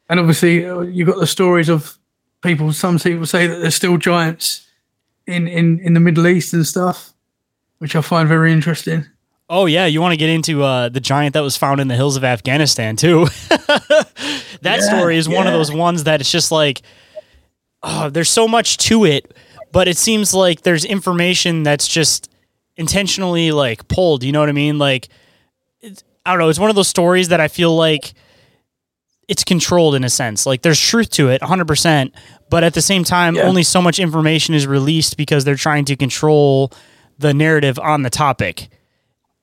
And 0.08 0.20
obviously, 0.20 0.66
uh, 0.66 0.80
you've 0.80 1.08
got 1.08 1.18
the 1.18 1.26
stories 1.26 1.68
of 1.68 1.98
people. 2.44 2.72
Some 2.72 2.98
people 3.00 3.26
say 3.26 3.48
that 3.48 3.56
there's 3.56 3.74
still 3.74 3.96
giants 3.96 4.68
in 5.26 5.48
in 5.48 5.80
in 5.80 5.94
the 5.94 6.00
Middle 6.00 6.28
East 6.28 6.52
and 6.52 6.64
stuff, 6.64 7.12
which 7.78 7.96
I 7.96 8.02
find 8.02 8.28
very 8.28 8.52
interesting. 8.52 9.06
Oh 9.50 9.66
yeah, 9.66 9.86
you 9.86 10.00
want 10.00 10.12
to 10.12 10.16
get 10.16 10.30
into 10.30 10.62
uh, 10.62 10.88
the 10.88 11.00
giant 11.00 11.34
that 11.34 11.42
was 11.42 11.56
found 11.56 11.80
in 11.80 11.88
the 11.88 11.96
hills 11.96 12.16
of 12.16 12.24
Afghanistan 12.24 12.96
too? 12.96 13.26
that 13.48 14.08
Yeah, 14.62 14.78
story 14.80 15.16
is 15.16 15.28
one 15.28 15.46
of 15.46 15.52
those 15.52 15.72
ones 15.72 16.04
that 16.04 16.20
it's 16.20 16.30
just 16.30 16.50
like, 16.52 16.82
oh, 17.82 18.08
there's 18.08 18.30
so 18.30 18.48
much 18.48 18.78
to 18.78 19.04
it, 19.04 19.34
but 19.72 19.86
it 19.88 19.96
seems 19.98 20.32
like 20.32 20.62
there's 20.62 20.84
information 20.84 21.62
that's 21.62 21.86
just 21.86 22.30
intentionally 22.76 23.52
like 23.52 23.86
pulled. 23.88 24.24
You 24.24 24.32
know 24.32 24.40
what 24.40 24.48
I 24.48 24.52
mean? 24.52 24.78
Like, 24.78 25.08
it's, 25.82 26.02
I 26.24 26.30
don't 26.30 26.38
know. 26.38 26.48
It's 26.48 26.58
one 26.58 26.70
of 26.70 26.76
those 26.76 26.88
stories 26.88 27.28
that 27.28 27.40
I 27.40 27.48
feel 27.48 27.76
like 27.76 28.14
it's 29.28 29.44
controlled 29.44 29.94
in 29.94 30.04
a 30.04 30.10
sense. 30.10 30.46
Like 30.46 30.62
there's 30.62 30.80
truth 30.80 31.10
to 31.12 31.28
it, 31.30 31.40
100%, 31.40 32.12
but 32.50 32.62
at 32.64 32.74
the 32.74 32.82
same 32.82 33.04
time, 33.04 33.36
Yeah. 33.36 33.42
only 33.42 33.62
so 33.62 33.80
much 33.80 33.98
information 33.98 34.54
is 34.54 34.66
released 34.66 35.16
because 35.16 35.44
they're 35.44 35.54
trying 35.56 35.84
to 35.86 35.96
control 35.96 36.70
the 37.18 37.32
narrative 37.32 37.78
on 37.78 38.02
the 38.02 38.10
topic. 38.10 38.68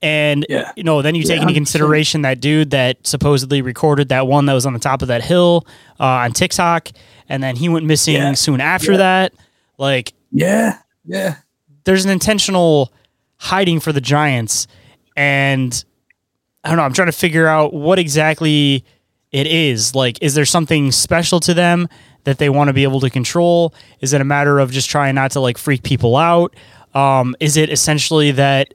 And 0.04 0.46
Yeah. 0.50 0.72
you 0.76 0.84
know, 0.84 1.02
then 1.02 1.16
you 1.16 1.22
take 1.24 1.38
Yeah, 1.38 1.42
into 1.44 1.54
100%. 1.54 1.56
consideration 1.56 2.22
that 2.24 2.40
dude 2.40 2.72
that 2.72 3.06
supposedly 3.06 3.62
recorded 3.62 4.10
that 4.10 4.28
one 4.28 4.46
that 4.48 4.54
was 4.54 4.66
on 4.66 4.74
the 4.74 4.80
top 4.80 5.02
of 5.02 5.08
that 5.10 5.24
hill 5.24 5.66
uh, 6.00 6.04
on 6.04 6.32
TikTok, 6.34 6.90
and 7.30 7.42
then 7.44 7.56
he 7.56 7.70
went 7.70 7.86
missing 7.86 8.36
soon 8.36 8.62
after 8.62 8.98
that. 8.98 9.34
Like, 9.78 10.14
Yeah, 10.32 10.78
yeah, 11.06 11.36
there's 11.86 12.06
an 12.06 12.12
intentional 12.12 12.92
hiding 13.38 13.80
for 13.80 13.92
the 13.92 14.02
Giants, 14.02 14.68
and 15.16 15.84
I 16.64 16.70
don't 16.70 16.78
know. 16.78 16.84
I'm 16.84 16.94
trying 16.94 17.08
to 17.08 17.12
figure 17.12 17.48
out 17.48 17.74
what 17.74 17.98
exactly 18.00 18.84
it 19.32 19.48
is. 19.48 19.96
Like, 19.96 20.22
is 20.22 20.36
there 20.36 20.46
something 20.46 20.92
special 20.92 21.40
to 21.42 21.54
them 21.54 21.88
that 22.24 22.38
they 22.38 22.50
want 22.50 22.68
to 22.68 22.74
be 22.74 22.84
able 22.84 23.00
to 23.02 23.10
control? 23.10 23.74
Is 24.00 24.14
it 24.14 24.22
a 24.22 24.26
matter 24.26 24.60
of 24.60 24.72
just 24.72 24.90
trying 24.90 25.16
not 25.16 25.32
to 25.32 25.40
like 25.40 25.58
freak 25.58 25.84
people 25.84 26.16
out? 26.16 26.56
Um, 26.94 27.36
is 27.40 27.58
it 27.58 27.70
essentially 27.70 28.32
that 28.32 28.74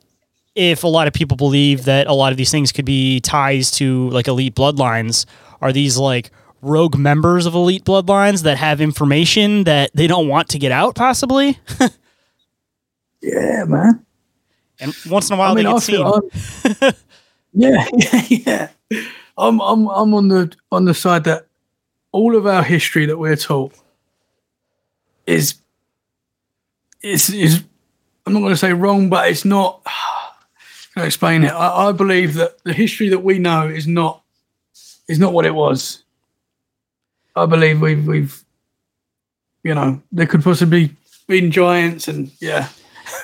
if 0.54 0.84
a 0.84 0.88
lot 0.88 1.06
of 1.06 1.12
people 1.12 1.36
believe 1.36 1.84
that 1.84 2.06
a 2.06 2.14
lot 2.14 2.32
of 2.32 2.38
these 2.38 2.50
things 2.50 2.72
could 2.72 2.86
be 2.86 3.20
ties 3.20 3.70
to 3.72 4.08
like 4.10 4.26
elite 4.26 4.54
bloodlines, 4.54 5.26
are 5.60 5.72
these 5.72 5.98
like 5.98 6.30
rogue 6.62 6.96
members 6.96 7.46
of 7.46 7.54
elite 7.54 7.84
bloodlines 7.84 8.42
that 8.42 8.56
have 8.56 8.80
information 8.80 9.64
that 9.64 9.90
they 9.94 10.06
don't 10.06 10.28
want 10.28 10.48
to 10.48 10.58
get 10.58 10.72
out, 10.72 10.94
possibly? 10.94 11.58
yeah, 13.20 13.64
man. 13.66 14.04
And 14.80 14.94
once 15.08 15.28
in 15.28 15.34
a 15.34 15.38
while 15.38 15.52
I 15.52 15.54
mean, 15.54 15.64
they 15.64 15.72
get 15.72 15.82
seen. 15.82 16.92
yeah, 17.52 17.86
yeah, 17.92 18.68
yeah. 18.90 19.02
I'm, 19.38 19.60
I'm, 19.60 19.86
I'm 19.88 20.14
on 20.14 20.28
the 20.28 20.54
on 20.72 20.84
the 20.84 20.94
side 20.94 21.24
that 21.24 21.46
all 22.12 22.36
of 22.36 22.46
our 22.46 22.62
history 22.62 23.06
that 23.06 23.18
we're 23.18 23.36
taught 23.36 23.74
is 25.26 25.54
is 27.02 27.30
is 27.30 27.62
I'm 28.24 28.32
not 28.32 28.40
going 28.40 28.52
to 28.52 28.56
say 28.56 28.72
wrong, 28.72 29.08
but 29.08 29.28
it's 29.28 29.44
not. 29.44 29.84
Can 30.94 31.02
I 31.02 31.06
explain 31.06 31.44
it? 31.44 31.52
I, 31.52 31.88
I 31.88 31.92
believe 31.92 32.34
that 32.34 32.62
the 32.64 32.72
history 32.72 33.10
that 33.10 33.18
we 33.18 33.38
know 33.38 33.68
is 33.68 33.86
not 33.86 34.22
is 35.08 35.18
not 35.18 35.32
what 35.32 35.44
it 35.44 35.54
was. 35.54 36.02
I 37.34 37.44
believe 37.44 37.82
we've 37.82 38.06
we've 38.06 38.42
you 39.62 39.74
know 39.74 40.00
there 40.12 40.26
could 40.26 40.42
possibly 40.42 40.96
been 41.26 41.50
giants 41.50 42.08
and 42.08 42.30
yeah 42.40 42.68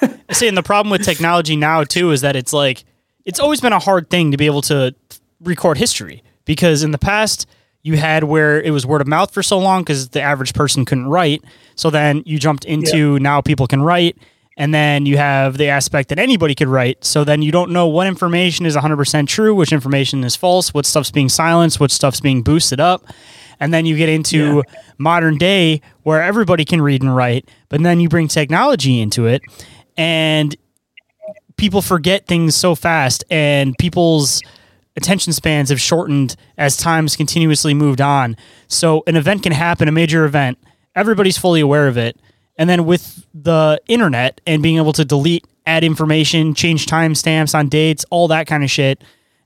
See, 0.32 0.48
and 0.48 0.56
the 0.56 0.62
problem 0.62 0.90
with 0.90 1.02
technology 1.02 1.56
now 1.56 1.84
too 1.84 2.10
is 2.10 2.20
that 2.22 2.36
it's 2.36 2.52
like 2.52 2.84
it's 3.24 3.40
always 3.40 3.60
been 3.60 3.72
a 3.72 3.78
hard 3.78 4.10
thing 4.10 4.30
to 4.32 4.36
be 4.36 4.46
able 4.46 4.62
to 4.62 4.94
record 5.42 5.78
history 5.78 6.22
because 6.44 6.82
in 6.82 6.90
the 6.90 6.98
past 6.98 7.46
you 7.82 7.96
had 7.96 8.24
where 8.24 8.60
it 8.60 8.70
was 8.70 8.86
word 8.86 9.00
of 9.00 9.08
mouth 9.08 9.32
for 9.32 9.42
so 9.42 9.58
long 9.58 9.82
because 9.82 10.10
the 10.10 10.22
average 10.22 10.54
person 10.54 10.84
couldn't 10.84 11.08
write. 11.08 11.42
So 11.74 11.90
then 11.90 12.22
you 12.24 12.38
jumped 12.38 12.64
into 12.64 13.18
now 13.18 13.40
people 13.40 13.66
can 13.66 13.82
write, 13.82 14.16
and 14.56 14.72
then 14.72 15.04
you 15.04 15.16
have 15.16 15.56
the 15.56 15.68
aspect 15.68 16.08
that 16.10 16.18
anybody 16.18 16.54
could 16.54 16.68
write. 16.68 17.04
So 17.04 17.24
then 17.24 17.42
you 17.42 17.50
don't 17.50 17.72
know 17.72 17.88
what 17.88 18.06
information 18.06 18.66
is 18.66 18.76
100% 18.76 19.26
true, 19.26 19.54
which 19.54 19.72
information 19.72 20.22
is 20.22 20.36
false, 20.36 20.72
what 20.72 20.86
stuff's 20.86 21.10
being 21.10 21.28
silenced, 21.28 21.80
what 21.80 21.90
stuff's 21.90 22.20
being 22.20 22.42
boosted 22.42 22.78
up. 22.78 23.04
And 23.58 23.72
then 23.74 23.86
you 23.86 23.96
get 23.96 24.08
into 24.08 24.62
modern 24.98 25.38
day 25.38 25.80
where 26.02 26.22
everybody 26.22 26.64
can 26.64 26.80
read 26.80 27.02
and 27.02 27.14
write, 27.14 27.48
but 27.68 27.82
then 27.82 28.00
you 28.00 28.08
bring 28.08 28.28
technology 28.28 29.00
into 29.00 29.26
it 29.26 29.42
and 29.96 30.54
people 31.56 31.82
forget 31.82 32.26
things 32.26 32.56
so 32.56 32.74
fast 32.74 33.24
and 33.30 33.76
people's 33.78 34.40
attention 34.96 35.32
spans 35.32 35.70
have 35.70 35.80
shortened 35.80 36.36
as 36.58 36.76
time's 36.76 37.16
continuously 37.16 37.74
moved 37.74 38.00
on. 38.00 38.36
So 38.68 39.02
an 39.06 39.16
event 39.16 39.42
can 39.42 39.52
happen, 39.52 39.88
a 39.88 39.92
major 39.92 40.24
event, 40.24 40.58
everybody's 40.94 41.38
fully 41.38 41.60
aware 41.60 41.88
of 41.88 41.96
it. 41.96 42.16
And 42.56 42.68
then 42.68 42.84
with 42.84 43.26
the 43.32 43.80
internet 43.86 44.40
and 44.46 44.62
being 44.62 44.76
able 44.76 44.92
to 44.94 45.04
delete, 45.04 45.46
add 45.64 45.84
information, 45.84 46.54
change 46.54 46.86
timestamps 46.86 47.54
on 47.54 47.68
dates, 47.68 48.04
all 48.10 48.28
that 48.28 48.46
kind 48.46 48.62
of 48.62 48.70
shit, 48.70 49.02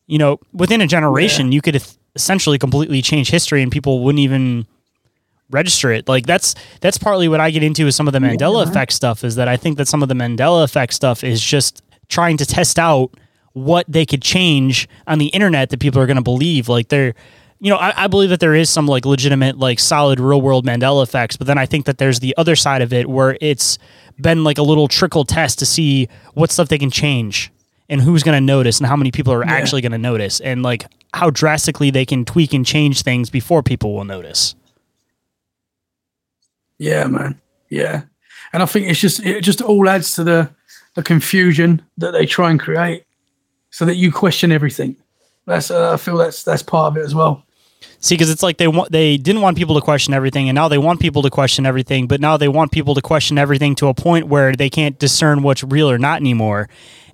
you 0.06 0.18
know, 0.18 0.40
within 0.52 0.80
a 0.80 0.86
generation, 0.86 1.52
you 1.52 1.60
could 1.62 1.82
essentially 2.14 2.58
completely 2.58 3.02
change 3.02 3.30
history 3.30 3.62
and 3.62 3.70
people 3.70 4.02
wouldn't 4.02 4.20
even 4.20 4.66
register 5.50 5.92
it. 5.92 6.08
Like 6.08 6.26
that's 6.26 6.54
that's 6.80 6.98
partly 6.98 7.28
what 7.28 7.40
I 7.40 7.50
get 7.50 7.62
into 7.62 7.84
with 7.84 7.94
some 7.94 8.08
of 8.08 8.12
the 8.12 8.18
Mandela 8.18 8.62
uh-huh. 8.62 8.70
effect 8.70 8.92
stuff 8.92 9.22
is 9.22 9.36
that 9.36 9.48
I 9.48 9.56
think 9.56 9.78
that 9.78 9.86
some 9.86 10.02
of 10.02 10.08
the 10.08 10.14
Mandela 10.14 10.64
effect 10.64 10.92
stuff 10.92 11.22
is 11.22 11.40
just 11.40 11.82
trying 12.08 12.36
to 12.38 12.46
test 12.46 12.78
out 12.78 13.10
what 13.56 13.86
they 13.88 14.04
could 14.04 14.20
change 14.20 14.86
on 15.06 15.16
the 15.16 15.28
internet 15.28 15.70
that 15.70 15.80
people 15.80 15.98
are 15.98 16.04
going 16.04 16.18
to 16.18 16.22
believe. 16.22 16.68
Like 16.68 16.88
they're, 16.88 17.14
you 17.58 17.70
know, 17.70 17.78
I, 17.78 18.04
I 18.04 18.06
believe 18.06 18.28
that 18.28 18.38
there 18.38 18.54
is 18.54 18.68
some 18.68 18.86
like 18.86 19.06
legitimate, 19.06 19.56
like 19.56 19.78
solid 19.78 20.20
real 20.20 20.42
world 20.42 20.66
Mandela 20.66 21.02
effects, 21.02 21.38
but 21.38 21.46
then 21.46 21.56
I 21.56 21.64
think 21.64 21.86
that 21.86 21.96
there's 21.96 22.20
the 22.20 22.34
other 22.36 22.54
side 22.54 22.82
of 22.82 22.92
it 22.92 23.08
where 23.08 23.38
it's 23.40 23.78
been 24.20 24.44
like 24.44 24.58
a 24.58 24.62
little 24.62 24.88
trickle 24.88 25.24
test 25.24 25.58
to 25.60 25.66
see 25.66 26.06
what 26.34 26.50
stuff 26.50 26.68
they 26.68 26.76
can 26.76 26.90
change 26.90 27.50
and 27.88 28.02
who's 28.02 28.22
going 28.22 28.36
to 28.36 28.44
notice 28.44 28.78
and 28.78 28.86
how 28.86 28.94
many 28.94 29.10
people 29.10 29.32
are 29.32 29.42
actually 29.42 29.80
going 29.80 29.92
to 29.92 29.98
notice 29.98 30.38
and 30.40 30.62
like 30.62 30.84
how 31.14 31.30
drastically 31.30 31.90
they 31.90 32.04
can 32.04 32.26
tweak 32.26 32.52
and 32.52 32.66
change 32.66 33.00
things 33.00 33.30
before 33.30 33.62
people 33.62 33.94
will 33.94 34.04
notice. 34.04 34.54
Yeah, 36.76 37.06
man. 37.06 37.40
Yeah, 37.70 38.02
and 38.52 38.62
I 38.62 38.66
think 38.66 38.86
it's 38.86 39.00
just 39.00 39.24
it 39.24 39.40
just 39.40 39.62
all 39.62 39.88
adds 39.88 40.14
to 40.16 40.24
the 40.24 40.50
the 40.94 41.02
confusion 41.02 41.80
that 41.96 42.10
they 42.10 42.26
try 42.26 42.50
and 42.50 42.60
create, 42.60 43.04
so 43.76 43.84
that 43.84 43.96
you 43.96 44.10
question 44.10 44.52
everything. 44.52 44.96
That's 45.44 45.70
uh, 45.70 45.92
I 45.92 45.96
feel 45.98 46.16
that's 46.16 46.42
that's 46.42 46.62
part 46.62 46.86
of 46.86 46.96
it 46.96 47.04
as 47.04 47.14
well. 47.14 47.44
See, 47.98 48.14
because 48.14 48.30
it's 48.30 48.42
like 48.42 48.56
they 48.56 48.68
want 48.68 48.90
they 48.90 49.18
didn't 49.18 49.42
want 49.42 49.58
people 49.58 49.74
to 49.74 49.82
question 49.82 50.14
everything, 50.14 50.48
and 50.48 50.56
now 50.56 50.66
they 50.68 50.78
want 50.78 50.98
people 50.98 51.20
to 51.20 51.28
question 51.28 51.66
everything, 51.66 52.06
but 52.06 52.18
now 52.18 52.38
they 52.38 52.48
want 52.48 52.72
people 52.72 52.94
to 52.94 53.02
question 53.02 53.36
everything 53.36 53.74
to 53.74 53.88
a 53.88 53.94
point 53.94 54.28
where 54.28 54.54
they 54.54 54.70
can't 54.70 54.98
discern 54.98 55.42
what's 55.42 55.62
real 55.62 55.90
or 55.90 55.98
not 55.98 56.22
anymore. 56.22 56.70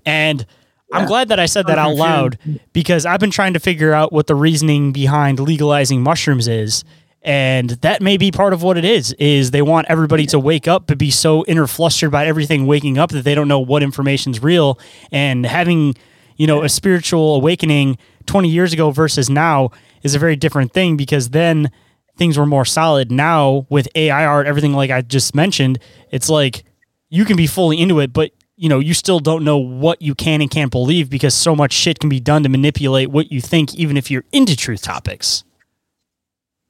And 0.06 0.46
I'm 0.92 1.08
glad 1.08 1.30
that 1.30 1.40
I 1.40 1.46
said 1.46 1.66
that 1.66 1.78
out 1.78 1.96
loud 1.96 2.38
because 2.72 3.06
I've 3.06 3.18
been 3.18 3.32
trying 3.32 3.54
to 3.54 3.60
figure 3.60 3.92
out 3.92 4.12
what 4.12 4.28
the 4.28 4.36
reasoning 4.36 4.92
behind 4.92 5.40
legalizing 5.40 6.00
mushrooms 6.00 6.46
is. 6.46 6.84
And 7.22 7.70
that 7.70 8.02
may 8.02 8.16
be 8.16 8.30
part 8.30 8.52
of 8.52 8.62
what 8.62 8.78
it 8.78 8.84
is, 8.84 9.12
is 9.14 9.50
they 9.50 9.62
want 9.62 9.86
everybody 9.88 10.26
to 10.26 10.38
wake 10.38 10.68
up 10.68 10.86
but 10.86 10.98
be 10.98 11.10
so 11.10 11.42
interflustered 11.44 12.10
by 12.12 12.26
everything 12.26 12.66
waking 12.66 12.98
up 12.98 13.10
that 13.10 13.24
they 13.24 13.34
don't 13.34 13.48
know 13.48 13.60
what 13.60 13.82
information's 13.82 14.42
real. 14.42 14.78
And 15.10 15.46
having, 15.46 15.94
you 16.42 16.48
know, 16.48 16.64
a 16.64 16.68
spiritual 16.68 17.36
awakening 17.36 17.96
20 18.26 18.48
years 18.48 18.72
ago 18.72 18.90
versus 18.90 19.30
now 19.30 19.70
is 20.02 20.16
a 20.16 20.18
very 20.18 20.34
different 20.34 20.72
thing 20.72 20.96
because 20.96 21.30
then 21.30 21.70
things 22.16 22.36
were 22.36 22.46
more 22.46 22.64
solid. 22.64 23.12
Now 23.12 23.64
with 23.70 23.86
AI 23.94 24.24
art, 24.24 24.48
everything 24.48 24.72
like 24.72 24.90
I 24.90 25.02
just 25.02 25.36
mentioned, 25.36 25.78
it's 26.10 26.28
like 26.28 26.64
you 27.10 27.24
can 27.24 27.36
be 27.36 27.46
fully 27.46 27.80
into 27.80 28.00
it, 28.00 28.12
but 28.12 28.32
you 28.56 28.68
know, 28.68 28.80
you 28.80 28.92
still 28.92 29.20
don't 29.20 29.44
know 29.44 29.56
what 29.56 30.02
you 30.02 30.16
can 30.16 30.40
and 30.40 30.50
can't 30.50 30.72
believe 30.72 31.08
because 31.08 31.32
so 31.32 31.54
much 31.54 31.72
shit 31.72 32.00
can 32.00 32.08
be 32.08 32.18
done 32.18 32.42
to 32.42 32.48
manipulate 32.48 33.12
what 33.12 33.30
you 33.30 33.40
think, 33.40 33.76
even 33.76 33.96
if 33.96 34.10
you're 34.10 34.24
into 34.32 34.56
truth 34.56 34.82
topics. 34.82 35.44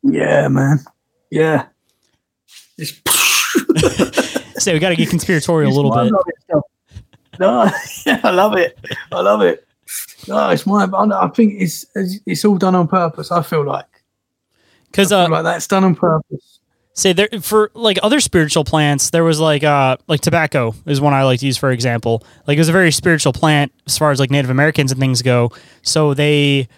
Yeah, 0.02 0.48
man. 0.48 0.80
Yeah. 1.30 1.68
So 4.62 4.72
we 4.72 4.78
got 4.78 4.90
to 4.90 4.96
get 4.96 5.10
conspiratorial 5.10 5.72
a 5.72 5.74
little 5.74 5.90
bit. 5.90 6.12
Love 7.40 7.72
it 7.74 7.74
stuff. 7.86 8.06
No, 8.06 8.12
yeah, 8.12 8.20
I 8.24 8.30
love 8.30 8.56
it. 8.56 8.78
I 9.12 9.20
love 9.20 9.42
it. 9.42 9.66
No, 10.28 10.48
it's 10.50 10.66
my. 10.66 10.84
I 10.86 11.28
think 11.28 11.60
it's 11.60 11.84
it's 11.94 12.44
all 12.44 12.56
done 12.58 12.74
on 12.74 12.88
purpose. 12.88 13.30
I 13.32 13.42
feel 13.42 13.64
like 13.64 13.86
Because 14.86 15.12
I 15.12 15.24
uh, 15.24 15.28
like 15.28 15.44
that's 15.44 15.66
done 15.66 15.84
on 15.84 15.94
purpose. 15.94 16.60
say 16.94 17.12
there 17.12 17.28
for 17.40 17.70
like 17.74 17.98
other 18.02 18.20
spiritual 18.20 18.64
plants 18.64 19.10
there 19.10 19.24
was 19.24 19.40
like 19.40 19.64
uh 19.64 19.96
like 20.08 20.20
tobacco 20.20 20.74
is 20.86 21.00
one 21.00 21.14
i 21.14 21.22
like 21.24 21.40
to 21.40 21.46
use 21.46 21.56
for 21.56 21.70
example 21.70 22.22
like 22.46 22.56
it 22.56 22.60
was 22.60 22.68
a 22.68 22.72
very 22.72 22.92
spiritual 22.92 23.32
plant 23.32 23.72
as 23.86 23.96
far 23.96 24.10
as 24.10 24.20
like 24.20 24.30
native 24.30 24.50
americans 24.50 24.92
and 24.92 25.00
things 25.00 25.22
go 25.22 25.50
so 25.82 26.12
they 26.14 26.68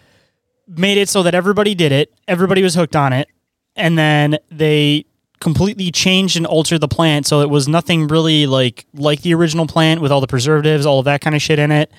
made 0.68 0.98
it 0.98 1.08
so 1.08 1.22
that 1.24 1.34
everybody 1.34 1.74
did 1.74 1.90
it 1.90 2.12
everybody 2.28 2.62
was 2.62 2.74
hooked 2.76 2.94
on 2.96 3.12
it 3.12 3.28
and 3.74 3.98
then 3.98 4.38
they 4.52 5.04
completely 5.44 5.92
changed 5.92 6.36
and 6.36 6.46
altered 6.46 6.80
the 6.80 6.88
plant 6.88 7.26
so 7.26 7.40
it 7.40 7.48
was 7.48 7.68
nothing 7.68 8.08
really 8.08 8.46
like 8.46 8.84
like 8.94 9.22
the 9.22 9.32
original 9.32 9.66
plant 9.66 10.00
with 10.00 10.10
all 10.10 10.20
the 10.20 10.26
preservatives 10.26 10.84
all 10.84 10.98
of 10.98 11.04
that 11.04 11.20
kind 11.20 11.36
of 11.36 11.40
shit 11.42 11.60
in 11.60 11.70
it 11.70 11.92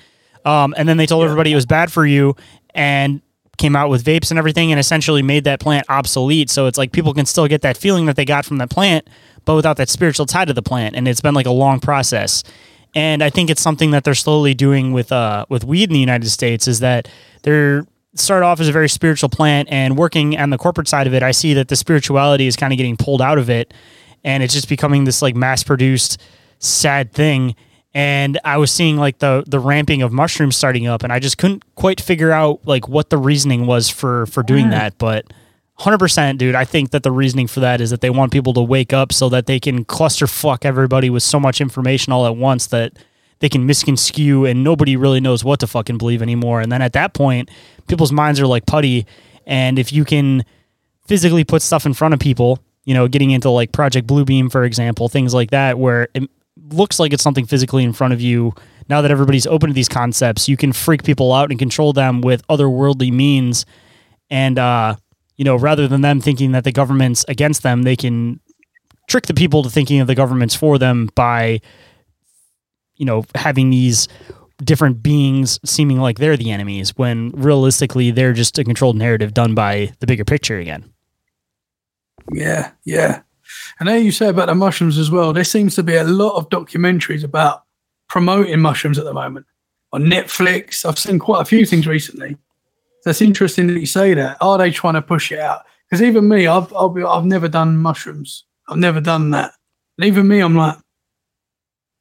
um, 0.44 0.74
and 0.76 0.88
then 0.88 0.96
they 0.96 1.06
told 1.06 1.24
everybody 1.24 1.52
it 1.52 1.56
was 1.56 1.66
bad 1.66 1.90
for 1.90 2.06
you 2.06 2.36
and 2.74 3.20
came 3.56 3.74
out 3.74 3.90
with 3.90 4.04
vapes 4.04 4.30
and 4.30 4.38
everything 4.38 4.70
and 4.70 4.78
essentially 4.78 5.22
made 5.22 5.44
that 5.44 5.60
plant 5.60 5.86
obsolete. 5.88 6.50
So 6.50 6.66
it's 6.66 6.78
like 6.78 6.92
people 6.92 7.12
can 7.14 7.26
still 7.26 7.48
get 7.48 7.62
that 7.62 7.76
feeling 7.76 8.06
that 8.06 8.16
they 8.16 8.24
got 8.24 8.44
from 8.44 8.58
that 8.58 8.70
plant, 8.70 9.08
but 9.44 9.56
without 9.56 9.76
that 9.78 9.88
spiritual 9.88 10.26
tie 10.26 10.44
to 10.44 10.52
the 10.52 10.62
plant. 10.62 10.94
And 10.94 11.08
it's 11.08 11.20
been 11.20 11.34
like 11.34 11.46
a 11.46 11.50
long 11.50 11.80
process. 11.80 12.44
And 12.94 13.22
I 13.22 13.30
think 13.30 13.50
it's 13.50 13.60
something 13.60 13.90
that 13.90 14.04
they're 14.04 14.14
slowly 14.14 14.54
doing 14.54 14.92
with 14.92 15.12
uh 15.12 15.46
with 15.48 15.64
weed 15.64 15.90
in 15.90 15.94
the 15.94 16.00
United 16.00 16.30
States 16.30 16.68
is 16.68 16.80
that 16.80 17.08
they're 17.42 17.86
started 18.18 18.46
off 18.46 18.60
as 18.60 18.68
a 18.68 18.72
very 18.72 18.88
spiritual 18.88 19.28
plant 19.28 19.68
and 19.70 19.96
working 19.96 20.38
on 20.38 20.50
the 20.50 20.58
corporate 20.58 20.88
side 20.88 21.06
of 21.06 21.14
it, 21.14 21.22
I 21.22 21.30
see 21.30 21.54
that 21.54 21.68
the 21.68 21.76
spirituality 21.76 22.46
is 22.46 22.56
kind 22.56 22.72
of 22.72 22.76
getting 22.76 22.96
pulled 22.96 23.22
out 23.22 23.38
of 23.38 23.50
it 23.50 23.72
and 24.24 24.42
it's 24.42 24.54
just 24.54 24.68
becoming 24.68 25.04
this 25.04 25.22
like 25.22 25.36
mass 25.36 25.62
produced 25.62 26.20
sad 26.58 27.12
thing 27.12 27.54
and 27.96 28.38
I 28.44 28.58
was 28.58 28.70
seeing 28.70 28.98
like 28.98 29.20
the 29.20 29.42
the 29.46 29.58
ramping 29.58 30.02
of 30.02 30.12
mushrooms 30.12 30.54
starting 30.54 30.86
up, 30.86 31.02
and 31.02 31.10
I 31.10 31.18
just 31.18 31.38
couldn't 31.38 31.62
quite 31.76 31.98
figure 31.98 32.30
out 32.30 32.60
like 32.66 32.90
what 32.90 33.08
the 33.08 33.16
reasoning 33.16 33.66
was 33.66 33.88
for 33.88 34.26
for 34.26 34.42
doing 34.42 34.66
mm. 34.66 34.72
that. 34.72 34.98
But 34.98 35.32
100%, 35.78 36.36
dude, 36.36 36.54
I 36.54 36.66
think 36.66 36.90
that 36.90 37.02
the 37.04 37.10
reasoning 37.10 37.46
for 37.46 37.60
that 37.60 37.80
is 37.80 37.88
that 37.88 38.02
they 38.02 38.10
want 38.10 38.32
people 38.32 38.52
to 38.52 38.60
wake 38.60 38.92
up 38.92 39.14
so 39.14 39.30
that 39.30 39.46
they 39.46 39.58
can 39.58 39.82
cluster 39.86 40.26
fuck 40.26 40.66
everybody 40.66 41.08
with 41.08 41.22
so 41.22 41.40
much 41.40 41.58
information 41.58 42.12
all 42.12 42.26
at 42.26 42.36
once 42.36 42.66
that 42.66 42.92
they 43.40 43.48
can 43.48 43.66
misconstrue 43.66 44.44
and 44.46 44.64
nobody 44.64 44.96
really 44.96 45.20
knows 45.20 45.44
what 45.44 45.60
to 45.60 45.66
fucking 45.66 45.98
believe 45.98 46.22
anymore. 46.22 46.60
And 46.60 46.72
then 46.72 46.82
at 46.82 46.94
that 46.94 47.14
point, 47.14 47.50
people's 47.88 48.12
minds 48.12 48.40
are 48.40 48.46
like 48.46 48.66
putty, 48.66 49.06
and 49.46 49.78
if 49.78 49.92
you 49.92 50.04
can 50.04 50.44
physically 51.06 51.44
put 51.44 51.62
stuff 51.62 51.86
in 51.86 51.94
front 51.94 52.14
of 52.14 52.20
people, 52.20 52.58
you 52.84 52.94
know, 52.94 53.08
getting 53.08 53.30
into 53.30 53.50
like 53.50 53.72
Project 53.72 54.06
Bluebeam, 54.06 54.50
for 54.50 54.64
example, 54.64 55.08
things 55.08 55.34
like 55.34 55.50
that, 55.50 55.78
where 55.78 56.08
it 56.14 56.28
looks 56.70 56.98
like 56.98 57.12
it's 57.12 57.22
something 57.22 57.46
physically 57.46 57.84
in 57.84 57.92
front 57.92 58.12
of 58.12 58.20
you. 58.20 58.54
Now 58.88 59.02
that 59.02 59.10
everybody's 59.10 59.46
open 59.46 59.68
to 59.68 59.74
these 59.74 59.88
concepts, 59.88 60.48
you 60.48 60.56
can 60.56 60.72
freak 60.72 61.02
people 61.02 61.32
out 61.32 61.50
and 61.50 61.58
control 61.58 61.92
them 61.92 62.20
with 62.20 62.46
otherworldly 62.46 63.12
means. 63.12 63.66
And, 64.30 64.58
uh, 64.58 64.96
you 65.36 65.44
know, 65.44 65.56
rather 65.56 65.88
than 65.88 66.00
them 66.00 66.20
thinking 66.20 66.52
that 66.52 66.64
the 66.64 66.72
government's 66.72 67.24
against 67.28 67.62
them, 67.62 67.82
they 67.82 67.96
can 67.96 68.40
trick 69.08 69.26
the 69.26 69.34
people 69.34 69.62
to 69.62 69.70
thinking 69.70 70.00
of 70.00 70.06
the 70.06 70.14
government's 70.14 70.54
for 70.54 70.78
them 70.78 71.10
by, 71.14 71.60
you 72.96 73.04
know, 73.04 73.24
having 73.34 73.70
these 73.70 74.08
different 74.64 75.02
beings 75.02 75.60
seeming 75.64 76.00
like 76.00 76.18
they're 76.18 76.36
the 76.36 76.50
enemies 76.50 76.96
when 76.96 77.30
realistically 77.32 78.10
they're 78.10 78.32
just 78.32 78.58
a 78.58 78.64
controlled 78.64 78.96
narrative 78.96 79.34
done 79.34 79.54
by 79.54 79.92
the 80.00 80.06
bigger 80.06 80.24
picture 80.24 80.58
again. 80.58 80.90
Yeah, 82.32 82.72
yeah. 82.84 83.22
And 83.78 83.88
there 83.88 83.98
you 83.98 84.12
say 84.12 84.28
about 84.28 84.46
the 84.46 84.54
mushrooms 84.54 84.98
as 84.98 85.10
well. 85.10 85.32
There 85.32 85.44
seems 85.44 85.74
to 85.74 85.82
be 85.82 85.94
a 85.94 86.04
lot 86.04 86.36
of 86.36 86.48
documentaries 86.48 87.22
about 87.22 87.64
promoting 88.08 88.60
mushrooms 88.60 88.98
at 88.98 89.04
the 89.04 89.12
moment 89.12 89.46
on 89.92 90.04
Netflix. 90.04 90.84
I've 90.84 90.98
seen 90.98 91.18
quite 91.18 91.42
a 91.42 91.44
few 91.44 91.66
things 91.66 91.86
recently. 91.86 92.36
It's 93.04 93.22
interesting 93.22 93.68
that 93.68 93.78
you 93.78 93.86
say 93.86 94.14
that. 94.14 94.36
Are 94.40 94.58
they 94.58 94.72
trying 94.72 94.94
to 94.94 95.02
push 95.02 95.30
it 95.30 95.38
out? 95.38 95.62
Because 95.88 96.02
even 96.02 96.28
me, 96.28 96.48
I've 96.48 96.70
be, 96.70 97.04
I've 97.04 97.24
never 97.24 97.46
done 97.46 97.76
mushrooms. 97.76 98.44
I've 98.68 98.78
never 98.78 99.00
done 99.00 99.30
that. 99.30 99.52
And 99.96 100.06
even 100.06 100.26
me, 100.26 100.40
I'm 100.40 100.56
like, 100.56 100.76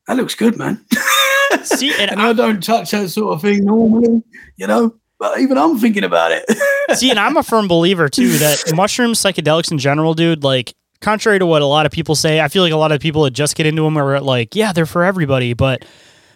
that 0.08 0.18
looks 0.18 0.36
good, 0.36 0.58
man. 0.58 0.86
See, 1.64 1.94
and, 2.00 2.12
and 2.12 2.22
I, 2.22 2.30
I 2.30 2.34
don't 2.34 2.62
touch 2.62 2.92
that 2.92 3.10
sort 3.10 3.34
of 3.34 3.42
thing 3.42 3.66
normally, 3.66 4.24
you 4.58 4.68
know. 4.68 4.96
But 5.18 5.40
even 5.40 5.58
I'm 5.58 5.78
thinking 5.80 6.04
about 6.04 6.32
it. 6.32 6.46
See, 6.98 7.10
and 7.10 7.20
I'm 7.20 7.38
a 7.38 7.44
firm 7.44 7.68
believer 7.68 8.10
too 8.10 8.38
that 8.38 8.74
mushrooms, 8.76 9.20
psychedelics 9.20 9.72
in 9.72 9.78
general, 9.78 10.14
dude, 10.14 10.44
like 10.44 10.74
contrary 11.02 11.40
to 11.40 11.46
what 11.46 11.62
a 11.62 11.66
lot 11.66 11.86
of 11.86 11.92
people 11.92 12.16
say, 12.16 12.42
I 12.42 12.48
feel 12.48 12.64
like 12.64 12.74
a 12.74 12.78
lot 12.78 12.92
of 12.92 13.00
people 13.00 13.24
that 13.24 13.32
just 13.32 13.56
get 13.56 13.66
into 13.66 13.84
them 13.84 13.98
are 13.98 14.20
like, 14.20 14.56
yeah, 14.56 14.74
they're 14.74 14.86
for 14.86 15.04
everybody. 15.04 15.54
But 15.54 15.86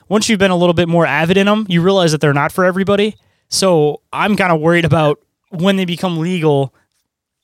once 0.08 0.30
you've 0.30 0.40
been 0.40 0.52
a 0.52 0.56
little 0.56 0.74
bit 0.74 0.88
more 0.88 1.06
avid 1.06 1.38
in 1.38 1.46
them, 1.46 1.66
you 1.70 1.82
realize 1.82 2.12
that 2.14 2.22
they're 2.22 2.34
not 2.34 2.52
for 2.52 2.64
everybody. 2.66 3.16
So 3.50 4.02
I'm 4.14 4.36
kind 4.38 4.52
of 4.52 4.62
worried 4.62 4.86
about 4.86 5.20
when 5.50 5.76
they 5.76 5.86
become 5.86 6.20
legal, 6.20 6.74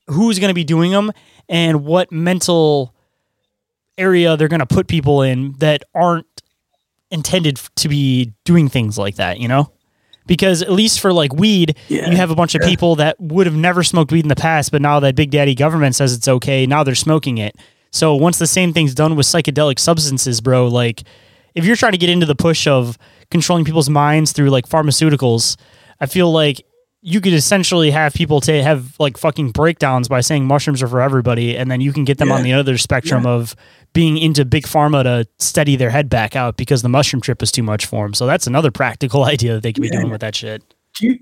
who's 0.08 0.40
going 0.40 0.50
to 0.50 0.56
be 0.56 0.64
doing 0.64 0.92
them 0.92 1.12
and 1.50 1.84
what 1.84 2.12
mental 2.12 2.95
area 3.98 4.38
they're 4.38 4.48
going 4.48 4.60
to 4.60 4.66
put 4.66 4.88
people 4.88 5.22
in 5.22 5.54
that 5.60 5.84
aren't 5.94 6.28
intended 7.12 7.58
to 7.76 7.88
be 7.88 8.34
doing 8.44 8.68
things 8.68 8.98
like 8.98 9.16
that, 9.16 9.40
you 9.40 9.48
know? 9.48 9.72
because 10.28 10.62
at 10.62 10.72
least 10.72 11.00
for 11.00 11.14
like 11.14 11.34
weed, 11.34 11.78
yeah. 11.88 12.10
you 12.10 12.18
have 12.18 12.32
a 12.32 12.36
bunch 12.36 12.56
of 12.56 12.62
people 12.62 12.96
that 12.96 13.20
would 13.20 13.46
have 13.46 13.56
never 13.56 13.84
smoked 13.84 14.12
weed 14.12 14.26
in 14.26 14.30
the 14.30 14.36
past, 14.36 14.72
but 14.72 14.82
now 14.82 15.00
that 15.00 15.16
Big 15.16 15.32
Daddy 15.32 15.56
government 15.56 15.96
says 15.96 16.14
it's 16.14 16.28
okay, 16.28 16.66
now 16.66 16.84
they're 16.84 16.96
smoking 16.96 17.38
it. 17.38 17.56
So 17.92 18.16
once 18.16 18.40
the 18.40 18.48
same 18.48 18.74
thing's 18.74 18.94
done 18.94 19.16
with 19.16 19.26
psychedelic 19.26 19.80
substances, 19.80 20.42
bro, 20.42 20.68
like 20.68 21.04
if 21.54 21.66
you're 21.66 21.76
trying 21.76 21.94
to 21.94 21.98
get 21.98 22.10
into 22.10 22.26
the 22.26 22.36
push 22.36 22.68
of 22.68 22.98
controlling 23.32 23.66
people's 23.66 23.90
minds 23.90 24.32
through 24.32 24.50
like 24.50 24.68
pharmaceuticals, 24.68 25.58
I 26.00 26.08
feel 26.08 26.32
like 26.32 26.66
you 27.02 27.22
could 27.22 27.34
essentially 27.34 27.92
have 27.92 28.14
people 28.14 28.42
to 28.42 28.64
have 28.64 29.00
like 29.00 29.18
fucking 29.18 29.52
breakdowns 29.52 30.08
by 30.08 30.22
saying 30.22 30.46
mushrooms 30.46 30.82
are 30.82 30.88
for 30.88 31.02
everybody, 31.02 31.56
and 31.56 31.70
then 31.70 31.80
you 31.80 31.94
can 31.94 32.04
get 32.04 32.18
them 32.18 32.30
yeah. 32.30 32.36
on 32.36 32.44
the 32.44 32.54
other 32.54 32.78
spectrum 32.78 33.24
yeah. 33.24 33.30
of 33.30 33.56
being 33.96 34.18
into 34.18 34.44
big 34.44 34.66
pharma 34.66 35.04
to 35.04 35.26
steady 35.40 35.78
their 35.78 35.90
head 35.90 36.10
back 36.10 36.36
out 36.36 36.58
because 36.58 36.82
the 36.82 36.90
mushroom 36.90 37.22
trip 37.22 37.42
is 37.42 37.50
too 37.50 37.64
much 37.64 37.86
for 37.86 38.06
them. 38.06 38.14
So 38.14 38.28
that's 38.28 38.46
another 38.46 38.70
practical 38.70 39.24
idea 39.34 39.54
that 39.54 39.64
they 39.64 39.74
could 39.74 39.82
be 39.82 39.88
yeah. 39.88 40.02
doing 40.02 40.12
with 40.12 40.22
that 40.22 40.36
shit. 40.36 40.62
Do 41.00 41.08
you 41.08 41.20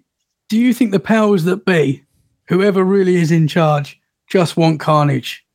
do 0.49 0.57
you 0.57 0.73
think 0.73 0.91
the 0.91 0.99
powers 0.99 1.45
that 1.45 1.65
be, 1.65 2.03
whoever 2.47 2.83
really 2.83 3.15
is 3.15 3.31
in 3.31 3.47
charge, 3.47 3.99
just 4.27 4.57
want 4.57 4.79
carnage, 4.79 5.45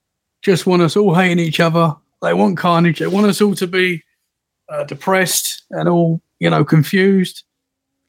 just 0.43 0.67
want 0.67 0.81
us 0.81 0.97
all 0.97 1.15
hating 1.15 1.39
each 1.39 1.61
other? 1.61 1.95
They 2.23 2.33
want 2.33 2.57
carnage. 2.57 3.01
They 3.01 3.07
want 3.07 3.27
us 3.27 3.41
all 3.41 3.55
to 3.57 3.67
be 3.67 4.03
uh, 4.69 4.85
depressed 4.85 5.65
and 5.71 5.89
all 5.89 6.23
you 6.39 6.49
know 6.49 6.65
confused 6.65 7.45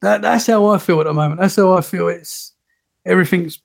that 0.02 0.22
that's 0.22 0.48
how 0.48 0.68
I 0.68 0.78
feel 0.78 1.02
at 1.02 1.06
the 1.06 1.14
moment. 1.14 1.42
That's 1.42 1.56
how 1.56 1.74
I 1.74 1.82
feel. 1.82 2.08
It's 2.08 2.54
everything's 3.06 3.60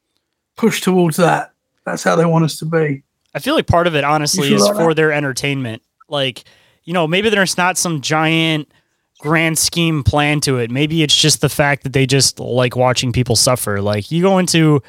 pushed 0.57 0.85
towards 0.85 1.16
that. 1.19 1.53
That's 1.85 2.03
how 2.03 2.16
they 2.16 2.25
want 2.25 2.45
us 2.45 2.59
to 2.59 2.65
be. 2.65 3.04
I 3.35 3.40
feel 3.40 3.55
like 3.55 3.66
part 3.66 3.86
of 3.86 3.94
it, 3.94 4.05
honestly, 4.05 4.55
is 4.55 4.66
for 4.69 4.89
that? 4.89 4.97
their 4.97 5.12
entertainment. 5.12 5.82
Like, 6.09 6.44
you 6.85 6.93
know, 6.93 7.06
maybe 7.06 7.31
there's 7.31 7.56
not 7.56 7.77
some 7.77 8.01
giant 8.01 8.70
grand 9.19 9.59
scheme 9.59 10.05
plan 10.05 10.40
to 10.40 10.59
it. 10.59 10.70
Maybe 10.70 11.02
it's 11.02 11.16
just 11.16 11.40
the 11.40 11.48
fact 11.48 11.82
that 11.82 11.93
they 11.93 12.06
just 12.06 12.39
like 12.39 12.77
watching 12.77 13.12
people 13.12 13.36
suffer. 13.36 13.81
Like, 13.81 14.11
you 14.11 14.23
go 14.23 14.39
into 14.39 14.82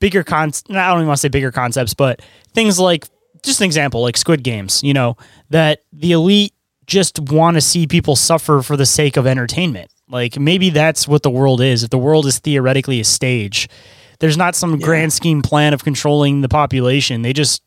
bigger 0.00 0.24
cons. 0.24 0.64
I 0.68 0.88
don't 0.88 0.98
even 0.98 1.06
want 1.06 1.18
to 1.18 1.20
say 1.20 1.28
bigger 1.28 1.52
concepts, 1.52 1.94
but 1.94 2.20
things 2.52 2.78
like 2.78 3.06
just 3.42 3.60
an 3.60 3.66
example, 3.66 4.02
like 4.02 4.16
Squid 4.16 4.42
Games. 4.42 4.82
You 4.82 4.94
know, 4.94 5.16
that 5.50 5.84
the 5.92 6.12
elite 6.12 6.54
just 6.86 7.18
want 7.18 7.56
to 7.56 7.60
see 7.60 7.86
people 7.86 8.16
suffer 8.16 8.62
for 8.62 8.76
the 8.76 8.86
sake 8.86 9.16
of 9.16 9.26
entertainment. 9.26 9.90
Like 10.08 10.38
maybe 10.38 10.70
that's 10.70 11.08
what 11.08 11.22
the 11.22 11.30
world 11.30 11.60
is. 11.60 11.82
If 11.84 11.90
the 11.90 11.98
world 11.98 12.26
is 12.26 12.38
theoretically 12.38 13.00
a 13.00 13.04
stage, 13.04 13.68
there's 14.18 14.36
not 14.36 14.54
some 14.54 14.72
yeah. 14.72 14.84
grand 14.84 15.12
scheme 15.12 15.42
plan 15.42 15.72
of 15.74 15.84
controlling 15.84 16.40
the 16.40 16.48
population. 16.48 17.22
They 17.22 17.32
just 17.32 17.62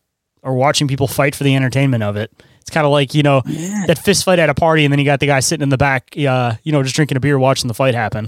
are 0.48 0.54
watching 0.54 0.88
people 0.88 1.08
fight 1.08 1.36
for 1.36 1.44
the 1.44 1.56
entertainment 1.56 2.04
of 2.04 2.16
it. 2.16 2.32
It's 2.62 2.70
kind 2.70 2.86
of 2.86 2.92
like 2.92 3.14
you 3.14 3.24
know 3.24 3.42
yeah. 3.46 3.86
that 3.88 4.00
fist 4.00 4.24
fight 4.24 4.40
at 4.40 4.50
a 4.50 4.54
party, 4.54 4.86
and 4.86 4.92
then 4.92 5.00
you 5.00 5.06
got 5.06 5.20
the 5.20 5.28
guy 5.28 5.42
sitting 5.42 5.64
in 5.64 5.70
the 5.70 5.78
back, 5.78 6.16
uh, 6.18 6.54
you 6.64 6.72
know, 6.72 6.82
just 6.84 6.96
drinking 6.96 7.18
a 7.18 7.20
beer, 7.20 7.38
watching 7.38 7.68
the 7.68 7.74
fight 7.74 7.94
happen. 7.94 8.28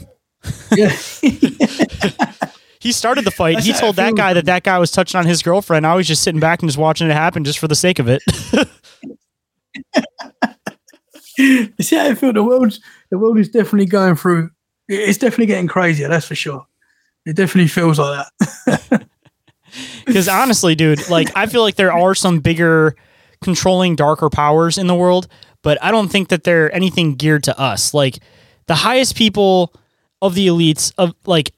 Yeah. 0.71 0.95
he 2.79 2.91
started 2.91 3.25
the 3.25 3.31
fight. 3.31 3.55
That's 3.55 3.65
he 3.65 3.73
told 3.73 3.95
that 3.95 4.15
guy 4.15 4.33
that 4.33 4.45
that 4.45 4.63
guy 4.63 4.79
was 4.79 4.91
touching 4.91 5.17
on 5.17 5.25
his 5.25 5.41
girlfriend. 5.41 5.83
Now 5.83 5.97
he's 5.97 6.07
just 6.07 6.23
sitting 6.23 6.39
back 6.39 6.61
and 6.61 6.69
just 6.69 6.77
watching 6.77 7.09
it 7.09 7.13
happen, 7.13 7.43
just 7.43 7.59
for 7.59 7.67
the 7.67 7.75
sake 7.75 7.99
of 7.99 8.07
it. 8.07 8.21
See 11.81 11.95
how 11.95 12.05
I 12.05 12.15
feel 12.15 12.33
the 12.33 12.43
world's 12.43 12.81
the 13.11 13.17
world 13.17 13.39
is 13.39 13.49
definitely 13.49 13.85
going 13.85 14.15
through. 14.15 14.49
It's 14.87 15.17
definitely 15.17 15.45
getting 15.45 15.67
crazier. 15.67 16.09
That's 16.09 16.25
for 16.25 16.35
sure. 16.35 16.65
It 17.25 17.35
definitely 17.35 17.69
feels 17.69 17.99
like 17.99 18.25
that. 18.65 19.07
Because 20.09 20.27
honestly, 20.27 20.75
dude, 20.75 21.09
like 21.09 21.29
I 21.35 21.45
feel 21.45 21.61
like 21.61 21.75
there 21.75 21.93
are 21.93 22.15
some 22.15 22.39
bigger 22.39 22.95
controlling 23.41 23.95
darker 23.95 24.29
powers 24.29 24.77
in 24.77 24.87
the 24.87 24.95
world, 24.95 25.27
but 25.63 25.81
I 25.83 25.91
don't 25.91 26.09
think 26.09 26.29
that 26.29 26.43
they're 26.43 26.73
anything 26.75 27.15
geared 27.15 27.43
to 27.43 27.57
us. 27.59 27.93
Like 27.93 28.19
the 28.67 28.75
highest 28.75 29.15
people 29.15 29.73
of 30.21 30.35
the 30.35 30.47
elites 30.47 30.93
of 30.97 31.13
like 31.25 31.53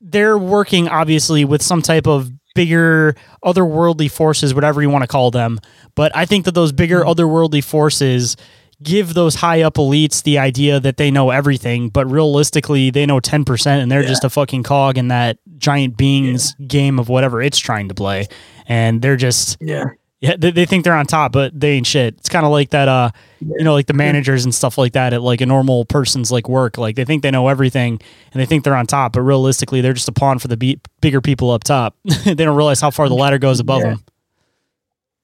they're 0.00 0.38
working 0.38 0.88
obviously 0.88 1.44
with 1.44 1.62
some 1.62 1.82
type 1.82 2.06
of 2.06 2.30
bigger 2.54 3.14
otherworldly 3.44 4.10
forces, 4.10 4.54
whatever 4.54 4.82
you 4.82 4.90
want 4.90 5.02
to 5.02 5.08
call 5.08 5.30
them. 5.30 5.60
But 5.94 6.14
I 6.16 6.24
think 6.24 6.44
that 6.46 6.54
those 6.54 6.72
bigger 6.72 7.00
mm-hmm. 7.00 7.10
otherworldly 7.10 7.62
forces 7.62 8.36
give 8.82 9.14
those 9.14 9.36
high 9.36 9.62
up 9.62 9.74
elites 9.74 10.22
the 10.22 10.38
idea 10.38 10.80
that 10.80 10.96
they 10.96 11.10
know 11.10 11.30
everything, 11.30 11.88
but 11.88 12.06
realistically, 12.10 12.90
they 12.90 13.06
know 13.06 13.20
10% 13.20 13.66
and 13.66 13.90
they're 13.90 14.02
yeah. 14.02 14.08
just 14.08 14.24
a 14.24 14.30
fucking 14.30 14.62
cog 14.62 14.96
in 14.96 15.08
that 15.08 15.38
giant 15.58 15.96
being's 15.96 16.54
yeah. 16.58 16.66
game 16.66 16.98
of 16.98 17.08
whatever 17.08 17.42
it's 17.42 17.58
trying 17.58 17.88
to 17.88 17.94
play. 17.94 18.26
And 18.66 19.02
they're 19.02 19.16
just, 19.16 19.58
yeah. 19.60 19.84
Yeah, 20.20 20.36
they, 20.38 20.50
they 20.50 20.66
think 20.66 20.84
they're 20.84 20.94
on 20.94 21.06
top, 21.06 21.32
but 21.32 21.58
they 21.58 21.72
ain't 21.72 21.86
shit. 21.86 22.14
It's 22.18 22.28
kind 22.28 22.44
of 22.44 22.52
like 22.52 22.70
that, 22.70 22.88
uh, 22.88 23.10
you 23.40 23.64
know, 23.64 23.72
like 23.72 23.86
the 23.86 23.94
managers 23.94 24.44
and 24.44 24.54
stuff 24.54 24.76
like 24.76 24.92
that 24.92 25.14
at 25.14 25.22
like 25.22 25.40
a 25.40 25.46
normal 25.46 25.86
person's 25.86 26.30
like 26.30 26.46
work. 26.46 26.76
Like 26.76 26.94
they 26.96 27.06
think 27.06 27.22
they 27.22 27.30
know 27.30 27.48
everything 27.48 27.98
and 28.32 28.40
they 28.40 28.44
think 28.44 28.62
they're 28.62 28.74
on 28.76 28.86
top, 28.86 29.14
but 29.14 29.22
realistically, 29.22 29.80
they're 29.80 29.94
just 29.94 30.10
a 30.10 30.12
pawn 30.12 30.38
for 30.38 30.48
the 30.48 30.58
be- 30.58 30.78
bigger 31.00 31.22
people 31.22 31.50
up 31.50 31.64
top. 31.64 31.96
they 32.24 32.34
don't 32.34 32.56
realize 32.56 32.82
how 32.82 32.90
far 32.90 33.08
the 33.08 33.14
ladder 33.14 33.38
goes 33.38 33.60
above 33.60 33.80
Yeah. 33.80 33.90
them. 33.90 34.04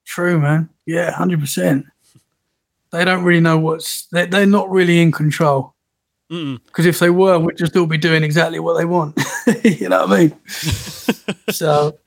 True, 0.07 0.41
man. 0.41 0.71
Yeah, 0.87 1.11
hundred 1.11 1.41
percent. 1.41 1.85
They 2.97 3.05
don't 3.05 3.25
really 3.25 3.41
know 3.41 3.59
what's. 3.59 4.07
They, 4.07 4.27
they're 4.27 4.47
not 4.47 4.71
really 4.71 5.01
in 5.01 5.13
control. 5.13 5.75
Because 6.29 6.87
if 6.87 6.99
they 6.99 7.11
were, 7.11 7.39
we'd 7.39 7.57
just 7.57 7.77
all 7.77 7.87
be 7.87 7.99
doing 7.99 8.25
exactly 8.25 8.59
what 8.59 8.77
they 8.77 8.85
want. 8.85 9.17
you 9.65 9.89
know 9.89 10.07
what 10.07 10.13
I 10.13 10.19
mean? 10.19 10.37
so, 11.51 11.99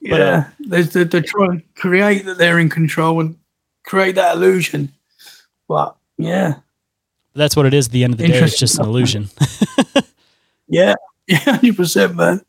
But, 0.00 0.20
uh, 0.20 0.24
yeah, 0.24 0.50
they 0.66 0.82
they 0.82 1.04
they 1.04 1.20
try 1.20 1.46
and 1.46 1.62
create 1.74 2.24
that 2.24 2.38
they're 2.38 2.58
in 2.58 2.70
control 2.70 3.20
and 3.20 3.36
create 3.84 4.14
that 4.14 4.36
illusion. 4.36 4.92
But 5.68 5.94
yeah, 6.16 6.54
That's 7.34 7.54
what 7.54 7.66
it 7.66 7.74
is. 7.74 7.86
At 7.88 7.92
the 7.92 8.04
end 8.04 8.14
of 8.14 8.18
the 8.18 8.28
day, 8.28 8.42
it's 8.42 8.58
just 8.58 8.78
an 8.78 8.86
illusion. 8.86 9.28
yeah, 10.68 10.94
yeah, 11.26 11.36
hundred 11.38 11.76
percent, 11.76 12.16
man. 12.16 12.40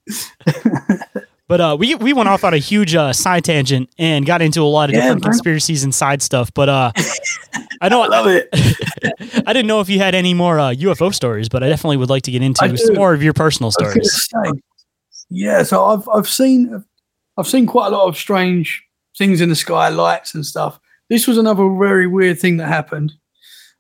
But 1.48 1.60
uh, 1.62 1.76
we 1.78 1.96
we 1.96 2.14
went 2.14 2.30
off 2.30 2.44
on 2.44 2.54
a 2.54 2.58
huge 2.58 2.96
uh, 2.96 3.12
side 3.14 3.44
tangent 3.44 3.90
and 4.00 4.26
got 4.26 4.42
into 4.42 4.62
a 4.62 4.64
lot 4.64 4.90
of 4.90 4.96
Yeah, 4.96 5.02
different 5.02 5.24
man. 5.24 5.32
conspiracies 5.32 5.84
and 5.84 5.94
side 5.94 6.22
stuff. 6.22 6.52
But 6.54 6.70
uh, 6.70 6.92
I 7.82 7.90
know 7.90 8.02
I 8.04 8.08
love 8.08 8.28
it. 8.28 8.48
I 9.46 9.52
didn't 9.54 9.68
know 9.68 9.82
if 9.82 9.90
you 9.90 10.00
had 10.00 10.16
any 10.16 10.34
more 10.34 10.58
uh, 10.60 10.72
UFO 10.74 11.14
stories, 11.14 11.50
but 11.50 11.62
I 11.62 11.70
definitely 11.70 11.98
would 11.98 12.10
like 12.10 12.24
to 12.24 12.32
get 12.32 12.42
into 12.42 12.78
some 12.78 12.96
more 12.96 13.14
of 13.14 13.22
your 13.22 13.34
personal 13.34 13.68
I 13.68 13.84
was 13.84 13.94
gonna 13.94 14.04
stories. 14.06 14.54
say, 14.56 14.62
yeah, 15.30 15.64
so 15.64 15.84
I've 15.86 16.08
I've 16.10 16.30
seen 16.30 16.84
I've 17.38 17.48
seen 17.48 17.66
quite 17.66 17.88
a 17.88 17.96
lot 17.96 18.08
of 18.08 18.16
strange 18.18 18.82
things 19.18 19.42
in 19.42 19.50
the 19.50 19.56
sky, 19.56 19.90
lights 19.90 20.34
and 20.34 20.46
stuff. 20.46 20.80
This 21.10 21.28
was 21.28 21.38
another 21.38 21.68
very 21.78 22.08
weird 22.08 22.40
thing 22.40 22.58
that 22.58 22.68
happened. 22.68 23.12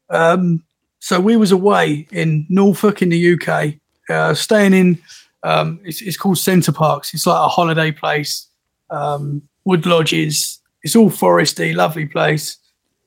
Um, 0.09 0.63
so 0.99 1.19
we 1.19 1.37
was 1.37 1.51
away 1.51 2.07
in 2.11 2.45
Norfolk 2.49 3.01
in 3.01 3.09
the 3.09 3.33
UK, 3.33 3.75
uh, 4.09 4.33
staying 4.33 4.73
in. 4.73 4.99
Um, 5.43 5.79
it's, 5.83 6.01
it's 6.01 6.17
called 6.17 6.37
Center 6.37 6.71
Parcs. 6.71 7.13
It's 7.13 7.27
like 7.27 7.39
a 7.39 7.49
holiday 7.49 7.91
place, 7.91 8.47
um, 8.89 9.41
wood 9.65 9.85
lodges. 9.85 10.59
It's 10.83 10.95
all 10.95 11.09
foresty, 11.09 11.75
lovely 11.75 12.05
place, 12.05 12.57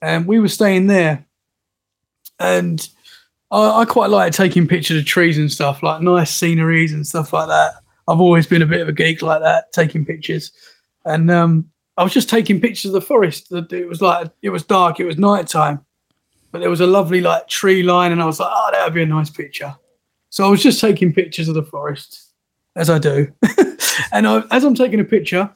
and 0.02 0.26
we 0.26 0.40
were 0.40 0.48
staying 0.48 0.86
there. 0.86 1.24
And 2.38 2.86
I, 3.50 3.80
I 3.80 3.84
quite 3.84 4.10
like 4.10 4.32
taking 4.32 4.68
pictures 4.68 4.98
of 4.98 5.06
trees 5.06 5.38
and 5.38 5.50
stuff, 5.50 5.82
like 5.82 6.02
nice 6.02 6.34
sceneries 6.34 6.92
and 6.92 7.06
stuff 7.06 7.32
like 7.32 7.48
that. 7.48 7.74
I've 8.08 8.20
always 8.20 8.46
been 8.46 8.62
a 8.62 8.66
bit 8.66 8.80
of 8.80 8.88
a 8.88 8.92
geek 8.92 9.22
like 9.22 9.42
that, 9.42 9.72
taking 9.72 10.04
pictures. 10.04 10.52
And 11.04 11.30
um, 11.30 11.70
I 11.96 12.04
was 12.04 12.12
just 12.12 12.28
taking 12.28 12.60
pictures 12.60 12.86
of 12.86 12.92
the 12.92 13.00
forest. 13.00 13.50
It 13.50 13.88
was 13.88 14.00
like 14.00 14.30
it 14.42 14.50
was 14.50 14.62
dark, 14.62 15.00
it 15.00 15.06
was 15.06 15.18
night 15.18 15.48
time, 15.48 15.84
but 16.52 16.60
there 16.60 16.70
was 16.70 16.80
a 16.80 16.86
lovely 16.86 17.20
like 17.20 17.48
tree 17.48 17.82
line, 17.82 18.12
and 18.12 18.22
I 18.22 18.26
was 18.26 18.40
like, 18.40 18.50
oh, 18.52 18.68
that 18.72 18.84
would 18.84 18.94
be 18.94 19.02
a 19.02 19.06
nice 19.06 19.30
picture. 19.30 19.74
So 20.30 20.46
I 20.46 20.48
was 20.48 20.62
just 20.62 20.80
taking 20.80 21.12
pictures 21.12 21.48
of 21.48 21.54
the 21.54 21.62
forest, 21.62 22.25
as 22.76 22.88
I 22.90 22.98
do. 22.98 23.32
and 24.12 24.26
I, 24.28 24.42
as 24.50 24.64
I'm 24.64 24.74
taking 24.74 25.00
a 25.00 25.04
picture, 25.04 25.50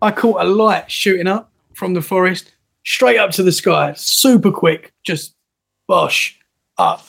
I 0.00 0.10
caught 0.10 0.40
a 0.40 0.48
light 0.48 0.90
shooting 0.90 1.26
up 1.28 1.50
from 1.74 1.94
the 1.94 2.02
forest 2.02 2.54
straight 2.84 3.18
up 3.18 3.30
to 3.32 3.42
the 3.42 3.52
sky, 3.52 3.92
super 3.96 4.50
quick, 4.50 4.92
just 5.04 5.34
bosh 5.86 6.38
up. 6.78 7.06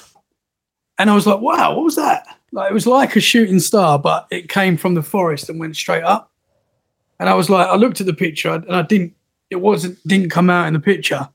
And 0.99 1.09
I 1.09 1.15
was 1.15 1.25
like, 1.25 1.39
wow, 1.39 1.75
what 1.75 1.85
was 1.85 1.95
that? 1.95 2.27
Like 2.51 2.69
it 2.69 2.73
was 2.73 2.85
like 2.85 3.15
a 3.15 3.19
shooting 3.19 3.59
star, 3.59 3.97
but 3.97 4.27
it 4.29 4.49
came 4.49 4.77
from 4.77 4.93
the 4.93 5.01
forest 5.01 5.49
and 5.49 5.59
went 5.59 5.75
straight 5.75 6.03
up. 6.03 6.31
And 7.19 7.27
I 7.29 7.33
was 7.33 7.49
like, 7.49 7.67
I 7.67 7.75
looked 7.75 7.99
at 8.01 8.05
the 8.07 8.13
picture 8.13 8.53
and 8.53 8.75
I 8.75 8.83
didn't, 8.83 9.15
it 9.49 9.55
wasn't, 9.55 9.97
didn't 10.07 10.29
come 10.29 10.49
out 10.49 10.67
in 10.67 10.73
the 10.73 10.79
picture. 10.79 11.29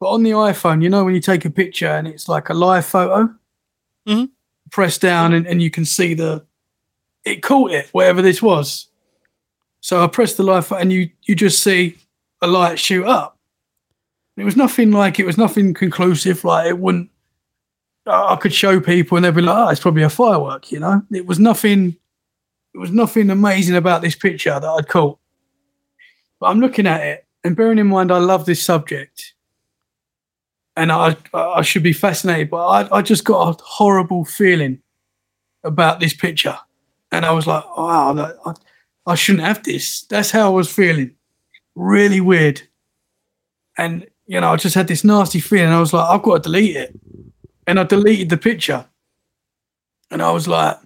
But 0.00 0.08
on 0.10 0.22
the 0.22 0.30
iPhone, 0.30 0.82
you 0.82 0.88
know, 0.88 1.04
when 1.04 1.14
you 1.14 1.20
take 1.20 1.44
a 1.44 1.50
picture 1.50 1.88
and 1.88 2.06
it's 2.06 2.28
like 2.28 2.48
a 2.48 2.54
live 2.54 2.86
photo, 2.86 3.34
Mhm. 4.06 4.30
press 4.70 4.96
down 4.96 5.34
and, 5.34 5.46
and 5.46 5.60
you 5.60 5.70
can 5.70 5.84
see 5.84 6.14
the, 6.14 6.46
it 7.28 7.42
caught 7.42 7.72
it, 7.72 7.88
whatever 7.92 8.22
this 8.22 8.42
was. 8.42 8.86
So 9.80 10.02
I 10.02 10.06
pressed 10.06 10.36
the 10.36 10.44
photo 10.44 10.76
and 10.76 10.92
you, 10.92 11.10
you 11.22 11.34
just 11.34 11.62
see 11.62 11.96
a 12.42 12.46
light 12.46 12.78
shoot 12.78 13.06
up. 13.06 13.38
It 14.36 14.44
was 14.44 14.56
nothing 14.56 14.90
like, 14.92 15.18
it 15.18 15.26
was 15.26 15.38
nothing 15.38 15.74
conclusive. 15.74 16.44
Like 16.44 16.68
it 16.68 16.78
wouldn't, 16.78 17.10
I 18.06 18.34
I 18.34 18.36
could 18.36 18.54
show 18.54 18.80
people 18.80 19.16
and 19.16 19.24
they'd 19.24 19.34
be 19.34 19.42
like, 19.42 19.56
oh, 19.56 19.68
it's 19.70 19.80
probably 19.80 20.02
a 20.02 20.10
firework, 20.10 20.72
you 20.72 20.80
know? 20.80 21.02
It 21.12 21.26
was 21.26 21.38
nothing, 21.38 21.96
it 22.74 22.78
was 22.78 22.90
nothing 22.90 23.30
amazing 23.30 23.76
about 23.76 24.02
this 24.02 24.14
picture 24.14 24.58
that 24.58 24.68
I'd 24.68 24.88
caught. 24.88 25.18
But 26.40 26.46
I'm 26.46 26.60
looking 26.60 26.86
at 26.86 27.00
it 27.02 27.26
and 27.44 27.56
bearing 27.56 27.78
in 27.78 27.88
mind, 27.88 28.12
I 28.12 28.18
love 28.18 28.46
this 28.46 28.62
subject 28.62 29.34
and 30.76 30.92
I, 30.92 31.16
I 31.34 31.62
should 31.62 31.82
be 31.82 31.92
fascinated, 31.92 32.50
but 32.50 32.66
I, 32.66 32.98
I 32.98 33.02
just 33.02 33.24
got 33.24 33.60
a 33.60 33.64
horrible 33.64 34.24
feeling 34.24 34.80
about 35.64 35.98
this 35.98 36.14
picture. 36.14 36.56
And 37.10 37.24
I 37.24 37.32
was 37.32 37.46
like, 37.46 37.64
wow, 37.76 38.12
that, 38.12 38.36
I, 38.44 38.52
I 39.06 39.14
shouldn't 39.14 39.44
have 39.44 39.62
this. 39.62 40.02
That's 40.02 40.30
how 40.30 40.46
I 40.46 40.50
was 40.50 40.70
feeling. 40.70 41.14
Really 41.74 42.20
weird. 42.20 42.62
And, 43.76 44.06
you 44.26 44.40
know, 44.40 44.52
I 44.52 44.56
just 44.56 44.74
had 44.74 44.88
this 44.88 45.04
nasty 45.04 45.40
feeling. 45.40 45.72
I 45.72 45.80
was 45.80 45.92
like, 45.92 46.08
I've 46.08 46.22
got 46.22 46.36
to 46.36 46.42
delete 46.42 46.76
it 46.76 46.98
and 47.66 47.78
I 47.78 47.84
deleted 47.84 48.30
the 48.30 48.36
picture. 48.36 48.86
And 50.10 50.22
I 50.22 50.30
was 50.32 50.48
like, 50.48 50.76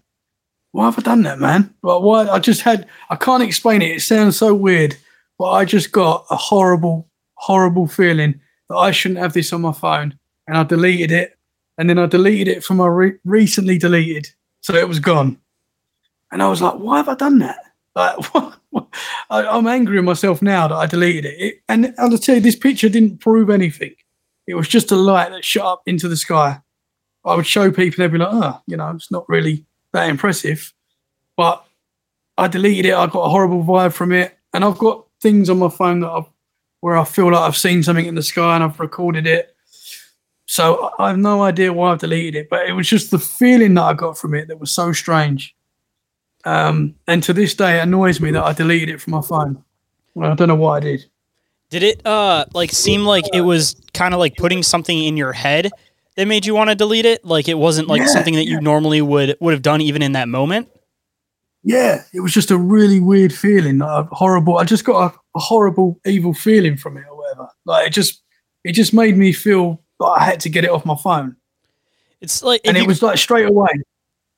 why 0.72 0.86
have 0.86 0.98
I 0.98 1.02
done 1.02 1.22
that, 1.22 1.38
man? 1.38 1.74
Like, 1.82 2.02
why? 2.02 2.28
I 2.28 2.38
just 2.38 2.62
had, 2.62 2.86
I 3.10 3.16
can't 3.16 3.42
explain 3.42 3.82
it. 3.82 3.96
It 3.96 4.00
sounds 4.00 4.36
so 4.36 4.54
weird, 4.54 4.96
but 5.38 5.50
I 5.50 5.64
just 5.64 5.92
got 5.92 6.26
a 6.30 6.36
horrible, 6.36 7.08
horrible 7.34 7.86
feeling 7.86 8.40
that 8.68 8.76
I 8.76 8.90
shouldn't 8.90 9.20
have 9.20 9.32
this 9.32 9.52
on 9.52 9.60
my 9.60 9.72
phone. 9.72 10.18
And 10.46 10.56
I 10.56 10.64
deleted 10.64 11.12
it. 11.12 11.38
And 11.78 11.88
then 11.88 11.98
I 11.98 12.06
deleted 12.06 12.48
it 12.48 12.64
from 12.64 12.78
my 12.78 12.86
re- 12.86 13.18
recently 13.24 13.78
deleted. 13.78 14.28
So 14.60 14.74
it 14.74 14.88
was 14.88 14.98
gone. 14.98 15.38
And 16.32 16.42
I 16.42 16.48
was 16.48 16.62
like, 16.62 16.74
why 16.74 16.96
have 16.96 17.08
I 17.10 17.14
done 17.14 17.38
that? 17.40 17.58
Like, 17.94 18.16
I, 19.30 19.46
I'm 19.46 19.66
angry 19.66 19.98
at 19.98 20.04
myself 20.04 20.40
now 20.40 20.66
that 20.66 20.74
I 20.74 20.86
deleted 20.86 21.26
it. 21.26 21.40
it. 21.40 21.62
And 21.68 21.94
I'll 21.98 22.16
tell 22.16 22.36
you, 22.36 22.40
this 22.40 22.56
picture 22.56 22.88
didn't 22.88 23.18
prove 23.18 23.50
anything. 23.50 23.94
It 24.46 24.54
was 24.54 24.66
just 24.66 24.90
a 24.90 24.96
light 24.96 25.30
that 25.30 25.44
shot 25.44 25.72
up 25.72 25.82
into 25.86 26.08
the 26.08 26.16
sky. 26.16 26.60
I 27.24 27.36
would 27.36 27.46
show 27.46 27.70
people, 27.70 27.98
they'd 27.98 28.10
be 28.10 28.18
like, 28.18 28.32
oh, 28.32 28.60
you 28.66 28.76
know, 28.76 28.90
it's 28.90 29.10
not 29.10 29.28
really 29.28 29.66
that 29.92 30.08
impressive. 30.08 30.72
But 31.36 31.64
I 32.36 32.48
deleted 32.48 32.86
it. 32.86 32.94
I 32.94 33.06
got 33.06 33.26
a 33.26 33.28
horrible 33.28 33.62
vibe 33.62 33.92
from 33.92 34.10
it. 34.12 34.36
And 34.54 34.64
I've 34.64 34.78
got 34.78 35.06
things 35.20 35.50
on 35.50 35.58
my 35.58 35.68
phone 35.68 36.00
that 36.00 36.10
I've, 36.10 36.26
where 36.80 36.96
I 36.96 37.04
feel 37.04 37.30
like 37.30 37.42
I've 37.42 37.56
seen 37.56 37.82
something 37.82 38.06
in 38.06 38.16
the 38.16 38.22
sky 38.22 38.54
and 38.54 38.64
I've 38.64 38.80
recorded 38.80 39.26
it. 39.26 39.54
So 40.46 40.90
I 40.98 41.08
have 41.08 41.18
no 41.18 41.42
idea 41.42 41.72
why 41.72 41.92
I've 41.92 42.00
deleted 42.00 42.34
it, 42.34 42.50
but 42.50 42.66
it 42.68 42.72
was 42.72 42.88
just 42.88 43.10
the 43.10 43.18
feeling 43.18 43.74
that 43.74 43.82
I 43.82 43.94
got 43.94 44.18
from 44.18 44.34
it 44.34 44.48
that 44.48 44.58
was 44.58 44.70
so 44.70 44.92
strange. 44.92 45.54
Um, 46.44 46.94
and 47.06 47.22
to 47.22 47.32
this 47.32 47.54
day, 47.54 47.78
it 47.78 47.82
annoys 47.82 48.20
me 48.20 48.30
that 48.32 48.42
I 48.42 48.52
deleted 48.52 48.88
it 48.88 49.00
from 49.00 49.12
my 49.12 49.22
phone. 49.22 49.62
Well, 50.14 50.32
I 50.32 50.34
don't 50.34 50.48
know 50.48 50.54
why 50.56 50.78
I 50.78 50.80
did. 50.80 51.06
Did 51.70 51.82
it 51.82 52.06
uh 52.06 52.44
like 52.52 52.70
seem 52.70 53.04
like 53.04 53.24
it 53.32 53.40
was 53.40 53.76
kind 53.94 54.12
of 54.12 54.20
like 54.20 54.36
putting 54.36 54.62
something 54.62 55.02
in 55.02 55.16
your 55.16 55.32
head 55.32 55.70
that 56.16 56.26
made 56.26 56.44
you 56.44 56.54
want 56.54 56.68
to 56.68 56.76
delete 56.76 57.06
it? 57.06 57.24
Like 57.24 57.48
it 57.48 57.56
wasn't 57.56 57.88
like 57.88 58.00
Yeah, 58.00 58.08
something 58.08 58.34
that 58.34 58.46
you 58.46 58.60
normally 58.60 59.00
would 59.00 59.36
would 59.40 59.52
have 59.52 59.62
done 59.62 59.80
even 59.80 60.02
in 60.02 60.12
that 60.12 60.28
moment? 60.28 60.68
Yeah, 61.64 62.02
it 62.12 62.20
was 62.20 62.32
just 62.32 62.50
a 62.50 62.58
really 62.58 62.98
weird 63.00 63.32
feeling, 63.32 63.78
like 63.78 64.06
horrible. 64.08 64.58
I 64.58 64.64
just 64.64 64.84
got 64.84 65.14
a, 65.14 65.18
a 65.36 65.40
horrible, 65.40 66.00
evil 66.04 66.34
feeling 66.34 66.76
from 66.76 66.96
it, 66.96 67.04
or 67.08 67.16
whatever. 67.16 67.48
Like 67.64 67.86
it 67.86 67.90
just, 67.90 68.20
it 68.64 68.72
just 68.72 68.92
made 68.92 69.16
me 69.16 69.32
feel 69.32 69.80
like 70.00 70.20
I 70.20 70.24
had 70.24 70.40
to 70.40 70.48
get 70.48 70.64
it 70.64 70.70
off 70.70 70.84
my 70.84 70.96
phone, 70.96 71.36
It's 72.20 72.42
like 72.42 72.62
and 72.64 72.76
you, 72.76 72.82
it 72.82 72.86
was 72.86 73.00
like 73.00 73.16
straight 73.16 73.46
away. 73.46 73.70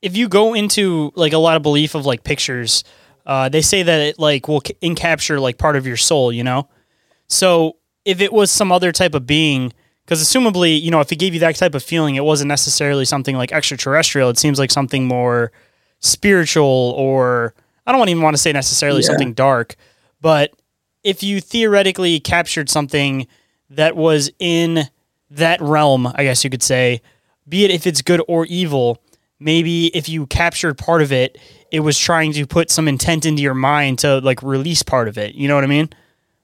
If 0.04 0.16
you 0.18 0.28
go 0.28 0.52
into 0.54 1.10
like 1.16 1.32
a 1.32 1.38
lot 1.38 1.56
of 1.56 1.62
belief 1.62 1.94
of 1.94 2.04
like 2.04 2.24
pictures, 2.24 2.84
uh, 3.24 3.48
they 3.48 3.62
say 3.62 3.82
that 3.82 4.00
it 4.00 4.18
like 4.18 4.46
will 4.48 4.60
c- 4.60 4.76
encapture 4.82 5.40
like 5.40 5.56
part 5.56 5.76
of 5.76 5.86
your 5.86 5.96
soul, 5.96 6.30
you 6.30 6.44
know. 6.44 6.68
So 7.26 7.76
if 8.04 8.20
it 8.20 8.30
was 8.32 8.50
some 8.50 8.70
other 8.70 8.92
type 8.92 9.14
of 9.14 9.26
being, 9.26 9.72
because 10.04 10.22
assumably, 10.22 10.78
you 10.80 10.90
know, 10.90 11.00
if 11.00 11.10
it 11.10 11.16
gave 11.16 11.32
you 11.32 11.40
that 11.40 11.56
type 11.56 11.74
of 11.74 11.82
feeling, 11.82 12.16
it 12.16 12.24
wasn't 12.24 12.48
necessarily 12.48 13.06
something 13.06 13.34
like 13.34 13.50
extraterrestrial. 13.50 14.28
It 14.28 14.36
seems 14.36 14.58
like 14.58 14.70
something 14.70 15.06
more 15.06 15.50
spiritual, 16.00 16.94
or 16.98 17.54
I 17.86 17.92
don't 17.92 18.08
even 18.10 18.22
want 18.22 18.36
to 18.36 18.42
say 18.42 18.52
necessarily 18.52 19.00
Yeah. 19.00 19.06
something 19.06 19.32
dark, 19.32 19.74
but 20.20 20.52
if 21.02 21.22
you 21.22 21.40
theoretically 21.40 22.20
captured 22.20 22.68
something 22.68 23.26
that 23.70 23.96
was 23.96 24.30
in 24.38 24.88
that 25.30 25.60
realm, 25.62 26.06
I 26.14 26.24
guess 26.24 26.44
you 26.44 26.50
could 26.50 26.62
say, 26.62 27.00
be 27.48 27.64
it 27.64 27.70
if 27.70 27.86
it's 27.86 28.02
good 28.02 28.22
or 28.28 28.46
evil, 28.46 29.00
maybe 29.40 29.86
if 29.96 30.08
you 30.08 30.26
captured 30.26 30.78
part 30.78 31.02
of 31.02 31.12
it, 31.12 31.38
it 31.70 31.80
was 31.80 31.98
trying 31.98 32.32
to 32.34 32.46
put 32.46 32.70
some 32.70 32.88
intent 32.88 33.26
into 33.26 33.42
your 33.42 33.54
mind 33.54 33.98
to 34.00 34.18
like 34.20 34.42
release 34.42 34.82
part 34.82 35.08
of 35.08 35.18
it. 35.18 35.34
You 35.34 35.48
know 35.48 35.54
what 35.54 35.64
I 35.64 35.68
mean? 35.68 35.88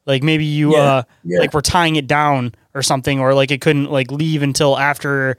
Like 0.06 0.22
maybe 0.22 0.44
you 0.44 0.72
Yeah, 0.72 0.82
uh 0.82 1.02
yeah. 1.24 1.38
like 1.40 1.54
were 1.54 1.62
tying 1.62 1.96
it 1.96 2.06
down 2.06 2.54
or 2.74 2.82
something, 2.82 3.20
or 3.20 3.34
like 3.34 3.50
it 3.50 3.60
couldn't 3.60 3.90
like 3.90 4.10
leave 4.10 4.42
until 4.42 4.78
after 4.78 5.36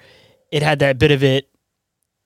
it 0.52 0.64
had 0.64 0.80
that 0.80 0.98
bit 0.98 1.12
of 1.12 1.24
it 1.24 1.50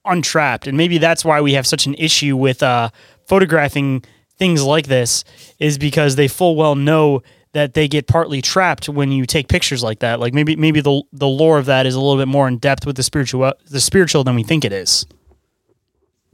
untrapped. 0.05 0.67
And 0.67 0.77
maybe 0.77 0.97
that's 0.97 1.25
why 1.25 1.41
we 1.41 1.53
have 1.53 1.65
such 1.65 1.85
an 1.87 1.95
issue 1.95 2.35
with 2.37 2.61
uh 2.61 2.89
photographing 3.25 4.03
things 4.37 4.63
like 4.63 4.87
this, 4.87 5.23
is 5.59 5.77
because 5.77 6.15
they 6.15 6.27
full 6.27 6.55
well 6.55 6.75
know 6.75 7.23
that 7.53 7.73
they 7.73 7.87
get 7.87 8.05
partly 8.05 8.41
trapped 8.41 8.89
when 8.89 9.11
you 9.13 9.25
take 9.25 9.47
pictures 9.47 9.81
like 9.81 9.99
that. 9.99 10.19
Like 10.19 10.33
maybe 10.33 10.55
maybe 10.55 10.81
the 10.81 11.01
the 11.13 11.27
lore 11.27 11.57
of 11.57 11.65
that 11.65 11.85
is 11.85 11.95
a 11.95 11.99
little 11.99 12.17
bit 12.17 12.27
more 12.27 12.47
in 12.47 12.57
depth 12.57 12.85
with 12.85 12.97
the 12.97 13.03
spiritual 13.03 13.53
the 13.69 13.79
spiritual 13.79 14.23
than 14.23 14.35
we 14.35 14.43
think 14.43 14.65
it 14.65 14.73
is. 14.73 15.05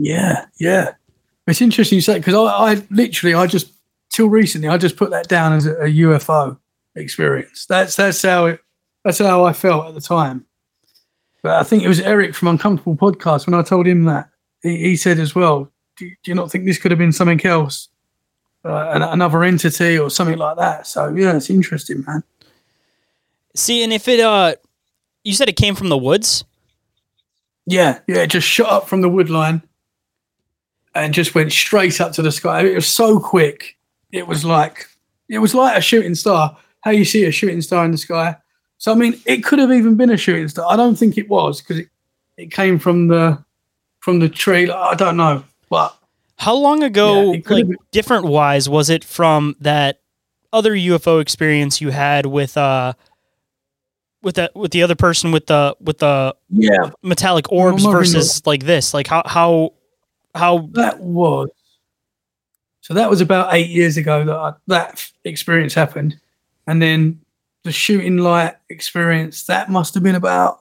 Yeah, 0.01 0.45
yeah. 0.59 0.93
It's 1.45 1.61
interesting 1.61 1.97
you 1.97 2.01
say 2.01 2.17
because 2.17 2.33
I, 2.33 2.39
I 2.39 2.83
literally 2.89 3.35
I 3.35 3.45
just 3.45 3.71
till 4.09 4.27
recently 4.27 4.67
I 4.67 4.77
just 4.77 4.97
put 4.97 5.11
that 5.11 5.27
down 5.27 5.53
as 5.53 5.67
a, 5.67 5.75
a 5.75 5.87
UFO 5.87 6.57
experience. 6.95 7.67
That's 7.67 7.95
that's 7.95 8.21
how 8.21 8.47
it 8.47 8.61
that's 9.03 9.19
how 9.19 9.45
I 9.45 9.53
felt 9.53 9.87
at 9.87 9.93
the 9.93 10.01
time. 10.01 10.45
But 11.43 11.53
I 11.53 11.63
think 11.63 11.83
it 11.83 11.87
was 11.87 11.99
Eric 11.99 12.33
from 12.33 12.47
Uncomfortable 12.47 12.95
Podcast 12.95 13.45
when 13.45 13.53
I 13.53 13.61
told 13.61 13.87
him 13.87 14.05
that 14.05 14.29
he, 14.63 14.77
he 14.77 14.95
said 14.95 15.19
as 15.19 15.35
well. 15.35 15.71
Do, 15.97 16.09
do 16.09 16.31
you 16.31 16.35
not 16.35 16.51
think 16.51 16.65
this 16.65 16.79
could 16.79 16.91
have 16.91 16.99
been 16.99 17.11
something 17.11 17.43
else, 17.45 17.89
uh, 18.63 19.07
another 19.11 19.43
entity 19.43 19.99
or 19.99 20.09
something 20.09 20.37
like 20.37 20.57
that? 20.57 20.87
So 20.87 21.13
yeah, 21.13 21.35
it's 21.35 21.49
interesting, 21.49 22.03
man. 22.07 22.23
See, 23.55 23.83
and 23.83 23.93
if 23.93 24.07
it 24.07 24.19
uh, 24.19 24.55
you 25.23 25.33
said 25.33 25.47
it 25.47 25.57
came 25.57 25.75
from 25.75 25.89
the 25.89 25.97
woods. 25.97 26.43
Yeah, 27.67 27.99
yeah, 28.07 28.23
it 28.23 28.31
just 28.31 28.47
shot 28.47 28.71
up 28.71 28.87
from 28.87 29.01
the 29.01 29.09
wood 29.09 29.29
line 29.29 29.61
and 30.95 31.13
just 31.13 31.35
went 31.35 31.51
straight 31.51 32.01
up 32.01 32.11
to 32.13 32.21
the 32.21 32.31
sky. 32.31 32.61
It 32.65 32.75
was 32.75 32.87
so 32.87 33.19
quick. 33.19 33.77
It 34.11 34.27
was 34.27 34.43
like 34.43 34.87
it 35.29 35.39
was 35.39 35.55
like 35.55 35.77
a 35.77 35.81
shooting 35.81 36.15
star. 36.15 36.57
How 36.81 36.91
you 36.91 37.05
see 37.05 37.25
a 37.25 37.31
shooting 37.31 37.61
star 37.61 37.85
in 37.85 37.91
the 37.91 37.97
sky. 37.97 38.35
So 38.77 38.91
I 38.91 38.95
mean, 38.95 39.19
it 39.25 39.43
could 39.43 39.59
have 39.59 39.71
even 39.71 39.95
been 39.95 40.09
a 40.09 40.17
shooting 40.17 40.47
star. 40.47 40.65
I 40.69 40.75
don't 40.75 40.95
think 40.95 41.17
it 41.17 41.29
was 41.29 41.61
because 41.61 41.79
it, 41.79 41.89
it 42.37 42.51
came 42.51 42.79
from 42.79 43.07
the 43.07 43.43
from 43.99 44.19
the 44.19 44.29
tree. 44.29 44.69
I 44.69 44.95
don't 44.95 45.17
know, 45.17 45.43
but 45.69 45.95
how 46.37 46.55
long 46.55 46.81
ago, 46.81 47.33
Yeah, 47.33 47.41
like 47.47 47.67
different 47.91 48.25
wise, 48.25 48.67
was 48.67 48.89
it 48.89 49.03
from 49.03 49.55
that 49.61 50.01
other 50.51 50.73
UFO 50.73 51.21
experience 51.21 51.79
you 51.79 51.91
had 51.91 52.25
with 52.25 52.57
uh 52.57 52.93
with 54.23 54.35
that 54.35 54.55
with 54.55 54.71
the 54.71 54.83
other 54.83 54.95
person 54.95 55.31
with 55.31 55.45
the 55.45 55.75
with 55.79 55.99
the 55.99 56.35
yeah, 56.49 56.89
metallic 57.03 57.51
orbs 57.51 57.85
versus 57.85 58.45
like 58.47 58.63
this? 58.63 58.93
Like 58.93 59.05
how 59.05 59.21
how 59.25 59.73
how 60.35 60.69
that 60.73 60.99
was. 60.99 61.49
So 62.81 62.93
that 62.95 63.09
was 63.09 63.21
about 63.21 63.53
eight 63.53 63.69
years 63.69 63.97
ago 63.97 64.25
that 64.25 64.35
I, 64.35 64.53
that 64.67 65.11
experience 65.23 65.73
happened, 65.73 66.19
and 66.67 66.81
then 66.81 67.21
the 67.63 67.71
shooting 67.71 68.17
light 68.17 68.55
experience 68.69 69.45
that 69.45 69.69
must 69.69 69.93
have 69.93 70.03
been 70.03 70.15
about, 70.15 70.59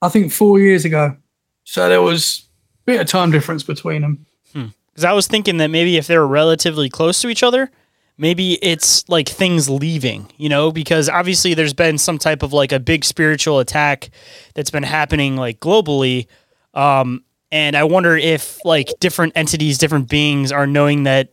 I 0.00 0.08
think, 0.08 0.32
four 0.32 0.58
years 0.58 0.84
ago. 0.84 1.16
So 1.64 1.88
there 1.88 2.00
was 2.00 2.48
a 2.86 2.92
bit 2.92 3.00
of 3.00 3.06
time 3.06 3.30
difference 3.30 3.62
between 3.62 4.02
them. 4.02 4.26
Because 4.54 5.04
I 5.04 5.12
was 5.12 5.26
thinking 5.26 5.58
that 5.58 5.68
maybe 5.68 5.96
if 5.96 6.06
they 6.06 6.16
were 6.16 6.26
relatively 6.26 6.88
close 6.88 7.20
to 7.20 7.28
each 7.28 7.42
other, 7.42 7.70
maybe 8.16 8.54
it's 8.54 9.08
like 9.08 9.28
things 9.28 9.70
leaving, 9.70 10.32
you 10.38 10.48
know, 10.48 10.72
because 10.72 11.08
obviously 11.08 11.54
there's 11.54 11.74
been 11.74 11.98
some 11.98 12.18
type 12.18 12.42
of 12.42 12.52
like 12.52 12.72
a 12.72 12.80
big 12.80 13.04
spiritual 13.04 13.60
attack 13.60 14.10
that's 14.54 14.70
been 14.70 14.82
happening 14.82 15.36
like 15.36 15.60
globally. 15.60 16.26
Um, 16.74 17.22
and 17.50 17.76
I 17.76 17.84
wonder 17.84 18.16
if 18.16 18.64
like 18.64 18.92
different 19.00 19.32
entities, 19.36 19.78
different 19.78 20.08
beings 20.08 20.52
are 20.52 20.66
knowing 20.66 21.04
that, 21.04 21.32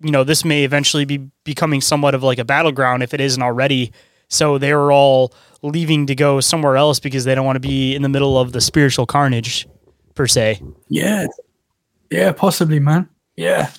you 0.00 0.10
know, 0.10 0.24
this 0.24 0.44
may 0.44 0.64
eventually 0.64 1.04
be 1.04 1.30
becoming 1.44 1.80
somewhat 1.80 2.14
of 2.14 2.22
like 2.22 2.38
a 2.38 2.44
battleground 2.44 3.02
if 3.02 3.14
it 3.14 3.20
isn't 3.20 3.42
already. 3.42 3.92
So 4.28 4.58
they 4.58 4.74
were 4.74 4.92
all 4.92 5.34
leaving 5.62 6.06
to 6.06 6.14
go 6.14 6.40
somewhere 6.40 6.76
else 6.76 7.00
because 7.00 7.24
they 7.24 7.34
don't 7.34 7.46
want 7.46 7.56
to 7.56 7.60
be 7.60 7.94
in 7.94 8.02
the 8.02 8.08
middle 8.08 8.38
of 8.38 8.52
the 8.52 8.60
spiritual 8.60 9.06
carnage 9.06 9.68
per 10.14 10.26
se. 10.26 10.62
Yeah, 10.88 11.26
yeah, 12.10 12.32
possibly, 12.32 12.78
man. 12.78 13.08
Yeah, 13.36 13.70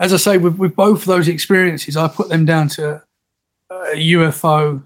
as 0.00 0.12
I 0.12 0.16
say, 0.16 0.38
with 0.38 0.56
with 0.56 0.74
both 0.76 1.04
those 1.04 1.28
experiences, 1.28 1.96
I 1.96 2.08
put 2.08 2.28
them 2.28 2.44
down 2.44 2.68
to 2.70 3.02
a 3.70 3.94
UFO 3.94 4.82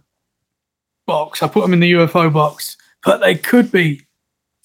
box. 1.06 1.42
I 1.42 1.48
put 1.48 1.62
them 1.62 1.72
in 1.72 1.80
the 1.80 1.92
UFO 1.92 2.32
box, 2.32 2.76
but 3.04 3.18
they 3.18 3.34
could 3.34 3.70
be, 3.70 4.06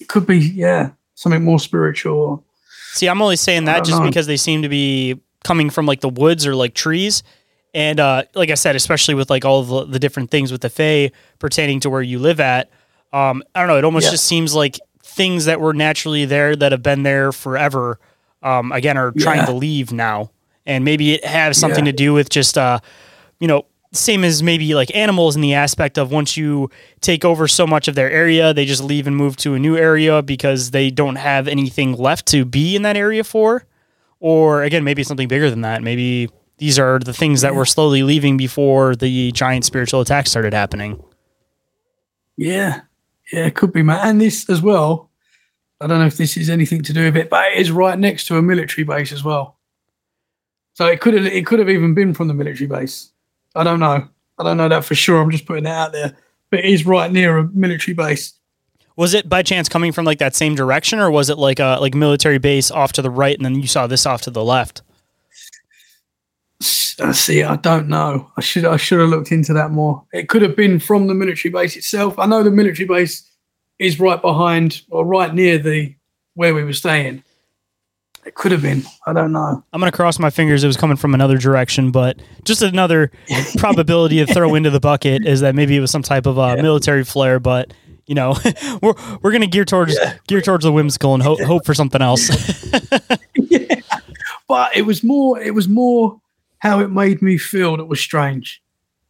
it 0.00 0.08
could 0.08 0.26
be, 0.26 0.38
yeah, 0.38 0.90
something 1.18 1.42
more 1.44 1.58
spiritual. 1.58 2.44
See, 2.92 3.08
I'm 3.08 3.20
only 3.20 3.36
saying 3.36 3.64
that 3.64 3.84
just 3.84 3.98
know. 4.00 4.06
because 4.06 4.26
they 4.28 4.36
seem 4.36 4.62
to 4.62 4.68
be 4.68 5.20
coming 5.42 5.68
from 5.68 5.84
like 5.84 6.00
the 6.00 6.08
woods 6.08 6.46
or 6.46 6.54
like 6.54 6.74
trees. 6.74 7.22
And 7.74 7.98
uh, 8.00 8.22
like 8.34 8.50
I 8.50 8.54
said, 8.54 8.76
especially 8.76 9.14
with 9.14 9.28
like 9.28 9.44
all 9.44 9.62
the, 9.64 9.84
the 9.84 9.98
different 9.98 10.30
things 10.30 10.52
with 10.52 10.60
the 10.60 10.70
Fae 10.70 11.10
pertaining 11.38 11.80
to 11.80 11.90
where 11.90 12.02
you 12.02 12.18
live 12.18 12.38
at, 12.40 12.70
um, 13.12 13.42
I 13.54 13.58
don't 13.60 13.68
know. 13.68 13.76
It 13.78 13.84
almost 13.84 14.04
Yeah. 14.06 14.12
just 14.12 14.24
seems 14.24 14.54
like 14.54 14.78
things 15.02 15.46
that 15.46 15.60
were 15.60 15.74
naturally 15.74 16.24
there 16.24 16.54
that 16.54 16.70
have 16.72 16.82
been 16.82 17.02
there 17.02 17.32
forever, 17.32 17.98
um, 18.42 18.70
again, 18.72 18.96
are 18.96 19.10
trying 19.12 19.38
Yeah. 19.38 19.46
to 19.46 19.52
leave 19.52 19.92
now. 19.92 20.30
And 20.66 20.84
maybe 20.84 21.14
it 21.14 21.24
has 21.24 21.58
something 21.58 21.84
Yeah. 21.84 21.92
to 21.92 21.96
do 21.96 22.12
with 22.14 22.30
just, 22.30 22.56
uh, 22.56 22.78
you 23.40 23.48
know, 23.48 23.64
same 23.92 24.24
as 24.24 24.42
maybe 24.42 24.74
like 24.74 24.94
animals 24.94 25.34
in 25.34 25.42
the 25.42 25.54
aspect 25.54 25.96
of 25.98 26.10
once 26.10 26.36
you 26.36 26.70
take 27.00 27.24
over 27.24 27.48
so 27.48 27.66
much 27.66 27.88
of 27.88 27.94
their 27.94 28.10
area, 28.10 28.52
they 28.52 28.64
just 28.64 28.82
leave 28.82 29.06
and 29.06 29.16
move 29.16 29.36
to 29.38 29.54
a 29.54 29.58
new 29.58 29.76
area 29.76 30.22
because 30.22 30.72
they 30.72 30.90
don't 30.90 31.16
have 31.16 31.48
anything 31.48 31.94
left 31.94 32.26
to 32.26 32.44
be 32.44 32.76
in 32.76 32.82
that 32.82 32.96
area 32.96 33.24
for. 33.24 33.64
Or 34.20 34.62
again, 34.62 34.84
maybe 34.84 35.02
something 35.02 35.28
bigger 35.28 35.48
than 35.48 35.62
that. 35.62 35.82
Maybe 35.82 36.28
these 36.58 36.78
are 36.78 36.98
the 36.98 37.12
things 37.12 37.40
that 37.40 37.54
were 37.54 37.64
slowly 37.64 38.02
leaving 38.02 38.36
before 38.36 38.94
the 38.96 39.32
giant 39.32 39.64
spiritual 39.64 40.00
attacks 40.00 40.30
started 40.30 40.52
happening. 40.52 41.02
Yeah, 42.36 42.82
yeah, 43.32 43.46
it 43.46 43.54
could 43.54 43.72
be, 43.72 43.82
man. 43.82 44.06
And 44.06 44.20
this 44.20 44.48
as 44.50 44.60
well. 44.60 45.10
I 45.80 45.86
don't 45.86 46.00
know 46.00 46.06
if 46.06 46.16
this 46.16 46.36
is 46.36 46.50
anything 46.50 46.82
to 46.82 46.92
do 46.92 47.04
with 47.04 47.16
it, 47.16 47.30
but 47.30 47.52
it 47.52 47.58
is 47.58 47.70
right 47.70 47.98
next 47.98 48.26
to 48.26 48.36
a 48.36 48.42
military 48.42 48.84
base 48.84 49.12
as 49.12 49.22
well. 49.22 49.56
So 50.74 50.86
it 50.86 51.00
could 51.00 51.14
have 51.14 51.26
it 51.26 51.46
could 51.46 51.58
have 51.60 51.68
even 51.68 51.94
been 51.94 52.14
from 52.14 52.28
the 52.28 52.34
military 52.34 52.66
base. 52.66 53.12
I 53.54 53.64
don't 53.64 53.80
know. 53.80 54.08
I 54.38 54.44
don't 54.44 54.56
know 54.56 54.68
that 54.68 54.84
for 54.84 54.94
sure. 54.94 55.20
I'm 55.20 55.30
just 55.30 55.46
putting 55.46 55.66
it 55.66 55.70
out 55.70 55.92
there. 55.92 56.16
But 56.50 56.60
it 56.60 56.66
is 56.66 56.86
right 56.86 57.10
near 57.10 57.38
a 57.38 57.48
military 57.48 57.94
base. 57.94 58.34
Was 58.96 59.14
it 59.14 59.28
by 59.28 59.42
chance 59.42 59.68
coming 59.68 59.92
from 59.92 60.04
like 60.04 60.18
that 60.18 60.34
same 60.34 60.54
direction, 60.54 60.98
or 60.98 61.10
was 61.10 61.30
it 61.30 61.38
like 61.38 61.60
a 61.60 61.78
like 61.80 61.94
military 61.94 62.38
base 62.38 62.70
off 62.70 62.92
to 62.94 63.02
the 63.02 63.10
right, 63.10 63.36
and 63.36 63.44
then 63.44 63.54
you 63.56 63.66
saw 63.66 63.86
this 63.86 64.06
off 64.06 64.22
to 64.22 64.30
the 64.30 64.42
left? 64.42 64.82
S- 66.60 66.96
uh, 66.98 67.12
see, 67.12 67.44
I 67.44 67.56
don't 67.56 67.88
know. 67.88 68.30
I 68.36 68.40
should 68.40 68.64
I 68.64 68.76
should 68.76 68.98
have 68.98 69.08
looked 69.10 69.30
into 69.30 69.52
that 69.52 69.70
more. 69.70 70.04
It 70.12 70.28
could 70.28 70.42
have 70.42 70.56
been 70.56 70.80
from 70.80 71.06
the 71.06 71.14
military 71.14 71.52
base 71.52 71.76
itself. 71.76 72.18
I 72.18 72.26
know 72.26 72.42
the 72.42 72.50
military 72.50 72.88
base 72.88 73.28
is 73.78 74.00
right 74.00 74.20
behind 74.20 74.82
or 74.90 75.04
right 75.04 75.32
near 75.32 75.58
the 75.58 75.94
where 76.34 76.54
we 76.54 76.64
were 76.64 76.72
staying. 76.72 77.22
It 78.28 78.34
could 78.34 78.52
have 78.52 78.60
been. 78.60 78.82
I 79.06 79.14
don't 79.14 79.32
know. 79.32 79.64
I'm 79.72 79.80
gonna 79.80 79.90
cross 79.90 80.18
my 80.18 80.28
fingers 80.28 80.62
it 80.62 80.66
was 80.66 80.76
coming 80.76 80.98
from 80.98 81.14
another 81.14 81.38
direction, 81.38 81.90
but 81.90 82.20
just 82.44 82.60
another 82.60 83.10
probability 83.56 84.22
to 84.22 84.30
throw 84.30 84.54
into 84.54 84.68
the 84.68 84.80
bucket 84.80 85.26
is 85.26 85.40
that 85.40 85.54
maybe 85.54 85.74
it 85.74 85.80
was 85.80 85.90
some 85.90 86.02
type 86.02 86.26
of 86.26 86.38
uh, 86.38 86.56
military 86.56 87.04
flare. 87.04 87.40
But 87.40 87.72
you 88.04 88.14
know, 88.14 88.36
we're 88.82 88.92
we're 89.22 89.32
gonna 89.32 89.46
gear 89.46 89.64
towards 89.64 89.98
gear 90.26 90.42
towards 90.42 90.64
the 90.64 90.72
whimsical 90.72 91.14
and 91.14 91.22
hope 91.22 91.40
hope 91.40 91.64
for 91.64 91.72
something 91.72 92.02
else. 92.02 92.28
but 94.46 94.76
it 94.76 94.82
was 94.82 95.02
more 95.02 95.40
it 95.40 95.54
was 95.54 95.66
more 95.66 96.20
how 96.58 96.80
it 96.80 96.90
made 96.90 97.22
me 97.22 97.38
feel 97.38 97.78
that 97.78 97.86
was 97.86 98.00
strange 98.00 98.62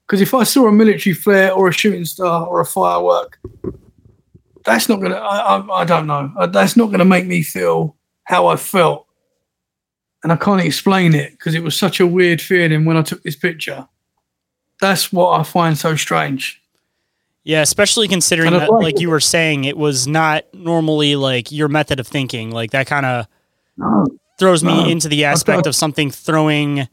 because 0.07 0.21
if 0.21 0.35
i 0.35 0.43
saw 0.45 0.67
a 0.67 0.73
military 0.73 1.15
flare 1.15 1.53
or 1.53 1.69
a 1.69 1.73
shooting 1.73 2.05
star 2.05 2.47
or 2.47 2.61
a 2.61 2.65
firework 2.67 3.41
that's 4.65 4.89
not 4.89 5.01
gonna 5.01 5.17
i, 5.17 5.57
I, 5.57 5.81
I 5.81 5.85
don't 5.85 6.07
know 6.07 6.33
Uh, 6.37 6.47
that's 6.47 6.77
not 6.77 6.91
gonna 6.91 7.05
make 7.05 7.27
me 7.27 7.43
feel 7.43 7.97
how 8.25 8.49
i 8.49 8.57
felt 8.57 9.08
and 10.23 10.33
i 10.33 10.37
can't 10.37 10.61
explain 10.61 11.15
it 11.15 11.33
because 11.33 11.55
it 11.55 11.63
was 11.63 11.77
such 11.77 12.01
a 12.01 12.07
weird 12.07 12.41
feeling 12.41 12.85
when 12.85 12.97
i 12.97 13.03
took 13.03 13.23
this 13.23 13.37
picture 13.37 13.87
that's 14.81 15.13
what 15.13 15.39
i 15.39 15.43
find 15.43 15.77
so 15.77 15.97
strange 15.97 16.63
yeah, 17.45 17.63
especially 17.63 18.09
considering 18.09 18.53
that, 18.53 18.71
like 18.71 18.83
like 18.83 19.01
you 19.01 19.09
were 19.09 19.21
saying, 19.21 19.65
it 19.65 19.79
was 19.79 20.07
not 20.07 20.45
normally 20.53 21.17
like 21.17 21.51
your 21.51 21.69
method 21.69 21.99
of 21.99 22.07
thinking. 22.07 22.51
Like 22.51 22.73
that 22.73 22.87
kind 22.87 23.07
of 23.07 23.27
no 23.79 24.07
throws 24.39 24.63
me 24.63 24.91
into 24.91 25.09
the 25.09 25.25
aspect 25.25 25.67
of 25.67 25.75
something 25.75 26.11
throwing 26.11 26.89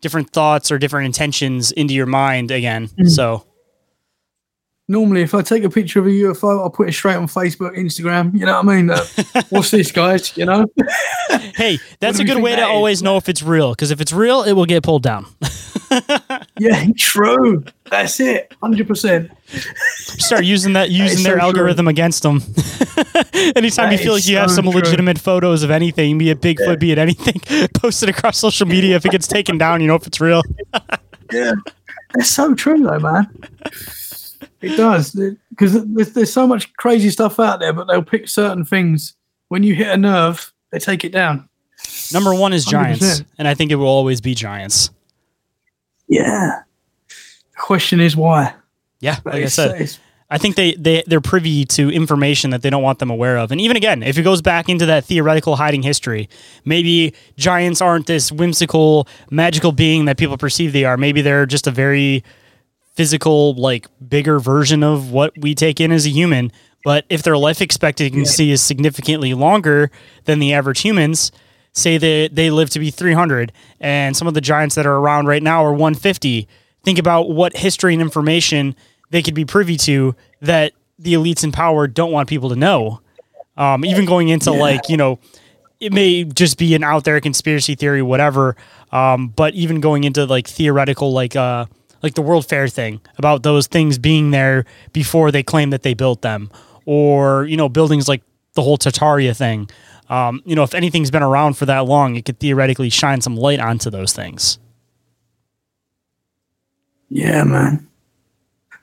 different 0.00 0.30
thoughts 0.30 0.70
or 0.70 0.78
different 0.78 1.06
intentions 1.06 1.70
into 1.72 1.94
your 1.94 2.06
mind 2.06 2.50
again. 2.50 2.88
Mm. 2.88 3.08
So 3.08 3.44
normally 4.88 5.22
if 5.22 5.34
i 5.34 5.42
take 5.42 5.64
a 5.64 5.70
picture 5.70 6.00
of 6.00 6.06
a 6.06 6.10
ufo 6.10 6.60
i'll 6.60 6.70
put 6.70 6.88
it 6.88 6.92
straight 6.92 7.16
on 7.16 7.26
facebook 7.26 7.76
instagram 7.76 8.32
you 8.32 8.44
know 8.46 8.60
what 8.60 8.68
i 8.68 8.76
mean 8.76 8.90
uh, 8.90 9.04
what's 9.50 9.70
this 9.70 9.92
guys 9.92 10.36
you 10.36 10.44
know 10.46 10.66
hey, 11.56 11.78
that's 12.00 12.18
a 12.18 12.24
good 12.24 12.42
way 12.42 12.52
to 12.52 12.56
that 12.56 12.70
is? 12.70 12.74
always 12.74 13.02
know 13.02 13.16
if 13.16 13.28
it's 13.28 13.42
real. 13.42 13.70
Because 13.70 13.90
if 13.90 14.00
it's 14.00 14.12
real, 14.12 14.42
it 14.42 14.52
will 14.52 14.66
get 14.66 14.82
pulled 14.82 15.02
down. 15.02 15.26
Yeah, 16.60 16.86
true. 16.98 17.64
That's 17.88 18.18
it. 18.18 18.52
Hundred 18.60 18.88
percent. 18.88 19.30
Start 19.46 20.44
using 20.44 20.72
that 20.72 20.90
using 20.90 21.18
is 21.18 21.24
their 21.24 21.34
so 21.34 21.38
true. 21.38 21.46
algorithm 21.46 21.86
against 21.86 22.24
them. 22.24 22.42
Anytime 23.56 23.88
That 23.88 23.92
you 23.92 23.98
feel 23.98 24.12
like 24.14 24.26
you 24.26 24.36
have 24.38 24.50
some 24.50 24.64
true. 24.64 24.74
legitimate 24.74 25.18
photos 25.20 25.62
of 25.62 25.70
anything, 25.70 26.18
be 26.18 26.30
it 26.30 26.40
Bigfoot, 26.40 26.80
be 26.80 26.90
it 26.90 26.98
anything, 26.98 27.40
post 27.74 28.02
it 28.02 28.08
across 28.08 28.36
social 28.38 28.66
media. 28.66 28.96
If 28.96 29.06
it 29.06 29.12
gets 29.12 29.28
taken 29.28 29.56
down, 29.56 29.80
you 29.80 29.86
know 29.86 29.94
if 29.94 30.06
it's 30.06 30.20
real. 30.20 30.42
Yeah, 31.32 31.52
that's 32.12 32.30
so 32.30 32.54
true, 32.54 32.82
though, 32.82 32.98
man. 32.98 33.30
It 34.60 34.76
does 34.76 35.12
because 35.50 35.84
there's, 35.84 36.12
there's 36.12 36.32
so 36.32 36.46
much 36.46 36.72
crazy 36.74 37.10
stuff 37.10 37.38
out 37.38 37.60
there, 37.60 37.72
but 37.72 37.86
they'll 37.86 38.02
pick 38.02 38.28
certain 38.28 38.64
things. 38.64 39.14
When 39.48 39.62
you 39.62 39.74
hit 39.74 39.88
a 39.88 39.96
nerve, 39.96 40.52
they 40.72 40.78
take 40.78 41.04
it 41.04 41.12
down. 41.12 41.48
Number 42.12 42.34
one 42.34 42.52
is 42.52 42.64
giants, 42.64 43.20
100%. 43.20 43.24
and 43.38 43.46
I 43.46 43.54
think 43.54 43.70
it 43.70 43.76
will 43.76 43.86
always 43.86 44.20
be 44.20 44.34
giants. 44.34 44.90
Yeah, 46.08 46.62
question 47.56 48.00
is 48.00 48.16
why. 48.16 48.54
Yeah, 49.00 49.18
like 49.24 49.44
I 49.44 49.46
said, 49.46 49.96
I 50.30 50.38
think 50.38 50.56
they, 50.56 50.74
they 50.74 51.02
they're 51.06 51.20
privy 51.20 51.64
to 51.66 51.90
information 51.90 52.50
that 52.50 52.62
they 52.62 52.70
don't 52.70 52.82
want 52.82 52.98
them 52.98 53.10
aware 53.10 53.38
of. 53.38 53.52
And 53.52 53.60
even 53.60 53.76
again, 53.76 54.02
if 54.02 54.18
it 54.18 54.22
goes 54.22 54.42
back 54.42 54.68
into 54.68 54.86
that 54.86 55.04
theoretical 55.04 55.56
hiding 55.56 55.82
history, 55.82 56.28
maybe 56.64 57.14
giants 57.36 57.80
aren't 57.80 58.06
this 58.06 58.30
whimsical, 58.32 59.06
magical 59.30 59.72
being 59.72 60.04
that 60.06 60.18
people 60.18 60.36
perceive 60.36 60.72
they 60.72 60.84
are. 60.84 60.96
Maybe 60.96 61.22
they're 61.22 61.46
just 61.46 61.66
a 61.66 61.70
very 61.70 62.24
physical, 62.98 63.54
like 63.54 63.86
bigger 64.08 64.40
version 64.40 64.82
of 64.82 65.12
what 65.12 65.32
we 65.38 65.54
take 65.54 65.80
in 65.80 65.92
as 65.92 66.04
a 66.04 66.10
human. 66.10 66.50
But 66.82 67.04
if 67.08 67.22
their 67.22 67.38
life 67.38 67.62
expectancy 67.62 68.50
is 68.50 68.60
significantly 68.60 69.34
longer 69.34 69.92
than 70.24 70.40
the 70.40 70.52
average 70.52 70.80
humans, 70.80 71.30
say 71.72 71.96
that 71.96 72.34
they 72.34 72.50
live 72.50 72.70
to 72.70 72.80
be 72.80 72.90
300 72.90 73.52
and 73.78 74.16
some 74.16 74.26
of 74.26 74.34
the 74.34 74.40
giants 74.40 74.74
that 74.74 74.84
are 74.84 74.96
around 74.96 75.26
right 75.26 75.44
now 75.44 75.64
are 75.64 75.70
150 75.70 76.48
think 76.82 76.98
about 76.98 77.30
what 77.30 77.56
history 77.56 77.92
and 77.92 78.02
information 78.02 78.74
they 79.10 79.22
could 79.22 79.34
be 79.34 79.44
privy 79.44 79.76
to 79.76 80.16
that 80.40 80.72
the 80.98 81.14
elites 81.14 81.44
in 81.44 81.52
power 81.52 81.86
don't 81.86 82.10
want 82.10 82.28
people 82.28 82.48
to 82.48 82.56
know. 82.56 83.00
Um, 83.56 83.84
even 83.84 84.06
going 84.06 84.26
into 84.26 84.50
like 84.50 84.88
you 84.88 84.96
know 84.96 85.20
it 85.78 85.92
may 85.92 86.24
just 86.24 86.58
be 86.58 86.74
an 86.74 86.82
out 86.82 87.04
there 87.04 87.20
conspiracy 87.20 87.76
theory 87.76 88.02
whatever. 88.02 88.56
Um, 88.90 89.28
but 89.28 89.54
even 89.54 89.80
going 89.80 90.02
into 90.02 90.24
like 90.24 90.48
theoretical 90.48 91.12
like 91.12 91.36
uh 91.36 91.66
like 92.02 92.14
the 92.14 92.22
world 92.22 92.46
fair 92.46 92.68
thing 92.68 93.00
about 93.16 93.42
those 93.42 93.66
things 93.66 93.98
being 93.98 94.30
there 94.30 94.64
before 94.92 95.30
they 95.30 95.42
claim 95.42 95.70
that 95.70 95.82
they 95.82 95.94
built 95.94 96.22
them 96.22 96.50
or 96.86 97.44
you 97.44 97.56
know 97.56 97.68
buildings 97.68 98.08
like 98.08 98.22
the 98.54 98.62
whole 98.62 98.78
Tartaria 98.78 99.36
thing 99.36 99.68
um, 100.08 100.42
you 100.44 100.54
know 100.54 100.62
if 100.62 100.74
anything's 100.74 101.10
been 101.10 101.22
around 101.22 101.54
for 101.54 101.66
that 101.66 101.80
long 101.80 102.16
it 102.16 102.24
could 102.24 102.38
theoretically 102.38 102.90
shine 102.90 103.20
some 103.20 103.36
light 103.36 103.60
onto 103.60 103.90
those 103.90 104.12
things 104.12 104.58
Yeah, 107.08 107.44
man. 107.44 107.88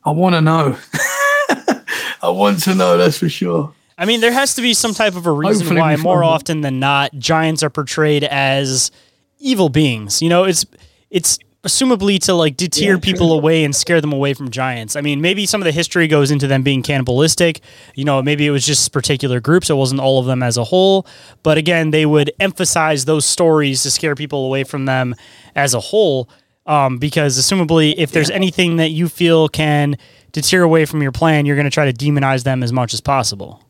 I 0.03 0.11
want 0.11 0.35
to 0.35 0.41
know. 0.41 0.77
I 2.21 2.29
want 2.29 2.61
to 2.63 2.75
know. 2.75 2.97
That's 2.97 3.17
for 3.17 3.29
sure. 3.29 3.73
I 3.97 4.05
mean, 4.05 4.19
there 4.19 4.31
has 4.31 4.55
to 4.55 4.61
be 4.61 4.73
some 4.73 4.93
type 4.93 5.15
of 5.15 5.25
a 5.25 5.31
reason 5.31 5.67
Hopefully 5.67 5.81
why, 5.81 5.95
more 5.95 6.23
often 6.23 6.61
than 6.61 6.79
not, 6.79 7.13
giants 7.13 7.63
are 7.63 7.69
portrayed 7.69 8.23
as 8.23 8.91
evil 9.39 9.69
beings. 9.69 10.21
You 10.21 10.29
know, 10.29 10.43
it's 10.43 10.65
it's 11.09 11.39
assumably 11.65 12.19
to 12.25 12.33
like 12.33 12.55
deter 12.57 12.93
Yeah, 12.93 12.99
people 12.99 13.27
true. 13.27 13.37
away 13.37 13.63
and 13.65 13.75
scare 13.75 13.99
them 13.99 14.13
away 14.13 14.33
from 14.33 14.49
giants. 14.51 14.95
I 14.95 15.01
mean, 15.01 15.19
maybe 15.21 15.45
some 15.45 15.61
of 15.61 15.65
the 15.65 15.71
history 15.71 16.07
goes 16.07 16.31
into 16.31 16.47
them 16.47 16.63
being 16.63 16.81
cannibalistic. 16.83 17.59
You 17.95 18.05
know, 18.05 18.21
maybe 18.21 18.45
it 18.45 18.51
was 18.51 18.65
just 18.65 18.91
particular 18.93 19.39
groups. 19.39 19.69
It 19.69 19.73
wasn't 19.75 19.99
all 20.01 20.19
of 20.19 20.25
them 20.25 20.41
as 20.43 20.57
a 20.57 20.63
whole. 20.63 21.05
But 21.43 21.57
again, 21.57 21.91
they 21.91 22.05
would 22.05 22.31
emphasize 22.39 23.05
those 23.05 23.25
stories 23.25 23.83
to 23.83 23.91
scare 23.91 24.15
people 24.15 24.45
away 24.45 24.63
from 24.63 24.85
them 24.85 25.15
as 25.55 25.73
a 25.73 25.79
whole. 25.79 26.29
Um, 26.67 26.97
because 26.97 27.37
assumably, 27.37 27.93
if 27.97 28.11
there's 28.11 28.29
anything 28.31 28.77
that 28.77 28.89
you 28.89 29.07
feel 29.09 29.47
can 29.49 29.97
deter 30.31 30.63
away 30.63 30.85
from 30.85 31.01
your 31.03 31.11
plan, 31.11 31.45
you're 31.45 31.55
going 31.55 31.65
to 31.65 31.71
try 31.71 31.91
to 31.91 31.93
demonize 31.93 32.43
them 32.43 32.63
as 32.63 32.71
much 32.73 32.93
as 32.93 33.01
possible. 33.01 33.61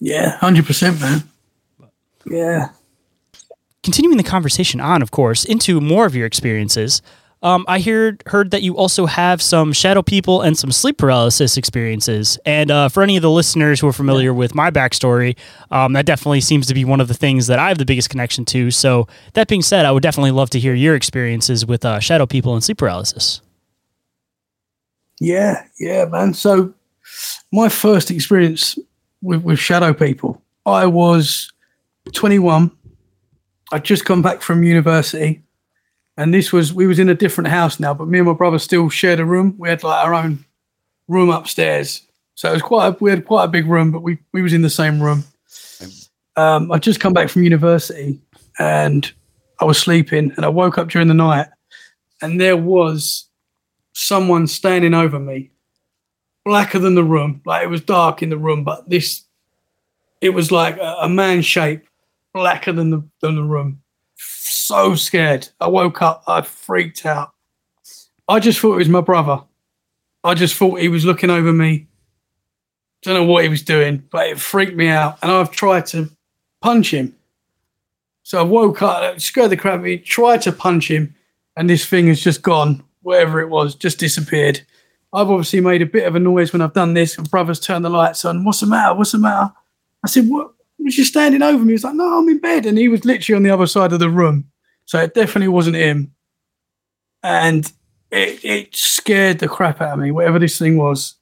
Yeah, 0.00 0.36
hundred 0.38 0.66
percent, 0.66 1.00
man. 1.00 1.22
Yeah. 2.30 2.68
Continuing 3.84 4.16
the 4.16 4.24
conversation 4.24 4.80
on, 4.80 5.02
of 5.02 5.10
course, 5.10 5.44
into 5.44 5.80
more 5.80 6.06
of 6.06 6.16
your 6.16 6.26
experiences. 6.26 7.02
Um, 7.42 7.66
I 7.68 7.80
heard 7.80 8.22
heard 8.26 8.52
that 8.52 8.62
you 8.62 8.74
also 8.74 9.04
have 9.04 9.42
some 9.42 9.74
shadow 9.74 10.00
people 10.00 10.40
and 10.40 10.56
some 10.56 10.72
sleep 10.72 10.96
paralysis 10.96 11.58
experiences. 11.58 12.38
And 12.46 12.70
uh, 12.70 12.88
for 12.88 13.02
any 13.02 13.16
of 13.16 13.22
the 13.22 13.30
listeners 13.30 13.80
who 13.80 13.86
are 13.86 13.92
familiar 13.92 14.32
with 14.32 14.54
my 14.54 14.70
backstory, 14.70 15.36
um, 15.70 15.92
that 15.92 16.06
definitely 16.06 16.40
seems 16.40 16.66
to 16.68 16.74
be 16.74 16.86
one 16.86 17.02
of 17.02 17.08
the 17.08 17.14
things 17.14 17.46
that 17.48 17.58
I 17.58 17.68
have 17.68 17.76
the 17.76 17.84
biggest 17.84 18.08
connection 18.08 18.46
to. 18.46 18.70
So 18.70 19.06
that 19.34 19.46
being 19.46 19.60
said, 19.60 19.84
I 19.84 19.92
would 19.92 20.02
definitely 20.02 20.30
love 20.30 20.48
to 20.50 20.58
hear 20.58 20.72
your 20.72 20.94
experiences 20.94 21.66
with 21.66 21.84
uh, 21.84 22.00
shadow 22.00 22.24
people 22.24 22.54
and 22.54 22.64
sleep 22.64 22.78
paralysis. 22.78 23.42
Yeah, 25.20 25.66
yeah, 25.78 26.06
man. 26.06 26.32
So 26.32 26.72
my 27.52 27.68
first 27.68 28.10
experience 28.10 28.78
with, 29.20 29.42
with 29.42 29.58
shadow 29.58 29.92
people, 29.92 30.40
I 30.64 30.86
was 30.86 31.52
21. 32.12 32.70
I'd 33.72 33.84
just 33.84 34.04
come 34.04 34.22
back 34.22 34.42
from 34.42 34.62
university. 34.62 35.42
And 36.16 36.32
this 36.32 36.52
was 36.52 36.72
we 36.72 36.86
was 36.86 36.98
in 36.98 37.08
a 37.08 37.14
different 37.14 37.48
house 37.48 37.80
now, 37.80 37.92
but 37.92 38.08
me 38.08 38.18
and 38.18 38.28
my 38.28 38.34
brother 38.34 38.58
still 38.58 38.88
shared 38.88 39.18
a 39.18 39.24
room. 39.24 39.54
We 39.58 39.68
had 39.68 39.82
like 39.82 40.04
our 40.04 40.14
own 40.14 40.44
room 41.08 41.30
upstairs. 41.30 42.02
So 42.36 42.50
it 42.50 42.54
was 42.54 42.62
quite 42.62 42.88
a, 42.88 42.96
we 43.00 43.10
had 43.10 43.26
quite 43.26 43.44
a 43.44 43.48
big 43.48 43.66
room, 43.66 43.90
but 43.90 44.02
we, 44.02 44.18
we 44.32 44.42
was 44.42 44.52
in 44.52 44.62
the 44.62 44.70
same 44.70 45.02
room. 45.02 45.24
Um, 46.36 46.70
I'd 46.72 46.82
just 46.82 47.00
come 47.00 47.12
back 47.12 47.28
from 47.28 47.44
university 47.44 48.20
and 48.58 49.10
I 49.60 49.64
was 49.64 49.78
sleeping 49.78 50.32
and 50.36 50.44
I 50.44 50.48
woke 50.48 50.78
up 50.78 50.88
during 50.88 51.08
the 51.08 51.14
night 51.14 51.46
and 52.20 52.40
there 52.40 52.56
was 52.56 53.28
someone 53.92 54.48
standing 54.48 54.94
over 54.94 55.20
me, 55.20 55.52
blacker 56.44 56.80
than 56.80 56.96
the 56.96 57.04
room. 57.04 57.40
Like 57.46 57.62
it 57.62 57.70
was 57.70 57.80
dark 57.80 58.22
in 58.22 58.30
the 58.30 58.38
room, 58.38 58.64
but 58.64 58.88
this, 58.88 59.22
it 60.20 60.30
was 60.30 60.50
like 60.50 60.76
a, 60.78 60.96
a 61.02 61.08
man 61.08 61.42
shape, 61.42 61.86
blacker 62.34 62.72
than 62.72 62.90
the 62.90 63.08
than 63.20 63.36
the 63.36 63.42
room. 63.42 63.80
So 64.16 64.94
scared. 64.94 65.48
I 65.60 65.68
woke 65.68 66.02
up. 66.02 66.24
I 66.26 66.42
freaked 66.42 67.06
out. 67.06 67.32
I 68.28 68.40
just 68.40 68.60
thought 68.60 68.74
it 68.74 68.78
was 68.78 68.88
my 68.88 69.00
brother. 69.00 69.42
I 70.22 70.34
just 70.34 70.56
thought 70.56 70.80
he 70.80 70.88
was 70.88 71.04
looking 71.04 71.30
over 71.30 71.52
me. 71.52 71.86
Don't 73.02 73.14
know 73.14 73.24
what 73.24 73.42
he 73.42 73.50
was 73.50 73.62
doing, 73.62 74.02
but 74.10 74.26
it 74.28 74.40
freaked 74.40 74.76
me 74.76 74.88
out. 74.88 75.18
And 75.22 75.30
I've 75.30 75.50
tried 75.50 75.86
to 75.86 76.10
punch 76.62 76.92
him. 76.92 77.14
So 78.22 78.40
I 78.40 78.42
woke 78.42 78.80
up, 78.80 79.20
scared 79.20 79.50
the 79.50 79.56
crap 79.56 79.74
out 79.74 79.78
of 79.80 79.84
me, 79.84 79.98
tried 79.98 80.40
to 80.42 80.52
punch 80.52 80.90
him, 80.90 81.14
and 81.56 81.68
this 81.68 81.84
thing 81.84 82.06
has 82.06 82.22
just 82.22 82.40
gone, 82.40 82.82
whatever 83.02 83.40
it 83.40 83.50
was, 83.50 83.74
just 83.74 83.98
disappeared. 83.98 84.62
I've 85.12 85.30
obviously 85.30 85.60
made 85.60 85.82
a 85.82 85.86
bit 85.86 86.06
of 86.06 86.16
a 86.16 86.18
noise 86.18 86.54
when 86.54 86.62
I've 86.62 86.72
done 86.72 86.94
this, 86.94 87.18
and 87.18 87.30
brother's 87.30 87.60
turned 87.60 87.84
the 87.84 87.90
lights 87.90 88.24
on. 88.24 88.44
What's 88.44 88.60
the 88.60 88.66
matter? 88.66 88.94
What's 88.94 89.12
the 89.12 89.18
matter? 89.18 89.52
I 90.02 90.08
said, 90.08 90.26
What 90.26 90.53
was 90.84 90.98
you 90.98 91.04
standing 91.04 91.42
over 91.42 91.64
me? 91.64 91.70
He 91.70 91.72
was 91.72 91.84
like, 91.84 91.94
No, 91.94 92.18
I'm 92.18 92.28
in 92.28 92.38
bed. 92.38 92.66
And 92.66 92.78
he 92.78 92.88
was 92.88 93.04
literally 93.04 93.36
on 93.36 93.42
the 93.42 93.50
other 93.50 93.66
side 93.66 93.92
of 93.92 93.98
the 93.98 94.10
room. 94.10 94.50
So 94.84 95.00
it 95.00 95.14
definitely 95.14 95.48
wasn't 95.48 95.76
him. 95.76 96.12
And 97.22 97.70
it, 98.10 98.44
it 98.44 98.76
scared 98.76 99.38
the 99.38 99.48
crap 99.48 99.80
out 99.80 99.94
of 99.94 99.98
me, 99.98 100.10
whatever 100.10 100.38
this 100.38 100.58
thing 100.58 100.76
was. 100.76 101.14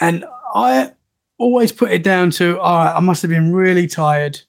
And 0.00 0.24
I 0.54 0.92
always 1.38 1.72
put 1.72 1.90
it 1.92 2.02
down 2.02 2.30
to, 2.32 2.60
all 2.60 2.84
right, 2.84 2.94
I 2.94 3.00
must 3.00 3.22
have 3.22 3.30
been 3.30 3.52
really 3.52 3.86
tired. 3.86 4.40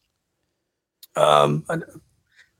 Um, 1.15 1.65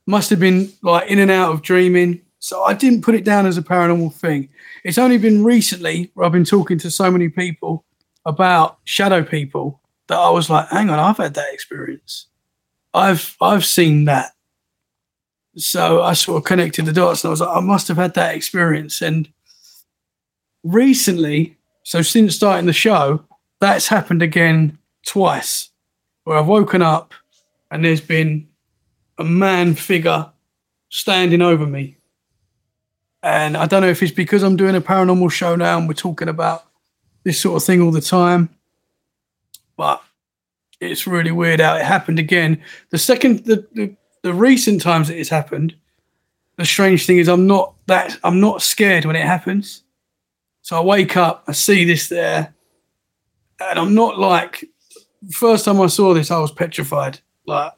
must 0.06 0.30
have 0.30 0.40
been 0.40 0.72
like 0.82 1.10
in 1.10 1.18
and 1.18 1.30
out 1.30 1.52
of 1.52 1.62
dreaming. 1.62 2.22
So 2.38 2.62
I 2.62 2.74
didn't 2.74 3.02
put 3.02 3.14
it 3.14 3.24
down 3.24 3.46
as 3.46 3.58
a 3.58 3.62
paranormal 3.62 4.14
thing. 4.14 4.48
It's 4.82 4.98
only 4.98 5.18
been 5.18 5.44
recently 5.44 6.10
where 6.14 6.26
I've 6.26 6.32
been 6.32 6.44
talking 6.44 6.78
to 6.78 6.90
so 6.90 7.10
many 7.10 7.28
people 7.28 7.84
about 8.26 8.78
shadow 8.84 9.22
people 9.22 9.80
that 10.08 10.18
I 10.18 10.30
was 10.30 10.50
like, 10.50 10.68
hang 10.68 10.90
on, 10.90 10.98
I've 10.98 11.16
had 11.16 11.34
that 11.34 11.52
experience. 11.52 12.26
I've 12.92 13.36
I've 13.40 13.64
seen 13.64 14.04
that. 14.04 14.32
So 15.56 16.02
I 16.02 16.14
sort 16.14 16.38
of 16.38 16.44
connected 16.44 16.84
the 16.86 16.92
dots 16.92 17.22
and 17.22 17.28
I 17.28 17.32
was 17.32 17.40
like, 17.40 17.56
I 17.56 17.60
must 17.60 17.88
have 17.88 17.96
had 17.96 18.14
that 18.14 18.34
experience. 18.34 19.00
And 19.00 19.28
recently, 20.62 21.56
so 21.84 22.02
since 22.02 22.34
starting 22.34 22.66
the 22.66 22.72
show, 22.72 23.24
that's 23.60 23.88
happened 23.88 24.22
again 24.22 24.78
twice 25.06 25.70
where 26.24 26.38
I've 26.38 26.46
woken 26.46 26.82
up 26.82 27.14
and 27.70 27.84
there's 27.84 28.00
been 28.00 28.48
a 29.18 29.24
man 29.24 29.74
figure 29.74 30.30
standing 30.88 31.42
over 31.42 31.66
me. 31.66 31.96
And 33.22 33.56
I 33.56 33.66
don't 33.66 33.82
know 33.82 33.88
if 33.88 34.02
it's 34.02 34.12
because 34.12 34.42
I'm 34.42 34.56
doing 34.56 34.74
a 34.74 34.80
paranormal 34.80 35.30
show 35.30 35.56
now 35.56 35.78
and 35.78 35.88
we're 35.88 35.94
talking 35.94 36.28
about 36.28 36.64
this 37.24 37.40
sort 37.40 37.56
of 37.56 37.64
thing 37.64 37.80
all 37.80 37.90
the 37.90 38.00
time, 38.00 38.50
but 39.76 40.02
it's 40.80 41.06
really 41.06 41.30
weird 41.30 41.60
how 41.60 41.76
it 41.76 41.84
happened 41.84 42.18
again. 42.18 42.62
The 42.90 42.98
second, 42.98 43.44
the, 43.44 43.66
the, 43.72 43.96
the 44.22 44.34
recent 44.34 44.82
times 44.82 45.08
that 45.08 45.18
it's 45.18 45.28
happened, 45.28 45.74
the 46.56 46.64
strange 46.64 47.06
thing 47.06 47.18
is 47.18 47.28
I'm 47.28 47.46
not 47.46 47.74
that, 47.86 48.18
I'm 48.22 48.40
not 48.40 48.62
scared 48.62 49.04
when 49.04 49.16
it 49.16 49.26
happens. 49.26 49.82
So 50.62 50.76
I 50.76 50.80
wake 50.84 51.16
up, 51.16 51.44
I 51.46 51.52
see 51.52 51.84
this 51.84 52.08
there, 52.08 52.54
and 53.60 53.78
I'm 53.78 53.94
not 53.94 54.18
like, 54.18 54.64
first 55.30 55.64
time 55.64 55.80
I 55.80 55.86
saw 55.86 56.14
this, 56.14 56.30
I 56.30 56.38
was 56.38 56.52
petrified. 56.52 57.20
Like, 57.46 57.72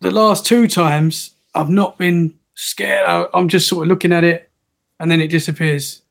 the 0.00 0.10
last 0.10 0.46
two 0.46 0.66
times 0.66 1.34
I've 1.54 1.70
not 1.70 1.98
been 1.98 2.34
scared. 2.54 3.06
I, 3.06 3.26
I'm 3.34 3.48
just 3.48 3.68
sort 3.68 3.84
of 3.84 3.88
looking 3.88 4.12
at 4.12 4.24
it 4.24 4.50
and 4.98 5.10
then 5.10 5.20
it 5.20 5.28
disappears. 5.28 6.02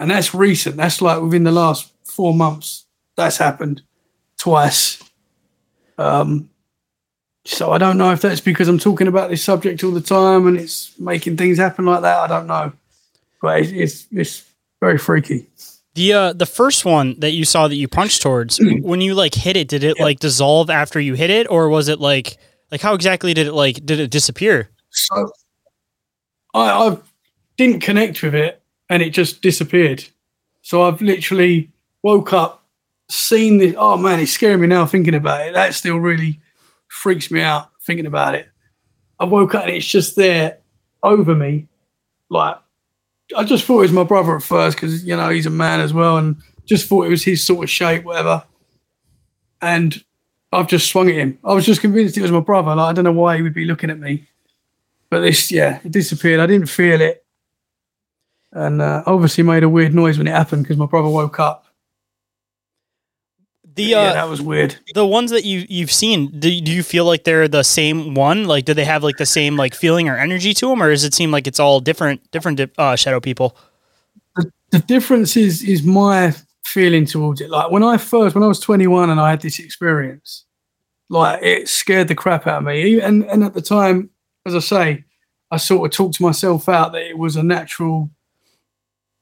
And 0.00 0.10
that's 0.10 0.34
recent. 0.34 0.76
That's 0.76 1.00
like 1.00 1.20
within 1.20 1.44
the 1.44 1.52
last 1.52 1.92
four 2.04 2.34
months. 2.34 2.86
That's 3.16 3.36
happened 3.36 3.82
twice. 4.38 5.02
Um, 5.98 6.50
so 7.44 7.72
I 7.72 7.78
don't 7.78 7.98
know 7.98 8.12
if 8.12 8.20
that's 8.20 8.40
because 8.40 8.68
I'm 8.68 8.78
talking 8.78 9.08
about 9.08 9.30
this 9.30 9.42
subject 9.42 9.82
all 9.82 9.90
the 9.90 10.00
time 10.00 10.46
and 10.46 10.58
it's 10.58 10.98
making 10.98 11.36
things 11.36 11.58
happen 11.58 11.84
like 11.84 12.02
that. 12.02 12.18
I 12.18 12.26
don't 12.26 12.46
know, 12.46 12.72
but 13.40 13.60
it's 13.60 13.72
it's, 13.72 14.06
it's 14.12 14.52
very 14.80 14.98
freaky. 14.98 15.46
The 15.94 16.12
uh, 16.12 16.32
the 16.32 16.46
first 16.46 16.84
one 16.84 17.18
that 17.20 17.32
you 17.32 17.44
saw 17.44 17.68
that 17.68 17.76
you 17.76 17.88
punched 17.88 18.22
towards, 18.22 18.58
when 18.80 19.00
you 19.00 19.14
like 19.14 19.34
hit 19.34 19.56
it, 19.56 19.68
did 19.68 19.84
it 19.84 19.98
like 20.00 20.20
dissolve 20.20 20.70
after 20.70 21.00
you 21.00 21.14
hit 21.14 21.30
it, 21.30 21.50
or 21.50 21.68
was 21.68 21.88
it 21.88 22.00
like 22.00 22.38
like 22.70 22.80
how 22.80 22.94
exactly 22.94 23.34
did 23.34 23.46
it 23.46 23.52
like 23.52 23.84
did 23.84 24.00
it 24.00 24.10
disappear? 24.10 24.70
So 24.90 25.32
I, 26.54 26.70
I've 26.70 27.12
didn't 27.56 27.80
connect 27.80 28.22
with 28.22 28.34
it, 28.34 28.62
and 28.88 29.02
it 29.02 29.10
just 29.10 29.42
disappeared. 29.42 30.04
So 30.62 30.82
I've 30.82 31.02
literally 31.02 31.70
woke 32.02 32.32
up, 32.32 32.61
seen 33.12 33.58
this. 33.58 33.74
Oh 33.76 33.96
man, 33.96 34.20
it's 34.20 34.32
scaring 34.32 34.60
me 34.60 34.66
now 34.66 34.86
thinking 34.86 35.14
about 35.14 35.46
it. 35.46 35.54
That 35.54 35.74
still 35.74 35.98
really 35.98 36.40
freaks 36.88 37.30
me 37.30 37.40
out 37.40 37.70
thinking 37.82 38.06
about 38.06 38.34
it. 38.34 38.48
I 39.18 39.24
woke 39.24 39.54
up 39.54 39.64
and 39.64 39.72
it's 39.72 39.86
just 39.86 40.16
there 40.16 40.58
over 41.02 41.34
me. 41.34 41.68
Like, 42.28 42.56
I 43.36 43.44
just 43.44 43.64
thought 43.64 43.78
it 43.78 43.82
was 43.82 43.92
my 43.92 44.04
brother 44.04 44.36
at 44.36 44.42
first 44.42 44.76
because, 44.76 45.04
you 45.04 45.16
know, 45.16 45.28
he's 45.28 45.46
a 45.46 45.50
man 45.50 45.80
as 45.80 45.92
well 45.92 46.16
and 46.16 46.36
just 46.64 46.88
thought 46.88 47.06
it 47.06 47.10
was 47.10 47.24
his 47.24 47.44
sort 47.44 47.64
of 47.64 47.70
shape, 47.70 48.04
whatever. 48.04 48.44
And 49.60 50.02
I've 50.52 50.68
just 50.68 50.90
swung 50.90 51.08
at 51.08 51.14
him. 51.14 51.38
I 51.44 51.52
was 51.54 51.66
just 51.66 51.80
convinced 51.80 52.16
it 52.16 52.22
was 52.22 52.32
my 52.32 52.40
brother. 52.40 52.74
Like, 52.74 52.90
I 52.90 52.92
don't 52.92 53.04
know 53.04 53.12
why 53.12 53.36
he 53.36 53.42
would 53.42 53.54
be 53.54 53.64
looking 53.64 53.90
at 53.90 53.98
me. 53.98 54.28
But 55.08 55.20
this, 55.20 55.50
yeah, 55.52 55.80
it 55.84 55.92
disappeared. 55.92 56.40
I 56.40 56.46
didn't 56.46 56.68
feel 56.68 57.00
it. 57.00 57.24
And 58.52 58.82
uh, 58.82 59.02
obviously 59.06 59.44
made 59.44 59.62
a 59.62 59.68
weird 59.68 59.94
noise 59.94 60.18
when 60.18 60.26
it 60.26 60.32
happened 60.32 60.64
because 60.64 60.76
my 60.76 60.86
brother 60.86 61.08
woke 61.08 61.38
up. 61.38 61.61
The 63.74 63.94
uh, 63.94 64.02
yeah, 64.02 64.12
that 64.12 64.28
was 64.28 64.42
weird. 64.42 64.76
the 64.94 65.06
ones 65.06 65.30
that 65.30 65.44
you 65.44 65.64
you've 65.68 65.92
seen, 65.92 66.38
do, 66.38 66.60
do 66.60 66.70
you 66.72 66.82
feel 66.82 67.04
like 67.04 67.24
they're 67.24 67.48
the 67.48 67.62
same 67.62 68.14
one? 68.14 68.44
Like, 68.44 68.64
do 68.66 68.74
they 68.74 68.84
have 68.84 69.02
like 69.02 69.16
the 69.16 69.26
same 69.26 69.56
like 69.56 69.74
feeling 69.74 70.08
or 70.08 70.16
energy 70.16 70.52
to 70.54 70.68
them, 70.68 70.82
or 70.82 70.90
does 70.90 71.04
it 71.04 71.14
seem 71.14 71.30
like 71.30 71.46
it's 71.46 71.60
all 71.60 71.80
different 71.80 72.30
different 72.32 72.60
uh, 72.76 72.96
shadow 72.96 73.20
people? 73.20 73.56
the 74.72 74.78
difference 74.80 75.36
is 75.36 75.62
is 75.62 75.82
my 75.82 76.34
feeling 76.64 77.06
towards 77.06 77.40
it. 77.40 77.50
Like 77.50 77.70
when 77.70 77.84
I 77.84 77.98
first, 77.98 78.34
when 78.34 78.42
I 78.42 78.48
was 78.48 78.58
21 78.60 79.10
and 79.10 79.20
I 79.20 79.30
had 79.30 79.42
this 79.42 79.58
experience, 79.58 80.46
like 81.08 81.42
it 81.42 81.68
scared 81.68 82.08
the 82.08 82.14
crap 82.14 82.46
out 82.46 82.58
of 82.58 82.64
me. 82.64 83.00
And 83.00 83.24
and 83.24 83.44
at 83.44 83.54
the 83.54 83.62
time, 83.62 84.10
as 84.46 84.54
I 84.54 84.60
say, 84.60 85.04
I 85.50 85.58
sort 85.58 85.86
of 85.86 85.96
talked 85.96 86.16
to 86.16 86.22
myself 86.22 86.68
out 86.68 86.92
that 86.92 87.02
it 87.02 87.18
was 87.18 87.36
a 87.36 87.42
natural. 87.42 88.10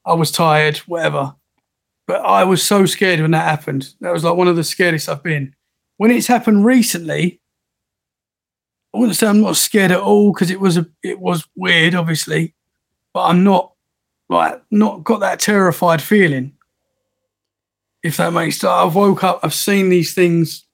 I 0.05 0.13
was 0.13 0.31
tired, 0.31 0.77
whatever. 0.79 1.35
But 2.11 2.25
I 2.25 2.43
was 2.43 2.61
so 2.61 2.85
scared 2.85 3.21
when 3.21 3.31
that 3.31 3.47
happened. 3.47 3.93
That 4.01 4.11
was 4.11 4.25
like 4.25 4.35
one 4.35 4.49
of 4.49 4.57
the 4.57 4.65
scariest 4.65 5.07
I've 5.07 5.23
been. 5.23 5.55
When 5.95 6.11
it's 6.11 6.27
happened 6.27 6.65
recently, 6.65 7.39
I 8.93 8.97
wouldn't 8.97 9.15
say 9.15 9.27
I'm 9.27 9.39
not 9.39 9.55
scared 9.55 9.91
at 9.91 10.01
all 10.01 10.33
because 10.33 10.51
it 10.51 10.59
was 10.59 10.75
a 10.75 10.87
it 11.01 11.21
was 11.21 11.47
weird, 11.55 11.95
obviously, 11.95 12.53
but 13.13 13.27
I'm 13.27 13.45
not 13.45 13.71
like 14.27 14.61
not 14.69 15.05
got 15.05 15.21
that 15.21 15.39
terrified 15.39 16.01
feeling. 16.01 16.51
If 18.03 18.17
that 18.17 18.33
makes 18.33 18.57
sense. 18.57 18.69
I've 18.69 18.93
woke 18.93 19.23
up, 19.23 19.39
I've 19.41 19.53
seen 19.53 19.87
these 19.87 20.13
things, 20.13 20.65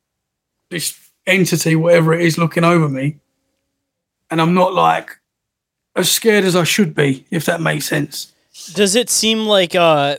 this 0.71 0.97
entity, 1.27 1.75
whatever 1.75 2.15
it 2.15 2.21
is, 2.21 2.39
looking 2.39 2.63
over 2.63 2.89
me, 2.89 3.19
and 4.31 4.41
I'm 4.41 4.55
not 4.55 4.73
like 4.73 5.11
as 5.95 6.09
scared 6.09 6.45
as 6.45 6.55
I 6.55 6.63
should 6.63 6.95
be, 6.95 7.27
if 7.29 7.45
that 7.45 7.61
makes 7.61 7.85
sense. 7.85 8.33
Does 8.73 8.95
it 8.95 9.11
seem 9.11 9.45
like 9.45 9.75
uh, 9.75 10.17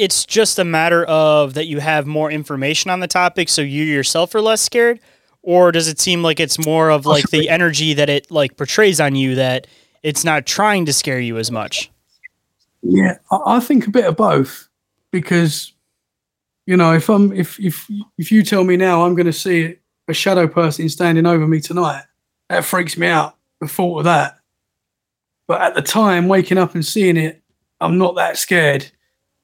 it's 0.00 0.24
just 0.24 0.58
a 0.58 0.64
matter 0.64 1.04
of 1.04 1.52
that 1.54 1.66
you 1.66 1.78
have 1.78 2.06
more 2.06 2.30
information 2.30 2.90
on 2.90 3.00
the 3.00 3.06
topic, 3.06 3.50
so 3.50 3.60
you 3.60 3.84
yourself 3.84 4.34
are 4.34 4.40
less 4.40 4.62
scared, 4.62 4.98
or 5.42 5.70
does 5.72 5.88
it 5.88 6.00
seem 6.00 6.22
like 6.22 6.40
it's 6.40 6.64
more 6.64 6.90
of 6.90 7.06
oh, 7.06 7.10
like 7.10 7.28
the 7.28 7.50
energy 7.50 7.92
that 7.92 8.08
it 8.08 8.30
like 8.30 8.56
portrays 8.56 8.98
on 8.98 9.14
you 9.14 9.34
that 9.34 9.66
it's 10.02 10.24
not 10.24 10.46
trying 10.46 10.86
to 10.86 10.94
scare 10.94 11.20
you 11.20 11.36
as 11.36 11.50
much? 11.50 11.90
Yeah, 12.82 13.18
I, 13.30 13.38
I 13.56 13.60
think 13.60 13.86
a 13.86 13.90
bit 13.90 14.06
of 14.06 14.16
both 14.16 14.68
because 15.10 15.74
you 16.66 16.78
know 16.78 16.94
if 16.94 17.10
I'm 17.10 17.30
if 17.34 17.60
if 17.60 17.86
if 18.16 18.32
you 18.32 18.42
tell 18.42 18.64
me 18.64 18.78
now 18.78 19.04
I'm 19.04 19.14
going 19.14 19.26
to 19.26 19.34
see 19.34 19.76
a 20.08 20.14
shadow 20.14 20.48
person 20.48 20.88
standing 20.88 21.26
over 21.26 21.46
me 21.46 21.60
tonight, 21.60 22.04
that 22.48 22.64
freaks 22.64 22.96
me 22.96 23.06
out. 23.06 23.36
The 23.60 23.68
thought 23.68 23.98
of 23.98 24.04
that. 24.04 24.38
But 25.46 25.60
at 25.60 25.74
the 25.74 25.82
time, 25.82 26.26
waking 26.26 26.56
up 26.56 26.74
and 26.74 26.86
seeing 26.86 27.18
it, 27.18 27.42
I'm 27.82 27.98
not 27.98 28.16
that 28.16 28.38
scared. 28.38 28.90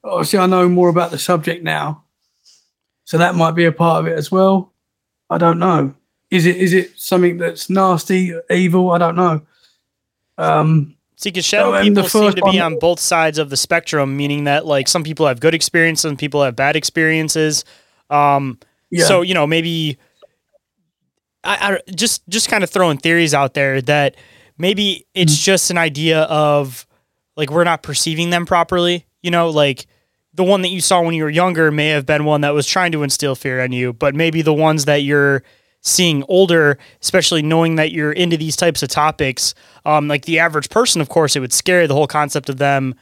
Obviously, 0.06 0.38
I 0.38 0.46
know 0.46 0.68
more 0.68 0.88
about 0.88 1.10
the 1.10 1.18
subject 1.18 1.62
now, 1.64 2.04
so 3.04 3.18
that 3.18 3.34
might 3.34 3.52
be 3.52 3.64
a 3.64 3.72
part 3.72 4.00
of 4.00 4.06
it 4.12 4.16
as 4.16 4.30
well. 4.30 4.72
I 5.28 5.38
don't 5.38 5.58
know. 5.58 5.94
Is 6.30 6.46
it 6.46 6.56
is 6.56 6.72
it 6.72 6.98
something 6.98 7.38
that's 7.38 7.68
nasty, 7.70 8.32
evil? 8.50 8.90
I 8.92 8.98
don't 8.98 9.16
know. 9.16 9.42
Um, 10.38 10.94
See, 11.18 11.30
because 11.30 11.46
shadow 11.46 11.74
Oh, 11.74 11.82
people 11.82 12.04
seem 12.04 12.32
to 12.34 12.42
be 12.42 12.60
on 12.60 12.78
both 12.78 13.00
sides 13.00 13.38
of 13.38 13.48
the 13.48 13.56
spectrum, 13.56 14.16
meaning 14.16 14.44
that 14.44 14.66
like 14.66 14.86
some 14.86 15.02
people 15.02 15.26
have 15.26 15.40
good 15.40 15.54
experiences, 15.54 16.02
some 16.02 16.16
people 16.16 16.42
have 16.42 16.54
bad 16.56 16.76
experiences. 16.76 17.64
Um, 18.10 18.58
Yeah. 18.90 19.04
So 19.06 19.22
you 19.22 19.34
know, 19.34 19.46
maybe 19.46 19.98
I, 21.42 21.74
I 21.86 21.90
just 21.92 22.22
just 22.28 22.48
kind 22.48 22.62
of 22.64 22.70
throwing 22.70 22.98
theories 22.98 23.34
out 23.34 23.54
there 23.54 23.80
that 23.82 24.16
maybe 24.58 25.06
it's 25.14 25.36
Mm. 25.36 25.42
just 25.44 25.70
an 25.70 25.78
idea 25.78 26.22
of 26.22 26.86
like 27.36 27.50
we're 27.50 27.64
not 27.64 27.82
perceiving 27.82 28.30
them 28.30 28.46
properly. 28.46 29.06
You 29.22 29.30
know, 29.30 29.50
like 29.50 29.86
the 30.36 30.44
one 30.44 30.62
that 30.62 30.68
you 30.68 30.80
saw 30.80 31.00
when 31.00 31.14
you 31.14 31.24
were 31.24 31.30
younger 31.30 31.70
may 31.70 31.88
have 31.88 32.04
been 32.04 32.24
one 32.26 32.42
that 32.42 32.52
was 32.54 32.66
trying 32.66 32.92
to 32.92 33.02
instill 33.02 33.34
fear 33.34 33.58
in 33.60 33.72
you, 33.72 33.92
but 33.94 34.14
maybe 34.14 34.42
the 34.42 34.54
ones 34.54 34.84
that 34.84 34.96
you're 35.02 35.42
seeing 35.80 36.22
older, 36.28 36.78
especially 37.00 37.40
knowing 37.40 37.76
that 37.76 37.90
you're 37.90 38.12
into 38.12 38.36
these 38.36 38.54
types 38.54 38.82
of 38.82 38.90
topics, 38.90 39.54
um, 39.86 40.08
like 40.08 40.26
the 40.26 40.38
average 40.38 40.68
person, 40.68 41.00
of 41.00 41.08
course, 41.08 41.36
it 41.36 41.40
would 41.40 41.54
scare 41.54 41.86
the 41.86 41.94
whole 41.94 42.06
concept 42.06 42.50
of 42.50 42.58
them, 42.58 42.94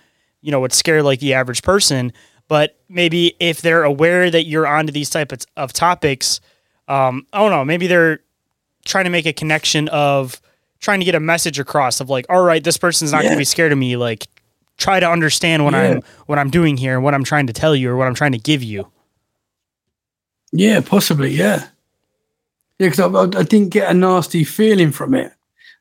you 0.42 0.52
know, 0.52 0.60
would 0.60 0.72
scare 0.72 1.02
like 1.02 1.18
the 1.18 1.34
average 1.34 1.62
person. 1.62 2.12
But 2.46 2.78
maybe 2.88 3.34
if 3.40 3.60
they're 3.62 3.84
aware 3.84 4.30
that 4.30 4.44
you're 4.44 4.66
onto 4.66 4.92
these 4.92 5.10
type 5.10 5.32
of, 5.32 5.44
of 5.56 5.72
topics, 5.72 6.40
um, 6.86 7.26
I 7.32 7.40
don't 7.40 7.50
know, 7.50 7.64
maybe 7.64 7.88
they're 7.88 8.20
trying 8.84 9.04
to 9.04 9.10
make 9.10 9.26
a 9.26 9.32
connection 9.32 9.88
of 9.88 10.40
trying 10.78 11.00
to 11.00 11.04
get 11.04 11.14
a 11.16 11.20
message 11.20 11.58
across 11.58 12.00
of 12.00 12.10
like, 12.10 12.26
all 12.28 12.42
right, 12.42 12.62
this 12.62 12.76
person's 12.76 13.10
not 13.10 13.22
going 13.22 13.32
to 13.32 13.38
be 13.38 13.44
scared 13.44 13.72
of 13.72 13.78
me. 13.78 13.96
Like, 13.96 14.26
try 14.76 15.00
to 15.00 15.08
understand 15.08 15.64
what 15.64 15.74
Yeah. 15.74 15.82
I'm 15.82 16.02
what 16.26 16.38
I'm 16.38 16.50
doing 16.50 16.76
here, 16.76 16.94
and 16.94 17.04
what 17.04 17.14
I'm 17.14 17.24
trying 17.24 17.46
to 17.46 17.52
tell 17.52 17.74
you, 17.74 17.90
or 17.90 17.96
what 17.96 18.06
I'm 18.06 18.14
trying 18.14 18.32
to 18.32 18.38
give 18.38 18.62
you. 18.62 18.90
Yeah, 20.52 20.80
possibly. 20.80 21.30
Yeah, 21.30 21.68
yeah. 22.78 22.88
Because 22.88 23.00
I, 23.00 23.38
I, 23.40 23.42
didn't 23.42 23.70
get 23.70 23.90
a 23.90 23.94
nasty 23.94 24.44
feeling 24.44 24.92
from 24.92 25.14
it, 25.14 25.32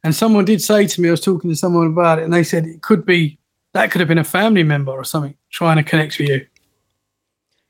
and 0.03 0.15
someone 0.15 0.45
did 0.45 0.61
say 0.61 0.87
to 0.87 1.01
me, 1.01 1.09
I 1.09 1.11
was 1.11 1.21
talking 1.21 1.49
to 1.49 1.55
someone 1.55 1.87
about 1.87 2.19
it, 2.19 2.23
and 2.23 2.33
they 2.33 2.43
said 2.43 2.65
it 2.65 2.81
could 2.81 3.05
be 3.05 3.37
that 3.73 3.91
could 3.91 3.99
have 4.01 4.07
been 4.07 4.17
a 4.17 4.23
family 4.23 4.63
member 4.63 4.91
or 4.91 5.03
something 5.03 5.35
trying 5.49 5.77
to 5.77 5.83
connect 5.83 6.17
with 6.17 6.29
you. 6.29 6.45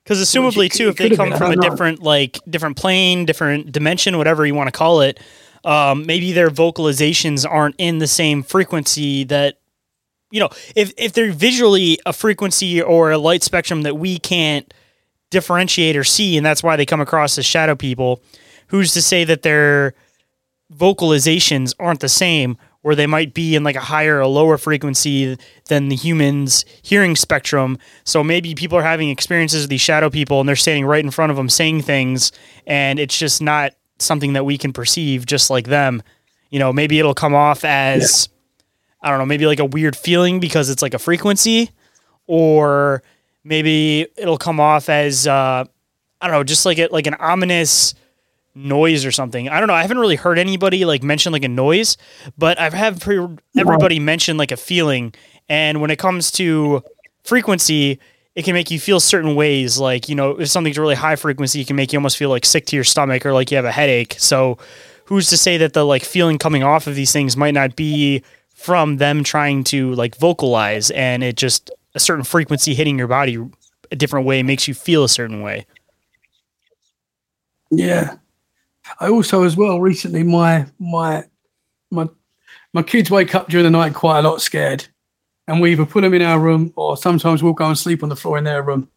Because 0.04 0.20
assumably 0.20 0.70
too, 0.70 0.88
if 0.88 0.96
they 0.96 1.10
come 1.10 1.30
been, 1.30 1.38
from 1.38 1.52
a 1.52 1.56
know. 1.56 1.62
different 1.62 2.02
like 2.02 2.38
different 2.48 2.76
plane, 2.76 3.24
different 3.24 3.72
dimension, 3.72 4.18
whatever 4.18 4.44
you 4.44 4.54
want 4.54 4.68
to 4.68 4.78
call 4.78 5.00
it, 5.00 5.18
um, 5.64 6.04
maybe 6.06 6.32
their 6.32 6.50
vocalizations 6.50 7.48
aren't 7.48 7.74
in 7.78 7.98
the 7.98 8.06
same 8.06 8.42
frequency 8.42 9.24
that 9.24 9.58
you 10.34 10.40
know. 10.40 10.50
If 10.74 10.92
if 10.98 11.12
they're 11.12 11.32
visually 11.32 11.98
a 12.04 12.12
frequency 12.12 12.82
or 12.82 13.12
a 13.12 13.18
light 13.18 13.44
spectrum 13.44 13.82
that 13.82 13.96
we 13.96 14.18
can't 14.18 14.74
differentiate 15.30 15.96
or 15.96 16.04
see, 16.04 16.36
and 16.36 16.44
that's 16.44 16.62
why 16.62 16.76
they 16.76 16.84
come 16.84 17.00
across 17.00 17.38
as 17.38 17.46
shadow 17.46 17.76
people. 17.76 18.20
Who's 18.68 18.92
to 18.94 19.02
say 19.02 19.24
that 19.24 19.42
their 19.42 19.94
vocalizations 20.72 21.74
aren't 21.78 22.00
the 22.00 22.08
same, 22.08 22.56
or 22.82 22.94
they 22.94 23.06
might 23.06 23.32
be 23.32 23.54
in 23.54 23.62
like 23.62 23.76
a 23.76 23.80
higher 23.80 24.18
or 24.18 24.26
lower 24.26 24.58
frequency 24.58 25.38
than 25.68 25.88
the 25.88 25.96
humans' 25.96 26.64
hearing 26.82 27.14
spectrum. 27.14 27.78
So 28.04 28.24
maybe 28.24 28.54
people 28.54 28.76
are 28.76 28.82
having 28.82 29.10
experiences 29.10 29.62
with 29.62 29.70
these 29.70 29.80
shadow 29.80 30.10
people 30.10 30.40
and 30.40 30.48
they're 30.48 30.56
standing 30.56 30.84
right 30.84 31.04
in 31.04 31.10
front 31.10 31.30
of 31.30 31.36
them 31.36 31.48
saying 31.48 31.82
things, 31.82 32.32
and 32.66 32.98
it's 32.98 33.16
just 33.16 33.40
not 33.40 33.74
something 34.00 34.32
that 34.32 34.44
we 34.44 34.58
can 34.58 34.72
perceive 34.72 35.26
just 35.26 35.48
like 35.48 35.68
them. 35.68 36.02
You 36.50 36.58
know, 36.58 36.72
maybe 36.72 36.98
it'll 36.98 37.14
come 37.14 37.34
off 37.34 37.64
as, 37.64 38.28
I 39.04 39.10
don't 39.10 39.18
know, 39.18 39.26
maybe 39.26 39.46
like 39.46 39.60
a 39.60 39.64
weird 39.64 39.94
feeling 39.94 40.40
because 40.40 40.70
it's 40.70 40.82
like 40.82 40.94
a 40.94 40.98
frequency, 40.98 41.70
or 42.26 43.02
maybe 43.44 44.06
it'll 44.16 44.38
come 44.38 44.58
off 44.58 44.88
as, 44.88 45.26
uh, 45.26 45.64
I 46.20 46.26
don't 46.26 46.32
know, 46.32 46.42
just 46.42 46.64
like 46.64 46.78
it, 46.78 46.90
like 46.90 47.06
an 47.06 47.14
ominous 47.14 47.94
noise 48.54 49.04
or 49.04 49.12
something. 49.12 49.48
I 49.48 49.58
don't 49.58 49.66
know. 49.66 49.74
I 49.74 49.82
haven't 49.82 49.98
really 49.98 50.16
heard 50.16 50.38
anybody 50.38 50.84
like 50.84 51.02
mention 51.02 51.32
like 51.32 51.44
a 51.44 51.48
noise, 51.48 51.98
but 52.38 52.58
I've 52.58 52.72
had 52.72 53.00
pre- 53.00 53.36
everybody 53.58 53.98
mention 53.98 54.36
like 54.36 54.52
a 54.52 54.56
feeling. 54.56 55.12
And 55.48 55.80
when 55.80 55.90
it 55.90 55.98
comes 55.98 56.30
to 56.32 56.82
frequency, 57.24 57.98
it 58.34 58.44
can 58.44 58.54
make 58.54 58.70
you 58.70 58.80
feel 58.80 59.00
certain 59.00 59.34
ways. 59.34 59.78
Like, 59.78 60.08
you 60.08 60.14
know, 60.14 60.40
if 60.40 60.48
something's 60.48 60.78
really 60.78 60.94
high 60.94 61.16
frequency, 61.16 61.60
it 61.60 61.66
can 61.66 61.76
make 61.76 61.92
you 61.92 61.98
almost 61.98 62.16
feel 62.16 62.30
like 62.30 62.46
sick 62.46 62.66
to 62.66 62.76
your 62.76 62.84
stomach 62.84 63.26
or 63.26 63.32
like 63.32 63.50
you 63.50 63.56
have 63.56 63.64
a 63.64 63.72
headache. 63.72 64.16
So 64.18 64.56
who's 65.04 65.28
to 65.28 65.36
say 65.36 65.58
that 65.58 65.74
the 65.74 65.84
like 65.84 66.04
feeling 66.04 66.38
coming 66.38 66.62
off 66.62 66.86
of 66.86 66.94
these 66.94 67.12
things 67.12 67.36
might 67.36 67.54
not 67.54 67.76
be 67.76 68.22
from 68.64 68.96
them 68.96 69.22
trying 69.22 69.62
to 69.62 69.92
like 69.94 70.16
vocalize 70.16 70.90
and 70.92 71.22
it 71.22 71.36
just 71.36 71.70
a 71.94 72.00
certain 72.00 72.24
frequency 72.24 72.72
hitting 72.72 72.96
your 72.96 73.06
body 73.06 73.38
a 73.90 73.96
different 73.96 74.24
way 74.24 74.42
makes 74.42 74.66
you 74.66 74.72
feel 74.72 75.04
a 75.04 75.08
certain 75.08 75.42
way. 75.42 75.66
Yeah. 77.70 78.16
I 79.00 79.08
also 79.08 79.44
as 79.44 79.54
well 79.54 79.80
recently 79.80 80.22
my 80.22 80.66
my 80.78 81.24
my 81.90 82.08
my 82.72 82.82
kids 82.82 83.10
wake 83.10 83.34
up 83.34 83.48
during 83.48 83.64
the 83.64 83.70
night 83.70 83.92
quite 83.92 84.20
a 84.20 84.28
lot 84.28 84.40
scared. 84.40 84.86
And 85.46 85.60
we 85.60 85.72
either 85.72 85.84
put 85.84 86.00
them 86.00 86.14
in 86.14 86.22
our 86.22 86.38
room 86.38 86.72
or 86.74 86.96
sometimes 86.96 87.42
we'll 87.42 87.52
go 87.52 87.66
and 87.66 87.76
sleep 87.76 88.02
on 88.02 88.08
the 88.08 88.16
floor 88.16 88.38
in 88.38 88.44
their 88.44 88.62
room. 88.62 88.88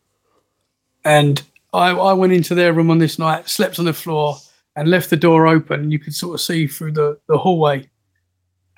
And 1.03 1.43
I, 1.73 1.89
I 1.89 2.13
went 2.13 2.31
into 2.31 2.55
their 2.55 2.71
room 2.71 2.89
on 2.89 2.99
this 2.99 3.19
night, 3.19 3.49
slept 3.49 3.79
on 3.79 3.85
the 3.85 3.91
floor, 3.93 4.37
and 4.77 4.89
left 4.89 5.09
the 5.09 5.17
door 5.17 5.45
open. 5.45 5.91
You 5.91 5.99
could 5.99 6.15
sort 6.15 6.35
of 6.35 6.41
see 6.41 6.67
through 6.67 6.93
the, 6.93 7.19
the 7.27 7.37
hallway. 7.37 7.89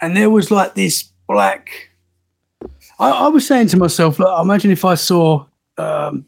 And 0.01 0.15
there 0.15 0.29
was 0.29 0.51
like 0.51 0.75
this 0.75 1.03
black, 1.27 1.89
I, 2.99 3.09
I 3.09 3.27
was 3.27 3.45
saying 3.45 3.67
to 3.69 3.77
myself, 3.77 4.19
look, 4.19 4.41
imagine 4.41 4.71
if 4.71 4.85
I 4.85 4.95
saw 4.95 5.45
um, 5.77 6.25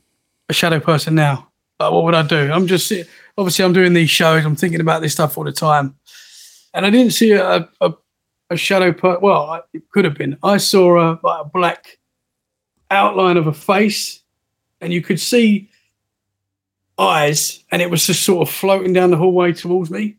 a 0.49 0.53
shadow 0.53 0.79
person 0.79 1.15
now. 1.15 1.47
Like, 1.79 1.91
what 1.91 2.03
would 2.03 2.13
I 2.13 2.21
do? 2.21 2.51
I'm 2.51 2.67
just 2.67 2.91
obviously 3.37 3.65
I'm 3.65 3.73
doing 3.73 3.93
these 3.93 4.09
shows. 4.09 4.45
I'm 4.45 4.55
thinking 4.55 4.81
about 4.81 5.01
this 5.01 5.13
stuff 5.13 5.37
all 5.37 5.43
the 5.43 5.51
time, 5.51 5.95
and 6.75 6.85
I 6.85 6.91
didn't 6.91 7.13
see 7.13 7.31
a 7.31 7.67
a, 7.81 7.93
a 8.51 8.55
shadow. 8.55 8.93
Well, 9.19 9.63
it 9.73 9.89
could 9.89 10.05
have 10.05 10.13
been. 10.15 10.37
I 10.43 10.57
saw 10.57 10.99
a 10.99 11.19
like 11.23 11.41
a 11.41 11.49
black 11.49 11.97
outline 12.91 13.37
of 13.37 13.47
a 13.47 13.53
face, 13.53 14.21
and 14.79 14.93
you 14.93 15.01
could 15.01 15.19
see 15.19 15.71
eyes, 16.99 17.63
and 17.71 17.81
it 17.81 17.89
was 17.89 18.05
just 18.05 18.21
sort 18.23 18.47
of 18.47 18.53
floating 18.53 18.93
down 18.93 19.09
the 19.09 19.17
hallway 19.17 19.51
towards 19.51 19.89
me. 19.89 20.17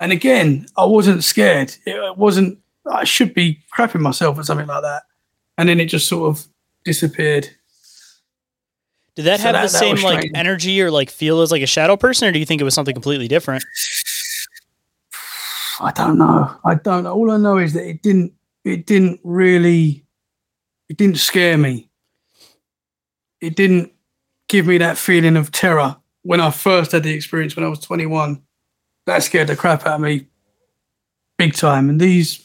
And 0.00 0.10
again, 0.10 0.66
I 0.76 0.86
wasn't 0.86 1.22
scared. 1.22 1.76
It 1.84 2.16
wasn't. 2.16 2.58
I 2.90 3.04
should 3.04 3.34
be 3.34 3.60
crapping 3.76 4.00
myself 4.00 4.38
or 4.38 4.42
something 4.44 4.66
like 4.66 4.82
that. 4.82 5.02
And 5.58 5.68
then 5.68 5.80
it 5.80 5.86
just 5.86 6.08
sort 6.08 6.28
of 6.36 6.46
disappeared. 6.84 7.48
Did 9.16 9.24
that 9.26 9.40
So 9.40 9.44
have 9.46 9.52
that- 9.54 9.62
the 9.62 9.68
same 9.68 9.96
like 10.02 10.20
strange. 10.20 10.32
energy 10.34 10.82
or 10.82 10.90
like 10.90 11.10
feel 11.10 11.40
as 11.40 11.50
like 11.52 11.62
a 11.62 11.66
shadow 11.66 11.96
person, 11.96 12.28
or 12.28 12.32
do 12.32 12.38
you 12.38 12.46
think 12.46 12.60
it 12.60 12.64
was 12.64 12.74
something 12.74 12.94
completely 12.94 13.28
different? 13.28 13.64
I 15.80 15.90
don't 15.92 16.18
know. 16.18 16.54
I 16.64 16.74
don't 16.76 17.04
know. 17.04 17.12
All 17.14 17.30
I 17.30 17.36
know 17.36 17.58
is 17.58 17.72
that 17.74 17.86
it 17.88 18.02
didn't. 18.02 18.32
It 18.64 18.86
didn't 18.86 19.20
really. 19.24 20.04
It 20.88 20.96
didn't 20.96 21.18
scare 21.18 21.58
me. 21.58 21.88
It 23.40 23.56
didn't 23.56 23.92
give 24.48 24.66
me 24.66 24.78
that 24.78 24.98
feeling 24.98 25.36
of 25.36 25.50
terror 25.52 25.96
when 26.22 26.40
I 26.40 26.50
first 26.50 26.92
had 26.92 27.02
the 27.02 27.12
experience 27.12 27.56
when 27.56 27.64
I 27.64 27.68
was 27.68 27.80
21. 27.80 28.42
That 29.06 29.22
scared 29.22 29.48
the 29.48 29.56
crap 29.56 29.86
out 29.86 29.96
of 29.96 30.00
me, 30.00 30.28
big 31.38 31.54
time. 31.54 31.90
And 31.90 32.00
these, 32.00 32.43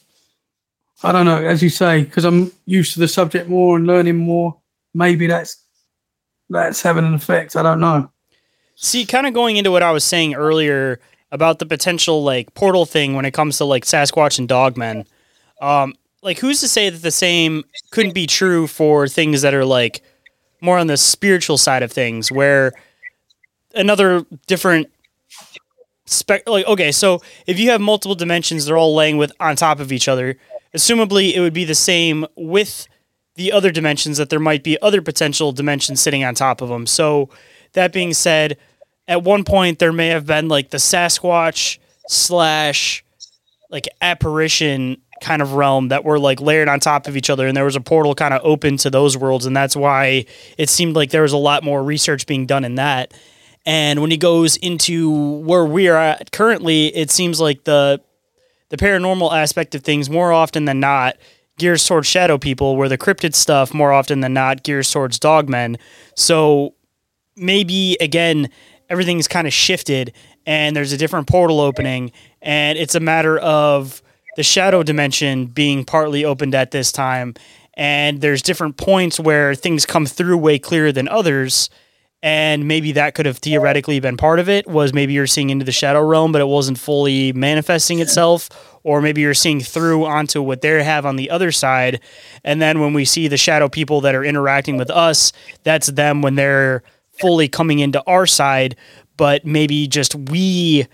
I 1.03 1.11
don't 1.11 1.25
know. 1.25 1.37
As 1.37 1.63
you 1.63 1.69
say, 1.69 2.03
because 2.03 2.25
I'm 2.25 2.51
used 2.65 2.93
to 2.93 2.99
the 2.99 3.07
subject 3.07 3.49
more 3.49 3.77
and 3.77 3.87
learning 3.87 4.17
more. 4.17 4.57
Maybe 4.93 5.27
that's 5.27 5.63
that's 6.49 6.81
having 6.81 7.05
an 7.05 7.13
effect. 7.13 7.55
I 7.55 7.63
don't 7.63 7.79
know. 7.79 8.11
See, 8.75 9.05
kind 9.05 9.27
of 9.27 9.33
going 9.33 9.57
into 9.57 9.71
what 9.71 9.83
I 9.83 9.91
was 9.91 10.03
saying 10.03 10.35
earlier 10.35 10.99
about 11.31 11.59
the 11.59 11.65
potential 11.65 12.23
like 12.23 12.53
portal 12.53 12.85
thing 12.85 13.13
when 13.13 13.25
it 13.25 13.33
comes 13.33 13.57
to 13.57 13.65
like 13.65 13.85
Sasquatch 13.85 14.39
and 14.39 14.47
Dogmen. 14.49 15.05
Um, 15.61 15.93
like, 16.21 16.39
who's 16.39 16.59
to 16.61 16.67
say 16.67 16.89
that 16.89 17.01
the 17.01 17.11
same 17.11 17.63
couldn't 17.91 18.13
be 18.13 18.27
true 18.27 18.67
for 18.67 19.07
things 19.07 19.41
that 19.41 19.53
are 19.53 19.65
like 19.65 20.01
more 20.61 20.77
on 20.77 20.87
the 20.87 20.97
spiritual 20.97 21.57
side 21.57 21.83
of 21.83 21.91
things, 21.91 22.31
where 22.31 22.73
another 23.73 24.25
different 24.47 24.89
spec 26.05 26.49
like 26.49 26.65
okay 26.65 26.91
so 26.91 27.21
if 27.45 27.59
you 27.59 27.69
have 27.69 27.79
multiple 27.79 28.15
dimensions 28.15 28.65
they're 28.65 28.77
all 28.77 28.95
laying 28.95 29.17
with 29.17 29.31
on 29.39 29.55
top 29.55 29.79
of 29.79 29.91
each 29.91 30.07
other 30.07 30.35
assumably 30.75 31.33
it 31.33 31.39
would 31.39 31.53
be 31.53 31.65
the 31.65 31.75
same 31.75 32.25
with 32.35 32.87
the 33.35 33.51
other 33.51 33.71
dimensions 33.71 34.17
that 34.17 34.29
there 34.29 34.39
might 34.39 34.63
be 34.63 34.79
other 34.81 35.01
potential 35.01 35.51
dimensions 35.51 36.01
sitting 36.01 36.23
on 36.23 36.35
top 36.35 36.61
of 36.61 36.69
them 36.69 36.85
so 36.85 37.29
that 37.73 37.93
being 37.93 38.13
said 38.13 38.57
at 39.07 39.23
one 39.23 39.43
point 39.43 39.79
there 39.79 39.93
may 39.93 40.07
have 40.07 40.25
been 40.25 40.47
like 40.47 40.69
the 40.69 40.77
sasquatch 40.77 41.79
slash 42.07 43.03
like 43.69 43.87
apparition 44.01 44.97
kind 45.21 45.41
of 45.41 45.53
realm 45.53 45.89
that 45.89 46.03
were 46.03 46.19
like 46.19 46.41
layered 46.41 46.67
on 46.67 46.79
top 46.79 47.07
of 47.07 47.15
each 47.15 47.29
other 47.29 47.47
and 47.47 47.55
there 47.55 47.65
was 47.65 47.75
a 47.75 47.81
portal 47.81 48.15
kind 48.15 48.33
of 48.33 48.41
open 48.43 48.77
to 48.77 48.89
those 48.89 49.17
worlds 49.17 49.45
and 49.45 49.55
that's 49.55 49.75
why 49.75 50.25
it 50.57 50.69
seemed 50.69 50.95
like 50.95 51.11
there 51.11 51.21
was 51.21 51.33
a 51.33 51.37
lot 51.37 51.63
more 51.63 51.83
research 51.83 52.25
being 52.25 52.45
done 52.45 52.63
in 52.63 52.75
that. 52.75 53.13
And 53.65 54.01
when 54.01 54.09
he 54.09 54.17
goes 54.17 54.55
into 54.57 55.11
where 55.39 55.65
we 55.65 55.89
are 55.89 55.97
at 55.97 56.31
currently 56.31 56.87
it 56.87 57.11
seems 57.11 57.39
like 57.39 57.63
the 57.65 58.01
the 58.69 58.77
paranormal 58.77 59.33
aspect 59.35 59.75
of 59.75 59.83
things 59.83 60.09
more 60.09 60.31
often 60.31 60.65
than 60.65 60.79
not 60.79 61.17
gears 61.57 61.85
towards 61.85 62.07
shadow 62.07 62.37
people 62.37 62.77
where 62.77 62.89
the 62.89 62.97
cryptid 62.97 63.35
stuff 63.35 63.73
more 63.73 63.91
often 63.91 64.21
than 64.21 64.33
not 64.33 64.63
gears 64.63 64.89
towards 64.89 65.19
dogmen. 65.19 65.77
So 66.15 66.73
maybe 67.35 67.97
again 67.99 68.49
everything's 68.89 69.27
kind 69.27 69.45
of 69.45 69.53
shifted 69.53 70.13
and 70.45 70.75
there's 70.75 70.93
a 70.93 70.97
different 70.97 71.27
portal 71.27 71.59
opening 71.59 72.11
and 72.41 72.77
it's 72.77 72.95
a 72.95 72.99
matter 72.99 73.37
of 73.39 74.01
the 74.35 74.43
shadow 74.43 74.83
dimension 74.83 75.47
being 75.47 75.83
partly 75.83 76.23
opened 76.23 76.55
at 76.55 76.71
this 76.71 76.91
time. 76.91 77.33
And 77.73 78.21
there's 78.21 78.41
different 78.41 78.77
points 78.77 79.19
where 79.19 79.55
things 79.55 79.85
come 79.85 80.05
through 80.05 80.37
way 80.37 80.59
clearer 80.59 80.91
than 80.91 81.07
others 81.07 81.69
and 82.21 82.67
maybe 82.67 82.91
that 82.93 83.15
could 83.15 83.25
have 83.25 83.37
theoretically 83.37 83.99
been 83.99 84.17
part 84.17 84.39
of 84.39 84.49
it 84.49 84.67
was 84.67 84.93
maybe 84.93 85.13
you're 85.13 85.27
seeing 85.27 85.49
into 85.49 85.63
the 85.63 85.71
shadow 85.71 86.01
realm 86.05 86.33
but 86.33 86.41
it 86.41 86.47
wasn't 86.47 86.77
fully 86.77 87.31
manifesting 87.33 87.99
itself. 87.99 88.49
Or 88.83 89.01
maybe 89.01 89.21
you're 89.21 89.33
seeing 89.33 89.59
through 89.59 90.05
onto 90.05 90.41
what 90.41 90.61
they 90.61 90.81
have 90.83 91.05
on 91.05 91.17
the 91.17 91.29
other 91.29 91.51
side. 91.51 91.99
And 92.45 92.61
then 92.61 92.79
when 92.79 92.93
we 92.93 93.03
see 93.03 93.27
the 93.27 93.37
shadow 93.37 93.67
people 93.67 94.01
that 94.01 94.15
are 94.15 94.23
interacting 94.23 94.77
with 94.77 94.89
us 94.89 95.31
that's 95.63 95.87
them 95.87 96.21
when 96.21 96.35
they're 96.35 96.83
fully 97.19 97.47
coming 97.47 97.79
into 97.79 98.01
our 98.05 98.25
side. 98.25 98.75
But 99.15 99.45
maybe 99.45 99.87
just 99.87 100.15
we 100.15 100.87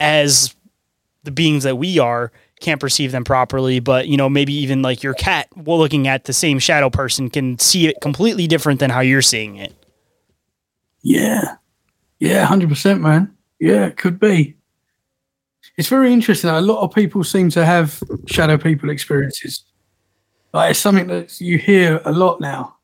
as 0.00 0.54
the 1.22 1.30
beings 1.30 1.62
that 1.64 1.76
we 1.76 1.98
are 1.98 2.32
can't 2.60 2.80
perceive 2.80 3.12
them 3.12 3.24
properly. 3.24 3.78
But 3.78 4.08
you 4.08 4.16
know 4.16 4.28
maybe 4.28 4.52
even 4.54 4.82
like 4.82 5.04
your 5.04 5.14
cat 5.14 5.46
looking 5.56 6.08
at 6.08 6.24
the 6.24 6.32
same 6.32 6.58
shadow 6.58 6.90
person 6.90 7.30
can 7.30 7.56
see 7.60 7.86
it 7.86 8.00
completely 8.00 8.48
different 8.48 8.80
than 8.80 8.90
how 8.90 9.00
you're 9.00 9.22
seeing 9.22 9.56
it 9.56 9.72
Yeah. 11.04 11.56
Yeah, 12.18 12.46
100%, 12.46 13.00
man. 13.00 13.32
Yeah, 13.60 13.86
it 13.86 13.96
could 13.96 14.18
be. 14.18 14.56
It's 15.76 15.88
very 15.88 16.12
interesting. 16.12 16.50
A 16.50 16.60
lot 16.60 16.82
of 16.82 16.92
people 16.94 17.22
seem 17.24 17.50
to 17.50 17.64
have 17.64 18.02
shadow 18.26 18.56
people 18.58 18.90
experiences. 18.90 19.64
Like 20.52 20.70
it's 20.70 20.78
something 20.80 21.06
that 21.08 21.40
you 21.40 21.58
hear 21.58 22.00
a 22.04 22.12
lot 22.12 22.40
now. 22.40 22.76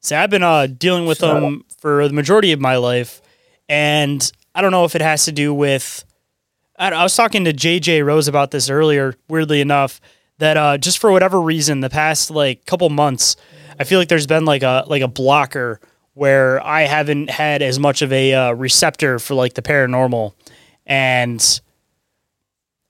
See, 0.00 0.14
I've 0.14 0.30
been 0.30 0.42
uh, 0.42 0.66
dealing 0.66 1.06
with 1.06 1.18
So- 1.18 1.34
them 1.40 1.64
for 1.78 2.06
the 2.08 2.14
majority 2.14 2.52
of 2.52 2.60
my 2.60 2.76
life, 2.76 3.20
and 3.68 4.30
I 4.54 4.62
don't 4.62 4.70
know 4.72 4.84
if 4.84 4.94
it 4.94 5.02
has 5.02 5.24
to 5.26 5.32
do 5.32 5.52
with. 5.52 6.04
I, 6.78 6.90
I 6.90 7.02
was 7.02 7.14
talking 7.16 7.44
to 7.44 7.52
JJ 7.52 8.04
Rose 8.04 8.28
about 8.28 8.50
this 8.52 8.68
earlier. 8.70 9.14
Weirdly 9.28 9.60
enough, 9.60 10.00
that 10.38 10.56
uh, 10.56 10.78
just 10.78 10.98
for 10.98 11.10
whatever 11.12 11.40
reason, 11.40 11.80
the 11.80 11.90
past 11.90 12.30
like 12.30 12.64
couple 12.66 12.88
months, 12.90 13.36
I 13.80 13.84
feel 13.84 13.98
like 13.98 14.08
there's 14.08 14.26
been 14.26 14.44
like 14.44 14.62
a 14.62 14.84
like 14.86 15.02
a 15.02 15.08
blocker 15.08 15.80
where 16.14 16.64
I 16.64 16.82
haven't 16.82 17.30
had 17.30 17.62
as 17.62 17.78
much 17.78 18.02
of 18.02 18.12
a 18.12 18.34
uh, 18.34 18.52
receptor 18.52 19.18
for 19.18 19.34
like 19.34 19.54
the 19.54 19.62
paranormal, 19.62 20.32
and 20.86 21.60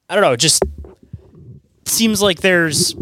I 0.08 0.14
don't 0.14 0.22
know, 0.22 0.32
it 0.32 0.40
just 0.40 0.62
seems 1.86 2.22
like 2.22 2.40
there's 2.40 2.94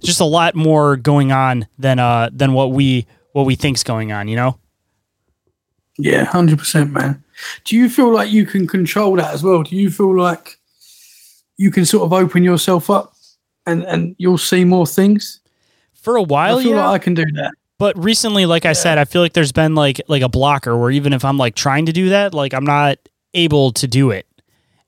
just 0.00 0.20
a 0.20 0.24
lot 0.24 0.54
more 0.54 0.96
going 0.96 1.30
on 1.30 1.66
than 1.78 1.98
uh 1.98 2.30
than 2.32 2.54
what 2.54 2.72
we 2.72 3.06
what 3.32 3.46
we 3.46 3.54
think's 3.54 3.82
going 3.84 4.12
on, 4.12 4.28
you 4.28 4.36
know? 4.36 4.58
Yeah, 5.98 6.24
100%, 6.26 6.90
man. 6.90 7.22
Do 7.64 7.76
you 7.76 7.88
feel 7.88 8.12
like 8.12 8.30
you 8.30 8.46
can 8.46 8.66
control 8.66 9.16
that 9.16 9.32
as 9.32 9.42
well? 9.42 9.62
Do 9.62 9.76
you 9.76 9.90
feel 9.90 10.16
like 10.16 10.58
you 11.56 11.70
can 11.70 11.84
sort 11.84 12.04
of 12.04 12.12
open 12.12 12.42
yourself 12.42 12.90
up 12.90 13.12
and, 13.66 13.84
and 13.84 14.14
you'll 14.18 14.38
see 14.38 14.64
more 14.64 14.86
things? 14.86 15.40
For 15.94 16.16
a 16.16 16.22
while, 16.22 16.58
I 16.58 16.62
feel 16.62 16.72
yeah. 16.72 16.88
like 16.88 17.00
I 17.00 17.04
can 17.04 17.14
do 17.14 17.24
that. 17.32 17.52
But 17.80 17.96
recently, 18.04 18.44
like 18.44 18.66
I 18.66 18.74
said, 18.74 18.98
I 18.98 19.06
feel 19.06 19.22
like 19.22 19.32
there's 19.32 19.52
been 19.52 19.74
like 19.74 20.02
like 20.06 20.20
a 20.20 20.28
blocker 20.28 20.76
where 20.76 20.90
even 20.90 21.14
if 21.14 21.24
I'm 21.24 21.38
like 21.38 21.54
trying 21.54 21.86
to 21.86 21.92
do 21.92 22.10
that, 22.10 22.34
like 22.34 22.52
I'm 22.52 22.66
not 22.66 22.98
able 23.32 23.72
to 23.72 23.88
do 23.88 24.10
it. 24.10 24.26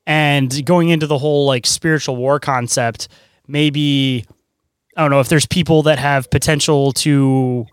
And 0.07 0.63
going 0.67 0.91
into 0.91 1.07
the 1.07 1.17
whole 1.17 1.47
like 1.47 1.65
spiritual 1.65 2.17
war 2.17 2.39
concept, 2.39 3.09
maybe 3.49 4.27
I 4.95 5.01
don't 5.01 5.11
know 5.11 5.21
if 5.21 5.31
there's 5.31 5.47
people 5.47 5.85
that 5.85 5.99
have 5.99 6.31
potential 6.31 6.93
to 6.93 7.65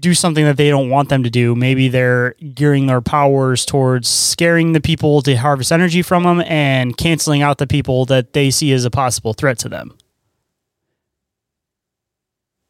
do 0.00 0.14
something 0.14 0.44
that 0.44 0.56
they 0.56 0.70
don't 0.70 0.88
want 0.88 1.08
them 1.08 1.24
to 1.24 1.30
do. 1.30 1.56
Maybe 1.56 1.88
they're 1.88 2.34
gearing 2.54 2.86
their 2.86 3.00
powers 3.00 3.66
towards 3.66 4.06
scaring 4.06 4.70
the 4.70 4.80
people 4.80 5.20
to 5.22 5.34
harvest 5.34 5.72
energy 5.72 6.02
from 6.02 6.22
them 6.22 6.42
and 6.42 6.96
canceling 6.96 7.42
out 7.42 7.58
the 7.58 7.66
people 7.66 8.04
that 8.04 8.34
they 8.34 8.52
see 8.52 8.70
as 8.72 8.84
a 8.84 8.90
possible 8.90 9.32
threat 9.32 9.58
to 9.58 9.68
them. 9.68 9.98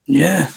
Yeah. 0.07 0.51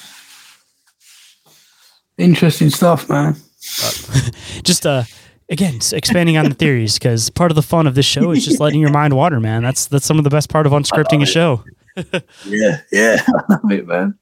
Interesting 2.17 2.69
stuff, 2.69 3.09
man. 3.09 3.35
just 4.63 4.85
uh 4.85 5.03
again 5.49 5.79
expanding 5.91 6.37
on 6.37 6.45
the 6.47 6.55
theories 6.55 6.97
because 6.97 7.29
part 7.29 7.51
of 7.51 7.55
the 7.55 7.61
fun 7.61 7.85
of 7.87 7.95
this 7.95 8.05
show 8.05 8.31
is 8.31 8.45
just 8.45 8.59
letting 8.59 8.79
your 8.79 8.91
mind 8.91 9.13
water 9.13 9.39
man 9.39 9.63
that's 9.63 9.87
that's 9.87 10.05
some 10.05 10.17
of 10.17 10.23
the 10.23 10.29
best 10.29 10.47
part 10.49 10.65
of 10.65 10.71
unscripting 10.71 11.21
a 11.21 11.25
show 11.25 11.63
Yeah, 12.45 12.81
yeah, 12.91 13.23
I 13.27 13.43
love 13.49 13.71
it, 13.71 13.87
man. 13.87 14.17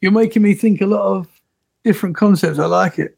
You're 0.00 0.12
making 0.12 0.42
me 0.42 0.54
think 0.54 0.80
a 0.80 0.86
lot 0.86 1.02
of 1.02 1.28
different 1.84 2.16
concepts. 2.16 2.58
I 2.60 2.66
like 2.66 2.98
it. 2.98 3.14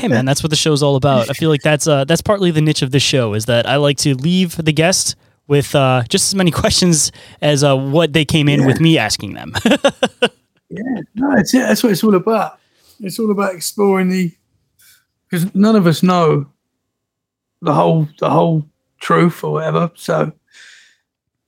hey 0.00 0.08
man 0.08 0.24
that's 0.24 0.42
what 0.42 0.50
the 0.50 0.56
show's 0.56 0.82
all 0.82 0.96
about 0.96 1.28
i 1.30 1.34
feel 1.34 1.50
like 1.50 1.62
that's 1.62 1.86
uh 1.86 2.04
that's 2.04 2.22
partly 2.22 2.50
the 2.50 2.62
niche 2.62 2.80
of 2.82 2.90
this 2.90 3.02
show 3.02 3.34
is 3.34 3.44
that 3.44 3.66
i 3.68 3.76
like 3.76 3.98
to 3.98 4.14
leave 4.14 4.56
the 4.56 4.72
guest 4.72 5.16
with 5.48 5.74
uh 5.74 6.02
just 6.08 6.28
as 6.28 6.34
many 6.34 6.50
questions 6.50 7.12
as 7.42 7.62
uh 7.62 7.76
what 7.76 8.14
they 8.14 8.24
came 8.24 8.48
in 8.48 8.64
with 8.64 8.80
me 8.80 8.96
asking 8.98 9.34
them 9.34 9.52
Yeah, 10.70 10.82
no, 11.16 11.32
it's, 11.36 11.52
yeah, 11.52 11.66
that's 11.66 11.82
what 11.82 11.90
it's 11.90 12.04
all 12.04 12.14
about. 12.14 12.59
It's 13.00 13.18
all 13.18 13.30
about 13.30 13.54
exploring 13.54 14.08
the 14.08 14.32
because 15.28 15.54
none 15.54 15.76
of 15.76 15.86
us 15.86 16.02
know 16.02 16.46
the 17.62 17.72
whole 17.72 18.08
the 18.18 18.30
whole 18.30 18.66
truth 19.00 19.42
or 19.44 19.52
whatever. 19.52 19.90
So 19.94 20.32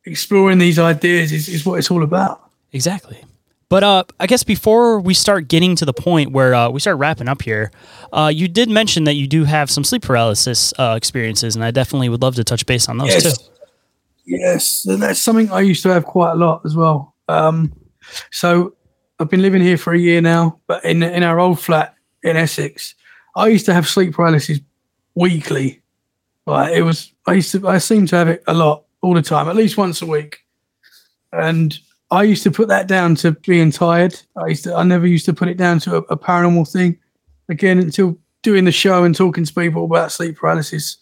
exploring 0.04 0.58
these 0.58 0.78
ideas 0.78 1.32
is, 1.32 1.48
is 1.48 1.64
what 1.64 1.78
it's 1.78 1.90
all 1.90 2.02
about. 2.02 2.50
exactly 2.72 3.22
But 3.68 3.84
uh, 3.84 4.04
I 4.18 4.26
guess 4.26 4.42
before 4.42 5.00
we 5.00 5.14
start 5.14 5.48
getting 5.48 5.76
to 5.76 5.84
the 5.84 5.92
point 5.92 6.32
where 6.32 6.54
uh, 6.54 6.70
we 6.70 6.80
start 6.80 6.98
wrapping 6.98 7.28
up 7.28 7.40
here, 7.42 7.70
uh, 8.12 8.30
you 8.34 8.48
did 8.48 8.68
mention 8.68 9.04
that 9.04 9.14
you 9.14 9.26
do 9.26 9.44
have 9.44 9.70
some 9.70 9.84
sleep 9.84 10.02
paralysis 10.02 10.74
uh, 10.78 10.94
experiences, 10.96 11.54
and 11.54 11.64
I 11.64 11.70
definitely 11.70 12.08
would 12.08 12.20
love 12.20 12.34
to 12.34 12.44
touch 12.44 12.66
base 12.66 12.88
on 12.88 12.98
those 12.98 13.08
Yes. 13.08 13.38
too. 13.38 13.44
Yes, 14.24 14.84
and 14.86 15.02
that's 15.02 15.20
something 15.20 15.50
I 15.50 15.60
used 15.60 15.82
to 15.82 15.88
have 15.88 16.04
quite 16.04 16.32
a 16.32 16.36
lot 16.36 16.62
as 16.64 16.76
well. 16.76 17.14
Um, 17.28 17.72
so 18.30 18.74
I've 19.22 19.30
been 19.30 19.42
living 19.42 19.62
here 19.62 19.78
for 19.78 19.92
a 19.92 19.98
year 19.98 20.20
now, 20.20 20.58
but 20.66 20.84
in 20.84 21.02
in 21.02 21.22
our 21.22 21.38
old 21.38 21.60
flat 21.60 21.94
in 22.24 22.36
Essex, 22.36 22.96
I 23.36 23.46
used 23.46 23.66
to 23.66 23.74
have 23.74 23.88
sleep 23.88 24.14
paralysis 24.14 24.58
weekly. 25.14 25.80
Like 26.44 26.72
it 26.72 26.82
was, 26.82 27.12
I 27.26 27.34
used 27.34 27.52
to, 27.52 27.68
I 27.68 27.78
seem 27.78 28.06
to 28.06 28.16
have 28.16 28.28
it 28.28 28.42
a 28.48 28.54
lot, 28.54 28.84
all 29.00 29.14
the 29.14 29.22
time, 29.22 29.48
at 29.48 29.54
least 29.54 29.76
once 29.76 30.02
a 30.02 30.06
week. 30.06 30.40
And 31.32 31.78
I 32.10 32.24
used 32.24 32.42
to 32.42 32.50
put 32.50 32.66
that 32.68 32.88
down 32.88 33.14
to 33.16 33.30
being 33.30 33.70
tired. 33.70 34.20
I 34.36 34.48
used 34.48 34.64
to, 34.64 34.74
I 34.74 34.82
never 34.82 35.06
used 35.06 35.26
to 35.26 35.32
put 35.32 35.48
it 35.48 35.56
down 35.56 35.78
to 35.80 35.98
a, 35.98 35.98
a 35.98 36.16
paranormal 36.16 36.70
thing. 36.70 36.98
Again, 37.48 37.78
until 37.78 38.18
doing 38.42 38.64
the 38.64 38.72
show 38.72 39.04
and 39.04 39.14
talking 39.14 39.44
to 39.44 39.54
people 39.54 39.84
about 39.84 40.10
sleep 40.10 40.36
paralysis, 40.36 40.96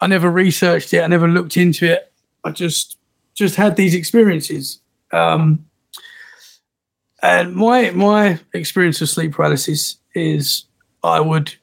I 0.00 0.06
never 0.06 0.30
researched 0.30 0.94
it. 0.94 1.02
I 1.02 1.08
never 1.08 1.26
looked 1.26 1.56
into 1.56 1.92
it. 1.92 2.12
I 2.44 2.52
just 2.52 2.98
just 3.34 3.56
had 3.56 3.76
these 3.76 3.94
experiences. 3.94 4.80
Um, 5.12 5.64
and 7.22 7.54
my 7.54 7.90
my 7.90 8.40
experience 8.52 9.00
of 9.00 9.08
sleep 9.08 9.32
paralysis 9.32 9.96
is 10.14 10.64
I 11.02 11.20
would 11.20 11.54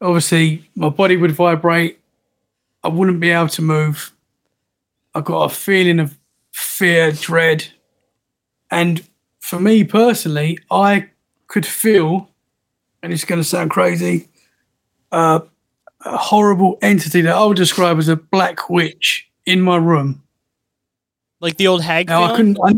obviously 0.00 0.68
my 0.74 0.90
body 0.90 1.16
would 1.16 1.32
vibrate. 1.32 1.98
I 2.84 2.88
wouldn't 2.88 3.20
be 3.20 3.30
able 3.30 3.48
to 3.48 3.62
move. 3.62 4.12
I 5.14 5.20
got 5.20 5.50
a 5.50 5.54
feeling 5.54 5.98
of 5.98 6.16
fear, 6.52 7.10
dread, 7.12 7.66
and 8.70 9.04
for 9.40 9.58
me 9.58 9.82
personally, 9.82 10.58
I 10.70 11.08
could 11.48 11.66
feel, 11.66 12.30
and 13.02 13.12
it's 13.12 13.24
going 13.24 13.40
to 13.40 13.44
sound 13.44 13.70
crazy, 13.70 14.28
uh, 15.10 15.40
a 16.04 16.16
horrible 16.16 16.78
entity 16.82 17.22
that 17.22 17.34
I 17.34 17.44
would 17.44 17.56
describe 17.56 17.98
as 17.98 18.08
a 18.08 18.16
black 18.16 18.68
witch 18.70 19.28
in 19.46 19.62
my 19.62 19.76
room. 19.76 20.22
Like 21.40 21.56
the 21.56 21.66
old 21.66 21.82
hag. 21.82 22.08
Now 22.08 22.24
I 22.24 22.36
couldn't. 22.36 22.58
I, 22.62 22.74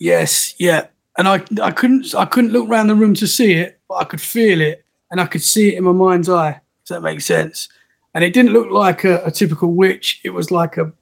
yes, 0.00 0.56
yeah, 0.58 0.88
and 1.16 1.28
I 1.28 1.44
I 1.62 1.70
couldn't 1.70 2.12
I 2.16 2.24
couldn't 2.24 2.50
look 2.50 2.68
around 2.68 2.88
the 2.88 2.96
room 2.96 3.14
to 3.14 3.28
see 3.28 3.52
it, 3.52 3.78
but 3.88 3.96
I 3.96 4.04
could 4.04 4.20
feel 4.20 4.60
it, 4.60 4.84
and 5.10 5.20
I 5.20 5.26
could 5.26 5.42
see 5.42 5.68
it 5.68 5.78
in 5.78 5.84
my 5.84 5.92
mind's 5.92 6.28
eye. 6.28 6.60
Does 6.84 6.96
that 6.96 7.02
make 7.02 7.20
sense? 7.20 7.68
And 8.12 8.24
it 8.24 8.32
didn't 8.32 8.52
look 8.52 8.70
like 8.70 9.04
a, 9.04 9.24
a 9.24 9.30
typical 9.30 9.72
witch. 9.72 10.20
It 10.24 10.30
was 10.30 10.50
like 10.50 10.76
a 10.76 10.92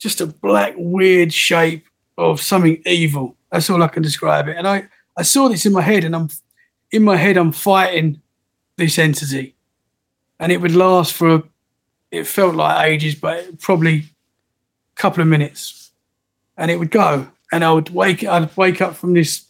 just 0.00 0.20
a 0.20 0.26
black 0.26 0.74
weird 0.76 1.32
shape 1.32 1.86
of 2.18 2.40
something 2.40 2.82
evil. 2.84 3.36
That's 3.52 3.70
all 3.70 3.82
I 3.82 3.88
can 3.88 4.02
describe 4.02 4.48
it. 4.48 4.56
And 4.56 4.66
I 4.66 4.88
I 5.16 5.22
saw 5.22 5.48
this 5.48 5.66
in 5.66 5.72
my 5.72 5.82
head, 5.82 6.02
and 6.02 6.16
I'm 6.16 6.30
in 6.90 7.04
my 7.04 7.16
head 7.16 7.36
I'm 7.36 7.52
fighting 7.52 8.20
this 8.76 8.98
entity, 8.98 9.54
and 10.40 10.50
it 10.50 10.60
would 10.60 10.74
last 10.74 11.12
for 11.12 11.44
it 12.10 12.26
felt 12.26 12.54
like 12.54 12.86
ages, 12.86 13.14
but 13.14 13.60
probably 13.60 13.96
a 13.96 15.00
couple 15.00 15.22
of 15.22 15.28
minutes 15.28 15.86
and 16.56 16.70
it 16.70 16.78
would 16.78 16.90
go 16.90 17.28
and 17.52 17.64
I 17.64 17.72
would 17.72 17.90
wake 17.90 18.24
I'd 18.24 18.54
wake 18.56 18.80
up 18.80 18.96
from 18.96 19.14
this 19.14 19.44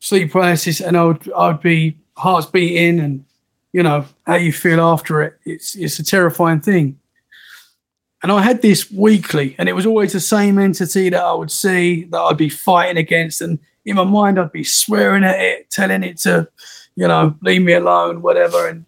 sleep 0.00 0.32
paralysis 0.32 0.80
and 0.80 0.96
I 0.96 1.04
would 1.04 1.32
I 1.32 1.48
would 1.48 1.60
be 1.60 1.96
hearts 2.16 2.46
beating 2.46 3.00
and 3.00 3.24
you 3.72 3.82
know 3.82 4.04
how 4.26 4.36
you 4.36 4.52
feel 4.52 4.80
after 4.80 5.22
it. 5.22 5.38
It's 5.44 5.74
it's 5.74 5.98
a 5.98 6.04
terrifying 6.04 6.60
thing. 6.60 6.98
And 8.22 8.32
I 8.32 8.42
had 8.42 8.62
this 8.62 8.90
weekly 8.90 9.54
and 9.58 9.68
it 9.68 9.74
was 9.74 9.86
always 9.86 10.12
the 10.12 10.20
same 10.20 10.58
entity 10.58 11.08
that 11.10 11.22
I 11.22 11.32
would 11.32 11.52
see 11.52 12.04
that 12.04 12.18
I'd 12.18 12.36
be 12.36 12.48
fighting 12.48 12.96
against 12.96 13.40
and 13.40 13.58
in 13.84 13.96
my 13.96 14.04
mind 14.04 14.38
I'd 14.38 14.52
be 14.52 14.64
swearing 14.64 15.24
at 15.24 15.38
it 15.38 15.70
telling 15.70 16.02
it 16.02 16.18
to 16.18 16.48
you 16.96 17.06
know 17.06 17.36
leave 17.42 17.62
me 17.62 17.74
alone 17.74 18.22
whatever 18.22 18.68
and 18.68 18.84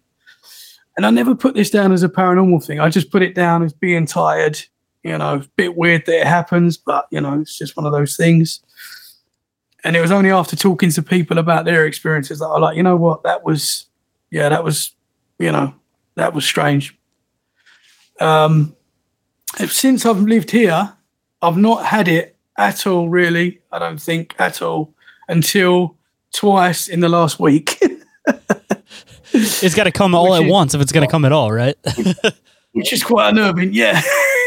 and 0.97 1.05
I 1.05 1.09
never 1.09 1.33
put 1.35 1.55
this 1.55 1.69
down 1.69 1.93
as 1.93 2.03
a 2.03 2.09
paranormal 2.09 2.65
thing. 2.65 2.81
I 2.81 2.89
just 2.89 3.11
put 3.11 3.21
it 3.21 3.33
down 3.33 3.63
as 3.63 3.71
being 3.71 4.05
tired 4.05 4.61
you 5.03 5.17
know, 5.17 5.35
a 5.35 5.45
bit 5.55 5.75
weird 5.75 6.05
that 6.05 6.21
it 6.21 6.27
happens, 6.27 6.77
but 6.77 7.07
you 7.11 7.19
know, 7.21 7.39
it's 7.39 7.57
just 7.57 7.75
one 7.77 7.85
of 7.85 7.91
those 7.91 8.15
things. 8.15 8.61
And 9.83 9.95
it 9.95 10.01
was 10.01 10.11
only 10.11 10.29
after 10.31 10.55
talking 10.55 10.91
to 10.91 11.01
people 11.01 11.39
about 11.39 11.65
their 11.65 11.85
experiences 11.87 12.39
that 12.39 12.45
I 12.45 12.59
like, 12.59 12.77
you 12.77 12.83
know 12.83 12.95
what, 12.97 13.23
that 13.23 13.43
was, 13.43 13.85
yeah, 14.29 14.47
that 14.49 14.63
was, 14.63 14.91
you 15.39 15.51
know, 15.51 15.73
that 16.15 16.33
was 16.33 16.45
strange. 16.45 16.95
Um, 18.19 18.75
since 19.57 20.05
I've 20.05 20.21
lived 20.21 20.51
here, 20.51 20.93
I've 21.41 21.57
not 21.57 21.85
had 21.85 22.07
it 22.07 22.35
at 22.57 22.85
all, 22.85 23.09
really. 23.09 23.61
I 23.71 23.79
don't 23.79 23.99
think 23.99 24.35
at 24.37 24.61
all 24.61 24.93
until 25.27 25.97
twice 26.31 26.87
in 26.87 26.99
the 26.99 27.09
last 27.09 27.39
week. 27.39 27.81
It's 29.33 29.75
got 29.75 29.85
to 29.85 29.91
come 29.91 30.13
all 30.13 30.31
Which 30.31 30.41
at 30.41 30.45
is- 30.45 30.51
once 30.51 30.73
if 30.75 30.81
it's 30.81 30.91
going 30.91 31.07
to 31.07 31.11
come 31.11 31.23
at 31.23 31.31
all, 31.31 31.51
right? 31.53 31.77
which 32.73 32.93
is 32.93 33.03
quite 33.03 33.29
unnerving. 33.29 33.73
Yeah. 33.73 34.01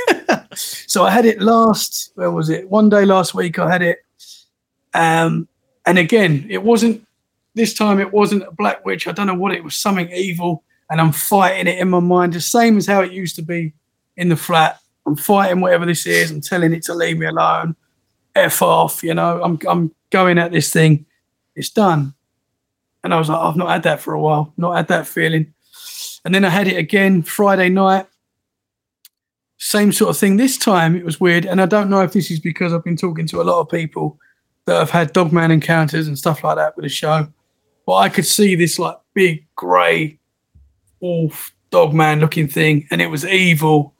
so 0.55 1.05
I 1.05 1.11
had 1.11 1.25
it 1.25 1.41
last. 1.41 2.13
Where 2.15 2.31
was 2.31 2.51
it? 2.51 2.69
One 2.69 2.89
day 2.89 3.05
last 3.05 3.35
week 3.35 3.59
I 3.59 3.71
had 3.71 3.83
it, 3.83 3.99
um, 4.93 5.49
and 5.87 5.99
again 5.99 6.47
it 6.49 6.63
wasn't. 6.63 7.07
This 7.57 7.75
time 7.75 8.01
it 8.01 8.13
wasn't 8.13 8.43
a 8.43 8.51
black 8.51 8.85
witch. 8.85 9.07
I 9.07 9.13
don't 9.13 9.29
know 9.29 9.35
what 9.35 9.53
it 9.53 9.63
was. 9.63 9.77
Something 9.77 10.11
evil, 10.11 10.65
and 10.91 11.01
I'm 11.01 11.13
fighting 11.13 11.69
it 11.69 11.79
in 11.79 11.89
my 11.89 12.01
mind, 12.01 12.33
the 12.33 12.41
same 12.41 12.77
as 12.77 12.87
how 12.87 13.01
it 13.03 13.13
used 13.13 13.37
to 13.37 13.43
be 13.43 13.73
in 14.17 14.29
the 14.29 14.37
flat. 14.37 14.81
I'm 15.07 15.17
fighting 15.17 15.61
whatever 15.61 15.87
this 15.87 16.07
is. 16.07 16.31
I'm 16.31 16.41
telling 16.41 16.73
it 16.73 16.83
to 16.85 16.95
leave 16.95 17.19
me 17.19 17.27
alone. 17.27 17.77
F 18.35 18.63
off. 18.63 19.03
You 19.03 19.15
know. 19.15 19.43
I'm 19.43 19.59
I'm 19.69 19.95
going 20.11 20.39
at 20.39 20.51
this 20.51 20.73
thing. 20.73 21.07
It's 21.55 21.71
done. 21.71 22.15
And 23.05 23.13
I 23.13 23.19
was 23.19 23.29
like, 23.29 23.39
I've 23.39 23.57
not 23.57 23.69
had 23.69 23.83
that 23.83 24.01
for 24.01 24.15
a 24.15 24.21
while. 24.21 24.53
Not 24.57 24.77
had 24.77 24.89
that 24.89 25.07
feeling. 25.07 25.53
And 26.25 26.35
then 26.35 26.45
I 26.45 26.49
had 26.49 26.67
it 26.67 26.79
again 26.79 27.23
Friday 27.23 27.69
night 27.69 28.07
same 29.65 29.93
sort 29.93 30.11
of 30.11 30.19
thing. 30.19 30.37
This 30.37 30.59
time 30.59 30.95
it 30.95 31.05
was 31.05 31.19
weird, 31.21 31.47
and 31.47 31.61
I 31.61 31.67
don't 31.67 31.89
know 31.89 32.03
if 32.03 32.13
this 32.13 32.31
is 32.31 32.39
because 32.39 32.73
I've 32.73 32.85
been 32.85 32.97
talking 32.99 33.27
to 33.29 33.41
a 33.41 33.45
lot 33.45 33.61
of 33.61 33.69
people 33.71 34.19
that 34.67 34.79
have 34.79 34.91
had 34.91 35.13
dogman 35.15 35.51
encounters 35.51 36.07
and 36.07 36.19
stuff 36.19 36.45
like 36.45 36.57
that 36.57 36.77
with 36.77 36.85
the 36.85 36.89
show. 36.91 37.27
But 37.87 37.95
I 37.97 38.09
could 38.11 38.27
see 38.27 38.55
this 38.55 38.79
like 38.79 38.97
big 39.15 39.47
grey 39.57 40.19
wolf 41.01 41.55
dogman 41.71 42.21
looking 42.21 42.47
thing, 42.47 42.87
and 42.91 43.01
it 43.01 43.07
was 43.09 43.25
evil. 43.25 43.95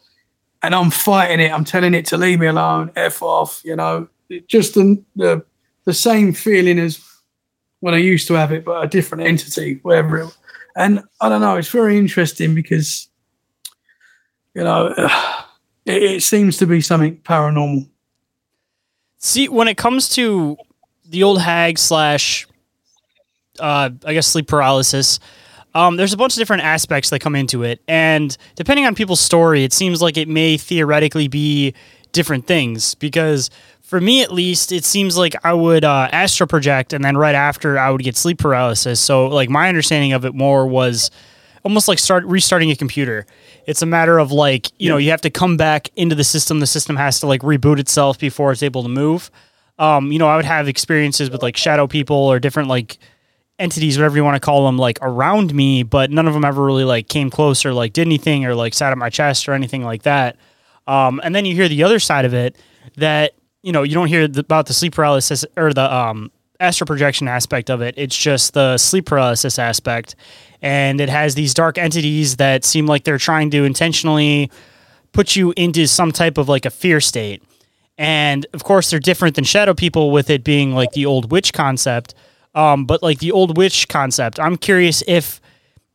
And 0.63 0.75
I'm 0.75 0.91
fighting 0.91 1.41
it. 1.41 1.53
I'm 1.53 1.65
telling 1.65 1.95
it 1.95 2.07
to 2.07 2.17
leave 2.17 2.41
me 2.41 2.47
alone, 2.47 2.91
f 2.97 3.23
off. 3.23 3.61
You 3.65 3.77
know, 3.77 4.09
It- 4.29 4.49
just 4.49 4.75
the 4.75 5.03
the, 5.17 5.45
the 5.87 5.95
same 5.95 6.35
feeling 6.35 6.79
as 6.79 7.01
when 7.81 7.95
I 7.95 7.99
used 7.99 8.27
to 8.29 8.35
have 8.35 8.53
it, 8.53 8.65
but 8.67 8.83
a 8.85 8.87
different 8.87 9.25
entity, 9.25 9.79
whatever. 9.83 10.19
It, 10.21 10.37
and 10.77 11.03
I 11.23 11.29
don't 11.31 11.41
know. 11.41 11.57
It's 11.57 11.69
very 11.71 11.97
interesting 11.99 12.55
because 12.55 13.09
you 14.55 14.63
know, 14.63 14.95
it, 15.87 16.03
it 16.03 16.23
seems 16.23 16.57
to 16.59 16.67
be 16.67 16.81
something 16.81 17.19
paranormal. 17.19 17.89
See, 19.19 19.49
when 19.49 19.69
it 19.69 19.77
comes 19.77 20.09
to 20.11 20.57
the 21.07 21.23
old 21.23 21.41
hag 21.41 21.79
slash, 21.79 22.47
uh, 23.59 23.91
I 24.05 24.13
guess 24.13 24.27
sleep 24.27 24.47
paralysis, 24.49 25.19
um, 25.75 25.97
there's 25.97 26.13
a 26.13 26.17
bunch 26.17 26.35
of 26.35 26.39
different 26.39 26.63
aspects 26.63 27.11
that 27.11 27.21
come 27.21 27.35
into 27.35 27.63
it, 27.63 27.81
and 27.89 28.37
depending 28.55 28.87
on 28.87 28.95
people's 28.95 29.21
story, 29.21 29.65
it 29.65 29.73
seems 29.73 30.01
like 30.01 30.17
it 30.17 30.29
may 30.29 30.57
theoretically 30.57 31.27
be 31.27 31.75
different 32.13 32.47
things. 32.47 32.95
Because 32.95 33.51
for 33.81 34.01
me, 34.01 34.23
at 34.23 34.33
least, 34.33 34.73
it 34.73 34.85
seems 34.85 35.17
like 35.17 35.35
I 35.45 35.53
would 35.53 35.85
uh, 35.85 36.09
astral 36.13 36.47
project, 36.47 36.93
and 36.93 37.05
then 37.05 37.17
right 37.17 37.35
after, 37.35 37.79
I 37.79 37.91
would 37.91 38.03
get 38.03 38.17
sleep 38.17 38.39
paralysis. 38.39 39.01
So, 39.01 39.27
like 39.27 39.51
my 39.51 39.69
understanding 39.69 40.13
of 40.13 40.25
it 40.25 40.35
more 40.35 40.67
was 40.67 41.11
almost 41.65 41.89
like 41.89 41.99
start 41.99 42.25
restarting 42.25 42.71
a 42.71 42.77
computer. 42.77 43.27
It's 43.67 43.83
a 43.83 43.87
matter 43.87 44.19
of 44.19 44.31
like, 44.31 44.71
you 44.79 44.89
know, 44.89 44.99
you 44.99 45.11
have 45.11 45.23
to 45.23 45.31
come 45.31 45.57
back 45.57 45.89
into 45.97 46.15
the 46.15 46.25
system. 46.25 46.61
The 46.61 46.67
system 46.67 46.97
has 46.97 47.21
to 47.21 47.27
like 47.27 47.41
reboot 47.41 47.79
itself 47.79 48.19
before 48.19 48.53
it's 48.53 48.63
able 48.63 48.83
to 48.83 48.89
move. 48.89 49.31
Um, 49.79 50.13
you 50.13 50.19
know, 50.19 50.29
I 50.29 50.37
would 50.37 50.45
have 50.45 50.69
experiences 50.69 51.31
with 51.31 51.43
like 51.43 51.57
shadow 51.57 51.87
people 51.87 52.17
or 52.17 52.39
different 52.39 52.69
like 52.69 52.99
entities, 53.59 53.97
whatever 53.97 54.17
you 54.17 54.25
want 54.25 54.37
to 54.37 54.41
call 54.41 54.67
them, 54.67 54.77
like 54.77 54.99
around 55.01 55.55
me, 55.55 55.83
but 55.83 56.11
none 56.11 56.29
of 56.29 56.35
them 56.35 56.45
ever 56.45 56.63
really 56.63 56.85
like 56.85 57.09
came 57.09 57.31
close 57.31 57.65
or 57.65 57.73
like 57.73 57.93
did 57.93 58.07
anything 58.07 58.45
or 58.45 58.55
like 58.55 58.75
sat 58.75 58.93
on 58.93 58.99
my 58.99 59.11
chest 59.11 59.49
or 59.49 59.53
anything 59.53 59.83
like 59.83 60.03
that. 60.03 60.37
Um, 60.87 61.21
and 61.25 61.35
then 61.35 61.45
you 61.45 61.55
hear 61.55 61.69
the 61.69 61.83
other 61.83 61.99
side 61.99 62.25
of 62.25 62.35
it 62.35 62.57
that, 62.97 63.33
you 63.63 63.73
know, 63.73 63.83
you 63.83 63.95
don't 63.95 64.09
hear 64.09 64.29
the, 64.29 64.41
about 64.41 64.67
the 64.67 64.75
sleep 64.75 64.95
paralysis 64.95 65.45
or 65.57 65.73
the 65.73 65.93
um, 65.93 66.31
astral 66.61 66.87
projection 66.87 67.27
aspect 67.27 67.71
of 67.71 67.81
it. 67.81 67.95
It's 67.97 68.17
just 68.17 68.55
the 68.55 68.77
sleep 68.77 69.07
paralysis 69.07 69.59
aspect. 69.59 70.15
And 70.65 70.99
it 70.99 71.11
has 71.11 71.35
these 71.35 71.53
dark 71.53 71.77
entities 71.77 72.37
that 72.37 72.65
seem 72.65 72.87
like 72.87 73.05
they're 73.05 73.19
trying 73.19 73.51
to 73.51 73.65
intentionally 73.65 74.51
put 75.13 75.37
you 75.37 75.53
into 75.59 75.87
some 75.87 76.11
type 76.11 76.39
of 76.39 76.49
like 76.49 76.65
a 76.65 76.71
fear 76.71 77.03
state. 77.03 77.43
And 77.99 78.47
of 78.55 78.65
course, 78.65 78.89
they're 78.89 78.99
different 78.99 79.37
than 79.37 79.45
shadow 79.45 79.75
people 79.75 80.11
with 80.11 80.31
it 80.31 80.43
being 80.43 80.75
like 80.75 80.93
the 80.93 81.05
old 81.05 81.31
witch 81.31 81.53
concept. 81.53 82.15
Um, 82.55 82.87
but 82.87 83.03
like 83.03 83.19
the 83.19 83.31
old 83.31 83.59
witch 83.59 83.89
concept, 83.89 84.41
I'm 84.41 84.57
curious 84.57 85.03
if 85.07 85.39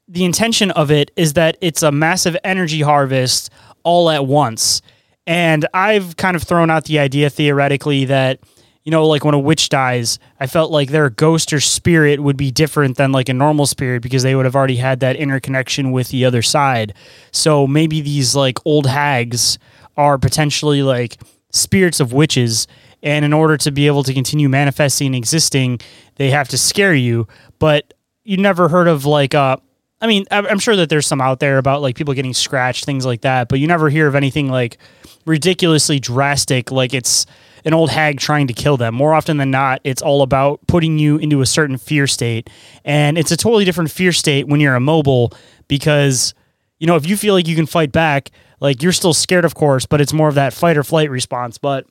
the 0.08 0.24
intention 0.24 0.70
of 0.72 0.92
it 0.92 1.10
is 1.16 1.34
that 1.34 1.58
it's 1.62 1.82
a 1.82 1.92
massive 1.92 2.38
energy 2.44 2.82
harvest 2.82 3.50
all 3.82 4.12
at 4.12 4.28
once. 4.28 4.84
And 5.26 5.66
I've 5.74 6.16
kind 6.16 6.36
of 6.36 6.44
thrown 6.44 6.70
out 6.70 6.86
the 6.86 7.00
idea 7.00 7.32
theoretically 7.32 8.06
that, 8.06 8.40
you 8.90 8.92
know, 8.92 9.06
like 9.06 9.24
when 9.24 9.36
a 9.36 9.40
witch 9.40 9.70
dies, 9.70 10.18
I 10.40 10.48
felt 10.48 10.72
like 10.72 10.90
their 10.90 11.12
ghost 11.12 11.54
or 11.54 11.60
spirit 11.60 12.20
would 12.22 12.38
be 12.38 12.50
different 12.50 12.98
than 12.98 13.12
like 13.12 13.30
a 13.30 13.36
normal 13.36 13.68
spirit 13.68 14.02
because 14.02 14.24
they 14.24 14.34
would 14.34 14.46
have 14.46 14.56
already 14.56 14.78
had 14.78 15.00
that 15.02 15.16
interconnection 15.16 15.92
with 15.92 16.10
the 16.10 16.26
other 16.26 16.42
side. 16.42 16.96
So 17.32 17.68
maybe 17.68 18.02
these 18.02 18.36
like 18.36 18.58
old 18.66 18.88
hags 18.88 19.60
are 19.96 20.18
potentially 20.18 20.82
like 20.82 21.18
spirits 21.52 22.00
of 22.00 22.14
witches. 22.14 22.66
And 23.04 23.24
in 23.24 23.32
order 23.32 23.58
to 23.58 23.70
be 23.70 23.86
able 23.86 24.02
to 24.06 24.12
continue 24.12 24.50
manifesting 24.50 25.06
and 25.06 25.16
existing, 25.16 25.82
they 26.16 26.32
have 26.32 26.48
to 26.48 26.58
scare 26.58 26.96
you. 26.96 27.28
But 27.60 27.94
you 28.24 28.38
never 28.38 28.70
heard 28.70 28.88
of 28.88 29.06
like, 29.06 29.36
uh, 29.36 29.58
I 30.02 30.08
mean, 30.08 30.26
I'm 30.32 30.58
sure 30.58 30.78
that 30.78 30.90
there's 30.90 31.06
some 31.06 31.22
out 31.22 31.40
there 31.40 31.60
about 31.60 31.84
like 31.84 31.96
people 31.96 32.16
getting 32.16 32.34
scratched, 32.34 32.86
things 32.86 33.06
like 33.06 33.22
that, 33.22 33.50
but 33.50 33.60
you 33.60 33.68
never 33.68 33.90
hear 33.90 34.08
of 34.08 34.16
anything 34.16 34.50
like 34.50 34.80
ridiculously 35.28 36.00
drastic, 36.00 36.72
like 36.72 36.96
it's 36.96 37.28
an 37.66 37.74
old 37.74 37.90
hag 37.90 38.20
trying 38.20 38.48
to 38.48 38.54
kill 38.54 38.78
them. 38.78 38.96
More 38.96 39.14
often 39.14 39.38
than 39.38 39.52
not, 39.52 39.82
it's 39.84 40.02
all 40.02 40.22
about 40.22 40.60
putting 40.68 41.00
you 41.00 41.18
into 41.18 41.42
a 41.42 41.46
certain 41.46 41.78
fear 41.78 42.08
state. 42.08 42.50
And 42.84 43.18
it's 43.18 43.32
a 43.32 43.38
totally 43.38 43.66
different 43.66 43.92
fear 43.92 44.12
state 44.12 44.48
when 44.48 44.60
you're 44.60 44.76
immobile 44.76 45.34
because, 45.68 46.34
you 46.80 46.88
know, 46.88 46.96
if 46.96 47.08
you 47.08 47.18
feel 47.18 47.34
like 47.34 47.48
you 47.48 47.56
can 47.56 47.66
fight 47.66 47.92
back, 47.92 48.32
like 48.60 48.82
you're 48.82 48.92
still 48.92 49.14
scared, 49.14 49.46
of 49.46 49.56
course, 49.56 49.86
but 49.86 50.02
it's 50.02 50.14
more 50.14 50.28
of 50.28 50.36
that 50.36 50.54
fight 50.54 50.78
or 50.78 50.84
flight 50.84 51.10
response. 51.10 51.58
But 51.58 51.86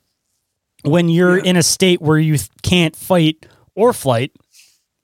when 0.82 1.08
you're 1.08 1.38
in 1.38 1.56
a 1.56 1.62
state 1.62 2.00
where 2.00 2.18
you 2.18 2.38
can't 2.62 2.94
fight 2.94 3.46
or 3.74 3.92
flight, 3.92 4.32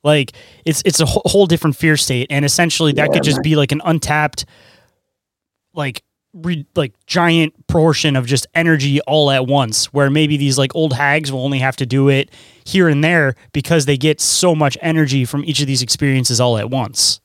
like 0.02 0.32
it's 0.64 0.82
it's 0.84 1.00
a 1.00 1.06
whole 1.06 1.46
different 1.46 1.76
fear 1.76 1.96
state, 1.96 2.26
and 2.28 2.44
essentially 2.44 2.92
that 2.92 3.10
could 3.12 3.22
just 3.22 3.42
be 3.42 3.56
like 3.56 3.72
an 3.72 3.80
untapped, 3.84 4.44
like 5.72 6.02
re- 6.34 6.66
like 6.74 6.92
giant 7.06 7.66
portion 7.66 8.16
of 8.16 8.26
just 8.26 8.46
energy 8.54 9.00
all 9.02 9.30
at 9.30 9.46
once. 9.46 9.92
Where 9.92 10.10
maybe 10.10 10.36
these 10.36 10.58
like 10.58 10.74
old 10.74 10.92
hags 10.92 11.32
will 11.32 11.44
only 11.44 11.60
have 11.60 11.76
to 11.76 11.86
do 11.86 12.08
it 12.08 12.30
here 12.64 12.88
and 12.88 13.02
there 13.02 13.34
because 13.52 13.86
they 13.86 13.96
get 13.96 14.20
so 14.20 14.54
much 14.54 14.76
energy 14.82 15.24
from 15.24 15.44
each 15.44 15.60
of 15.60 15.66
these 15.66 15.82
experiences 15.82 16.40
all 16.40 16.58
at 16.58 16.70
once. 16.70 17.20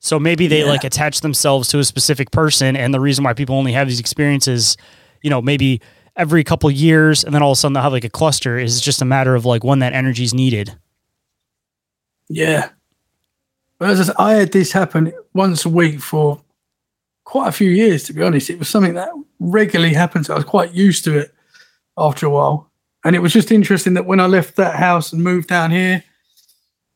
So 0.00 0.18
maybe 0.18 0.46
they 0.46 0.64
like 0.64 0.82
attach 0.84 1.20
themselves 1.20 1.68
to 1.68 1.78
a 1.78 1.84
specific 1.84 2.30
person, 2.30 2.74
and 2.74 2.92
the 2.92 3.00
reason 3.00 3.22
why 3.22 3.34
people 3.34 3.54
only 3.56 3.72
have 3.72 3.86
these 3.86 4.00
experiences, 4.00 4.78
you 5.22 5.28
know, 5.28 5.42
maybe 5.42 5.82
every 6.16 6.42
couple 6.42 6.70
years, 6.70 7.22
and 7.22 7.34
then 7.34 7.42
all 7.42 7.52
of 7.52 7.56
a 7.56 7.60
sudden 7.60 7.74
they'll 7.74 7.82
have 7.82 7.92
like 7.92 8.04
a 8.04 8.10
cluster 8.10 8.58
is 8.58 8.80
just 8.80 9.02
a 9.02 9.04
matter 9.04 9.34
of 9.34 9.44
like 9.44 9.62
when 9.62 9.80
that 9.80 9.92
energy 9.92 10.24
is 10.24 10.32
needed. 10.32 10.74
Yeah. 12.30 12.70
As 13.80 14.10
I, 14.10 14.14
I 14.18 14.32
had 14.34 14.52
this 14.52 14.72
happen 14.72 15.12
once 15.34 15.66
a 15.66 15.68
week 15.68 16.00
for 16.00 16.42
quite 17.30 17.48
a 17.48 17.52
few 17.52 17.70
years, 17.70 18.02
to 18.02 18.12
be 18.12 18.24
honest. 18.24 18.50
It 18.50 18.58
was 18.58 18.68
something 18.68 18.94
that 18.94 19.08
regularly 19.38 19.94
happens. 19.94 20.28
I 20.28 20.34
was 20.34 20.42
quite 20.42 20.74
used 20.74 21.04
to 21.04 21.16
it 21.16 21.32
after 21.96 22.26
a 22.26 22.30
while. 22.30 22.72
And 23.04 23.14
it 23.14 23.20
was 23.20 23.32
just 23.32 23.52
interesting 23.52 23.94
that 23.94 24.04
when 24.04 24.18
I 24.18 24.26
left 24.26 24.56
that 24.56 24.74
house 24.74 25.12
and 25.12 25.22
moved 25.22 25.48
down 25.48 25.70
here, 25.70 26.02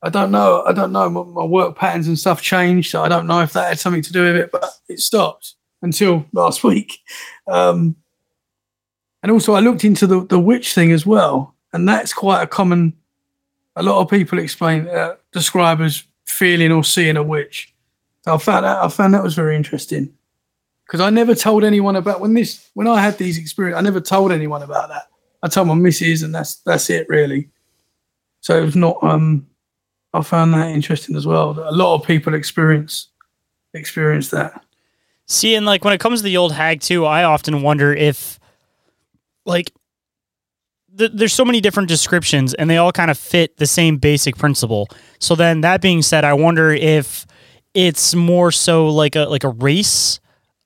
I 0.02 0.08
don't 0.08 0.32
know. 0.32 0.64
I 0.66 0.72
don't 0.72 0.90
know. 0.90 1.08
My, 1.08 1.22
my 1.22 1.44
work 1.44 1.76
patterns 1.76 2.08
and 2.08 2.18
stuff 2.18 2.42
changed. 2.42 2.90
So 2.90 3.04
I 3.04 3.08
don't 3.08 3.28
know 3.28 3.42
if 3.42 3.52
that 3.52 3.68
had 3.68 3.78
something 3.78 4.02
to 4.02 4.12
do 4.12 4.24
with 4.24 4.34
it, 4.34 4.50
but 4.50 4.64
it 4.88 4.98
stopped 4.98 5.54
until 5.82 6.26
last 6.32 6.64
week. 6.64 6.98
Um, 7.46 7.94
and 9.22 9.30
also, 9.30 9.54
I 9.54 9.60
looked 9.60 9.84
into 9.84 10.08
the, 10.08 10.26
the 10.26 10.40
witch 10.40 10.74
thing 10.74 10.90
as 10.90 11.06
well. 11.06 11.54
And 11.72 11.88
that's 11.88 12.12
quite 12.12 12.42
a 12.42 12.48
common, 12.48 12.94
a 13.76 13.84
lot 13.84 14.00
of 14.00 14.10
people 14.10 14.40
explain, 14.40 14.88
uh, 14.88 15.14
describe 15.30 15.80
as 15.80 16.02
feeling 16.26 16.72
or 16.72 16.82
seeing 16.82 17.16
a 17.16 17.22
witch. 17.22 17.72
So 18.24 18.34
I 18.34 18.38
found 18.38 18.64
that, 18.64 18.78
I 18.78 18.88
found 18.88 19.14
that 19.14 19.22
was 19.22 19.36
very 19.36 19.54
interesting 19.54 20.12
because 20.86 21.00
I 21.00 21.10
never 21.10 21.34
told 21.34 21.64
anyone 21.64 21.96
about 21.96 22.20
when 22.20 22.34
this, 22.34 22.70
when 22.74 22.86
I 22.86 23.00
had 23.00 23.18
these 23.18 23.38
experiences, 23.38 23.78
I 23.78 23.82
never 23.82 24.00
told 24.00 24.32
anyone 24.32 24.62
about 24.62 24.88
that. 24.90 25.08
I 25.42 25.48
told 25.48 25.68
my 25.68 25.74
missus 25.74 26.22
and 26.22 26.34
that's, 26.34 26.56
that's 26.56 26.90
it 26.90 27.08
really. 27.08 27.50
So 28.40 28.58
it 28.58 28.64
was 28.64 28.76
not, 28.76 29.02
um, 29.02 29.46
I 30.12 30.22
found 30.22 30.54
that 30.54 30.70
interesting 30.70 31.16
as 31.16 31.26
well. 31.26 31.58
A 31.58 31.72
lot 31.72 31.94
of 31.94 32.06
people 32.06 32.34
experience 32.34 33.08
experience 33.72 34.30
that. 34.30 34.64
See, 35.26 35.54
and 35.54 35.66
like 35.66 35.84
when 35.84 35.94
it 35.94 36.00
comes 36.00 36.20
to 36.20 36.24
the 36.24 36.36
old 36.36 36.52
hag 36.52 36.80
too, 36.80 37.04
I 37.06 37.24
often 37.24 37.62
wonder 37.62 37.92
if, 37.92 38.38
like, 39.44 39.72
th- 40.96 41.10
there's 41.14 41.32
so 41.32 41.44
many 41.44 41.60
different 41.60 41.88
descriptions 41.88 42.54
and 42.54 42.70
they 42.70 42.76
all 42.76 42.92
kind 42.92 43.10
of 43.10 43.18
fit 43.18 43.56
the 43.56 43.66
same 43.66 43.96
basic 43.96 44.36
principle. 44.36 44.88
So 45.18 45.34
then, 45.34 45.62
that 45.62 45.80
being 45.80 46.02
said, 46.02 46.24
I 46.24 46.34
wonder 46.34 46.70
if 46.70 47.26
it's 47.72 48.14
more 48.14 48.52
so 48.52 48.88
like 48.88 49.16
a 49.16 49.24
like 49.24 49.44
a 49.44 49.48
race 49.48 50.20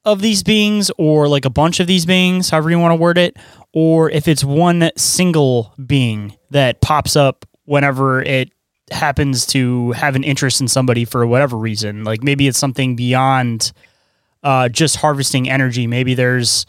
of 0.08 0.20
these 0.20 0.42
beings 0.42 0.90
or 0.98 1.28
like 1.28 1.44
a 1.44 1.50
bunch 1.50 1.80
of 1.80 1.86
these 1.86 2.06
beings, 2.06 2.50
however 2.50 2.70
you 2.70 2.78
want 2.78 2.92
to 2.92 3.00
word 3.00 3.18
it, 3.18 3.36
or 3.72 4.10
if 4.10 4.26
it's 4.26 4.42
one 4.42 4.90
single 4.96 5.74
being 5.86 6.36
that 6.50 6.80
pops 6.80 7.14
up 7.14 7.44
whenever 7.64 8.22
it 8.22 8.50
happens 8.90 9.44
to 9.46 9.92
have 9.92 10.16
an 10.16 10.24
interest 10.24 10.60
in 10.60 10.68
somebody 10.68 11.04
for 11.04 11.26
whatever 11.26 11.56
reason. 11.56 12.04
Like 12.04 12.22
maybe 12.22 12.48
it's 12.48 12.58
something 12.58 12.96
beyond 12.96 13.72
uh, 14.42 14.68
just 14.70 14.96
harvesting 14.96 15.50
energy. 15.50 15.86
Maybe 15.86 16.14
there's 16.14 16.64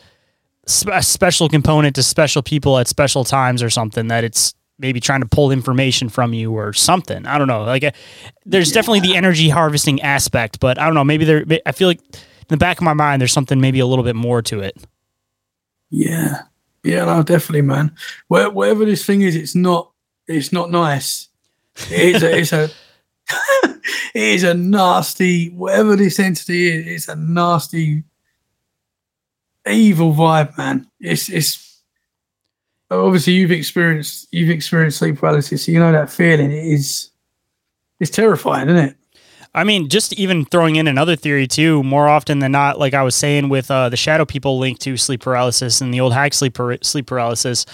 a 0.91 1.01
special 1.01 1.47
component 1.49 1.95
to 1.95 2.03
special 2.03 2.43
people 2.43 2.77
at 2.77 2.87
special 2.87 3.23
times 3.23 3.63
or 3.63 3.69
something 3.69 4.09
that 4.09 4.23
it's 4.23 4.53
maybe 4.77 4.99
trying 4.99 5.21
to 5.21 5.27
pull 5.27 5.51
information 5.51 6.09
from 6.09 6.33
you 6.33 6.51
or 6.53 6.73
something. 6.73 7.25
I 7.25 7.37
don't 7.37 7.47
know. 7.47 7.63
Like 7.63 7.83
uh, 7.83 7.91
there's 8.45 8.71
definitely 8.71 9.01
the 9.01 9.15
energy 9.15 9.49
harvesting 9.49 10.01
aspect, 10.01 10.59
but 10.59 10.77
I 10.77 10.85
don't 10.85 10.93
know. 10.93 11.03
Maybe 11.03 11.25
there. 11.25 11.45
I 11.65 11.71
feel 11.71 11.87
like 11.87 12.01
the 12.49 12.57
back 12.57 12.77
of 12.77 12.83
my 12.83 12.93
mind, 12.93 13.21
there's 13.21 13.31
something 13.31 13.61
maybe 13.61 13.79
a 13.79 13.85
little 13.85 14.03
bit 14.03 14.15
more 14.15 14.41
to 14.43 14.59
it. 14.59 14.75
Yeah, 15.89 16.43
yeah, 16.83 17.05
no, 17.05 17.23
definitely, 17.23 17.61
man. 17.61 17.95
Where, 18.27 18.49
wherever 18.49 18.85
this 18.85 19.05
thing 19.05 19.21
is, 19.21 19.35
it's 19.35 19.55
not. 19.55 19.91
It's 20.27 20.51
not 20.51 20.69
nice. 20.69 21.29
It 21.89 22.15
is 22.15 22.23
a. 22.23 22.37
It's 22.39 22.53
a 22.53 22.69
it 24.15 24.23
is 24.23 24.43
a 24.43 24.53
nasty. 24.53 25.49
Whatever 25.49 25.95
this 25.95 26.19
entity 26.19 26.67
is, 26.67 26.87
it's 26.87 27.07
a 27.07 27.15
nasty, 27.15 28.03
evil 29.69 30.13
vibe, 30.13 30.57
man. 30.57 30.89
It's 30.99 31.29
it's. 31.29 31.81
Obviously, 32.91 33.33
you've 33.33 33.51
experienced 33.51 34.27
you've 34.31 34.49
experienced 34.49 34.97
sleep 34.97 35.19
paralysis, 35.19 35.65
so 35.65 35.71
you 35.71 35.79
know 35.79 35.91
that 35.91 36.09
feeling. 36.09 36.51
It 36.51 36.65
is. 36.65 37.11
It's 37.99 38.09
terrifying, 38.09 38.69
isn't 38.69 38.89
it? 38.89 38.97
I 39.59 39.65
mean, 39.65 39.89
just 39.89 40.13
even 40.13 40.45
throwing 40.45 40.77
in 40.77 40.87
another 40.87 41.17
theory 41.17 41.45
too. 41.45 41.83
More 41.83 42.07
often 42.07 42.39
than 42.39 42.53
not, 42.53 42.79
like 42.79 42.93
I 42.93 43.03
was 43.03 43.13
saying 43.13 43.49
with 43.49 43.69
uh, 43.69 43.89
the 43.89 43.97
shadow 43.97 44.23
people 44.25 44.57
linked 44.57 44.81
to 44.83 44.95
sleep 44.95 45.21
paralysis 45.21 45.81
and 45.81 45.93
the 45.93 45.99
old 45.99 46.13
hag 46.13 46.33
sleep 46.33 46.53
par- 46.53 46.77
sleep 46.81 47.07
paralysis, 47.07 47.65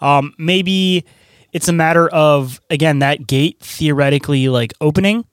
um, 0.00 0.32
maybe 0.38 1.04
it's 1.52 1.66
a 1.66 1.72
matter 1.72 2.08
of 2.10 2.60
again 2.70 3.00
that 3.00 3.26
gate 3.26 3.58
theoretically 3.60 4.48
like 4.48 4.72
opening, 4.80 5.24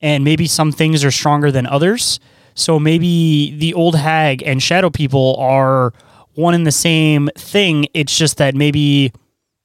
and 0.00 0.22
maybe 0.22 0.46
some 0.46 0.70
things 0.70 1.04
are 1.04 1.10
stronger 1.10 1.50
than 1.50 1.66
others. 1.66 2.20
So 2.54 2.78
maybe 2.78 3.54
the 3.58 3.74
old 3.74 3.96
hag 3.96 4.42
and 4.44 4.62
shadow 4.62 4.88
people 4.88 5.36
are 5.36 5.92
one 6.34 6.54
and 6.54 6.66
the 6.66 6.72
same 6.72 7.28
thing. 7.36 7.86
It's 7.92 8.16
just 8.16 8.36
that 8.38 8.54
maybe 8.54 9.12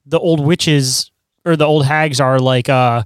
the 0.06 0.19
old 0.19 0.40
witches 0.40 1.11
or 1.45 1.56
the 1.56 1.65
old 1.65 1.86
hags 1.86 2.19
are 2.19 2.40
like 2.40 2.69
uh 2.69 3.03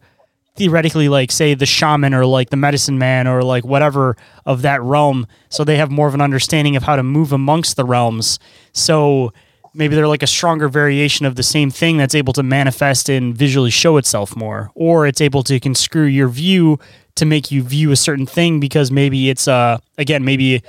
theoretically 0.55 1.09
like 1.09 1.31
say 1.31 1.53
the 1.53 1.65
shaman 1.65 2.13
or 2.13 2.25
like 2.25 2.49
the 2.49 2.57
medicine 2.57 2.97
man 2.97 3.27
or 3.27 3.43
like 3.43 3.65
whatever 3.65 4.15
of 4.45 4.61
that 4.61 4.81
realm 4.81 5.27
so 5.49 5.63
they 5.63 5.77
have 5.77 5.91
more 5.91 6.07
of 6.07 6.13
an 6.13 6.21
understanding 6.21 6.75
of 6.75 6.83
how 6.83 6.95
to 6.95 7.03
move 7.03 7.31
amongst 7.33 7.75
the 7.75 7.83
realms 7.83 8.39
so 8.71 9.31
maybe 9.73 9.95
they're 9.95 10.07
like 10.07 10.23
a 10.23 10.27
stronger 10.27 10.69
variation 10.69 11.25
of 11.25 11.35
the 11.35 11.43
same 11.43 11.69
thing 11.69 11.97
that's 11.97 12.15
able 12.15 12.31
to 12.31 12.41
manifest 12.43 13.09
and 13.09 13.35
visually 13.35 13.69
show 13.69 13.97
itself 13.97 14.35
more 14.35 14.71
or 14.75 15.05
it's 15.05 15.19
able 15.21 15.43
to 15.43 15.59
conscrew 15.59 16.05
your 16.05 16.29
view 16.29 16.79
to 17.15 17.25
make 17.25 17.51
you 17.51 17.61
view 17.61 17.91
a 17.91 17.95
certain 17.95 18.25
thing 18.25 18.59
because 18.59 18.91
maybe 18.91 19.29
it's 19.29 19.47
uh 19.47 19.77
again 19.97 20.23
maybe 20.23 20.63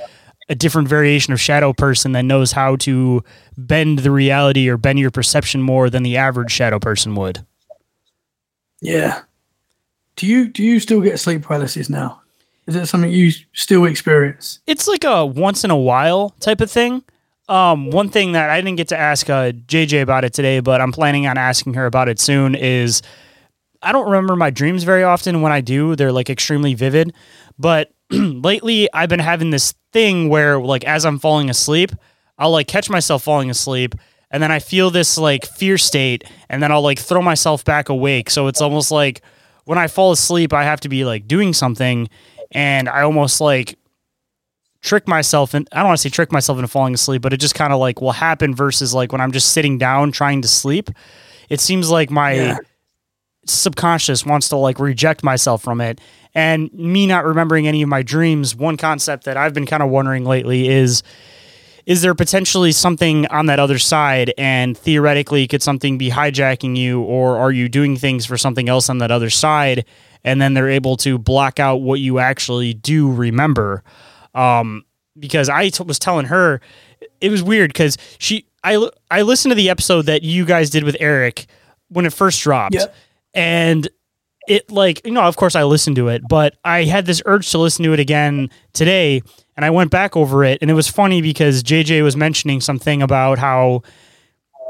a 0.49 0.55
different 0.55 0.89
variation 0.89 1.33
of 1.33 1.41
shadow 1.41 1.73
person 1.73 2.13
that 2.13 2.23
knows 2.23 2.53
how 2.53 2.77
to 2.77 3.23
bend 3.57 4.01
the 4.01 4.11
reality 4.11 4.69
or 4.69 4.77
bend 4.77 4.99
your 4.99 5.11
perception 5.11 5.61
more 5.63 5.91
than 5.91 6.03
the 6.03 6.17
average 6.17 6.51
shadow 6.51 6.79
person 6.79 7.15
would 7.15 7.45
Yeah. 8.81 9.23
Do 10.17 10.27
you 10.27 10.49
do 10.49 10.63
you 10.63 10.81
still 10.81 11.01
get 11.01 11.19
sleep 11.21 11.43
paralysis 11.43 11.89
now? 11.89 12.23
Is 12.67 12.75
that 12.75 12.87
something 12.87 13.11
you 13.11 13.31
still 13.53 13.85
experience? 13.85 14.61
it's 14.67 14.89
like 14.89 15.05
a 15.05 15.25
once 15.25 15.63
in 15.63 15.71
a 15.71 15.77
while 15.77 16.31
type 16.41 16.61
of 16.61 16.71
thing. 16.71 17.05
Um, 17.49 17.91
one 17.91 18.09
thing 18.09 18.33
that 18.33 18.51
I 18.51 18.61
didn't 18.61 18.77
get 18.77 18.89
to 18.89 18.99
ask 18.99 19.31
uh, 19.31 19.53
JJ 19.53 20.03
about 20.03 20.25
it 20.25 20.33
today, 20.33 20.59
but 20.59 20.81
I'm 20.81 20.91
planning 20.91 21.29
on 21.29 21.39
asking 21.39 21.75
her 21.75 21.87
about 21.87 22.09
it 22.09 22.19
soon 22.19 22.57
is 22.57 23.03
I 23.83 23.93
don't 23.93 24.07
remember 24.07 24.35
my 24.35 24.51
dreams 24.51 24.83
very 24.83 25.05
often. 25.05 25.43
When 25.43 25.53
I 25.53 25.61
do, 25.61 25.95
they're 25.95 26.11
like 26.11 26.29
extremely 26.29 26.75
vivid. 26.75 27.15
But 27.57 27.93
lately, 28.11 28.93
I've 28.93 29.09
been 29.09 29.21
having 29.21 29.51
this 29.51 29.75
thing 29.93 30.29
where, 30.29 30.59
like, 30.59 30.85
as 30.85 31.05
I'm 31.05 31.21
falling 31.21 31.49
asleep, 31.49 31.93
I'll 32.37 32.51
like 32.51 32.67
catch 32.67 32.91
myself 32.91 33.23
falling 33.23 33.49
asleep, 33.49 33.95
and 34.31 34.43
then 34.43 34.51
I 34.51 34.59
feel 34.59 34.91
this 34.91 35.17
like 35.17 35.47
fear 35.47 35.79
state, 35.79 36.25
and 36.49 36.63
then 36.63 36.73
I'll 36.73 36.83
like 36.83 36.99
throw 36.99 37.23
myself 37.23 37.65
back 37.65 37.89
awake. 37.89 38.29
So 38.29 38.49
it's 38.49 38.61
almost 38.61 38.91
like 38.91 39.23
when 39.67 39.79
I 39.79 39.87
fall 39.87 40.11
asleep, 40.13 40.53
I 40.53 40.65
have 40.65 40.81
to 40.81 40.89
be 40.89 41.05
like 41.05 41.29
doing 41.29 41.53
something, 41.53 42.09
and 42.53 42.89
I 42.89 43.03
almost 43.03 43.41
like 43.41 43.79
trick 44.83 45.07
myself 45.09 45.53
and 45.53 45.69
I 45.73 45.79
don't 45.79 45.89
want 45.89 45.99
to 45.99 46.03
say 46.03 46.09
trick 46.11 46.31
myself 46.31 46.59
into 46.59 46.69
falling 46.69 46.95
asleep, 46.95 47.21
but 47.23 47.33
it 47.33 47.39
just 47.39 47.55
kind 47.57 47.73
of 47.73 47.81
like 47.81 48.01
will 48.01 48.13
happen 48.13 48.55
versus 48.55 48.95
like 48.95 49.11
when 49.11 49.21
I'm 49.21 49.33
just 49.33 49.51
sitting 49.53 49.79
down 49.79 50.13
trying 50.13 50.43
to 50.43 50.49
sleep. 50.49 50.91
it 51.49 51.61
seems 51.61 51.91
like 51.91 52.11
my 52.11 52.33
Yeah. 52.35 52.59
subconscious 53.47 54.25
wants 54.27 54.49
to 54.51 54.57
like 54.57 54.79
reject 54.79 55.23
myself 55.25 55.63
from 55.63 55.81
it. 55.81 56.01
And 56.35 56.73
me 56.73 57.07
not 57.07 57.25
remembering 57.25 57.67
any 57.67 57.83
of 57.83 57.89
my 57.89 58.03
dreams, 58.03 58.55
one 58.55 58.77
concept 58.77 59.25
that 59.25 59.37
I've 59.37 59.55
been 59.55 59.67
kind 59.67 59.83
of 59.83 59.89
wondering 59.91 60.25
lately 60.25 60.69
is 60.69 61.03
is 61.87 62.03
there 62.03 62.15
potentially 62.15 62.73
something 62.73 63.27
on 63.29 63.47
that 63.47 63.59
other 63.61 63.79
side? 63.79 64.35
And 64.37 64.77
theoretically 64.77 65.47
could 65.47 65.63
something 65.63 65.97
be 65.97 66.11
hijacking 66.11 66.77
you 66.77 67.01
or 67.03 67.39
are 67.39 67.53
you 67.53 67.69
doing 67.69 67.97
things 67.97 68.27
for 68.27 68.37
something 68.37 68.69
else 68.69 68.91
on 68.91 68.99
that 68.99 69.13
other 69.13 69.31
side? 69.31 69.85
And 70.25 70.41
then 70.43 70.55
they're 70.55 70.69
able 70.69 70.97
to 70.99 71.17
block 71.17 71.61
out 71.61 71.77
what 71.77 72.01
you 72.01 72.19
actually 72.19 72.75
do 72.75 73.11
remember. 73.11 73.85
Um, 74.35 74.85
because 75.19 75.49
I 75.49 75.69
t- 75.69 75.85
was 75.85 75.99
telling 76.01 76.27
her 76.27 76.61
it 77.21 77.31
was 77.31 77.43
weird 77.43 77.71
because 77.71 77.97
she 78.19 78.47
I 78.65 78.91
I 79.11 79.23
listened 79.23 79.53
to 79.53 79.55
the 79.55 79.71
episode 79.71 80.03
that 80.03 80.23
you 80.23 80.45
guys 80.45 80.69
did 80.71 80.85
with 80.85 80.97
Eric 81.01 81.47
when 81.89 82.05
it 82.05 82.13
first 82.13 82.43
dropped. 82.43 82.75
Yeah. 82.75 82.87
and 83.33 83.89
it 84.49 84.71
like 84.71 85.01
you 85.07 85.13
know 85.13 85.23
of 85.23 85.37
course 85.37 85.55
I 85.57 85.63
listened 85.65 85.97
to 85.97 86.09
it 86.09 86.23
but 86.29 86.57
I 86.65 86.85
had 86.85 87.07
this 87.07 87.23
urge 87.27 87.51
to 87.53 87.59
listen 87.59 87.85
to 87.85 87.93
it 87.93 88.01
again 88.01 88.51
today 88.73 89.23
and 89.57 89.65
I 89.65 89.71
went 89.71 89.91
back 89.91 90.17
over 90.17 90.45
it 90.45 90.59
and 90.61 90.71
it 90.71 90.75
was 90.75 90.89
funny 90.89 91.23
because 91.23 91.63
JJ 91.63 92.03
was 92.03 92.17
mentioning 92.17 92.61
something 92.61 93.03
about 93.03 93.39
how 93.39 93.83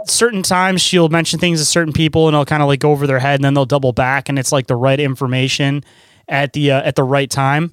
certain 0.06 0.42
times 0.42 0.80
she'll 0.80 1.08
mention 1.08 1.38
things 1.40 1.58
to 1.58 1.64
certain 1.64 1.92
people 1.92 2.28
and 2.28 2.34
it'll 2.34 2.44
kind 2.44 2.62
of 2.62 2.68
like 2.68 2.80
go 2.80 2.92
over 2.92 3.06
their 3.06 3.18
head 3.18 3.36
and 3.36 3.44
then 3.44 3.54
they'll 3.54 3.66
double 3.66 3.92
back 3.92 4.28
and 4.28 4.38
it's 4.38 4.52
like 4.52 4.66
the 4.68 4.76
right 4.76 5.00
information 5.00 5.82
at 6.28 6.52
the 6.52 6.70
uh, 6.70 6.82
at 6.82 6.94
the 6.94 7.02
right 7.02 7.30
time 7.30 7.72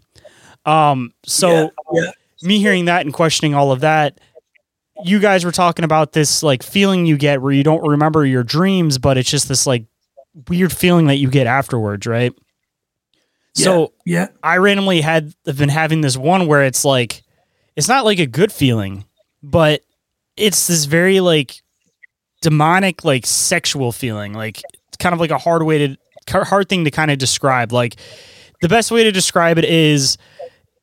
um 0.66 1.14
so 1.26 1.72
Yeah, 1.94 2.02
yeah. 2.06 2.12
me 2.42 2.60
hearing 2.60 2.86
that 2.86 3.06
and 3.06 3.14
questioning 3.14 3.54
all 3.54 3.72
of 3.72 3.82
that 3.82 4.20
you 5.04 5.20
guys 5.20 5.44
were 5.44 5.52
talking 5.52 5.86
about 5.86 6.14
this 6.14 6.42
like 6.44 6.64
feeling 6.64 7.06
you 7.06 7.18
get 7.18 7.42
where 7.42 7.52
you 7.52 7.64
don't 7.64 7.86
remember 7.88 8.26
your 8.26 8.44
dreams 8.44 8.98
but 8.98 9.18
it's 9.18 9.30
just 9.30 9.48
this 9.48 9.68
like 9.68 9.86
weird 10.48 10.72
feeling 10.74 11.08
that 11.08 11.16
you 11.18 11.30
get 11.30 11.46
afterwards 11.46 12.08
right 12.08 12.34
so 13.54 13.94
yeah, 14.06 14.28
I 14.42 14.58
randomly 14.58 15.02
had 15.02 15.34
been 15.44 15.70
having 15.70 16.02
this 16.02 16.18
one 16.18 16.48
where 16.48 16.64
it's 16.64 16.84
like 16.84 17.24
it's 17.76 17.88
not 17.88 18.06
like 18.06 18.20
a 18.20 18.26
good 18.26 18.52
feeling, 18.52 19.06
but 19.42 19.82
it's 20.38 20.68
this 20.68 20.86
very 20.86 21.20
like 21.20 21.62
demonic 22.42 23.06
like 23.06 23.26
sexual 23.26 23.92
feeling. 23.92 24.34
Like 24.34 24.62
it's 24.88 24.98
kind 24.98 25.14
of 25.14 25.20
like 25.20 25.32
a 25.32 25.38
hard 25.38 25.64
way 25.64 25.88
to 25.88 25.98
hard 26.30 26.70
thing 26.70 26.86
to 26.86 26.92
kind 26.92 27.12
of 27.12 27.18
describe. 27.18 27.72
Like 27.72 27.96
the 28.62 28.70
best 28.70 28.92
way 28.92 29.04
to 29.04 29.12
describe 29.12 29.58
it 29.58 29.66
is 29.66 30.18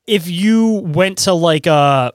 if 0.07 0.29
you 0.29 0.83
went 0.85 1.19
to 1.19 1.33
like 1.33 1.67
a 1.67 2.13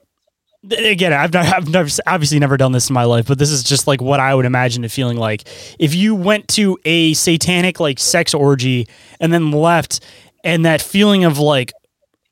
again 0.71 1.13
I've 1.13 1.31
not, 1.31 1.45
I've 1.45 1.69
never 1.69 1.89
obviously 2.07 2.39
never 2.39 2.57
done 2.57 2.71
this 2.71 2.89
in 2.89 2.93
my 2.93 3.03
life 3.03 3.27
but 3.27 3.37
this 3.37 3.51
is 3.51 3.63
just 3.63 3.85
like 3.87 4.01
what 4.01 4.19
I 4.19 4.33
would 4.33 4.45
imagine 4.45 4.83
it 4.83 4.89
feeling 4.89 5.17
like 5.17 5.47
if 5.77 5.93
you 5.93 6.15
went 6.15 6.47
to 6.49 6.77
a 6.85 7.13
satanic 7.13 7.79
like 7.79 7.99
sex 7.99 8.33
orgy 8.33 8.87
and 9.19 9.31
then 9.31 9.51
left 9.51 9.99
and 10.45 10.63
that 10.65 10.81
feeling 10.81 11.25
of 11.25 11.37
like 11.39 11.73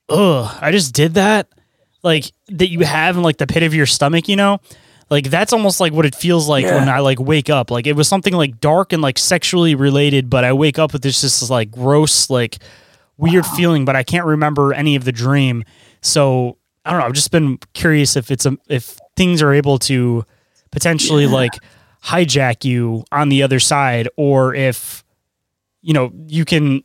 ugh 0.07 0.57
I 0.61 0.71
just 0.71 0.93
did 0.93 1.15
that 1.15 1.47
like 2.03 2.31
that 2.49 2.69
you 2.69 2.79
have 2.81 3.17
in 3.17 3.23
like 3.23 3.37
the 3.37 3.47
pit 3.47 3.63
of 3.63 3.73
your 3.73 3.85
stomach 3.85 4.29
you 4.29 4.35
know 4.37 4.59
like 5.09 5.29
that's 5.29 5.51
almost 5.51 5.79
like 5.81 5.91
what 5.91 6.05
it 6.05 6.15
feels 6.15 6.47
like 6.47 6.63
Yeah. 6.65 6.75
when 6.75 6.87
I 6.89 6.99
like 6.99 7.19
wake 7.19 7.49
up 7.49 7.69
like 7.71 7.87
it 7.87 7.95
was 7.95 8.07
something 8.07 8.33
like 8.33 8.59
dark 8.61 8.93
and 8.93 9.01
like 9.01 9.17
sexually 9.19 9.75
related 9.75 10.29
but 10.29 10.43
I 10.45 10.53
wake 10.53 10.79
up 10.79 10.93
with 10.93 11.01
this 11.01 11.19
just 11.21 11.49
like 11.49 11.71
gross 11.71 12.29
like 12.29 12.59
weird 13.17 13.45
feeling 13.45 13.83
but 13.85 13.95
I 13.95 14.03
can't 14.03 14.25
remember 14.25 14.73
any 14.73 14.95
of 14.95 15.03
the 15.03 15.11
dream 15.11 15.63
so 16.01 16.57
I 16.85 16.91
don't 16.91 16.99
know. 16.99 17.05
I've 17.05 17.13
just 17.13 17.31
been 17.31 17.59
curious 17.73 18.17
if 18.17 18.29
it's 18.29 18.45
a, 18.45 18.57
if 18.67 18.99
things 19.15 19.41
are 19.41 19.53
able 19.53 19.79
to 19.79 20.25
potentially 20.71 21.27
like 21.27 21.53
hijack 22.03 22.65
you 22.65 23.05
on 23.09 23.29
the 23.29 23.41
other 23.41 23.61
side, 23.61 24.09
or 24.17 24.53
if 24.53 25.01
you 25.81 25.93
know 25.93 26.11
you 26.27 26.43
can. 26.43 26.83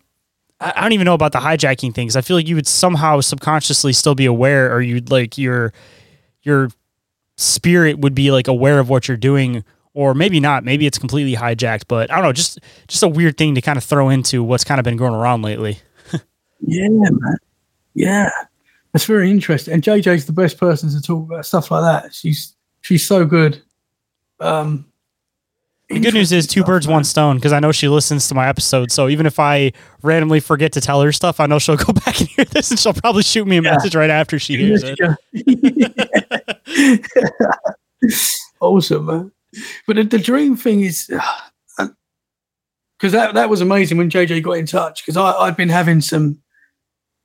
I 0.61 0.81
don't 0.83 0.93
even 0.93 1.05
know 1.05 1.15
about 1.15 1.33
the 1.33 1.39
hijacking 1.39 1.95
things. 1.95 2.17
I 2.17 2.21
feel 2.21 2.37
like 2.37 2.49
you 2.49 2.57
would 2.57 2.67
somehow 2.67 3.21
subconsciously 3.21 3.93
still 3.93 4.17
be 4.17 4.27
aware, 4.27 4.75
or 4.75 4.81
you'd 4.81 5.11
like 5.11 5.39
your 5.39 5.73
your 6.43 6.71
spirit 7.37 8.01
would 8.01 8.15
be 8.15 8.33
like 8.33 8.49
aware 8.49 8.81
of 8.81 8.89
what 8.89 9.07
you're 9.07 9.17
doing, 9.17 9.63
or 9.95 10.15
maybe 10.15 10.41
not. 10.41 10.65
Maybe 10.65 10.87
it's 10.87 10.99
completely 10.99 11.41
hijacked. 11.41 11.85
But 11.87 12.11
I 12.11 12.17
don't 12.17 12.25
know. 12.25 12.33
Just 12.33 12.59
just 12.89 13.05
a 13.05 13.09
weird 13.09 13.37
thing 13.39 13.55
to 13.55 13.61
kind 13.61 13.77
of 13.77 13.85
throw 13.85 14.09
into 14.09 14.43
what's 14.43 14.65
kind 14.65 14.81
of 14.81 14.85
been 14.85 14.97
going 14.97 15.15
around 15.15 15.43
lately. 15.43 15.79
yeah, 16.61 16.89
man. 16.89 17.37
Yeah, 17.95 18.31
that's 18.93 19.05
very 19.05 19.31
interesting. 19.31 19.75
And 19.75 19.83
JJ's 19.83 20.27
the 20.27 20.33
best 20.33 20.59
person 20.59 20.91
to 20.91 21.01
talk 21.01 21.25
about 21.25 21.47
stuff 21.47 21.71
like 21.71 21.83
that. 21.83 22.15
She's 22.15 22.57
she's 22.81 23.07
so 23.07 23.25
good. 23.25 23.63
Um, 24.41 24.87
The 25.91 26.01
good 26.01 26.13
news 26.13 26.33
is 26.33 26.47
two 26.47 26.65
birds, 26.65 26.87
one 26.87 27.03
stone, 27.03 27.37
because 27.37 27.53
I 27.55 27.61
know 27.61 27.73
she 27.73 27.89
listens 27.89 28.29
to 28.29 28.35
my 28.35 28.47
episode. 28.47 28.93
So 28.93 29.09
even 29.09 29.25
if 29.25 29.39
I 29.41 29.73
randomly 30.03 30.39
forget 30.41 30.73
to 30.73 30.83
tell 30.83 31.01
her 31.01 31.13
stuff, 31.13 31.41
I 31.41 31.47
know 31.47 31.59
she'll 31.59 31.77
go 31.85 31.95
back 31.95 32.21
and 32.21 32.29
hear 32.29 32.45
this, 32.45 32.71
and 32.71 32.79
she'll 32.79 32.93
probably 32.93 33.23
shoot 33.23 33.47
me 33.47 33.57
a 33.57 33.63
Yeah. 33.63 33.73
message 33.73 33.95
right 33.95 34.11
after 34.11 34.39
she 34.39 34.57
hears 34.59 34.83
it. 34.85 34.99
awesome, 38.61 39.07
man. 39.07 39.33
But 39.87 39.97
the, 39.97 40.05
the 40.05 40.19
dream 40.19 40.57
thing 40.57 40.83
is 40.83 41.11
uh, 41.11 41.21
uh, 41.79 41.89
because 42.99 43.13
that 43.13 43.35
that 43.35 43.49
was 43.49 43.61
amazing 43.61 43.97
when 43.97 44.11
JJ 44.11 44.43
got 44.43 44.53
in 44.59 44.67
touch 44.67 45.03
because 45.05 45.17
I 45.17 45.33
I'd 45.33 45.57
been 45.57 45.71
having 45.71 46.01
some 46.03 46.39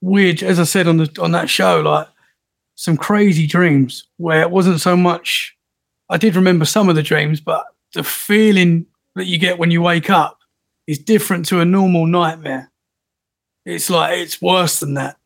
weird, 0.02 0.42
as 0.42 0.60
I 0.60 0.64
said 0.64 0.88
on 0.88 0.98
the 0.98 1.10
on 1.22 1.32
that 1.32 1.50
show, 1.50 1.82
like 1.82 2.08
some 2.76 2.96
crazy 2.98 3.46
dreams 3.46 4.08
where 4.18 4.42
it 4.42 4.52
wasn't 4.52 4.80
so 4.80 4.96
much. 4.96 5.56
I 6.10 6.18
did 6.18 6.36
remember 6.36 6.66
some 6.66 6.90
of 6.90 6.96
the 6.96 7.04
dreams, 7.04 7.42
but 7.42 7.66
the 7.94 8.04
feeling 8.04 8.86
that 9.16 9.26
you 9.26 9.38
get 9.38 9.58
when 9.60 9.72
you 9.72 9.82
wake 9.82 10.10
up 10.10 10.40
is 10.88 11.00
different 11.00 11.46
to 11.48 11.60
a 11.60 11.66
normal 11.66 12.06
nightmare. 12.06 12.72
It's 13.66 13.90
like 13.90 14.18
it's 14.18 14.42
worse 14.42 14.80
than 14.80 14.96
that. 14.96 15.18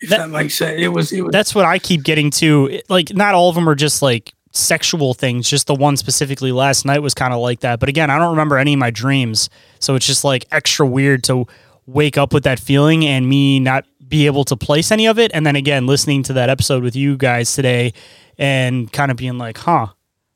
If 0.00 0.08
That- 0.10 0.18
that, 0.18 0.28
makes 0.30 0.54
sense, 0.54 0.80
it 0.80 0.88
was. 0.88 1.12
It 1.12 1.20
was. 1.22 1.32
That's 1.32 1.54
what 1.54 1.66
I 1.66 1.78
keep 1.78 2.02
getting 2.04 2.30
to. 2.32 2.80
Like, 2.88 3.12
not 3.14 3.34
all 3.34 3.48
of 3.50 3.54
them 3.54 3.68
are 3.68 3.74
just 3.74 4.00
like 4.00 4.32
sexual 4.52 5.12
things. 5.12 5.48
Just 5.48 5.66
the 5.66 5.74
one 5.74 5.96
specifically 5.98 6.52
last 6.52 6.86
night 6.86 7.00
was 7.00 7.12
kind 7.12 7.34
of 7.34 7.40
like 7.40 7.60
that. 7.60 7.80
But 7.80 7.88
again, 7.90 8.08
I 8.10 8.18
don't 8.18 8.30
remember 8.30 8.56
any 8.56 8.72
of 8.72 8.78
my 8.78 8.90
dreams, 8.90 9.50
so 9.78 9.94
it's 9.96 10.06
just 10.06 10.24
like 10.24 10.46
extra 10.50 10.86
weird 10.86 11.22
to 11.24 11.46
wake 11.86 12.16
up 12.16 12.32
with 12.32 12.44
that 12.44 12.58
feeling 12.60 13.04
and 13.04 13.28
me 13.28 13.60
not 13.60 13.84
be 14.08 14.24
able 14.26 14.44
to 14.44 14.56
place 14.56 14.90
any 14.90 15.06
of 15.06 15.18
it. 15.18 15.30
And 15.34 15.44
then 15.44 15.54
again, 15.56 15.86
listening 15.86 16.22
to 16.24 16.32
that 16.34 16.48
episode 16.48 16.82
with 16.82 16.96
you 16.96 17.16
guys 17.16 17.54
today 17.54 17.92
and 18.38 18.90
kind 18.92 19.10
of 19.10 19.16
being 19.16 19.36
like, 19.38 19.58
huh, 19.58 19.88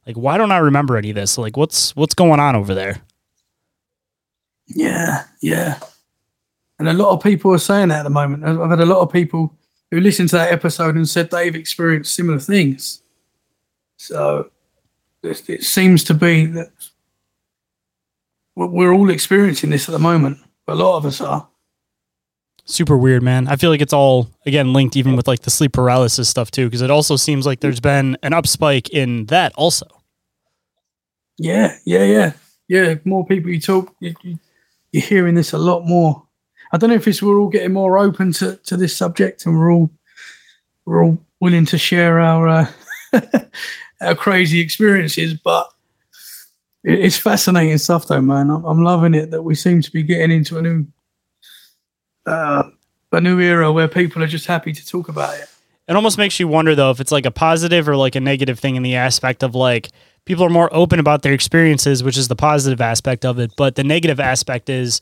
like 0.06 0.16
why 0.16 0.38
don't 0.38 0.52
I 0.52 0.58
remember 0.58 0.96
any 0.96 1.10
of 1.10 1.16
this? 1.16 1.38
Like, 1.38 1.56
what's 1.56 1.94
what's 1.96 2.14
going 2.14 2.40
on 2.40 2.56
over 2.56 2.74
there? 2.74 3.00
Yeah, 4.66 5.24
yeah. 5.40 5.78
And 6.78 6.88
a 6.88 6.92
lot 6.92 7.10
of 7.10 7.22
people 7.22 7.52
are 7.52 7.58
saying 7.58 7.88
that 7.88 8.00
at 8.00 8.02
the 8.02 8.10
moment. 8.10 8.44
I've 8.44 8.70
had 8.70 8.80
a 8.80 8.86
lot 8.86 9.00
of 9.00 9.12
people 9.12 9.54
who 9.90 10.00
listened 10.00 10.28
to 10.30 10.36
that 10.36 10.52
episode 10.52 10.96
and 10.96 11.08
said 11.08 11.30
they've 11.30 11.54
experienced 11.54 12.14
similar 12.14 12.40
things. 12.40 13.02
So 13.96 14.50
it, 15.22 15.48
it 15.48 15.62
seems 15.62 16.02
to 16.04 16.14
be 16.14 16.46
that 16.46 16.70
we're 18.56 18.92
all 18.92 19.10
experiencing 19.10 19.70
this 19.70 19.88
at 19.88 19.92
the 19.92 19.98
moment. 19.98 20.38
A 20.66 20.74
lot 20.74 20.96
of 20.96 21.06
us 21.06 21.20
are. 21.20 21.48
Super 22.64 22.96
weird, 22.96 23.22
man. 23.22 23.48
I 23.48 23.56
feel 23.56 23.70
like 23.70 23.80
it's 23.80 23.92
all 23.92 24.28
again 24.46 24.72
linked 24.72 24.96
even 24.96 25.16
with 25.16 25.28
like 25.28 25.40
the 25.40 25.50
sleep 25.50 25.72
paralysis 25.72 26.28
stuff 26.28 26.50
too, 26.50 26.66
because 26.66 26.82
it 26.82 26.90
also 26.90 27.16
seems 27.16 27.46
like 27.46 27.60
there's 27.60 27.80
been 27.80 28.16
an 28.22 28.32
up 28.32 28.46
spike 28.46 28.90
in 28.90 29.26
that 29.26 29.52
also. 29.54 29.86
Yeah, 31.38 31.76
yeah, 31.84 32.04
yeah, 32.04 32.32
yeah. 32.68 32.94
More 33.04 33.26
people 33.26 33.50
you 33.50 33.60
talk, 33.60 33.94
you, 34.00 34.14
you, 34.22 34.38
you're 34.92 35.02
hearing 35.02 35.34
this 35.34 35.52
a 35.52 35.58
lot 35.58 35.84
more. 35.84 36.22
I 36.72 36.78
don't 36.78 36.90
know 36.90 36.96
if 36.96 37.06
it's 37.08 37.22
we're 37.22 37.38
all 37.38 37.48
getting 37.48 37.72
more 37.72 37.98
open 37.98 38.32
to, 38.34 38.56
to 38.56 38.76
this 38.76 38.96
subject, 38.96 39.46
and 39.46 39.58
we're 39.58 39.72
all 39.72 39.90
we're 40.84 41.04
all 41.04 41.18
willing 41.40 41.66
to 41.66 41.78
share 41.78 42.20
our 42.20 42.48
uh, 42.48 42.66
our 44.00 44.14
crazy 44.14 44.60
experiences. 44.60 45.34
But 45.34 45.68
it's 46.84 47.16
fascinating 47.16 47.78
stuff, 47.78 48.06
though, 48.06 48.20
man. 48.20 48.50
I'm, 48.50 48.64
I'm 48.64 48.82
loving 48.82 49.14
it 49.14 49.30
that 49.30 49.42
we 49.42 49.54
seem 49.54 49.82
to 49.82 49.90
be 49.90 50.02
getting 50.02 50.30
into 50.30 50.58
a 50.58 50.62
new 50.62 50.86
uh, 52.26 52.64
a 53.12 53.20
new 53.20 53.40
era 53.40 53.72
where 53.72 53.88
people 53.88 54.22
are 54.22 54.26
just 54.26 54.46
happy 54.46 54.72
to 54.72 54.86
talk 54.86 55.08
about 55.08 55.34
it. 55.38 55.48
It 55.86 55.96
almost 55.96 56.18
makes 56.18 56.40
you 56.40 56.48
wonder 56.48 56.74
though 56.74 56.90
if 56.90 57.00
it's 57.00 57.12
like 57.12 57.26
a 57.26 57.30
positive 57.30 57.88
or 57.88 57.96
like 57.96 58.14
a 58.14 58.20
negative 58.20 58.58
thing 58.58 58.76
in 58.76 58.82
the 58.82 58.96
aspect 58.96 59.42
of 59.42 59.54
like 59.54 59.90
people 60.24 60.44
are 60.44 60.50
more 60.50 60.72
open 60.72 60.98
about 60.98 61.22
their 61.22 61.34
experiences, 61.34 62.02
which 62.02 62.16
is 62.16 62.28
the 62.28 62.36
positive 62.36 62.80
aspect 62.80 63.24
of 63.24 63.38
it. 63.38 63.52
But 63.56 63.74
the 63.74 63.84
negative 63.84 64.18
aspect 64.18 64.70
is 64.70 65.00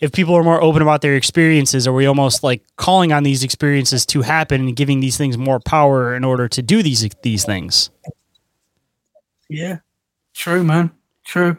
if 0.00 0.12
people 0.12 0.34
are 0.34 0.44
more 0.44 0.62
open 0.62 0.82
about 0.82 1.02
their 1.02 1.16
experiences, 1.16 1.86
are 1.86 1.92
we 1.92 2.06
almost 2.06 2.42
like 2.42 2.62
calling 2.76 3.12
on 3.12 3.22
these 3.22 3.42
experiences 3.42 4.06
to 4.06 4.22
happen 4.22 4.68
and 4.68 4.76
giving 4.76 5.00
these 5.00 5.16
things 5.16 5.36
more 5.36 5.60
power 5.60 6.14
in 6.14 6.24
order 6.24 6.48
to 6.48 6.62
do 6.62 6.82
these 6.82 7.08
these 7.22 7.44
things? 7.44 7.90
Yeah, 9.48 9.78
true, 10.32 10.62
man. 10.62 10.92
True. 11.24 11.56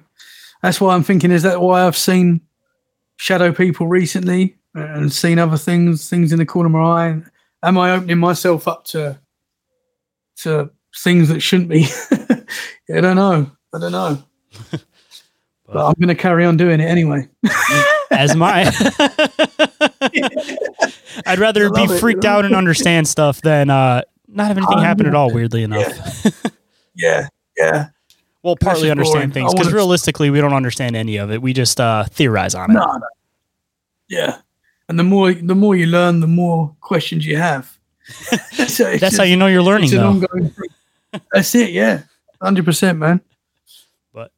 That's 0.64 0.80
why 0.80 0.96
I'm 0.96 1.04
thinking. 1.04 1.32
Is 1.32 1.44
that 1.44 1.62
why 1.62 1.86
I've 1.86 1.98
seen 1.98 2.42
shadow 3.18 3.52
people 3.52 3.88
recently 3.88 4.58
and 4.74 5.12
seen 5.12 5.40
other 5.40 5.58
things, 5.58 6.10
things 6.10 6.32
in 6.32 6.40
the 6.40 6.46
corner 6.46 6.68
of 6.68 6.74
my 6.74 7.10
eye? 7.10 7.22
Am 7.64 7.78
I 7.78 7.92
opening 7.92 8.18
myself 8.18 8.68
up 8.68 8.86
to 8.86 9.20
to 10.38 10.72
things 10.98 11.30
that 11.30 11.42
shouldn't 11.42 11.70
be? 11.70 11.88
I 12.94 13.02
don't 13.02 13.16
know. 13.16 13.52
I 13.74 13.80
don't 13.80 13.92
know. 13.92 14.24
But 15.72 15.88
I'm 15.88 15.94
going 15.94 16.10
to 16.10 16.16
carry 16.16 16.44
on 16.44 16.58
doing 16.58 16.82
it 16.82 16.86
anyway. 16.86 17.30
As 18.12 18.32
am 18.32 18.44
I. 18.44 18.66
I'd 21.26 21.40
rather 21.40 21.68
I 21.68 21.86
be 21.88 21.94
it, 21.94 22.00
freaked 22.00 22.26
out 22.26 22.44
and 22.44 22.54
understand 22.54 23.08
stuff 23.08 23.42
than 23.42 23.70
uh, 23.70 24.02
not 24.28 24.48
have 24.48 24.58
anything 24.58 24.80
happen 24.80 25.06
at 25.06 25.16
all. 25.16 25.34
Weirdly 25.34 25.64
enough. 25.64 26.26
yeah, 26.94 27.30
yeah. 27.58 27.88
well, 28.44 28.58
partly 28.58 28.92
understand 28.92 29.32
boring. 29.32 29.48
things 29.48 29.54
because 29.54 29.72
realistically, 29.72 30.30
we 30.30 30.42
don't 30.42 30.54
understand 30.54 30.98
any 30.98 31.16
of 31.16 31.32
it. 31.32 31.42
We 31.42 31.54
just 31.54 31.80
uh, 31.80 32.04
theorize 32.04 32.54
on 32.54 32.72
it. 32.72 32.74
No, 32.74 32.86
no. 32.86 33.08
Yeah. 34.10 34.40
And 34.92 35.00
the 35.00 35.06
more 35.06 35.34
the 35.34 35.56
more 35.56 35.74
you 35.74 35.86
learn, 35.86 36.20
the 36.20 36.28
more 36.28 36.76
questions 36.82 37.26
you 37.26 37.38
have. 37.38 37.78
So 38.68 38.98
That's 38.98 39.16
how 39.16 39.24
you 39.24 39.38
know 39.38 39.48
you're 39.48 39.64
learning, 39.64 39.86
it's 39.86 39.94
an 39.94 40.00
though. 40.00 40.10
ongoing 40.10 40.50
thing. 40.50 41.22
That's 41.32 41.56
it, 41.56 41.70
yeah. 41.72 42.02
Hundred 42.42 42.66
percent, 42.66 43.00
man. 43.00 43.22
But 44.14 44.34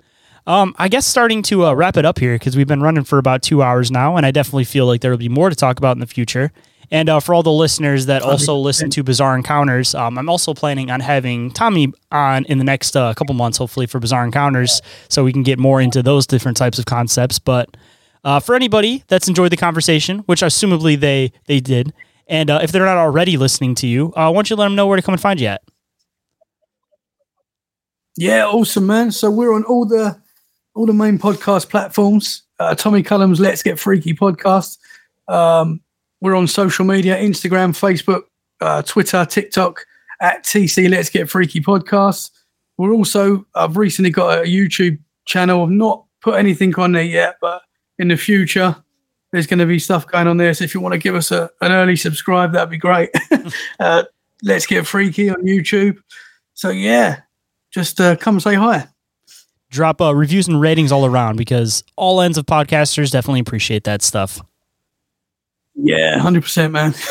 um, 0.46 0.76
I 0.78 0.90
guess 0.90 1.08
starting 1.08 1.42
to 1.44 1.66
uh, 1.66 1.74
wrap 1.74 1.98
it 1.98 2.06
up 2.06 2.20
here 2.20 2.36
because 2.36 2.56
we've 2.56 2.68
been 2.68 2.84
running 2.84 3.04
for 3.04 3.18
about 3.18 3.42
two 3.42 3.64
hours 3.64 3.90
now, 3.90 4.16
and 4.16 4.28
I 4.28 4.32
definitely 4.32 4.66
feel 4.66 4.86
like 4.86 5.02
there 5.02 5.10
will 5.10 5.18
be 5.18 5.28
more 5.28 5.50
to 5.50 5.56
talk 5.56 5.80
about 5.80 5.96
in 5.98 6.02
the 6.02 6.06
future. 6.06 6.52
And 6.92 7.10
uh, 7.10 7.20
for 7.20 7.34
all 7.34 7.42
the 7.42 7.52
listeners 7.52 8.06
that 8.06 8.22
also 8.22 8.56
listen 8.56 8.92
to 8.92 9.02
Bizarre 9.02 9.36
Encounters, 9.36 9.96
um, 9.96 10.20
I'm 10.20 10.30
also 10.30 10.54
planning 10.54 10.92
on 10.92 11.00
having 11.00 11.50
Tommy 11.50 11.92
on 12.12 12.46
in 12.46 12.60
the 12.60 12.64
next 12.64 12.96
uh, 12.96 13.12
couple 13.16 13.34
months, 13.34 13.58
hopefully 13.58 13.88
for 13.88 14.00
Bizarre 14.00 14.24
Encounters, 14.24 14.84
so 15.10 15.24
we 15.24 15.34
can 15.34 15.42
get 15.42 15.58
more 15.58 15.82
into 15.82 16.04
those 16.04 16.28
different 16.28 16.58
types 16.58 16.78
of 16.78 16.86
concepts. 16.86 17.40
But 17.40 17.76
uh, 18.24 18.40
for 18.40 18.56
anybody 18.56 19.04
that's 19.08 19.28
enjoyed 19.28 19.52
the 19.52 19.58
conversation, 19.58 20.20
which 20.20 20.42
assumably 20.42 21.00
they 21.00 21.32
they 21.46 21.60
did, 21.60 21.94
and 22.28 22.50
uh, 22.50 22.60
if 22.64 22.72
they're 22.72 22.86
not 22.86 22.98
already 22.98 23.38
listening 23.38 23.76
to 23.76 23.88
you, 23.88 24.14
uh, 24.16 24.32
why 24.32 24.34
don't 24.34 24.50
you 24.50 24.56
let 24.56 24.66
them 24.66 24.76
know 24.76 24.88
where 24.88 24.96
to 24.96 25.02
come 25.02 25.14
and 25.14 25.22
find 25.22 25.40
you 25.40 25.48
at? 25.48 25.62
Yeah, 28.16 28.46
awesome, 28.46 28.86
man. 28.86 29.12
So 29.12 29.32
we're 29.32 29.54
on 29.54 29.64
all 29.64 29.86
the 29.86 30.22
all 30.76 30.86
the 30.86 30.94
main 30.94 31.18
podcast 31.18 31.70
platforms. 31.70 32.44
Uh, 32.60 32.76
Tommy 32.76 33.04
Cullum's 33.04 33.40
Let's 33.40 33.64
Get 33.64 33.80
Freaky 33.80 34.14
podcast. 34.14 34.78
Um, 35.28 35.82
we're 36.22 36.36
on 36.36 36.48
social 36.48 36.86
media: 36.86 37.18
Instagram, 37.18 37.72
Facebook, 37.72 38.24
uh, 38.62 38.82
Twitter, 38.84 39.26
TikTok 39.26 39.86
at 40.22 40.44
TC 40.44 40.90
Let's 40.90 41.10
Get 41.10 41.30
Freaky 41.30 41.60
podcast. 41.60 42.30
We're 42.78 42.94
also 42.94 43.46
I've 43.56 43.78
recently 43.78 44.12
got 44.12 44.40
a 44.40 44.44
YouTube 44.44 45.00
channel. 45.26 45.64
I've 45.64 45.70
not 45.70 46.06
put 46.22 46.36
anything 46.36 46.74
on 46.76 46.94
there 46.94 47.04
yet, 47.04 47.38
but 47.42 47.64
in 48.00 48.08
the 48.10 48.18
future 48.18 48.76
there's 49.32 49.48
going 49.48 49.58
to 49.60 49.66
be 49.66 49.80
stuff 49.80 50.06
going 50.06 50.28
on 50.28 50.38
there. 50.38 50.54
So 50.54 50.64
if 50.64 50.76
you 50.76 50.80
want 50.80 50.94
to 50.94 51.00
give 51.00 51.16
us 51.16 51.32
a, 51.32 51.50
an 51.62 51.72
early 51.72 51.96
subscribe, 51.96 52.52
that'd 52.54 52.70
be 52.70 52.78
great. 52.78 53.10
uh, 53.80 54.04
Let's 54.44 54.68
Get 54.68 54.86
Freaky 54.86 55.32
on 55.32 55.38
YouTube. 55.44 55.98
So 56.54 56.70
yeah, 56.70 57.22
just 57.72 58.00
uh, 58.00 58.16
come 58.16 58.40
say 58.40 58.54
hi. 58.54 58.88
drop 59.72 60.02
uh, 60.02 60.14
reviews 60.14 60.48
and 60.48 60.62
ratings 60.62 60.92
all 60.92 61.04
around 61.04 61.38
because 61.38 61.84
all 61.96 62.22
ends 62.22 62.38
of 62.38 62.46
podcasters 62.46 63.10
definitely 63.12 63.40
appreciate 63.40 63.86
that 63.86 64.04
stuff. 64.04 64.40
Yeah, 65.76 66.20
hundred 66.20 66.44
percent, 66.44 66.72
man. 66.72 66.94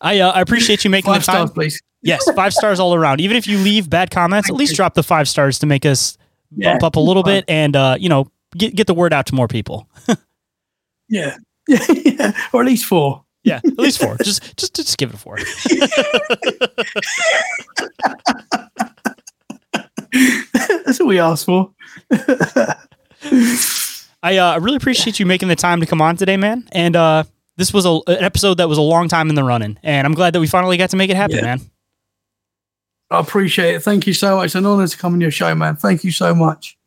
I 0.00 0.20
uh, 0.20 0.30
I 0.30 0.40
appreciate 0.40 0.84
you 0.84 0.90
making 0.90 1.12
Five 1.12 1.22
the 1.22 1.26
time. 1.32 1.46
stars, 1.46 1.50
please. 1.50 1.82
Yes, 2.02 2.28
five 2.36 2.52
stars 2.52 2.78
all 2.80 2.94
around. 2.94 3.20
Even 3.20 3.36
if 3.36 3.46
you 3.48 3.58
leave 3.58 3.90
bad 3.90 4.10
comments, 4.12 4.48
at 4.48 4.54
least 4.56 4.76
drop 4.76 4.94
the 4.94 5.02
five 5.02 5.28
stars 5.28 5.58
to 5.60 5.66
make 5.66 5.84
us 5.84 6.16
Yeah. 6.54 6.72
bump 6.74 6.82
up 6.84 6.96
a 6.96 7.00
little 7.00 7.22
bit 7.24 7.44
and 7.48 7.74
uh, 7.74 7.96
you 7.98 8.08
know 8.08 8.30
get 8.56 8.74
get 8.74 8.86
the 8.86 8.94
word 8.94 9.12
out 9.12 9.26
to 9.26 9.34
more 9.34 9.48
people. 9.48 9.88
Yeah, 11.08 11.36
yeah, 11.68 12.32
or 12.54 12.62
at 12.62 12.66
least 12.66 12.86
four. 12.86 13.22
Yeah, 13.44 13.60
at 13.62 13.78
least 13.78 14.00
four. 14.00 14.16
just 14.24 14.56
just 14.56 14.74
just 14.74 14.96
give 14.96 15.10
it 15.10 15.16
a 15.16 15.18
four. 15.18 15.36
That's 20.12 20.98
what 20.98 21.06
we 21.06 21.18
asked 21.18 21.46
for. 21.46 21.70
I 24.22 24.36
uh, 24.38 24.58
really 24.60 24.76
appreciate 24.76 25.18
you 25.18 25.26
making 25.26 25.48
the 25.48 25.56
time 25.56 25.80
to 25.80 25.86
come 25.86 26.00
on 26.00 26.16
today, 26.16 26.36
man. 26.36 26.68
And 26.72 26.94
uh, 26.96 27.24
this 27.56 27.72
was 27.72 27.84
a, 27.84 27.98
an 28.06 28.22
episode 28.24 28.54
that 28.54 28.68
was 28.68 28.78
a 28.78 28.82
long 28.82 29.08
time 29.08 29.28
in 29.28 29.34
the 29.34 29.44
running, 29.44 29.78
and 29.82 30.06
I'm 30.06 30.14
glad 30.14 30.32
that 30.34 30.40
we 30.40 30.46
finally 30.46 30.76
got 30.76 30.90
to 30.90 30.96
make 30.96 31.10
it 31.10 31.16
happen, 31.16 31.36
Yeah. 31.36 31.42
man. 31.42 31.60
I 33.10 33.20
appreciate 33.20 33.74
it. 33.74 33.82
Thank 33.82 34.06
you 34.06 34.14
so 34.14 34.36
much. 34.36 34.54
An 34.54 34.64
honor 34.64 34.86
to 34.86 34.96
come 34.96 35.12
on 35.12 35.20
your 35.20 35.30
show, 35.30 35.54
man. 35.54 35.76
Thank 35.76 36.04
you 36.04 36.10
so 36.12 36.34
much. 36.34 36.78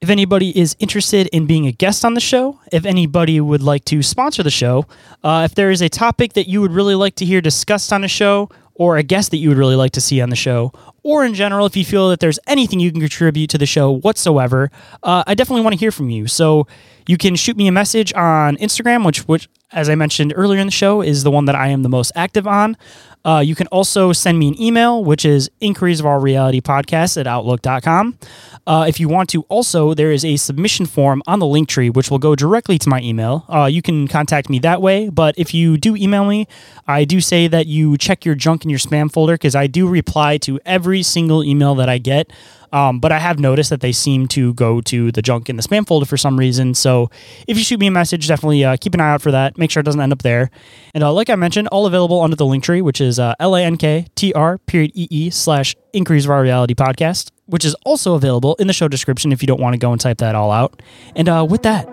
If 0.00 0.08
anybody 0.08 0.58
is 0.58 0.76
interested 0.78 1.26
in 1.26 1.44
being 1.44 1.66
a 1.66 1.72
guest 1.72 2.06
on 2.06 2.14
the 2.14 2.20
show, 2.20 2.58
if 2.72 2.86
anybody 2.86 3.38
would 3.38 3.62
like 3.62 3.84
to 3.84 4.02
sponsor 4.02 4.42
the 4.42 4.50
show, 4.50 4.86
uh, 5.22 5.42
if 5.44 5.54
there 5.54 5.70
is 5.70 5.82
a 5.82 5.90
topic 5.90 6.32
that 6.32 6.48
you 6.48 6.62
would 6.62 6.72
really 6.72 6.94
like 6.94 7.16
to 7.16 7.26
hear 7.26 7.42
discussed 7.42 7.92
on 7.92 8.00
the 8.00 8.08
show, 8.08 8.48
or 8.76 8.96
a 8.96 9.02
guest 9.02 9.30
that 9.30 9.36
you 9.36 9.50
would 9.50 9.58
really 9.58 9.76
like 9.76 9.92
to 9.92 10.00
see 10.00 10.22
on 10.22 10.30
the 10.30 10.36
show, 10.36 10.72
or 11.02 11.22
in 11.22 11.34
general, 11.34 11.66
if 11.66 11.76
you 11.76 11.84
feel 11.84 12.08
that 12.08 12.18
there's 12.18 12.38
anything 12.46 12.80
you 12.80 12.90
can 12.90 13.00
contribute 13.00 13.50
to 13.50 13.58
the 13.58 13.66
show 13.66 13.90
whatsoever, 13.90 14.70
uh, 15.02 15.22
I 15.26 15.34
definitely 15.34 15.64
want 15.64 15.74
to 15.74 15.78
hear 15.78 15.92
from 15.92 16.08
you. 16.08 16.26
So 16.26 16.66
you 17.06 17.18
can 17.18 17.36
shoot 17.36 17.58
me 17.58 17.68
a 17.68 17.72
message 17.72 18.14
on 18.14 18.56
Instagram, 18.56 19.04
which, 19.04 19.28
which, 19.28 19.50
as 19.70 19.90
I 19.90 19.96
mentioned 19.96 20.32
earlier 20.34 20.60
in 20.60 20.66
the 20.66 20.72
show, 20.72 21.02
is 21.02 21.24
the 21.24 21.30
one 21.30 21.44
that 21.44 21.54
I 21.54 21.68
am 21.68 21.82
the 21.82 21.90
most 21.90 22.10
active 22.16 22.46
on. 22.46 22.78
Uh, 23.24 23.42
you 23.44 23.54
can 23.54 23.66
also 23.68 24.12
send 24.12 24.38
me 24.38 24.48
an 24.48 24.60
email, 24.60 25.04
which 25.04 25.24
is 25.24 25.50
inquiries 25.60 26.00
of 26.00 26.06
our 26.06 26.20
reality 26.20 26.60
podcast 26.60 27.18
at 27.18 27.26
outlook.com. 27.26 28.18
Uh, 28.66 28.84
if 28.88 29.00
you 29.00 29.08
want 29.08 29.28
to, 29.30 29.42
also, 29.42 29.94
there 29.94 30.12
is 30.12 30.24
a 30.24 30.36
submission 30.36 30.86
form 30.86 31.22
on 31.26 31.38
the 31.38 31.46
link 31.46 31.68
tree, 31.68 31.90
which 31.90 32.10
will 32.10 32.18
go 32.18 32.34
directly 32.34 32.78
to 32.78 32.88
my 32.88 33.00
email. 33.00 33.44
Uh, 33.48 33.66
you 33.66 33.82
can 33.82 34.06
contact 34.08 34.48
me 34.48 34.58
that 34.60 34.80
way. 34.80 35.08
But 35.08 35.34
if 35.38 35.52
you 35.52 35.76
do 35.76 35.96
email 35.96 36.24
me, 36.24 36.46
I 36.86 37.04
do 37.04 37.20
say 37.20 37.48
that 37.48 37.66
you 37.66 37.98
check 37.98 38.24
your 38.24 38.34
junk 38.34 38.62
and 38.64 38.70
your 38.70 38.78
spam 38.78 39.12
folder 39.12 39.34
because 39.34 39.54
I 39.54 39.66
do 39.66 39.88
reply 39.88 40.38
to 40.38 40.60
every 40.64 41.02
single 41.02 41.42
email 41.44 41.74
that 41.76 41.88
I 41.88 41.98
get. 41.98 42.30
Um, 42.72 43.00
but 43.00 43.12
I 43.12 43.18
have 43.18 43.38
noticed 43.38 43.70
that 43.70 43.80
they 43.80 43.92
seem 43.92 44.28
to 44.28 44.54
go 44.54 44.80
to 44.82 45.10
the 45.12 45.22
junk 45.22 45.48
in 45.48 45.56
the 45.56 45.62
spam 45.62 45.86
folder 45.86 46.06
for 46.06 46.16
some 46.16 46.38
reason. 46.38 46.74
So 46.74 47.10
if 47.46 47.56
you 47.56 47.64
shoot 47.64 47.80
me 47.80 47.86
a 47.88 47.90
message, 47.90 48.28
definitely 48.28 48.64
uh, 48.64 48.76
keep 48.80 48.94
an 48.94 49.00
eye 49.00 49.10
out 49.10 49.22
for 49.22 49.30
that. 49.30 49.58
Make 49.58 49.70
sure 49.70 49.80
it 49.80 49.84
doesn't 49.84 50.00
end 50.00 50.12
up 50.12 50.22
there. 50.22 50.50
And 50.94 51.02
uh, 51.02 51.12
like 51.12 51.30
I 51.30 51.34
mentioned, 51.36 51.68
all 51.68 51.86
available 51.86 52.20
under 52.20 52.36
the 52.36 52.46
link 52.46 52.64
tree, 52.64 52.82
which 52.82 53.00
is 53.00 53.18
uh, 53.18 53.34
L-A-N-K-T-R 53.40 54.58
period 54.58 54.92
E-E 54.94 55.30
slash 55.30 55.74
Inquiries 55.92 56.24
of 56.24 56.30
Our 56.30 56.42
Reality 56.42 56.74
Podcast, 56.74 57.30
which 57.46 57.64
is 57.64 57.74
also 57.84 58.14
available 58.14 58.54
in 58.56 58.66
the 58.66 58.72
show 58.72 58.88
description 58.88 59.32
if 59.32 59.42
you 59.42 59.46
don't 59.46 59.60
want 59.60 59.74
to 59.74 59.78
go 59.78 59.92
and 59.92 60.00
type 60.00 60.18
that 60.18 60.34
all 60.34 60.52
out. 60.52 60.80
And 61.16 61.28
uh, 61.28 61.46
with 61.48 61.62
that, 61.62 61.88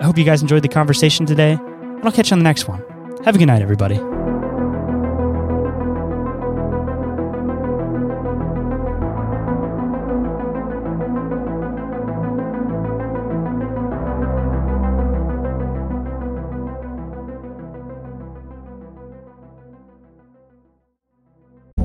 I 0.00 0.04
hope 0.04 0.18
you 0.18 0.24
guys 0.24 0.42
enjoyed 0.42 0.62
the 0.62 0.68
conversation 0.68 1.26
today. 1.26 1.52
And 1.52 2.04
I'll 2.04 2.12
catch 2.12 2.30
you 2.30 2.34
on 2.34 2.38
the 2.38 2.44
next 2.44 2.68
one. 2.68 2.82
Have 3.24 3.34
a 3.34 3.38
good 3.38 3.46
night, 3.46 3.62
everybody. 3.62 4.19